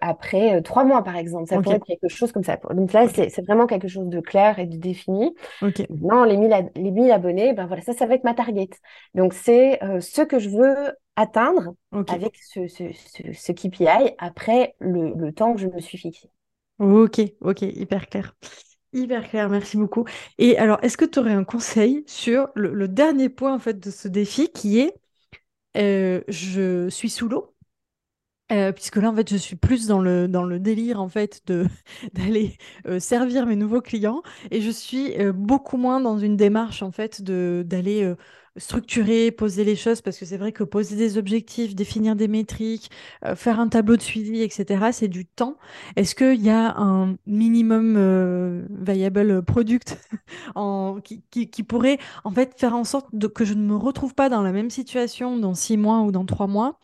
après 0.00 0.62
trois 0.62 0.84
mois, 0.84 1.04
par 1.04 1.16
exemple. 1.16 1.46
Ça 1.48 1.60
pourrait 1.60 1.76
être 1.76 1.84
quelque 1.84 2.08
chose 2.08 2.32
comme 2.32 2.44
ça. 2.44 2.56
Donc 2.70 2.94
là, 2.94 3.06
c'est 3.08 3.44
vraiment 3.44 3.66
quelque 3.66 3.88
chose 3.88 4.08
de 4.08 4.20
clair 4.20 4.58
et 4.58 4.64
de 4.64 4.78
défini. 4.78 5.34
Non, 5.90 6.24
les 6.24 6.38
1000, 6.38 6.70
les 6.74 6.90
1000 6.90 7.10
abonnés, 7.10 7.52
ben 7.52 7.66
voilà, 7.66 7.82
ça, 7.82 7.92
ça 7.92 8.06
va 8.06 8.14
être 8.14 8.24
ma 8.24 8.32
target. 8.32 8.70
Donc, 9.14 9.34
c'est 9.34 9.78
ce 10.00 10.22
que 10.22 10.38
je 10.38 10.48
veux 10.48 10.94
atteindre 11.16 11.74
avec 12.06 12.36
ce, 12.36 12.66
ce, 12.68 12.84
ce, 13.32 13.52
KPI 13.52 14.14
après 14.18 14.74
le, 14.78 15.12
le 15.14 15.32
temps 15.32 15.52
que 15.52 15.60
je 15.60 15.66
me 15.66 15.80
suis 15.80 15.98
fixé. 15.98 16.30
Ok, 16.78 17.20
ok, 17.40 17.62
hyper 17.62 18.06
clair. 18.08 18.36
Hyper 18.92 19.28
clair, 19.28 19.48
merci 19.50 19.76
beaucoup. 19.76 20.04
Et 20.38 20.56
alors, 20.58 20.78
est-ce 20.82 20.96
que 20.96 21.04
tu 21.04 21.18
aurais 21.18 21.32
un 21.32 21.44
conseil 21.44 22.04
sur 22.06 22.48
le, 22.54 22.88
dernier 22.88 23.28
point 23.28 23.54
en 23.54 23.58
fait 23.58 23.80
de 23.80 23.90
ce 23.90 24.08
défi 24.08 24.48
qui 24.50 24.78
est 24.80 24.94
euh, 25.76 26.22
je 26.28 26.88
suis 26.90 27.10
sous 27.10 27.28
l'eau? 27.28 27.54
Euh, 28.50 28.72
puisque 28.72 28.96
là, 28.96 29.10
en 29.10 29.14
fait, 29.14 29.28
je 29.30 29.36
suis 29.36 29.56
plus 29.56 29.86
dans 29.86 30.00
le, 30.00 30.58
délire, 30.58 31.02
en 31.02 31.08
fait, 31.08 31.42
d'aller 32.14 32.56
euh, 32.86 33.00
servir 33.00 33.46
mes 33.46 33.56
nouveaux 33.56 33.82
clients. 33.82 34.22
Et 34.50 34.62
je 34.62 34.70
suis 34.70 35.14
beaucoup 35.34 35.76
moins 35.76 36.00
dans 36.00 36.18
une 36.18 36.36
démarche, 36.36 36.82
en 36.82 36.90
fait, 36.92 37.22
de, 37.22 37.62
d'aller 37.66 38.14
structurer, 38.58 39.30
poser 39.30 39.64
les 39.64 39.76
choses, 39.76 40.00
parce 40.00 40.18
que 40.18 40.24
c'est 40.24 40.36
vrai 40.36 40.52
que 40.52 40.64
poser 40.64 40.96
des 40.96 41.18
objectifs, 41.18 41.74
définir 41.74 42.16
des 42.16 42.28
métriques, 42.28 42.90
euh, 43.24 43.34
faire 43.34 43.60
un 43.60 43.68
tableau 43.68 43.96
de 43.96 44.02
suivi, 44.02 44.42
etc., 44.42 44.90
c'est 44.92 45.08
du 45.08 45.26
temps. 45.26 45.56
Est-ce 45.96 46.14
qu'il 46.14 46.42
y 46.42 46.50
a 46.50 46.76
un 46.76 47.16
minimum 47.26 47.96
euh, 47.96 48.66
viable 48.70 49.42
product 49.42 49.98
qui, 51.02 51.62
pourrait, 51.62 51.98
en 52.24 52.30
fait, 52.30 52.54
faire 52.58 52.74
en 52.74 52.84
sorte 52.84 53.06
que 53.34 53.44
je 53.44 53.54
ne 53.54 53.62
me 53.62 53.76
retrouve 53.76 54.14
pas 54.14 54.28
dans 54.28 54.42
la 54.42 54.52
même 54.52 54.70
situation 54.70 55.36
dans 55.36 55.54
six 55.54 55.76
mois 55.76 56.00
ou 56.00 56.12
dans 56.12 56.24
trois 56.24 56.46
mois? 56.46 56.78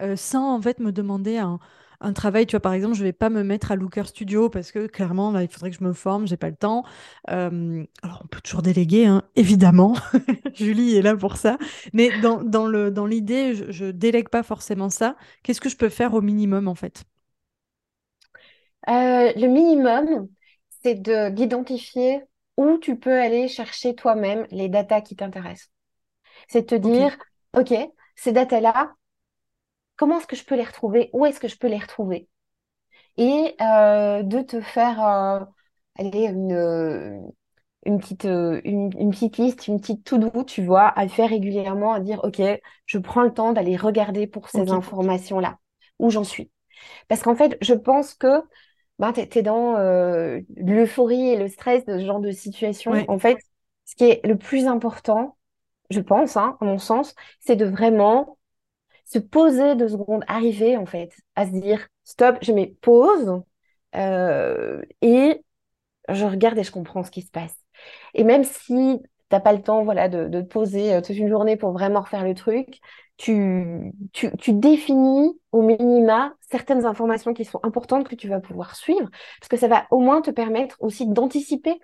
euh, 0.00 0.16
sans 0.16 0.54
en 0.54 0.60
fait 0.60 0.80
me 0.80 0.92
demander 0.92 1.38
un, 1.38 1.58
un 2.00 2.12
travail. 2.12 2.46
Tu 2.46 2.52
vois, 2.52 2.60
par 2.60 2.72
exemple, 2.72 2.94
je 2.96 3.02
vais 3.04 3.12
pas 3.12 3.30
me 3.30 3.42
mettre 3.44 3.72
à 3.72 3.76
Looker 3.76 4.06
Studio 4.06 4.48
parce 4.48 4.72
que 4.72 4.86
clairement, 4.86 5.32
là, 5.32 5.42
il 5.42 5.48
faudrait 5.48 5.70
que 5.70 5.76
je 5.76 5.84
me 5.84 5.92
forme, 5.92 6.26
j'ai 6.26 6.36
pas 6.36 6.50
le 6.50 6.56
temps. 6.56 6.84
Euh, 7.30 7.84
alors, 8.02 8.22
on 8.24 8.28
peut 8.28 8.40
toujours 8.40 8.62
déléguer, 8.62 9.06
hein, 9.06 9.22
évidemment. 9.36 9.94
Julie 10.54 10.96
est 10.96 11.02
là 11.02 11.16
pour 11.16 11.36
ça. 11.36 11.58
Mais 11.92 12.10
dans, 12.20 12.42
dans 12.42 12.66
le, 12.66 12.90
dans 12.90 13.06
l'idée, 13.06 13.54
je, 13.54 13.70
je 13.72 13.86
délègue 13.86 14.28
pas 14.28 14.42
forcément 14.42 14.90
ça. 14.90 15.16
Qu'est-ce 15.42 15.60
que 15.60 15.68
je 15.68 15.76
peux 15.76 15.88
faire 15.88 16.14
au 16.14 16.20
minimum, 16.22 16.68
en 16.68 16.74
fait? 16.74 17.04
Euh, 18.88 19.32
le 19.36 19.46
minimum, 19.46 20.28
c'est 20.82 20.94
de 20.96 21.28
d'identifier 21.30 22.22
où 22.56 22.78
tu 22.78 22.98
peux 22.98 23.18
aller 23.20 23.48
chercher 23.48 23.94
toi-même 23.94 24.46
les 24.50 24.68
datas 24.68 25.00
qui 25.02 25.16
t'intéressent. 25.16 25.70
C'est 26.48 26.62
de 26.62 26.66
te 26.66 26.74
dire, 26.76 27.16
OK, 27.56 27.74
ces 28.16 28.32
datas-là, 28.32 28.94
comment 30.00 30.16
est-ce 30.16 30.26
que 30.26 30.34
je 30.34 30.44
peux 30.44 30.56
les 30.56 30.64
retrouver? 30.64 31.10
Où 31.12 31.26
est-ce 31.26 31.38
que 31.38 31.46
je 31.46 31.58
peux 31.58 31.68
les 31.68 31.76
retrouver? 31.78 32.26
Et 33.18 33.54
euh, 33.60 34.22
de 34.22 34.40
te 34.40 34.62
faire 34.62 35.04
euh, 35.04 35.40
allez, 35.98 36.24
une, 36.24 36.52
euh, 36.54 37.20
une 37.84 38.00
petite, 38.00 38.24
euh, 38.24 38.62
une, 38.64 38.90
une 38.98 39.10
petite 39.10 39.36
liste, 39.36 39.68
une 39.68 39.78
petite 39.78 40.02
to-do, 40.04 40.42
tu 40.44 40.64
vois, 40.64 40.98
à 40.98 41.06
faire 41.06 41.28
régulièrement, 41.28 41.92
à 41.92 42.00
dire, 42.00 42.18
OK, 42.24 42.40
je 42.86 42.98
prends 42.98 43.22
le 43.24 43.34
temps 43.34 43.52
d'aller 43.52 43.76
regarder 43.76 44.26
pour 44.26 44.48
ces 44.48 44.70
informations-là, 44.70 45.58
où 45.98 46.08
j'en 46.08 46.24
suis. 46.24 46.50
Parce 47.08 47.22
qu'en 47.22 47.34
fait, 47.34 47.58
je 47.60 47.74
pense 47.74 48.14
que 48.14 48.42
ben, 48.98 49.12
t'es, 49.12 49.26
t'es 49.26 49.42
dans 49.42 49.76
euh, 49.76 50.40
l'euphorie 50.56 51.28
et 51.28 51.36
le 51.36 51.48
stress 51.48 51.84
de 51.84 51.98
ce 51.98 52.06
genre 52.06 52.20
de 52.20 52.30
situation. 52.30 52.92
En 53.08 53.18
fait, 53.18 53.36
ce 53.84 53.96
qui 53.96 54.04
est 54.04 54.26
le 54.26 54.38
plus 54.38 54.66
important, 54.66 55.36
je 55.90 56.00
pense, 56.00 56.38
hein, 56.38 56.56
à 56.62 56.64
mon 56.64 56.78
sens, 56.78 57.14
c'est 57.40 57.56
de 57.56 57.66
vraiment 57.66 58.38
se 59.12 59.18
poser 59.18 59.76
deux 59.76 59.88
secondes, 59.88 60.24
arriver 60.28 60.76
en 60.76 60.86
fait 60.86 61.12
à 61.36 61.46
se 61.46 61.52
dire, 61.52 61.88
stop, 62.04 62.38
je 62.42 62.52
mets 62.52 62.76
pause 62.80 63.42
euh, 63.96 64.82
et 65.02 65.44
je 66.08 66.24
regarde 66.26 66.58
et 66.58 66.64
je 66.64 66.72
comprends 66.72 67.04
ce 67.04 67.10
qui 67.10 67.22
se 67.22 67.30
passe. 67.30 67.56
Et 68.14 68.24
même 68.24 68.44
si 68.44 69.00
t'as 69.28 69.40
pas 69.40 69.52
le 69.52 69.62
temps, 69.62 69.84
voilà, 69.84 70.08
de, 70.08 70.28
de 70.28 70.40
te 70.40 70.46
poser 70.46 70.94
euh, 70.94 71.00
toute 71.00 71.16
une 71.16 71.28
journée 71.28 71.56
pour 71.56 71.72
vraiment 71.72 72.00
refaire 72.00 72.24
le 72.24 72.34
truc, 72.34 72.80
tu, 73.16 73.92
tu, 74.12 74.30
tu 74.38 74.52
définis 74.54 75.38
au 75.52 75.62
minima 75.62 76.34
certaines 76.50 76.86
informations 76.86 77.34
qui 77.34 77.44
sont 77.44 77.60
importantes 77.62 78.08
que 78.08 78.14
tu 78.16 78.28
vas 78.28 78.40
pouvoir 78.40 78.74
suivre, 78.76 79.08
parce 79.40 79.48
que 79.48 79.56
ça 79.56 79.68
va 79.68 79.86
au 79.90 80.00
moins 80.00 80.22
te 80.22 80.30
permettre 80.30 80.76
aussi 80.80 81.06
d'anticiper. 81.06 81.80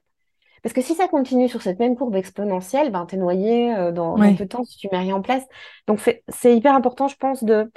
Parce 0.66 0.74
que 0.74 0.82
si 0.82 0.96
ça 0.96 1.06
continue 1.06 1.48
sur 1.48 1.62
cette 1.62 1.78
même 1.78 1.94
courbe 1.94 2.16
exponentielle, 2.16 2.90
ben, 2.90 3.06
t'es 3.06 3.16
noyé 3.16 3.72
euh, 3.72 3.92
dans, 3.92 4.18
dans 4.18 4.22
Ouais. 4.22 4.34
peu 4.34 4.46
de 4.46 4.48
temps 4.48 4.64
si 4.64 4.76
tu 4.78 4.88
mets 4.90 4.98
rien 4.98 5.14
en 5.14 5.22
place. 5.22 5.44
Donc 5.86 6.00
c'est 6.28 6.56
hyper 6.56 6.74
important, 6.74 7.06
je 7.06 7.14
pense, 7.14 7.44
de, 7.44 7.70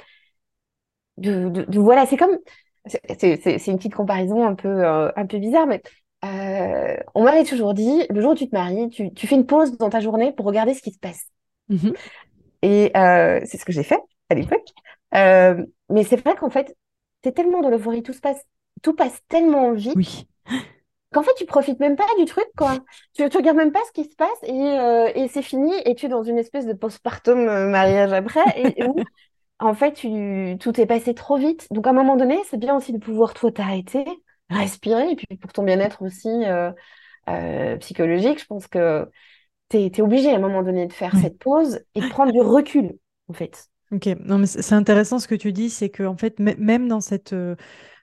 de, 1.18 1.48
de, 1.50 1.62
de- 1.62 1.78
voilà, 1.78 2.04
c'est 2.04 2.16
comme, 2.16 2.36
c'est 3.16 3.66
une 3.68 3.76
petite 3.76 3.94
comparaison 3.94 4.44
un 4.44 4.56
peu, 4.56 4.66
euh, 4.84 5.08
un 5.14 5.24
peu 5.24 5.38
bizarre, 5.38 5.68
mais 5.68 5.80
euh, 6.24 6.96
on 7.14 7.22
m'avait 7.22 7.44
toujours 7.44 7.74
dit, 7.74 8.02
le 8.10 8.20
jour 8.20 8.32
où 8.32 8.34
tu 8.34 8.48
te 8.48 8.56
maries, 8.56 8.88
tu, 8.90 9.14
tu 9.14 9.28
fais 9.28 9.36
une 9.36 9.46
pause 9.46 9.78
dans 9.78 9.88
ta 9.88 10.00
journée 10.00 10.32
pour 10.32 10.46
regarder 10.46 10.74
ce 10.74 10.82
qui 10.82 10.90
se 10.90 10.98
passe. 10.98 11.26
Mhm. 11.68 11.92
Et 12.62 12.90
c'est 13.46 13.56
ce 13.56 13.64
que 13.64 13.70
j'ai 13.72 13.84
fait 13.84 14.00
à 14.30 14.34
l'époque. 14.34 14.66
Mais 15.12 16.02
c'est 16.02 16.16
vrai 16.16 16.34
qu'en 16.34 16.50
fait, 16.50 16.76
t'es 17.22 17.30
tellement 17.30 17.60
dans 17.60 17.70
l'euphorie, 17.70 18.02
tout 18.02 18.12
se 18.14 18.20
passe, 18.20 18.44
tout 18.82 18.96
passe 18.96 19.20
tellement 19.28 19.74
vite 19.74 19.94
Oui. 19.94 20.26
Qu'en 21.12 21.22
fait, 21.22 21.32
tu 21.36 21.46
profites 21.46 21.80
même 21.80 21.96
pas 21.96 22.04
du 22.18 22.24
truc, 22.24 22.46
quoi. 22.56 22.84
Tu, 23.14 23.28
tu 23.28 23.36
regardes 23.36 23.56
même 23.56 23.72
pas 23.72 23.80
ce 23.88 23.92
qui 23.92 24.04
se 24.08 24.16
passe 24.16 24.28
et, 24.44 24.52
euh, 24.78 25.10
et 25.14 25.28
c'est 25.28 25.42
fini 25.42 25.72
et 25.84 25.94
tu 25.94 26.06
es 26.06 26.08
dans 26.08 26.22
une 26.22 26.38
espèce 26.38 26.66
de 26.66 26.72
postpartum 26.72 27.48
euh, 27.48 27.68
mariage 27.68 28.12
après 28.12 28.42
et, 28.56 28.80
et 28.80 28.84
où, 28.86 29.04
en 29.60 29.74
fait, 29.74 29.92
tu, 29.94 30.56
tout 30.60 30.80
est 30.80 30.86
passé 30.86 31.14
trop 31.14 31.36
vite. 31.38 31.66
Donc, 31.72 31.86
à 31.86 31.90
un 31.90 31.92
moment 31.94 32.16
donné, 32.16 32.38
c'est 32.50 32.58
bien 32.58 32.76
aussi 32.76 32.92
de 32.92 32.98
pouvoir, 32.98 33.34
toi, 33.34 33.52
t'arrêter, 33.52 34.04
respirer 34.50 35.10
et 35.12 35.16
puis 35.16 35.36
pour 35.38 35.52
ton 35.52 35.64
bien-être 35.64 36.02
aussi 36.02 36.28
euh, 36.28 36.72
euh, 37.28 37.76
psychologique, 37.78 38.40
je 38.40 38.46
pense 38.46 38.66
que 38.68 39.08
t'es, 39.68 39.90
t'es 39.90 40.02
obligé 40.02 40.30
à 40.32 40.36
un 40.36 40.40
moment 40.40 40.62
donné 40.62 40.86
de 40.86 40.92
faire 40.92 41.16
Ouais. 41.16 41.18
cette 41.18 41.38
pause 41.38 41.80
et 41.94 42.02
de 42.02 42.08
prendre 42.08 42.32
du 42.32 42.40
recul, 42.40 42.98
en 43.28 43.34
fait. 43.34 43.68
Ok, 43.92 44.06
non 44.20 44.38
mais 44.38 44.46
c'est 44.46 44.72
intéressant 44.74 45.18
ce 45.18 45.26
que 45.26 45.34
tu 45.34 45.52
dis, 45.52 45.68
c'est 45.68 45.90
que 45.90 46.04
en 46.04 46.16
fait 46.16 46.38
mê- 46.38 46.56
même 46.58 46.86
dans 46.86 47.00
cette 47.00 47.34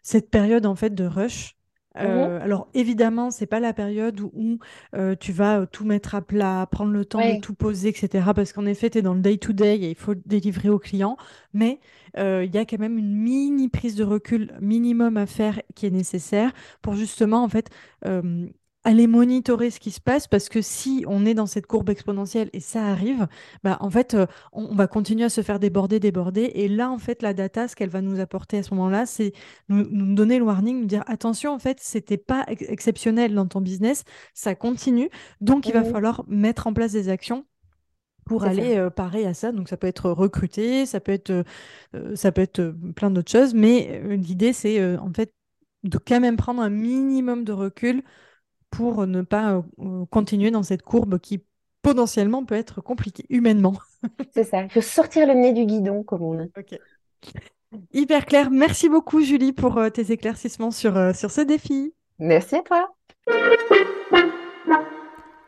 cette 0.04 0.30
période 0.30 0.66
en 0.66 0.76
fait 0.76 0.92
de 0.96 1.06
rush, 1.06 1.57
Mhm. 2.00 2.06
euh, 2.08 2.42
alors 2.42 2.68
évidemment 2.74 3.32
c'est 3.32 3.46
pas 3.46 3.60
la 3.60 3.74
période 3.74 4.20
où, 4.22 4.32
où, 4.36 4.60
euh, 4.96 5.16
tu 5.20 5.32
vas 5.32 5.62
euh, 5.62 5.66
tout 5.66 5.86
mettre 5.86 6.16
à 6.16 6.22
plat, 6.22 6.68
prendre 6.72 6.92
le 6.92 7.06
temps 7.06 7.20
de 7.36 7.40
tout 7.42 7.54
poser, 7.54 7.90
etc. 7.90 8.32
Parce 8.36 8.54
qu'en 8.54 8.66
effet 8.66 8.90
tu 8.90 9.00
es 9.00 9.02
dans 9.02 9.14
le 9.14 9.22
day 9.22 9.38
to 9.38 9.54
day 9.54 9.78
et 9.78 9.90
il 9.90 9.96
faut 9.96 10.16
délivrer 10.16 10.70
au 10.70 10.80
client, 10.80 11.18
mais 11.54 11.80
euh, 12.18 12.44
il 12.46 12.54
y 12.54 12.58
a 12.58 12.66
quand 12.66 12.80
même 12.80 12.98
une 12.98 13.16
mini 13.16 13.70
prise 13.70 13.96
de 13.96 14.04
recul 14.04 14.54
minimum 14.62 15.18
à 15.18 15.26
faire 15.26 15.62
qui 15.76 15.86
est 15.86 15.92
nécessaire 15.92 16.52
pour 16.82 16.94
justement 16.94 17.44
en 17.44 17.50
fait 17.50 17.70
aller 18.88 19.06
monitorer 19.06 19.70
ce 19.70 19.82
qui 19.82 19.92
se 19.92 20.00
passe 20.00 20.28
parce 20.30 20.48
que 20.48 20.62
si 20.62 21.04
on 21.10 21.26
est 21.26 21.34
dans 21.34 21.46
cette 21.46 21.68
courbe 21.68 21.90
exponentielle 21.90 22.50
et 22.54 22.62
ça 22.62 22.86
arrive, 22.86 23.28
bah 23.62 23.76
en 23.82 23.90
fait 23.90 24.14
euh, 24.14 24.26
on, 24.54 24.74
va 24.76 24.88
continuer 24.88 25.26
à 25.26 25.30
se 25.30 25.42
faire 25.42 25.60
déborder, 25.60 26.00
déborder. 26.00 26.52
Et 26.56 26.70
là, 26.70 26.90
en 26.90 26.98
fait, 26.98 27.22
la 27.22 27.34
data, 27.34 27.68
ce 27.68 27.76
qu'elle 27.76 27.90
va 27.90 28.00
nous 28.00 28.22
apporter 28.22 28.60
à 28.60 28.64
ce 28.64 28.74
moment-là, 28.76 29.06
c'est 29.06 29.34
nous, 29.68 29.86
nous 29.92 30.16
donner 30.16 30.38
le 30.40 30.46
warning, 30.46 30.80
nous 30.80 30.86
dire 30.86 31.04
attention, 31.08 31.52
en 31.52 31.60
fait, 31.60 31.80
c'était 31.82 32.16
pas 32.18 32.46
ex- 32.48 32.64
exceptionnel 32.70 33.36
dans 33.36 33.46
ton 33.46 33.60
business, 33.60 34.06
ça 34.34 34.56
continue. 34.56 35.10
Donc, 35.42 35.68
il 35.68 35.74
va 35.74 35.82
Mhm. 35.82 35.92
falloir 35.92 36.24
mettre 36.30 36.66
en 36.68 36.74
place 36.74 36.94
des 36.94 37.10
actions 37.10 37.46
pour 38.26 38.46
aller 38.46 38.78
euh, 38.78 38.90
parer 38.90 39.26
à 39.26 39.34
ça. 39.34 39.52
Donc, 39.52 39.68
ça 39.68 39.76
peut 39.76 39.88
être 39.88 40.10
recruter, 40.12 40.86
ça 40.86 41.02
peut 41.02 41.12
être, 41.12 41.32
euh, 41.96 42.16
ça 42.16 42.32
peut 42.32 42.42
être 42.42 42.60
euh, 42.60 42.74
plein 42.96 43.12
d'autres 43.12 43.32
choses. 43.32 43.54
Mais 43.54 44.02
l'idée, 44.16 44.54
c'est 44.54 44.96
en 44.98 45.12
fait 45.14 45.34
de 45.84 45.98
quand 45.98 46.20
même 46.20 46.38
prendre 46.38 46.62
un 46.62 46.70
minimum 46.70 47.44
de 47.44 47.52
recul 47.54 48.04
pour 48.70 49.08
ne 49.08 49.22
pas 49.22 49.64
euh, 49.80 50.06
continuer 50.10 50.52
dans 50.52 50.64
cette 50.64 50.82
courbe 50.82 51.20
qui 51.20 51.44
potentiellement 51.82 52.44
peut 52.44 52.56
être 52.56 52.82
compliquée 52.82 53.26
humainement. 53.30 53.78
C'est 54.34 54.44
ça. 54.44 54.64
Il 54.64 54.70
faut 54.70 54.82
sortir 54.82 55.28
le 55.28 55.34
nez 55.34 55.54
du 55.54 55.66
guidon, 55.66 56.04
comme 56.04 56.24
on 56.24 56.36
dit. 56.36 56.52
Ok. 56.58 56.80
Hyper 57.94 58.26
clair. 58.26 58.50
Merci 58.52 58.90
beaucoup, 58.90 59.22
Julie, 59.22 59.54
pour 59.54 59.78
euh, 59.78 59.90
tes 59.90 60.12
éclaircissements 60.12 60.72
sur, 60.72 60.98
euh, 60.98 61.14
sur 61.14 61.32
ce 61.32 61.42
défi. 61.42 61.94
Merci 62.20 62.56
à 62.56 62.62
toi. 62.62 62.94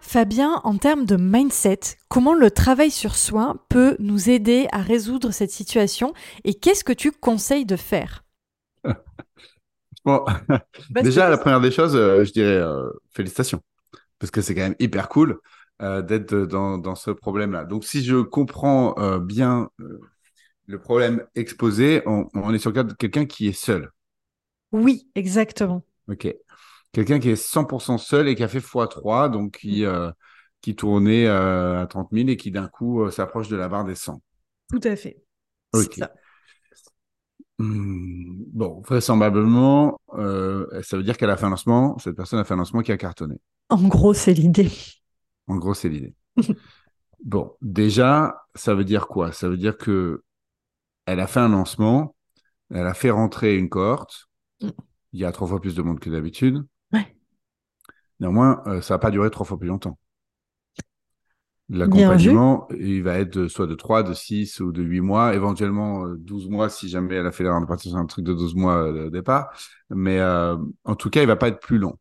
Fabien, 0.01 0.61
en 0.63 0.77
termes 0.77 1.05
de 1.05 1.17
mindset, 1.17 1.79
comment 2.07 2.33
le 2.33 2.51
travail 2.51 2.89
sur 2.89 3.15
soi 3.15 3.65
peut 3.69 3.95
nous 3.99 4.29
aider 4.29 4.67
à 4.71 4.81
résoudre 4.81 5.31
cette 5.31 5.51
situation 5.51 6.13
et 6.43 6.55
qu'est-ce 6.55 6.83
que 6.83 6.93
tu 6.93 7.11
conseilles 7.11 7.65
de 7.65 7.75
faire? 7.75 8.23
Bon, 10.05 10.25
déjà, 10.89 11.29
la 11.29 11.37
première 11.37 11.61
des 11.61 11.71
choses, 11.71 11.95
euh, 11.95 12.23
je 12.23 12.31
dirais 12.31 12.55
euh, 12.57 12.89
félicitations, 13.11 13.61
parce 14.19 14.31
que 14.31 14.41
c'est 14.41 14.55
quand 14.55 14.61
même 14.61 14.75
hyper 14.79 15.09
cool 15.09 15.39
euh, 15.81 16.01
d'être 16.01 16.35
dans, 16.35 16.77
dans 16.77 16.95
ce 16.95 17.11
problème-là. 17.11 17.65
Donc, 17.65 17.85
si 17.85 18.03
je 18.03 18.17
comprends 18.17 18.95
bien 19.19 19.69
le 20.67 20.79
problème 20.79 21.25
exposé, 21.35 22.01
on, 22.05 22.27
on 22.33 22.53
est 22.53 22.59
sur 22.59 22.69
le 22.69 22.75
cas 22.75 22.83
de 22.83 22.93
quelqu'un 22.93 23.25
qui 23.25 23.47
est 23.47 23.53
seul. 23.53 23.89
Oui, 24.71 25.09
exactement. 25.15 25.83
Ok. 26.07 26.27
Quelqu'un 26.91 27.19
qui 27.19 27.29
est 27.29 27.35
100% 27.35 27.97
seul 27.97 28.27
et 28.27 28.35
qui 28.35 28.43
a 28.43 28.47
fait 28.47 28.59
x3, 28.59 29.29
donc 29.29 29.59
qui, 29.59 29.85
euh, 29.85 30.11
qui 30.61 30.75
tournait 30.75 31.27
à 31.27 31.85
30 31.89 32.11
000 32.11 32.29
et 32.29 32.37
qui 32.37 32.51
d'un 32.51 32.67
coup 32.67 33.09
s'approche 33.11 33.47
de 33.47 33.55
la 33.55 33.67
barre 33.69 33.85
des 33.85 33.95
100. 33.95 34.21
Tout 34.69 34.81
à 34.83 34.95
fait. 34.95 35.21
Ok. 35.73 35.95
ça. 35.99 36.13
Hmm, 37.59 38.43
bon, 38.53 38.81
vraisemblablement, 38.81 39.99
euh, 40.13 40.65
ça 40.81 40.95
veut 40.95 41.03
dire 41.03 41.17
qu'elle 41.17 41.29
a 41.29 41.35
fait 41.35 41.45
un 41.45 41.49
lancement, 41.49 41.97
cette 41.99 42.15
personne 42.15 42.39
a 42.39 42.45
fait 42.45 42.53
un 42.53 42.57
lancement 42.57 42.81
qui 42.81 42.93
a 42.93 42.97
cartonné. 42.97 43.35
En 43.67 43.87
gros, 43.87 44.13
c'est 44.13 44.33
l'idée. 44.33 44.71
En 45.47 45.57
gros, 45.57 45.73
c'est 45.73 45.89
l'idée. 45.89 46.15
Bon, 47.25 47.51
déjà, 47.61 48.45
ça 48.55 48.73
veut 48.73 48.85
dire 48.85 49.07
quoi? 49.07 49.33
Ça 49.33 49.49
veut 49.49 49.57
dire 49.57 49.77
que 49.77 50.23
elle 51.05 51.19
a 51.19 51.27
fait 51.27 51.41
un 51.41 51.49
lancement, 51.49 52.15
elle 52.69 52.87
a 52.87 52.93
fait 52.93 53.11
rentrer 53.11 53.57
une 53.57 53.67
cohorte. 53.67 54.29
Mm. 54.61 54.69
Il 55.11 55.19
y 55.19 55.25
a 55.25 55.31
trois 55.33 55.45
fois 55.45 55.59
plus 55.59 55.75
de 55.75 55.81
monde 55.81 55.99
que 55.99 56.09
d'habitude. 56.09 56.63
Ouais. 56.93 57.13
Néanmoins, 58.21 58.63
euh, 58.67 58.81
ça 58.81 58.93
n'a 58.93 58.99
pas 58.99 59.11
duré 59.11 59.29
trois 59.31 59.45
fois 59.45 59.59
plus 59.59 59.67
longtemps. 59.67 59.99
L'accompagnement, 61.69 62.67
il 62.79 63.03
va 63.03 63.19
être 63.19 63.37
de, 63.37 63.47
soit 63.47 63.67
de 63.67 63.75
3, 63.75 64.03
de 64.03 64.13
6 64.13 64.59
ou 64.59 64.71
de 64.71 64.81
8 64.81 65.01
mois, 65.01 65.35
éventuellement 65.35 66.07
12 66.09 66.49
mois 66.49 66.69
si 66.69 66.89
jamais 66.89 67.15
elle 67.15 67.27
a 67.27 67.31
fait 67.31 67.43
l'erreur 67.43 67.61
de 67.61 67.67
partir 67.67 67.91
sur 67.91 67.99
un 67.99 68.05
truc 68.05 68.25
de 68.25 68.33
12 68.33 68.55
mois 68.55 68.89
au 68.89 69.09
départ. 69.09 69.49
Mais 69.89 70.19
en 70.21 70.95
tout 70.95 71.09
cas, 71.09 71.21
il 71.21 71.27
va 71.27 71.35
pas 71.35 71.49
être 71.49 71.59
plus 71.59 71.77
long. 71.77 71.95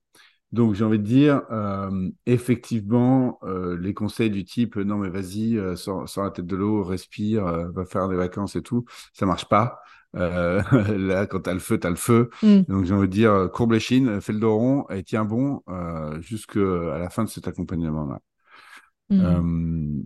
Donc 0.52 0.74
j'ai 0.74 0.84
envie 0.84 0.98
de 0.98 1.04
dire, 1.04 1.42
euh, 1.50 2.10
effectivement, 2.26 3.38
euh, 3.42 3.76
les 3.78 3.92
conseils 3.92 4.30
du 4.30 4.44
type 4.44 4.76
non 4.76 4.96
mais 4.96 5.10
vas-y, 5.10 5.58
euh, 5.58 5.76
sors, 5.76 6.06
la 6.16 6.30
tête 6.30 6.46
de 6.46 6.56
l'eau, 6.56 6.82
respire, 6.82 7.44
va 7.72 7.84
faire 7.84 8.08
des 8.08 8.16
vacances 8.16 8.56
et 8.56 8.62
tout, 8.62 8.84
ça 9.12 9.26
marche 9.26 9.48
pas. 9.48 9.80
là, 10.14 11.26
quand 11.26 11.40
t'as 11.40 11.52
le 11.52 11.58
feu, 11.58 11.78
t'as 11.78 11.90
le 11.90 11.96
feu. 11.96 12.30
Mm. 12.42 12.62
Donc 12.68 12.84
j'ai 12.86 12.94
envie 12.94 13.08
de 13.08 13.12
dire, 13.12 13.50
courbe 13.52 13.72
les 13.72 13.80
chines, 13.80 14.22
fais 14.22 14.32
le 14.32 14.40
dos 14.40 14.56
rond 14.56 14.86
et 14.88 15.02
tiens 15.02 15.24
bon 15.26 15.62
jusqu'à 16.20 16.60
la 16.98 17.10
fin 17.10 17.24
de 17.24 17.28
cet 17.28 17.46
accompagnement-là. 17.46 18.20
Mm. 19.10 20.02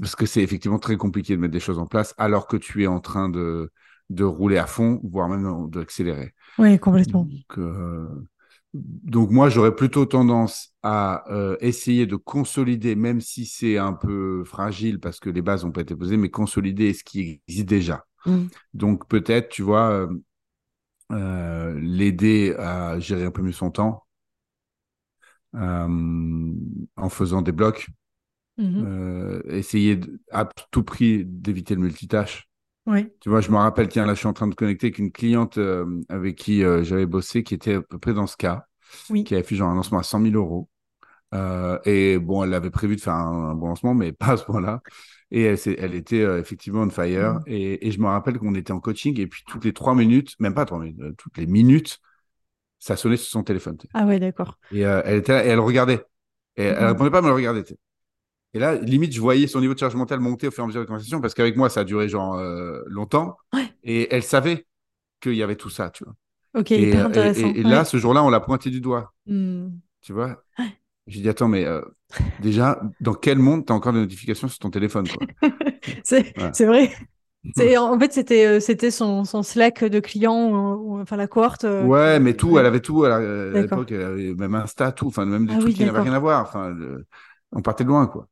parce 0.00 0.16
que 0.16 0.26
c'est 0.26 0.42
effectivement 0.42 0.78
très 0.78 0.96
compliqué 0.96 1.36
de 1.36 1.40
mettre 1.40 1.52
des 1.52 1.60
choses 1.60 1.78
en 1.78 1.86
place 1.86 2.14
alors 2.18 2.46
que 2.46 2.56
tu 2.56 2.82
es 2.82 2.86
en 2.86 3.00
train 3.00 3.28
de, 3.28 3.70
de 4.10 4.24
rouler 4.24 4.58
à 4.58 4.66
fond, 4.66 5.00
voire 5.04 5.28
même 5.28 5.70
d'accélérer. 5.70 6.34
Oui, 6.58 6.78
complètement. 6.78 7.28
Donc, 7.56 7.58
donc 8.72 9.30
moi, 9.30 9.48
j'aurais 9.48 9.74
plutôt 9.74 10.06
tendance 10.06 10.74
à 10.82 11.24
euh, 11.32 11.56
essayer 11.60 12.06
de 12.06 12.16
consolider, 12.16 12.94
même 12.94 13.20
si 13.20 13.46
c'est 13.46 13.78
un 13.78 13.92
peu 13.92 14.44
fragile 14.44 15.00
parce 15.00 15.18
que 15.18 15.30
les 15.30 15.42
bases 15.42 15.64
n'ont 15.64 15.72
pas 15.72 15.80
été 15.82 15.96
posées, 15.96 16.16
mais 16.16 16.28
consolider 16.28 16.92
ce 16.92 17.04
qui 17.04 17.40
existe 17.48 17.68
déjà. 17.68 18.04
Mm. 18.26 18.46
Donc 18.74 19.08
peut-être, 19.08 19.48
tu 19.48 19.62
vois, 19.62 19.90
euh, 19.90 20.08
euh, 21.12 21.78
l'aider 21.80 22.54
à 22.58 22.98
gérer 22.98 23.24
un 23.24 23.30
peu 23.30 23.42
mieux 23.42 23.52
son 23.52 23.70
temps 23.70 24.05
en 25.54 27.08
faisant 27.08 27.42
des 27.42 27.52
blocs. 27.52 27.88
Mm-hmm. 28.58 29.50
essayer 29.50 30.00
à 30.32 30.48
tout 30.70 30.82
prix 30.82 31.26
d'éviter 31.26 31.74
le 31.74 31.82
multitâche. 31.82 32.48
Oui. 32.86 33.08
Tu 33.20 33.28
vois, 33.28 33.40
je 33.40 33.50
me 33.50 33.56
rappelle, 33.56 33.88
tiens, 33.88 34.06
là, 34.06 34.14
je 34.14 34.20
suis 34.20 34.28
en 34.28 34.32
train 34.32 34.46
de 34.46 34.54
connecter 34.54 34.86
avec 34.86 34.98
une 34.98 35.10
cliente 35.10 35.58
euh, 35.58 36.00
avec 36.08 36.36
qui 36.36 36.62
euh, 36.62 36.84
j'avais 36.84 37.06
bossé, 37.06 37.42
qui 37.42 37.54
était 37.54 37.74
à 37.74 37.82
peu 37.82 37.98
près 37.98 38.14
dans 38.14 38.28
ce 38.28 38.36
cas, 38.36 38.66
qui 39.08 39.34
avait 39.34 39.42
fait 39.42 39.56
genre 39.56 39.70
un 39.70 39.74
lancement 39.74 39.98
à 39.98 40.04
100 40.04 40.22
000 40.22 40.34
euros. 40.34 40.68
Euh, 41.34 41.80
et 41.84 42.18
bon, 42.18 42.44
elle 42.44 42.54
avait 42.54 42.70
prévu 42.70 42.94
de 42.94 43.00
faire 43.00 43.14
un, 43.14 43.54
bon 43.54 43.66
lancement, 43.66 43.94
mais 43.94 44.12
pas 44.12 44.32
à 44.32 44.36
ce 44.36 44.44
point-là. 44.44 44.80
Et 45.32 45.42
elle, 45.42 45.58
elle 45.78 45.94
était 45.96 46.22
effectivement 46.38 46.82
on 46.82 46.90
fire. 46.90 47.34
Mm. 47.34 47.42
Et, 47.48 47.88
et, 47.88 47.90
je 47.90 47.98
me 48.00 48.06
rappelle 48.06 48.38
qu'on 48.38 48.54
était 48.54 48.72
en 48.72 48.78
coaching, 48.78 49.18
et 49.18 49.26
puis 49.26 49.42
toutes 49.48 49.64
les 49.64 49.72
trois 49.72 49.96
minutes, 49.96 50.36
même 50.38 50.54
pas 50.54 50.64
trois 50.64 50.78
minutes, 50.78 51.16
toutes 51.18 51.36
les 51.38 51.46
minutes, 51.46 51.98
ça 52.78 52.96
sonnait 52.96 53.16
sur 53.16 53.30
son 53.30 53.42
téléphone. 53.42 53.78
Ah 53.94 54.06
ouais, 54.06 54.18
d'accord. 54.18 54.58
Et 54.72 54.80
elle 54.80 55.16
était 55.16 55.46
et 55.46 55.50
elle 55.50 55.60
regardait. 55.60 56.04
Et 56.56 56.64
elle 56.64 56.84
mm. 56.84 56.88
répondait 56.88 57.10
pas, 57.10 57.22
mais 57.22 57.28
elle 57.28 57.34
regardait. 57.34 57.64
Et 58.54 58.58
là, 58.58 58.74
limite, 58.74 59.12
je 59.12 59.20
voyais 59.20 59.46
son 59.46 59.60
niveau 59.60 59.74
de 59.74 59.78
charge 59.78 59.94
mentale 59.96 60.20
monter 60.20 60.48
au 60.48 60.50
fur 60.50 60.62
et 60.62 60.64
à 60.64 60.66
mesure 60.66 60.80
de 60.80 60.84
la 60.84 60.88
conversation 60.88 61.20
parce 61.20 61.34
qu'avec 61.34 61.56
moi, 61.56 61.68
ça 61.68 61.80
a 61.80 61.84
duré 61.84 62.08
genre 62.08 62.36
euh, 62.36 62.82
longtemps. 62.86 63.36
Et 63.82 64.12
elle 64.14 64.22
savait 64.22 64.66
qu'il 65.20 65.34
y 65.34 65.42
avait 65.42 65.56
tout 65.56 65.70
ça, 65.70 65.90
tu 65.90 66.04
vois. 66.04 66.14
Ok, 66.54 66.72
et, 66.72 66.88
hyper 66.88 67.06
intéressant. 67.06 67.52
Et, 67.54 67.62
là, 67.62 67.84
ce 67.84 67.98
jour-là, 67.98 68.24
on 68.24 68.30
l'a 68.30 68.40
pointé 68.40 68.70
du 68.70 68.80
doigt. 68.80 69.12
Hmm. 69.26 69.68
Tu 70.00 70.12
vois? 70.12 70.42
J'ai 71.06 71.20
dit, 71.20 71.28
attends, 71.28 71.48
mais 71.48 71.64
euh, 71.64 71.82
déjà, 72.40 72.80
dans 73.00 73.14
quel 73.14 73.38
monde 73.38 73.66
tu 73.66 73.72
as 73.72 73.76
encore 73.76 73.92
des 73.92 74.00
notifications 74.00 74.48
sur 74.48 74.58
ton 74.58 74.70
téléphone 74.70 75.06
C'est 76.02 76.64
vrai. 76.64 76.92
En 77.78 77.98
fait, 77.98 78.12
c'était 78.12 78.46
euh, 78.46 78.60
c'était 78.60 78.90
son, 78.90 79.24
son, 79.24 79.42
Slack 79.42 79.84
de 79.84 80.00
client, 80.00 81.00
enfin 81.00 81.16
la 81.16 81.26
cohorte. 81.26 81.64
ouais, 81.64 82.20
mais 82.20 82.34
tout, 82.34 82.58
elle 82.58 82.66
avait 82.66 82.80
tout. 82.80 83.04
à 83.04 83.20
l'époque, 83.20 83.92
elle 83.92 84.02
avait 84.02 84.34
même 84.34 84.54
Insta, 84.54 84.92
tout, 84.92 85.06
enfin 85.08 85.24
même 85.24 85.46
des 85.46 85.54
ah 85.54 85.58
trucs 85.58 85.74
qui 85.74 85.84
n'avaient 85.84 86.00
rien 86.00 86.12
à 86.12 86.18
voir. 86.18 86.42
Enfin, 86.42 86.74
on 87.52 87.62
partait 87.62 87.84
de 87.84 87.88
loin, 87.88 88.06
quoi. 88.06 88.28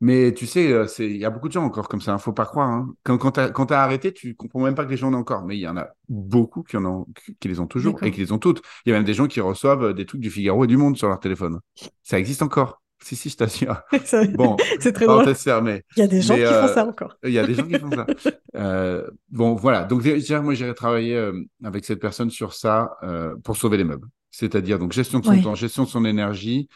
Mais 0.00 0.34
tu 0.34 0.46
sais, 0.46 0.70
euh, 0.70 0.86
il 0.98 1.16
y 1.16 1.24
a 1.24 1.30
beaucoup 1.30 1.48
de 1.48 1.52
gens 1.54 1.64
encore 1.64 1.88
comme 1.88 2.02
ça, 2.02 2.10
ne 2.10 2.16
hein, 2.16 2.18
faut 2.18 2.34
pas 2.34 2.44
croire. 2.44 2.68
Hein. 2.68 2.94
Quand, 3.04 3.16
quand 3.16 3.32
tu 3.66 3.72
as, 3.74 3.82
arrêté, 3.82 4.12
tu 4.12 4.34
comprends 4.34 4.60
même 4.60 4.74
pas 4.74 4.84
que 4.84 4.90
les 4.90 4.98
gens 4.98 5.08
en 5.08 5.14
ont 5.14 5.18
encore. 5.18 5.46
Mais 5.46 5.56
il 5.56 5.60
y 5.60 5.68
en 5.68 5.78
a 5.78 5.88
beaucoup 6.10 6.62
qui, 6.62 6.76
en 6.76 6.84
ont, 6.84 7.06
qui 7.40 7.48
les 7.48 7.58
ont 7.58 7.66
toujours 7.66 8.02
et 8.02 8.10
qui 8.10 8.20
les 8.20 8.30
ont 8.30 8.38
toutes. 8.38 8.60
Il 8.84 8.90
y 8.90 8.92
a 8.92 8.96
même 8.96 9.06
des 9.06 9.14
gens 9.14 9.26
qui 9.26 9.40
reçoivent 9.40 9.84
euh, 9.84 9.92
des 9.94 10.04
trucs 10.04 10.20
du 10.20 10.30
Figaro 10.30 10.64
et 10.64 10.66
du 10.66 10.76
Monde 10.76 10.98
sur 10.98 11.08
leur 11.08 11.20
téléphone. 11.20 11.60
Ça 12.02 12.18
existe 12.18 12.42
encore. 12.42 12.82
Si, 13.04 13.16
si, 13.16 13.28
je 13.28 13.36
t'assure. 13.36 13.82
bon, 14.34 14.56
c'est 14.80 14.92
très 14.92 15.04
drôle. 15.04 15.26
Il 15.26 15.98
y 15.98 16.02
a 16.02 16.06
des 16.06 16.22
gens 16.22 16.34
qui 16.34 16.44
font 16.44 16.68
ça 16.68 16.86
encore. 16.86 17.16
Il 17.22 17.32
y 17.32 17.38
a 17.38 17.46
des 17.46 17.54
gens 17.54 17.66
qui 17.66 17.78
font 17.78 17.90
ça. 17.90 18.06
Euh, 18.56 19.10
bon, 19.30 19.56
voilà. 19.56 19.82
Donc, 19.82 20.02
déjà, 20.02 20.40
moi, 20.40 20.54
j'irai 20.54 20.74
travailler 20.74 21.30
avec 21.64 21.84
cette 21.84 22.00
personne 22.00 22.30
sur 22.30 22.54
ça 22.54 22.96
pour 23.42 23.56
sauver 23.56 23.76
les 23.76 23.84
meubles. 23.84 24.06
C'est-à-dire, 24.30 24.78
donc, 24.78 24.92
gestion 24.92 25.18
de 25.18 25.24
son 25.24 25.42
temps, 25.42 25.54
gestion 25.54 25.82
de 25.82 25.88
son 25.88 26.04
énergie. 26.04 26.68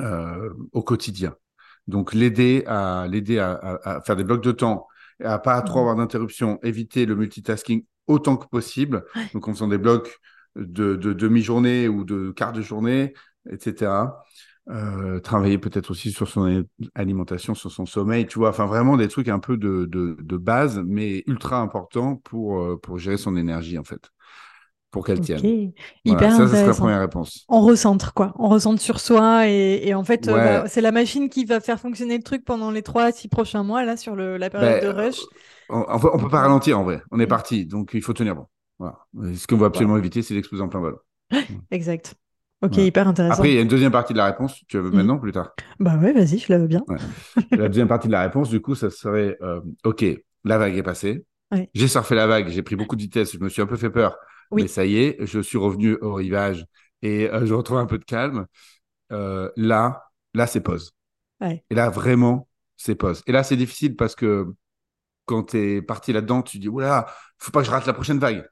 Euh, 0.00 0.52
au 0.72 0.82
quotidien. 0.82 1.36
Donc 1.86 2.14
l'aider 2.14 2.64
à 2.66 3.06
l'aider 3.08 3.38
à, 3.38 4.00
faire 4.04 4.16
des 4.16 4.24
blocs 4.24 4.42
de 4.42 4.50
temps, 4.50 4.88
à 5.22 5.38
pas 5.38 5.62
trop 5.62 5.78
avoir 5.78 5.94
d'interruption, 5.94 6.58
éviter 6.64 7.06
le 7.06 7.14
multitasking 7.14 7.84
autant 8.08 8.36
que 8.36 8.48
possible. 8.48 9.04
Donc 9.34 9.46
en 9.46 9.52
faisant 9.52 9.68
des 9.68 9.78
blocs 9.78 10.18
de, 10.56 10.96
demi-journée 10.96 11.86
ou 11.86 12.02
de 12.04 12.32
quart 12.32 12.52
de 12.52 12.60
journée, 12.60 13.14
etc. 13.50 13.92
Euh, 14.70 15.20
travailler 15.20 15.58
peut-être 15.58 15.90
aussi 15.90 16.10
sur 16.10 16.26
son 16.26 16.64
alimentation, 16.94 17.54
sur 17.54 17.70
son 17.70 17.84
sommeil, 17.84 18.26
tu 18.26 18.38
vois, 18.38 18.48
enfin 18.48 18.64
vraiment 18.64 18.96
des 18.96 19.08
trucs 19.08 19.28
un 19.28 19.38
peu 19.38 19.58
de, 19.58 19.84
de, 19.84 20.36
base, 20.38 20.82
mais 20.86 21.22
ultra 21.26 21.58
importants 21.58 22.16
pour, 22.16 22.60
euh, 22.60 22.80
pour 22.80 22.98
gérer 22.98 23.18
son 23.18 23.36
énergie 23.36 23.78
en 23.78 23.84
fait 23.84 24.10
pour 24.94 25.04
qu'elle 25.04 25.20
tienne. 25.20 25.72
Hyper 26.04 26.36
ça, 26.36 26.46
c'est 26.46 26.66
la 26.66 26.72
première 26.72 27.00
réponse. 27.00 27.44
On 27.48 27.62
recentre, 27.62 28.14
quoi. 28.14 28.32
On 28.38 28.48
recentre 28.48 28.80
sur 28.80 29.00
soi 29.00 29.48
et, 29.48 29.92
en 29.92 30.04
fait, 30.04 30.28
euh, 30.28 30.34
bah, 30.36 30.68
c'est 30.68 30.80
la 30.80 30.92
machine 30.92 31.28
qui 31.28 31.44
va 31.44 31.58
faire 31.58 31.80
fonctionner 31.80 32.16
le 32.16 32.22
truc 32.22 32.44
pendant 32.44 32.70
les 32.70 32.82
3 32.82 33.02
à 33.02 33.12
6 33.12 33.26
prochains 33.26 33.64
mois, 33.64 33.84
là, 33.84 33.96
sur 33.96 34.14
le, 34.14 34.36
la 34.36 34.50
période 34.50 34.80
ben, 34.80 34.94
de 34.94 34.96
rush. 34.96 35.18
On, 35.68 35.84
on, 35.88 36.18
peut 36.18 36.28
pas 36.28 36.42
ralentir, 36.42 36.78
en 36.78 36.84
vrai. 36.84 37.02
On 37.10 37.18
est 37.18 37.26
mm. 37.26 37.28
parti, 37.28 37.66
donc 37.66 37.90
il 37.92 38.02
faut 38.02 38.12
tenir 38.12 38.36
bon. 38.36 38.46
Voilà. 38.78 38.98
Ce 39.34 39.48
qu'on 39.48 39.56
veut 39.56 39.66
absolument 39.66 39.96
éviter, 39.96 40.22
c'est 40.22 40.34
d'exploser 40.34 40.62
en 40.62 40.68
plein 40.68 40.80
vol. 40.80 40.96
exact. 41.72 42.14
Ok, 42.64 42.78
hyper 42.78 43.06
intéressant. 43.06 43.34
Après, 43.34 43.50
il 43.50 43.54
y 43.54 43.58
a 43.58 43.60
une 43.60 43.68
deuxième 43.68 43.92
partie 43.92 44.14
de 44.14 44.18
la 44.18 44.26
réponse. 44.26 44.62
Tu 44.68 44.78
veux 44.78 44.90
mm. 44.90 44.94
maintenant 44.94 45.16
ou 45.16 45.20
plus 45.20 45.32
tard? 45.32 45.54
Bah 45.80 45.96
ouais, 45.96 46.12
vas-y, 46.12 46.38
je 46.38 46.50
la 46.50 46.58
veux 46.58 46.66
bien. 46.66 46.82
la 47.50 47.68
deuxième 47.68 47.88
partie 47.88 48.06
de 48.08 48.12
la 48.12 48.22
réponse, 48.22 48.48
du 48.48 48.60
coup, 48.60 48.74
ça 48.74 48.90
serait 48.90 49.36
euh, 49.42 49.60
Ok, 49.84 50.04
la 50.44 50.58
vague 50.58 50.76
est 50.76 50.82
passée. 50.82 51.24
J'ai 51.72 51.86
surfé 51.86 52.16
la 52.16 52.26
vague, 52.26 52.48
j'ai 52.48 52.62
pris 52.62 52.74
beaucoup 52.74 52.96
de 52.96 53.02
vitesse, 53.02 53.32
je 53.32 53.38
me 53.38 53.48
suis 53.48 53.62
un 53.62 53.66
peu 53.66 53.76
fait 53.76 53.90
peur. 53.90 54.16
Mais 54.50 54.66
ça 54.66 54.84
y 54.84 54.96
est, 54.96 55.16
je 55.20 55.40
suis 55.40 55.58
revenu 55.58 55.96
au 56.00 56.14
rivage 56.14 56.66
et 57.02 57.30
euh, 57.30 57.46
je 57.46 57.54
retrouve 57.54 57.78
un 57.78 57.86
peu 57.86 57.98
de 57.98 58.04
calme. 58.04 58.46
Euh, 59.12 59.50
là, 59.56 60.10
là, 60.32 60.46
c'est 60.46 60.60
pause. 60.60 60.92
Et 61.42 61.74
là, 61.74 61.90
vraiment, 61.90 62.48
c'est 62.76 62.94
pause. 62.94 63.22
Et 63.26 63.32
là, 63.32 63.42
c'est 63.42 63.56
difficile 63.56 63.94
parce 63.94 64.14
que 64.14 64.46
quand 65.26 65.50
tu 65.50 65.58
es 65.58 65.82
parti 65.82 66.12
là-dedans, 66.12 66.42
tu 66.42 66.58
dis, 66.58 66.68
oula, 66.68 67.06
faut 67.38 67.50
pas 67.50 67.60
que 67.60 67.66
je 67.66 67.70
rate 67.70 67.86
la 67.86 67.92
prochaine 67.92 68.18
vague. 68.18 68.46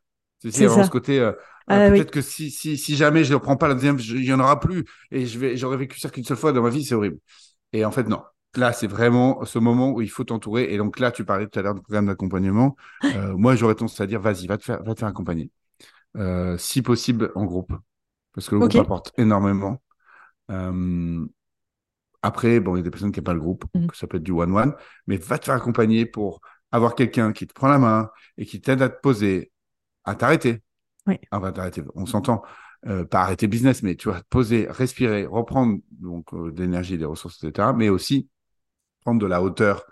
C'est 0.50 0.66
vraiment 0.66 0.84
ce 0.84 0.90
côté. 0.90 1.20
Euh, 1.20 1.32
ah 1.68 1.88
peut-être 1.88 2.10
que 2.10 2.20
si, 2.20 2.50
si, 2.50 2.76
si, 2.76 2.96
jamais 2.96 3.24
je 3.24 3.30
ne 3.30 3.36
reprends 3.36 3.56
pas 3.56 3.68
la 3.68 3.74
deuxième, 3.74 3.98
il 3.98 4.22
n'y 4.22 4.32
en 4.32 4.40
aura 4.40 4.58
plus. 4.58 4.84
Et 5.10 5.26
j'aurais 5.26 5.76
vécu 5.76 6.00
ça 6.00 6.10
qu'une 6.10 6.24
seule 6.24 6.36
fois 6.36 6.52
dans 6.52 6.62
ma 6.62 6.70
vie, 6.70 6.84
c'est 6.84 6.94
horrible. 6.94 7.18
Et 7.72 7.84
en 7.84 7.90
fait, 7.90 8.08
non. 8.08 8.22
Là, 8.56 8.72
c'est 8.72 8.86
vraiment 8.86 9.44
ce 9.44 9.58
moment 9.58 9.92
où 9.92 10.02
il 10.02 10.10
faut 10.10 10.24
t'entourer. 10.24 10.74
Et 10.74 10.76
donc 10.76 10.98
là, 10.98 11.10
tu 11.10 11.24
parlais 11.24 11.46
tout 11.46 11.58
à 11.58 11.62
l'heure 11.62 11.74
du 11.74 11.80
programme 11.80 12.06
d'accompagnement. 12.06 12.76
moi, 13.36 13.54
j'aurais 13.56 13.74
tendance 13.74 14.00
à 14.00 14.06
dire, 14.06 14.20
vas-y, 14.20 14.46
va 14.46 14.58
te 14.58 14.64
faire, 14.64 14.82
va 14.82 14.94
te 14.94 14.98
faire 14.98 15.08
accompagner. 15.08 15.50
Euh, 16.16 16.58
si 16.58 16.82
possible 16.82 17.32
en 17.34 17.44
groupe, 17.44 17.72
parce 18.34 18.48
que 18.48 18.54
le 18.54 18.60
groupe 18.60 18.74
apporte 18.76 19.12
énormément. 19.16 19.82
Euh, 20.50 21.24
après, 22.20 22.60
bon, 22.60 22.76
il 22.76 22.78
y 22.78 22.80
a 22.80 22.82
des 22.82 22.90
personnes 22.90 23.12
qui 23.12 23.20
n'ont 23.20 23.24
pas 23.24 23.32
le 23.32 23.40
groupe, 23.40 23.64
mm. 23.74 23.86
ça 23.94 24.06
peut 24.06 24.18
être 24.18 24.22
du 24.22 24.32
one-one, 24.32 24.74
mais 25.06 25.16
va 25.16 25.38
te 25.38 25.46
faire 25.46 25.54
accompagner 25.54 26.04
pour 26.04 26.40
avoir 26.70 26.94
quelqu'un 26.94 27.32
qui 27.32 27.46
te 27.46 27.54
prend 27.54 27.68
la 27.68 27.78
main 27.78 28.10
et 28.36 28.44
qui 28.44 28.60
t'aide 28.60 28.82
à 28.82 28.90
te 28.90 29.00
poser, 29.00 29.52
à 30.04 30.14
t'arrêter. 30.14 30.62
Oui. 31.06 31.18
Ah, 31.30 31.38
va 31.38 31.52
t'arrêter, 31.52 31.82
on 31.94 32.06
s'entend. 32.06 32.42
Euh, 32.86 33.04
pas 33.04 33.22
arrêter 33.22 33.46
business, 33.46 33.82
mais 33.82 33.94
tu 33.94 34.08
vas 34.08 34.20
te 34.20 34.26
poser, 34.28 34.66
respirer, 34.68 35.24
reprendre 35.24 35.78
donc 35.92 36.34
euh, 36.34 36.50
de 36.50 36.62
l'énergie, 36.62 36.98
des 36.98 37.04
ressources, 37.04 37.42
etc. 37.42 37.72
Mais 37.72 37.88
aussi 37.88 38.28
prendre 39.02 39.20
de 39.20 39.26
la 39.26 39.42
hauteur 39.42 39.84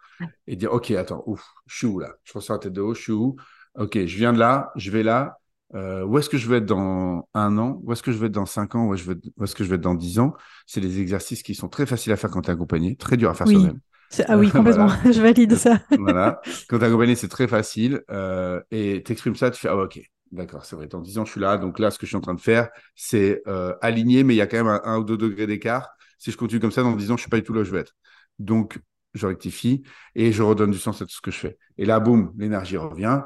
et 0.46 0.56
dire 0.56 0.72
ok, 0.72 0.90
attends, 0.92 1.22
ouf, 1.26 1.44
je 1.66 1.76
suis 1.76 1.86
où 1.86 2.00
là? 2.00 2.14
Je 2.24 2.32
ressors 2.32 2.56
la 2.56 2.60
tête 2.60 2.72
de 2.72 2.80
haut, 2.80 2.94
je 2.94 3.02
suis 3.02 3.12
où? 3.12 3.36
Ok, 3.78 3.94
je 3.94 4.16
viens 4.16 4.32
de 4.32 4.38
là, 4.38 4.72
je 4.76 4.90
vais 4.90 5.04
là, 5.04 5.38
euh, 5.74 6.04
où 6.04 6.18
est-ce 6.18 6.28
que 6.28 6.36
je 6.36 6.48
vais 6.48 6.58
être 6.58 6.66
dans 6.66 7.28
un 7.34 7.58
an? 7.58 7.80
Où 7.84 7.92
est-ce 7.92 8.02
que 8.02 8.10
je 8.10 8.18
vais 8.18 8.26
être 8.26 8.32
dans 8.32 8.46
cinq 8.46 8.74
ans? 8.74 8.86
Où 8.86 8.94
est-ce 8.94 9.54
que 9.54 9.62
je 9.62 9.68
vais 9.68 9.76
être 9.76 9.80
dans 9.80 9.94
dix 9.94 10.18
ans? 10.18 10.34
C'est 10.66 10.80
des 10.80 11.00
exercices 11.00 11.42
qui 11.42 11.54
sont 11.54 11.68
très 11.68 11.86
faciles 11.86 12.12
à 12.12 12.16
faire 12.16 12.30
quand 12.30 12.42
tu 12.42 12.50
es 12.50 12.52
accompagné, 12.52 12.96
très 12.96 13.16
dur 13.16 13.30
à 13.30 13.34
faire 13.34 13.46
soi-même. 13.46 13.78
Ah 14.26 14.36
oui, 14.36 14.50
complètement. 14.50 14.88
je 15.04 15.20
valide 15.20 15.54
ça. 15.56 15.80
voilà. 15.98 16.40
Quand 16.68 16.78
tu 16.78 16.84
accompagné, 16.84 17.14
c'est 17.14 17.28
très 17.28 17.48
facile. 17.48 18.02
Euh, 18.10 18.60
et 18.70 19.02
tu 19.04 19.12
exprimes 19.12 19.36
ça, 19.36 19.50
tu 19.50 19.60
fais 19.60 19.68
Ah, 19.68 19.76
ok, 19.76 20.00
d'accord, 20.32 20.64
c'est 20.64 20.76
vrai. 20.76 20.86
Dans 20.86 21.00
dix 21.00 21.18
ans, 21.18 21.24
je 21.24 21.32
suis 21.32 21.40
là. 21.40 21.58
Donc 21.58 21.78
là, 21.78 21.90
ce 21.90 21.98
que 21.98 22.06
je 22.06 22.10
suis 22.10 22.16
en 22.16 22.20
train 22.20 22.34
de 22.34 22.40
faire, 22.40 22.68
c'est 22.94 23.42
euh, 23.46 23.74
aligner, 23.80 24.24
mais 24.24 24.34
il 24.34 24.38
y 24.38 24.42
a 24.42 24.46
quand 24.46 24.62
même 24.62 24.80
un, 24.84 24.98
ou 24.98 25.04
deux 25.04 25.16
degrés 25.16 25.46
d'écart. 25.46 25.90
Si 26.18 26.30
je 26.30 26.36
continue 26.36 26.60
comme 26.60 26.72
ça, 26.72 26.82
dans 26.82 26.96
dix 26.96 27.10
ans, 27.10 27.16
je 27.16 27.22
suis 27.22 27.30
pas 27.30 27.38
du 27.38 27.44
tout 27.44 27.54
là 27.54 27.62
où 27.62 27.64
je 27.64 27.70
veux 27.70 27.78
être. 27.80 27.94
Donc, 28.38 28.78
je 29.14 29.26
rectifie 29.26 29.82
et 30.14 30.32
je 30.32 30.42
redonne 30.42 30.70
du 30.70 30.78
sens 30.78 31.02
à 31.02 31.06
tout 31.06 31.14
ce 31.14 31.20
que 31.20 31.30
je 31.30 31.38
fais. 31.38 31.58
Et 31.78 31.84
là, 31.84 31.98
boum, 32.00 32.32
l'énergie 32.36 32.76
revient. 32.76 33.22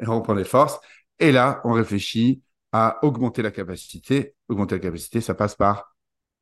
Et 0.00 0.08
on 0.08 0.16
reprend 0.16 0.34
des 0.34 0.44
forces. 0.44 0.78
Et 1.18 1.32
là, 1.32 1.60
on 1.64 1.72
réfléchit 1.72 2.42
à 2.72 2.98
augmenter 3.04 3.42
la 3.42 3.50
capacité. 3.50 4.34
Augmenter 4.48 4.76
la 4.76 4.80
capacité, 4.80 5.20
ça 5.20 5.34
passe 5.34 5.54
par 5.54 5.94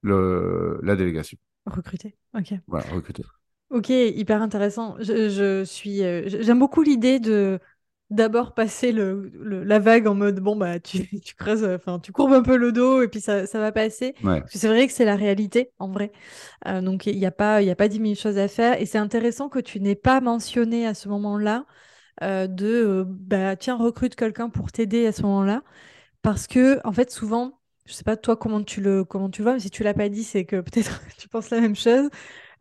le, 0.02 0.80
la 0.82 0.97
délégation. 0.97 1.39
Recruter, 1.66 2.14
ok. 2.34 2.60
Voilà, 2.66 2.89
recruter. 2.90 3.22
Ok, 3.70 3.89
hyper 3.89 4.43
intéressant. 4.43 4.97
Je, 5.01 5.30
je 5.30 5.64
suis, 5.64 6.02
euh, 6.02 6.24
j'aime 6.28 6.59
beaucoup 6.59 6.82
l'idée 6.82 7.20
de 7.20 7.59
d'abord 8.10 8.52
passer 8.52 8.93
le, 8.93 9.30
le- 9.32 9.64
la 9.64 9.78
vague 9.78 10.06
en 10.06 10.14
mode 10.14 10.39
bon 10.40 10.55
bah 10.55 10.78
tu, 10.78 11.09
tu 11.22 11.34
creuses, 11.34 11.64
euh, 11.64 11.76
enfin 11.76 11.98
tu 11.98 12.12
courbes 12.12 12.34
un 12.34 12.43
peu 12.43 12.56
le 12.59 12.70
dos 12.70 13.01
et 13.01 13.09
puis 13.09 13.22
ça, 13.22 13.47
ça 13.47 13.59
va 13.59 13.72
passer. 13.72 14.12
Ouais. 14.22 14.43
Parce 14.43 14.52
que 14.52 14.59
c'est 14.59 14.68
vrai 14.68 14.86
que 14.86 14.93
c'est 14.93 15.06
la 15.06 15.16
réalité 15.16 15.72
en 15.78 15.89
vrai. 15.90 16.12
Euh, 16.66 16.82
donc 16.82 17.06
il 17.06 17.18
n'y 17.18 17.26
a 17.26 17.30
pas 17.30 17.62
il 17.62 17.68
y 17.68 17.70
a 17.70 17.76
pas 17.76 17.89
dix 17.89 18.01
mille 18.01 18.16
choses 18.18 18.39
à 18.39 18.48
faire 18.48 18.80
et 18.80 18.86
c'est 18.86 18.98
intéressant 18.98 19.51
que 19.51 19.60
tu 19.60 19.80
n'aies 19.80 19.94
pas 19.97 20.20
mentionné 20.22 20.86
à 20.89 20.94
ce 20.94 21.09
moment-là 21.10 21.66
euh, 22.22 22.47
de 22.48 23.05
bah 23.09 23.56
tiens 23.56 23.76
recrute 23.76 24.16
quelqu'un 24.16 24.51
pour 24.51 24.72
t'aider 24.72 25.06
à 25.06 25.12
ce 25.12 25.22
moment-là 25.22 25.62
parce 26.22 26.47
que 26.47 26.80
en 26.86 26.93
fait 26.93 27.10
souvent 27.10 27.60
je 27.86 27.92
sais 27.92 28.04
pas 28.04 28.16
toi 28.16 28.36
comment 28.36 28.62
tu 28.62 28.80
le 28.80 29.04
comment 29.04 29.30
tu 29.30 29.40
le 29.42 29.44
vois 29.44 29.54
mais 29.54 29.60
si 29.60 29.70
tu 29.70 29.82
l'as 29.82 29.94
pas 29.94 30.09
dit 30.09 30.24
c'est 30.24 30.44
que 30.44 30.60
peut-être 30.60 31.02
tu 31.18 31.28
penses 31.28 31.50
la 31.50 31.60
même 31.60 31.76
chose. 31.76 32.09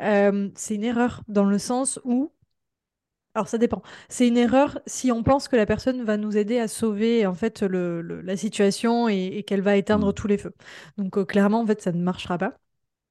Euh, 0.01 0.49
c'est 0.55 0.75
une 0.75 0.83
erreur 0.83 1.23
dans 1.27 1.45
le 1.45 1.59
sens 1.59 1.99
où 2.05 2.31
alors 3.33 3.47
ça 3.47 3.57
dépend. 3.57 3.81
C'est 4.09 4.27
une 4.27 4.35
erreur 4.37 4.79
si 4.87 5.11
on 5.11 5.23
pense 5.23 5.47
que 5.47 5.55
la 5.55 5.65
personne 5.65 6.03
va 6.03 6.17
nous 6.17 6.35
aider 6.37 6.59
à 6.59 6.67
sauver 6.67 7.25
en 7.25 7.33
fait 7.33 7.61
le, 7.61 8.01
le- 8.01 8.21
la 8.21 8.35
situation 8.35 9.07
et, 9.09 9.27
et 9.37 9.43
qu'elle 9.43 9.61
va 9.61 9.77
éteindre 9.77 10.11
Mm. 10.11 10.13
tous 10.13 10.27
les 10.27 10.37
feux. 10.37 10.53
Donc 10.97 11.17
euh, 11.17 11.23
clairement 11.25 11.61
en 11.61 11.65
fait 11.67 11.81
ça 11.81 11.91
ne 11.93 12.01
marchera 12.03 12.37
pas. 12.37 12.53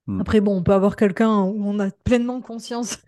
Mm. 0.06 0.20
Après 0.20 0.40
bon 0.40 0.56
on 0.58 0.62
peut 0.64 0.72
avoir 0.74 0.96
quelqu'un 0.96 1.42
où 1.42 1.62
on 1.66 1.78
a 1.80 1.90
pleinement 1.90 2.40
conscience 2.42 2.98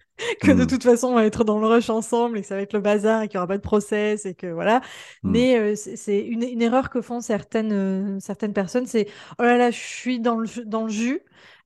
que 0.41 0.51
de 0.53 0.65
Mm. 0.65 0.67
toute 0.67 0.83
façon 0.85 1.09
on 1.09 1.15
va 1.15 1.25
être 1.27 1.45
dans 1.45 1.59
le 1.61 1.67
rush 1.67 1.91
ensemble 1.91 2.39
et 2.39 2.43
que 2.43 2.47
ça 2.47 2.57
va 2.57 2.63
être 2.63 2.73
le 2.75 2.81
bazar 2.81 3.23
et 3.23 3.29
qu'il 3.29 3.37
n'y 3.37 3.41
aura 3.41 3.49
pas 3.49 3.57
de 3.57 3.63
process 3.63 4.27
et 4.27 4.35
que 4.35 4.47
voilà. 4.47 4.81
Mm. 5.25 5.33
Mais 5.33 5.59
euh, 5.59 5.75
c'est 5.77 6.21
une, 6.21 6.43
une 6.43 6.63
erreur 6.63 6.91
que 6.91 7.01
font 7.03 7.21
certaines, 7.21 7.73
euh, 7.73 8.21
certaines 8.21 8.53
personnes, 8.53 8.87
c'est 8.87 9.09
oh 9.39 9.43
là 9.43 9.57
là 9.57 9.71
je 9.71 9.79
suis 9.79 10.21
dans 10.21 10.37
le, 10.37 10.47
jus- 10.47 10.65
dans 10.67 10.85
le 10.85 10.91
jus. 10.91 11.21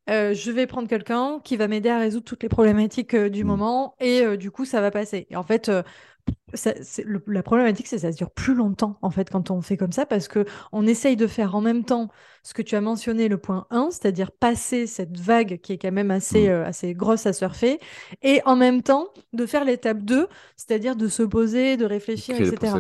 Euh, 0.09 0.35
je 0.35 0.53
vais 0.53 0.67
prendre 0.69 0.89
quelqu'un 0.89 1.41
qui 1.43 1.57
va 1.57 1.67
m'aider 1.69 1.89
à 1.89 1.99
résoudre 1.99 2.25
toutes 2.25 2.43
les 2.45 2.49
problématiques 2.49 3.17
du 3.17 3.43
Mm. 3.43 3.47
moment 3.47 3.97
et 4.01 4.37
du 4.37 4.51
coup 4.53 4.65
ça 4.65 4.81
va 4.81 4.91
passer. 4.93 5.27
Et 5.31 5.37
en 5.37 5.43
fait, 5.43 5.71
ça- 6.55 6.75
c'est- 6.83 7.05
le- 7.05 7.23
la 7.27 7.43
problématique, 7.43 7.87
c'est 7.87 7.97
que 7.97 8.03
ça 8.03 8.11
dure 8.13 8.31
plus 8.31 8.55
longtemps 8.55 8.99
en 9.03 9.11
fait 9.11 9.31
quand 9.31 9.51
on 9.51 9.61
fait 9.63 9.77
comme 9.77 9.93
ça 9.93 10.07
parce 10.07 10.29
que 10.29 10.45
on 10.73 10.87
essaye 10.87 11.17
de 11.17 11.27
faire 11.27 11.55
en 11.55 11.61
même 11.61 11.85
temps 11.85 12.09
ce 12.43 12.55
que 12.55 12.63
tu 12.63 12.77
as 12.77 12.81
mentionné, 12.81 13.29
le 13.29 13.37
point 13.39 13.67
1, 13.71 13.89
c'est-à-dire 13.91 14.31
passer 14.33 14.87
cette 14.87 15.19
vague 15.19 15.59
qui 15.61 15.73
est 15.73 15.79
quand 15.79 15.91
même 15.93 16.11
assez, 16.13 16.47
Mm. 16.47 16.51
euh, 16.51 16.65
assez 16.67 16.95
grosse 16.95 17.27
à 17.27 17.33
surfer, 17.33 17.81
et 18.23 18.41
en 18.45 18.55
même 18.57 18.83
temps 18.83 19.09
de 19.33 19.47
faire 19.47 19.65
l'étape 19.65 20.03
2, 20.03 20.29
c'est-à-dire 20.57 20.95
de 20.97 21.09
se 21.09 21.23
poser, 21.25 21.77
de 21.77 21.85
réfléchir, 21.85 22.37
etc. 22.55 22.73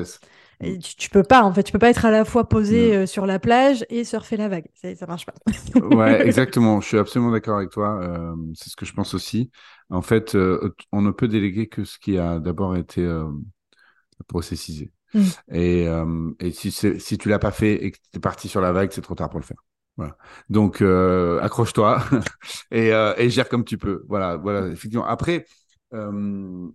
Et 0.60 0.78
tu, 0.78 0.96
tu 0.96 1.10
peux 1.10 1.22
pas, 1.22 1.42
en 1.42 1.52
fait, 1.52 1.62
tu 1.62 1.72
peux 1.72 1.78
pas 1.78 1.90
être 1.90 2.04
à 2.04 2.10
la 2.10 2.24
fois 2.24 2.48
posé 2.48 2.94
euh, 2.94 3.06
sur 3.06 3.26
la 3.26 3.38
plage 3.38 3.84
et 3.90 4.04
surfer 4.04 4.36
la 4.36 4.48
vague. 4.48 4.66
Ça, 4.74 4.94
ça 4.94 5.06
marche 5.06 5.26
pas. 5.26 5.34
Ouais, 5.80 6.20
exactement. 6.26 6.80
Je 6.80 6.88
suis 6.88 6.98
absolument 6.98 7.30
d'accord 7.30 7.58
avec 7.58 7.70
toi. 7.70 8.00
Euh, 8.02 8.34
c'est 8.54 8.70
ce 8.70 8.76
que 8.76 8.86
je 8.86 8.92
pense 8.94 9.14
aussi. 9.14 9.50
En 9.90 10.02
fait, 10.02 10.34
euh, 10.34 10.74
on 10.92 11.02
ne 11.02 11.10
peut 11.10 11.28
déléguer 11.28 11.68
que 11.68 11.84
ce 11.84 11.98
qui 11.98 12.18
a 12.18 12.38
d'abord 12.38 12.76
été 12.76 13.06
processisé. 14.28 14.92
Mm. 15.14 15.22
Et, 15.52 15.86
et 16.40 16.50
si, 16.52 16.70
si 16.72 17.18
tu 17.18 17.28
l'as 17.28 17.38
pas 17.38 17.52
fait 17.52 17.84
et 17.84 17.90
que 17.90 17.98
tu 17.98 18.16
es 18.16 18.20
parti 18.20 18.48
sur 18.48 18.60
la 18.60 18.72
vague, 18.72 18.90
c'est 18.92 19.02
trop 19.02 19.14
tard 19.14 19.28
pour 19.28 19.40
le 19.40 19.44
faire. 19.44 19.62
Voilà. 19.96 20.16
Donc, 20.48 20.82
accroche-toi 20.82 22.02
et, 22.70 22.88
et 23.18 23.30
gère 23.30 23.48
comme 23.48 23.64
tu 23.64 23.76
peux. 23.76 24.04
Voilà, 24.08 24.36
voilà. 24.36 24.68
Effectivement. 24.68 25.06
Après, 25.06 25.44
euh, 25.94 26.68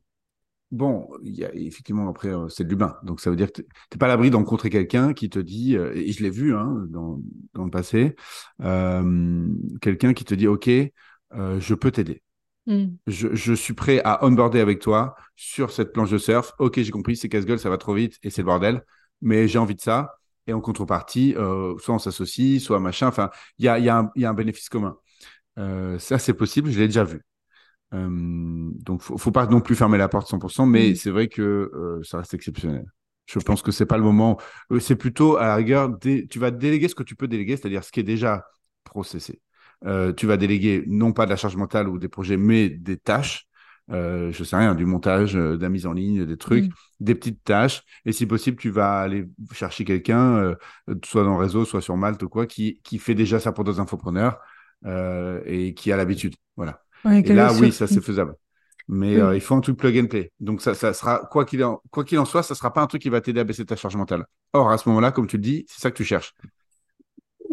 bon, 0.71 1.07
il 1.23 1.35
y 1.35 1.45
a, 1.45 1.53
effectivement, 1.55 2.09
après, 2.09 2.29
euh, 2.29 2.47
c'est 2.49 2.63
de 2.63 2.69
l'humain. 2.69 2.95
Donc, 3.03 3.21
ça 3.21 3.29
veut 3.29 3.35
dire 3.35 3.51
que 3.51 3.61
tu 3.61 3.67
n'es 3.93 3.97
pas 3.99 4.05
à 4.05 4.09
l'abri 4.09 4.29
de 4.31 4.35
rencontrer 4.35 4.69
quelqu'un 4.69 5.13
qui 5.13 5.29
te 5.29 5.39
dit, 5.39 5.75
euh, 5.77 5.93
et 5.95 6.11
je 6.11 6.23
l'ai 6.23 6.29
vu 6.29 6.55
hein, 6.55 6.85
dans, 6.89 7.21
dans 7.53 7.65
le 7.65 7.71
passé, 7.71 8.15
euh, 8.61 9.47
quelqu'un 9.81 10.13
qui 10.13 10.25
te 10.25 10.33
dit, 10.35 10.47
OK, 10.47 10.69
euh, 10.69 11.59
je 11.59 11.73
peux 11.75 11.91
t'aider. 11.91 12.21
Mm. 12.67 12.85
Je, 13.07 13.33
je 13.33 13.53
suis 13.53 13.73
prêt 13.73 14.01
à 14.03 14.23
onboarder 14.25 14.59
avec 14.59 14.79
toi 14.79 15.15
sur 15.35 15.71
cette 15.71 15.91
planche 15.93 16.11
de 16.11 16.17
surf. 16.17 16.53
Ok, 16.59 16.79
j'ai 16.81 16.91
compris, 16.91 17.15
c'est 17.17 17.29
casse-gueule, 17.29 17.59
ça 17.59 17.69
va 17.69 17.77
trop 17.77 17.93
vite 17.95 18.17
et 18.23 18.29
c'est 18.29 18.41
le 18.41 18.45
bordel, 18.45 18.83
mais 19.21 19.47
j'ai 19.47 19.57
envie 19.59 19.75
de 19.75 19.81
ça. 19.81 20.17
Et 20.47 20.53
en 20.53 20.61
contrepartie, 20.61 21.35
euh, 21.37 21.77
soit 21.79 21.95
on 21.95 21.99
s'associe, 21.99 22.61
soit 22.61 22.79
machin. 22.79 23.07
Enfin, 23.07 23.29
il 23.57 23.65
y 23.65 23.67
a, 23.67 23.79
il 23.79 23.85
y, 23.85 23.89
a 23.89 23.97
un- 23.99 24.11
il 24.15 24.21
y 24.23 24.25
a 24.25 24.29
un 24.29 24.33
bénéfice 24.33 24.69
commun. 24.69 24.97
Euh, 25.59 25.99
ça, 25.99 26.19
c'est 26.19 26.33
possible, 26.33 26.71
je 26.71 26.79
l'ai 26.79 26.87
déjà 26.87 27.03
vu. 27.03 27.21
Euh, 27.93 28.07
donc, 28.85 29.01
faut, 29.01 29.17
faut 29.17 29.31
pas 29.31 29.45
non 29.47 29.61
plus 29.61 29.75
fermer 29.75 29.97
la 29.97 30.07
porte 30.07 30.27
100%, 30.29 30.65
mais 30.65 30.91
Mm. 30.91 30.95
c'est 30.95 31.11
vrai 31.11 31.27
que 31.27 31.41
euh, 31.41 32.01
ça 32.03 32.17
reste 32.19 32.33
exceptionnel. 32.33 32.85
Je 33.27 33.39
pense 33.39 33.61
que 33.61 33.71
c'est 33.71 33.85
pas 33.85 33.97
le 33.97 34.03
moment. 34.03 34.39
Euh, 34.71 34.79
C'est 34.79 34.95
plutôt 34.95 35.37
à 35.37 35.45
la 35.47 35.55
rigueur, 35.55 35.89
dé- 35.89 36.27
tu 36.27 36.39
vas 36.39 36.51
déléguer 36.51 36.87
ce 36.87 36.95
que 36.95 37.03
tu 37.03 37.15
peux 37.15 37.27
déléguer, 37.27 37.57
c'est-à-dire 37.57 37.83
ce 37.83 37.91
qui 37.91 37.99
est 37.99 38.03
déjà 38.03 38.45
processé. 38.83 39.41
Euh, 39.85 40.13
tu 40.13 40.25
vas 40.27 40.37
déléguer 40.37 40.83
non 40.87 41.11
pas 41.13 41.25
de 41.25 41.31
la 41.31 41.35
charge 41.35 41.55
mentale 41.55 41.87
ou 41.89 41.97
des 41.97 42.09
projets, 42.09 42.37
mais 42.37 42.69
des 42.69 42.97
tâches. 42.97 43.45
Euh, 43.91 44.31
je 44.31 44.43
sais 44.43 44.55
rien, 44.55 44.75
du 44.75 44.85
montage, 44.85 45.35
euh, 45.35 45.57
de 45.57 45.61
la 45.63 45.69
mise 45.69 45.85
en 45.85 45.91
ligne, 45.93 46.25
des 46.25 46.37
trucs, 46.37 46.65
Mm. 46.65 46.69
des 47.01 47.15
petites 47.15 47.43
tâches. 47.43 47.81
Et 48.05 48.11
si 48.13 48.25
possible, 48.25 48.57
tu 48.57 48.69
vas 48.69 48.99
aller 49.01 49.25
chercher 49.53 49.83
quelqu'un, 49.85 50.55
soit 51.03 51.23
dans 51.23 51.31
le 51.31 51.37
réseau, 51.43 51.65
soit 51.65 51.81
sur 51.81 51.97
Malte 51.97 52.23
ou 52.23 52.29
quoi, 52.29 52.45
qui, 52.47 52.79
qui 52.83 52.99
fait 52.99 53.15
déjà 53.15 53.39
ça 53.39 53.51
pour 53.51 53.63
d'autres 53.63 53.79
infopreneurs 53.81 54.39
et 55.45 55.73
qui 55.75 55.91
a 55.91 55.97
l'habitude. 55.97 56.35
Voilà. 56.55 56.81
Ouais, 57.05 57.19
Et 57.19 57.33
là, 57.33 57.51
oui, 57.53 57.71
ça 57.71 57.87
c'est 57.87 58.01
faisable. 58.01 58.35
Mais 58.87 59.15
Oui. 59.15 59.21
euh, 59.21 59.35
il 59.35 59.41
faut 59.41 59.55
un 59.55 59.61
truc 59.61 59.77
plug 59.77 59.97
and 59.97 60.07
play. 60.07 60.31
Donc 60.39 60.61
ça, 60.61 60.73
ça 60.73 60.93
sera 60.93 61.19
quoi 61.31 61.45
qu'il 61.45 61.63
en, 61.63 61.81
quoi 61.91 62.03
qu'il 62.03 62.19
en 62.19 62.25
soit, 62.25 62.43
ça 62.43 62.55
sera 62.55 62.73
pas 62.73 62.81
un 62.81 62.87
truc 62.87 63.01
qui 63.01 63.09
va 63.09 63.21
t'aider 63.21 63.39
à 63.39 63.43
baisser 63.43 63.65
ta 63.65 63.75
charge 63.75 63.95
mentale. 63.95 64.25
Or 64.53 64.69
à 64.71 64.77
ce 64.77 64.89
moment-là, 64.89 65.11
comme 65.11 65.27
tu 65.27 65.37
le 65.37 65.43
dis, 65.43 65.65
c'est 65.67 65.81
ça 65.81 65.91
que 65.91 65.95
tu 65.97 66.03
cherches. 66.03 66.33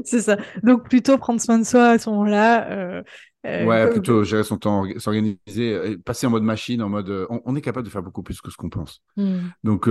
C'est 0.04 0.20
ça. 0.20 0.36
Donc, 0.62 0.88
plutôt 0.88 1.18
prendre 1.18 1.40
soin 1.40 1.58
de 1.58 1.64
soi 1.64 1.90
à 1.90 1.98
ce 1.98 2.08
moment-là. 2.10 2.70
euh, 2.70 3.02
euh, 3.46 3.64
ouais, 3.66 3.84
comme- 3.84 3.92
plutôt 3.94 4.24
gérer 4.24 4.44
son 4.44 4.56
temps, 4.56 4.84
orga- 4.84 4.98
s'organiser, 4.98 5.98
passer 6.04 6.26
en 6.26 6.30
mode 6.30 6.44
machine, 6.44 6.82
en 6.82 6.88
mode, 6.88 7.10
on, 7.30 7.40
on 7.44 7.56
est 7.56 7.60
capable 7.60 7.84
de 7.86 7.90
faire 7.90 8.02
beaucoup 8.02 8.22
plus 8.22 8.40
que 8.40 8.50
ce 8.50 8.56
qu'on 8.56 8.68
pense. 8.70 9.02
Mm. 9.16 9.48
Donc 9.64 9.88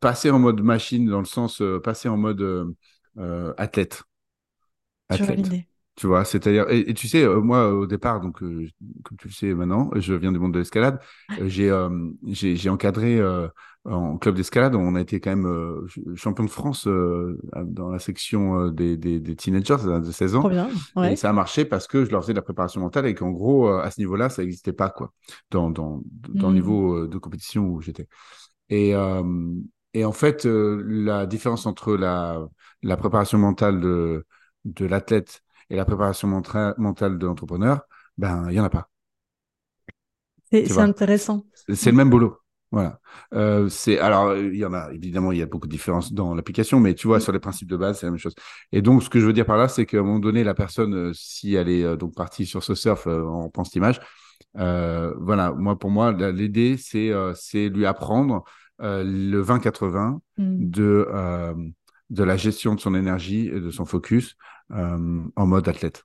passer 0.00 0.30
en 0.30 0.38
mode 0.38 0.60
machine 0.62 1.06
dans 1.08 1.18
le 1.18 1.24
sens, 1.26 1.62
passer 1.84 2.08
en 2.08 2.16
mode 2.16 2.74
athlète. 3.58 4.02
Athlète. 5.08 5.50
Tu 6.00 6.06
vois, 6.06 6.24
c'est-à-dire, 6.24 6.64
et, 6.70 6.88
et 6.90 6.94
tu 6.94 7.08
sais, 7.08 7.22
euh, 7.24 7.42
moi 7.42 7.68
au 7.74 7.86
départ, 7.86 8.20
donc 8.22 8.42
euh, 8.42 8.66
comme 9.04 9.18
tu 9.18 9.28
le 9.28 9.34
sais 9.34 9.52
maintenant, 9.52 9.90
je 9.96 10.14
viens 10.14 10.32
du 10.32 10.38
monde 10.38 10.54
de 10.54 10.58
l'escalade. 10.58 10.98
euh, 11.38 11.46
j'ai 11.46 11.70
euh, 11.70 11.90
j'ai 12.26 12.56
j'ai 12.56 12.70
encadré 12.70 13.20
en 13.84 14.16
club 14.16 14.34
d'escalade. 14.34 14.74
On 14.74 14.94
a 14.94 15.00
été 15.02 15.20
quand 15.20 15.36
même 15.36 15.88
ch- 15.88 16.02
champion 16.16 16.44
de 16.44 16.48
France 16.50 16.86
dans 16.86 17.90
la 17.90 17.98
section 17.98 18.68
des, 18.68 18.96
des, 18.96 19.20
des 19.20 19.36
teenagers 19.36 19.76
de 20.02 20.10
16 20.10 20.36
ans. 20.36 20.40
Trop 20.40 20.48
bien. 20.48 20.68
Ouais. 20.96 21.12
Et 21.12 21.16
ça 21.16 21.28
a 21.28 21.32
marché 21.34 21.66
parce 21.66 21.86
que 21.86 22.04
je 22.06 22.10
leur 22.10 22.22
faisais 22.22 22.32
de 22.32 22.38
la 22.38 22.42
préparation 22.42 22.80
mentale 22.80 23.04
et 23.06 23.14
qu'en 23.14 23.30
gros, 23.30 23.68
à 23.68 23.90
ce 23.90 24.00
niveau-là, 24.00 24.30
ça 24.30 24.40
n'existait 24.42 24.72
pas, 24.72 24.88
quoi, 24.88 25.12
dans, 25.50 25.70
dans, 25.70 26.02
dans 26.28 26.48
le 26.48 26.54
Mm. 26.54 26.54
niveau 26.54 27.06
de 27.06 27.18
compétition 27.18 27.66
où 27.66 27.80
j'étais. 27.82 28.08
Et, 28.70 28.94
et 29.94 30.04
en 30.04 30.12
fait, 30.12 30.44
la 30.46 31.26
différence 31.26 31.66
entre 31.66 31.96
la, 31.96 32.46
la 32.82 32.96
préparation 32.96 33.38
mentale 33.38 33.80
de, 33.80 34.24
de 34.64 34.86
l'athlète 34.86 35.42
et 35.70 35.76
la 35.76 35.84
préparation 35.84 36.28
mentale 36.28 37.18
de 37.18 37.26
l'entrepreneur, 37.26 37.82
ben, 38.18 38.44
il 38.48 38.52
n'y 38.52 38.60
en 38.60 38.64
a 38.64 38.70
pas. 38.70 38.88
C'est 40.52 40.78
intéressant. 40.78 41.44
C'est 41.72 41.90
le 41.90 41.96
même 41.96 42.10
boulot. 42.10 42.36
Voilà. 42.72 43.00
Euh, 43.34 43.68
c'est 43.68 43.98
alors 43.98 44.36
il 44.36 44.54
y 44.56 44.64
en 44.64 44.72
a 44.72 44.92
évidemment 44.92 45.32
il 45.32 45.38
y 45.38 45.42
a 45.42 45.46
beaucoup 45.46 45.66
de 45.66 45.72
différences 45.72 46.12
dans 46.12 46.36
l'application, 46.36 46.78
mais 46.78 46.94
tu 46.94 47.08
vois 47.08 47.18
sur 47.18 47.32
les 47.32 47.40
principes 47.40 47.68
de 47.68 47.76
base 47.76 47.98
c'est 47.98 48.06
la 48.06 48.12
même 48.12 48.18
chose. 48.20 48.34
Et 48.70 48.80
donc 48.80 49.02
ce 49.02 49.10
que 49.10 49.18
je 49.18 49.26
veux 49.26 49.32
dire 49.32 49.44
par 49.44 49.56
là 49.56 49.66
c'est 49.66 49.86
qu'à 49.86 49.98
un 49.98 50.02
moment 50.02 50.20
donné 50.20 50.44
la 50.44 50.54
personne 50.54 50.94
euh, 50.94 51.12
si 51.12 51.54
elle 51.56 51.68
est 51.68 51.82
euh, 51.82 51.96
donc 51.96 52.14
partie 52.14 52.46
sur 52.46 52.62
ce 52.62 52.76
surf, 52.76 53.08
on 53.08 53.44
reprend 53.46 53.64
cette 53.64 53.74
image. 53.74 54.00
euh, 54.58 55.12
voilà 55.18 55.52
moi 55.52 55.76
pour 55.78 55.90
moi 55.90 56.12
l'idée 56.12 56.76
c'est 56.76 57.10
c'est 57.34 57.68
lui 57.68 57.86
apprendre 57.86 58.44
euh, 58.82 59.02
le 59.04 59.42
20-80 59.42 60.20
Mm. 60.38 60.70
de 60.70 61.08
de 62.10 62.24
la 62.24 62.36
gestion 62.36 62.74
de 62.74 62.80
son 62.80 62.94
énergie 62.94 63.46
et 63.46 63.60
de 63.60 63.70
son 63.70 63.84
focus 63.84 64.36
euh, 64.72 65.22
en 65.36 65.46
mode 65.46 65.68
athlète. 65.68 66.04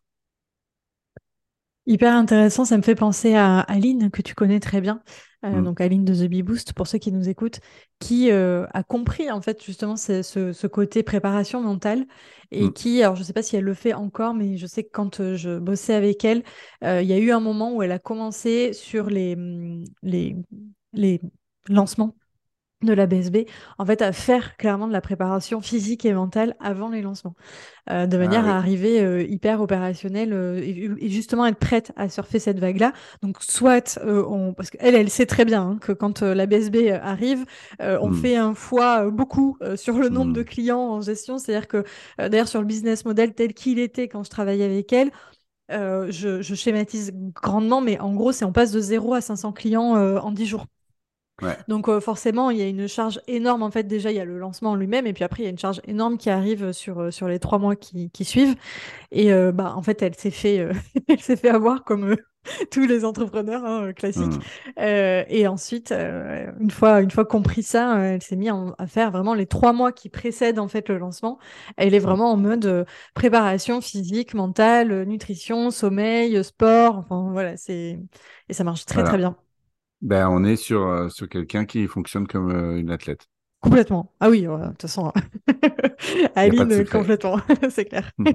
Hyper 1.87 2.13
intéressant, 2.13 2.65
ça 2.65 2.77
me 2.77 2.81
fait 2.81 2.95
penser 2.95 3.35
à 3.35 3.59
Aline, 3.59 4.09
que 4.09 4.23
tu 4.23 4.33
connais 4.33 4.59
très 4.59 4.81
bien, 4.81 5.03
euh, 5.45 5.61
Mm. 5.61 5.63
donc 5.63 5.81
Aline 5.81 6.03
de 6.03 6.15
The 6.15 6.27
Bee 6.27 6.41
Boost, 6.41 6.73
pour 6.73 6.87
ceux 6.87 6.97
qui 6.97 7.11
nous 7.11 7.29
écoutent, 7.29 7.59
qui 7.99 8.31
euh, 8.31 8.65
a 8.73 8.81
compris 8.81 9.29
en 9.29 9.39
fait 9.39 9.63
justement 9.63 9.95
ce, 9.95 10.65
côté 10.65 11.03
préparation 11.03 11.61
mentale 11.61 12.05
et 12.49 12.65
Mm. 12.65 12.73
qui, 12.73 13.03
alors 13.03 13.15
je 13.15 13.21
sais 13.21 13.33
pas 13.33 13.43
si 13.43 13.55
elle 13.55 13.63
le 13.63 13.75
fait 13.75 13.93
encore, 13.93 14.33
mais 14.33 14.57
je 14.57 14.65
sais 14.65 14.83
que 14.83 14.89
quand 14.91 15.35
je 15.35 15.59
bossais 15.59 15.93
avec 15.93 16.25
elle, 16.25 16.43
euh, 16.83 17.03
il 17.03 17.07
y 17.07 17.13
a 17.13 17.19
eu 17.19 17.29
un 17.29 17.39
moment 17.39 17.75
où 17.75 17.83
elle 17.83 17.91
a 17.91 17.99
commencé 17.99 18.73
sur 18.73 19.07
les, 19.07 19.37
les, 20.01 20.35
les 20.93 21.21
lancements 21.67 22.15
de 22.81 22.93
la 22.93 23.07
BSB, 23.07 23.45
en 23.77 23.85
fait, 23.85 24.01
à 24.01 24.11
faire 24.11 24.57
clairement 24.57 24.87
de 24.87 24.93
la 24.93 25.01
préparation 25.01 25.61
physique 25.61 26.05
et 26.05 26.13
mentale 26.13 26.55
avant 26.59 26.89
les 26.89 27.01
lancements, 27.01 27.35
euh, 27.89 28.05
de 28.05 28.17
manière 28.17 28.43
oui. 28.43 28.49
à 28.49 28.57
arriver 28.57 29.01
euh, 29.01 29.23
hyper 29.23 29.61
opérationnelle 29.61 30.33
euh, 30.33 30.59
et, 30.61 30.89
et 30.99 31.09
justement 31.09 31.45
être 31.47 31.57
prête 31.57 31.93
à 31.95 32.09
surfer 32.09 32.39
cette 32.39 32.59
vague-là. 32.59 32.93
Donc, 33.23 33.37
soit 33.41 33.99
on, 34.05 34.53
parce 34.53 34.69
qu'elle, 34.69 34.95
elle 34.95 35.09
sait 35.09 35.25
très 35.25 35.45
bien 35.45 35.61
hein, 35.63 35.77
que 35.81 35.93
quand 35.93 36.21
la 36.21 36.45
BSB 36.45 36.91
arrive, 37.01 37.45
on 37.79 38.09
Mm. 38.09 38.13
fait 38.13 38.35
un 38.35 38.53
fois 38.53 39.09
beaucoup 39.09 39.57
sur 39.75 39.97
le 39.97 40.09
nombre 40.09 40.31
Mm. 40.31 40.33
de 40.33 40.43
clients 40.43 40.79
en 40.79 41.01
gestion. 41.01 41.37
C'est-à-dire 41.37 41.67
que, 41.67 41.83
d'ailleurs, 42.19 42.47
sur 42.47 42.59
le 42.61 42.67
business 42.67 43.05
model 43.05 43.33
tel 43.33 43.53
qu'il 43.53 43.79
était 43.79 44.07
quand 44.07 44.23
je 44.23 44.29
travaillais 44.29 44.65
avec 44.65 44.91
elle, 44.93 45.11
je, 45.69 46.41
je, 46.41 46.55
schématise 46.55 47.11
grandement, 47.33 47.81
mais 47.81 47.99
en 47.99 48.13
gros, 48.13 48.31
c'est 48.31 48.45
on 48.45 48.53
passe 48.53 48.71
de 48.71 48.79
0 48.79 49.13
à 49.15 49.21
500 49.21 49.53
clients 49.53 49.95
en 50.17 50.31
10 50.31 50.45
jours. 50.45 50.65
Donc 51.67 51.89
forcément, 51.99 52.49
il 52.49 52.57
y 52.57 52.61
a 52.61 52.67
une 52.67 52.87
charge 52.87 53.19
énorme. 53.27 53.63
En 53.63 53.71
fait, 53.71 53.83
déjà, 53.83 54.11
il 54.11 54.17
y 54.17 54.19
a 54.19 54.25
le 54.25 54.37
lancement 54.37 54.75
lui-même, 54.75 55.05
et 55.07 55.13
puis 55.13 55.23
après, 55.23 55.43
il 55.43 55.45
y 55.45 55.47
a 55.47 55.51
une 55.51 55.59
charge 55.59 55.81
énorme 55.85 56.17
qui 56.17 56.29
arrive 56.29 56.71
sur, 56.71 57.11
sur 57.11 57.27
les 57.27 57.39
trois 57.39 57.59
mois 57.59 57.75
qui, 57.75 58.09
qui 58.11 58.25
suivent. 58.25 58.55
Et 59.11 59.31
bah, 59.53 59.73
en 59.75 59.81
fait, 59.81 60.01
elle 60.01 60.15
s'est 60.15 60.31
fait, 60.31 60.67
elle 61.07 61.19
s'est 61.19 61.35
fait 61.35 61.49
avoir 61.49 61.83
comme 61.83 62.15
tous 62.71 62.85
les 62.85 63.05
entrepreneurs 63.05 63.65
hein, 63.65 63.93
classiques. 63.93 64.25
Mmh. 64.77 64.81
et 64.81 65.47
ensuite, 65.47 65.91
une 65.91 66.71
fois, 66.71 67.01
une 67.01 67.11
fois 67.11 67.25
compris 67.25 67.63
ça, 67.63 67.97
elle 67.99 68.21
s'est 68.21 68.35
mise 68.35 68.51
à 68.77 68.87
faire 68.87 69.11
vraiment 69.11 69.33
les 69.33 69.45
trois 69.45 69.73
mois 69.73 69.91
qui 69.91 70.09
précèdent 70.09 70.59
en 70.59 70.67
fait 70.67 70.89
le 70.89 70.97
lancement. 70.97 71.39
Elle 71.77 71.93
est 71.93 71.99
mmh. 71.99 72.03
vraiment 72.03 72.31
en 72.31 72.37
mode 72.37 72.85
préparation 73.13 73.81
physique, 73.81 74.33
mentale, 74.33 75.03
nutrition, 75.03 75.71
sommeil, 75.71 76.43
sport. 76.43 76.97
Enfin 76.97 77.29
voilà, 77.31 77.57
c'est 77.57 77.99
et 78.49 78.53
ça 78.53 78.63
marche 78.63 78.85
très 78.85 79.03
très 79.03 79.17
bien. 79.17 79.35
Ben, 80.05 80.29
on 80.29 80.43
est 80.43 80.55
sur, 80.55 80.87
euh, 80.87 81.09
sur 81.09 81.27
quelqu'un 81.27 81.65
qui 81.65 81.87
fonctionne 81.87 82.27
comme 82.27 82.51
euh, 82.51 82.77
une 82.77 82.91
athlète. 82.91 83.27
Complètement. 83.59 84.13
Ah 84.19 84.29
oui, 84.29 84.43
de 84.43 84.67
toute 84.67 84.83
façon, 84.83 85.11
Aline, 86.35 86.85
complètement, 86.85 87.39
c'est 87.71 87.85
clair. 87.85 88.11
Hmm. 88.19 88.27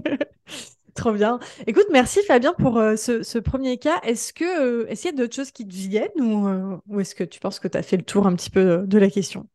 Trop 0.96 1.12
bien. 1.12 1.38
Écoute, 1.68 1.86
merci 1.92 2.18
Fabien 2.26 2.54
pour 2.58 2.76
euh, 2.76 2.96
ce, 2.96 3.38
premier 3.38 3.78
cas. 3.78 4.00
Est-ce 4.02 4.32
que 4.32 4.88
est-ce 4.88 5.02
qu'il 5.02 5.12
y 5.12 5.14
a 5.14 5.16
d'autres 5.16 5.36
choses 5.36 5.52
qui 5.52 5.64
te 5.64 5.72
viennent 5.72 6.08
ou, 6.20 6.80
ou 6.88 6.98
est-ce 6.98 7.14
que 7.14 7.22
tu 7.22 7.38
penses 7.38 7.60
que 7.60 7.68
tu 7.68 7.78
as 7.78 7.84
fait 7.84 7.96
le 7.96 8.02
tour 8.02 8.26
un 8.26 8.34
petit 8.34 8.50
peu 8.50 8.82
de 8.84 8.98
la 8.98 9.08
question? 9.08 9.46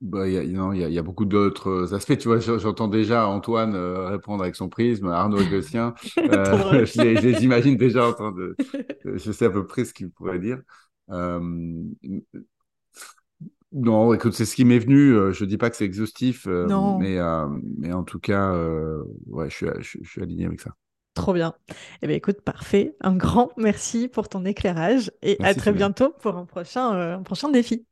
Bah, 0.00 0.28
y 0.28 0.38
a, 0.38 0.44
non, 0.44 0.72
il 0.72 0.88
y, 0.88 0.98
a, 0.98 1.02
beaucoup 1.02 1.24
d'autres 1.24 1.94
aspects. 1.94 2.16
Tu 2.16 2.28
vois, 2.28 2.38
j'entends 2.38 2.88
déjà 2.88 3.26
Antoine 3.26 3.74
répondre 3.74 4.44
avec 4.44 4.54
son 4.54 4.68
prisme, 4.68 5.08
Arnaud 5.08 5.38
avec 5.38 5.50
le 5.50 5.62
sien. 5.62 5.94
je, 6.16 7.02
les, 7.02 7.42
imagine 7.42 7.76
déjà 7.76 8.06
en 8.06 8.12
train 8.12 8.30
de. 8.30 8.54
Je 9.04 9.32
sais 9.32 9.46
à 9.46 9.50
peu 9.50 9.66
près 9.66 9.84
ce 9.84 9.92
qu'il 9.92 10.10
pourrait 10.10 10.38
dire. 10.38 10.60
Euh, 11.10 11.40
non, 13.72 14.14
écoute, 14.14 14.34
c'est 14.34 14.44
ce 14.44 14.54
qui 14.54 14.64
m'est 14.64 14.78
venu. 14.78 15.12
Euh, 15.14 15.32
je 15.32 15.44
dis 15.44 15.58
pas 15.58 15.70
que 15.70 15.76
c'est 15.76 15.84
exhaustif, 15.84 16.46
euh, 16.46 16.66
mais, 16.98 17.18
mais 17.78 17.92
en 17.92 18.04
tout 18.04 18.20
cas, 18.20 18.52
ouais, 19.26 19.50
je 19.50 19.54
suis, 19.54 19.66
je, 19.80 20.08
suis 20.08 20.22
aligné 20.22 20.46
avec 20.46 20.60
ça. 20.60 20.70
Trop 21.14 21.32
bien. 21.32 21.54
Eh 22.02 22.08
bien, 22.08 22.16
écoute, 22.16 22.40
parfait. 22.40 22.96
Un 23.00 23.14
grand 23.14 23.50
merci 23.56 24.08
pour 24.08 24.28
ton 24.28 24.44
éclairage 24.44 25.12
et 25.22 25.36
à 25.44 25.54
très 25.54 25.72
bientôt 25.72 26.12
pour 26.20 26.36
un 26.36 26.44
prochain, 26.44 26.90
un 26.90 27.22
prochain 27.22 27.50
défi. 27.50 27.86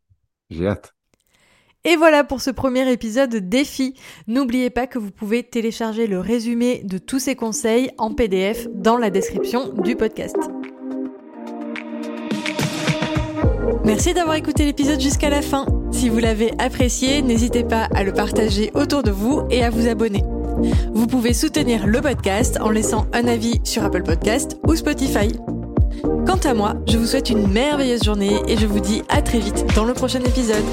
J'ai 0.51 0.67
hâte. 0.67 0.95
Et 1.85 1.97
voilà 1.97 2.23
pour 2.23 2.41
ce 2.41 2.51
premier 2.51 2.91
épisode 2.93 3.35
défi. 3.35 3.95
N'oubliez 4.29 4.71
pas 4.71 4.87
que 4.87 5.01
vous 5.01 5.11
pouvez 5.11 5.43
télécharger 5.43 6.07
le 6.07 6.21
résumé 6.21 6.83
de 6.85 6.99
tous 6.99 7.19
ces 7.19 7.35
conseils 7.35 7.91
en 7.99 8.15
PDF 8.15 8.69
dans 8.73 8.97
la 8.97 9.11
description 9.11 9.73
du 9.73 9.97
podcast. 9.97 10.37
Merci 13.85 14.15
d'avoir 14.15 14.37
écouté 14.37 14.65
l'épisode 14.65 15.01
jusqu'à 15.01 15.29
la 15.29 15.43
fin. 15.43 15.67
Si 15.91 16.09
vous 16.09 16.19
l'avez 16.19 16.53
apprécié, 16.59 17.21
n'hésitez 17.21 17.65
pas 17.65 17.89
à 17.95 18.05
le 18.05 18.13
partager 18.13 18.71
autour 18.75 19.03
de 19.03 19.11
vous 19.11 19.43
et 19.51 19.65
à 19.65 19.71
vous 19.71 19.89
abonner. 19.89 20.25
Vous 20.95 21.07
pouvez 21.07 21.33
soutenir 21.35 21.87
le 21.87 22.01
podcast 22.01 22.59
en 22.61 22.71
laissant 22.71 23.07
un 23.13 23.27
avis 23.27 23.61
sur 23.65 23.83
Apple 23.83 24.03
Podcast 24.03 24.57
ou 24.67 24.77
Spotify. 24.77 25.29
Quant 26.27 26.41
à 26.45 26.55
moi, 26.55 26.75
je 26.89 26.97
vous 26.97 27.07
souhaite 27.07 27.31
une 27.31 27.49
merveilleuse 27.49 28.05
journée 28.05 28.41
et 28.47 28.57
je 28.57 28.67
vous 28.67 28.81
dis 28.81 29.03
à 29.09 29.23
très 29.23 29.39
vite 29.39 29.65
dans 29.75 29.85
le 29.85 29.95
prochain 29.95 30.21
épisode. 30.21 30.65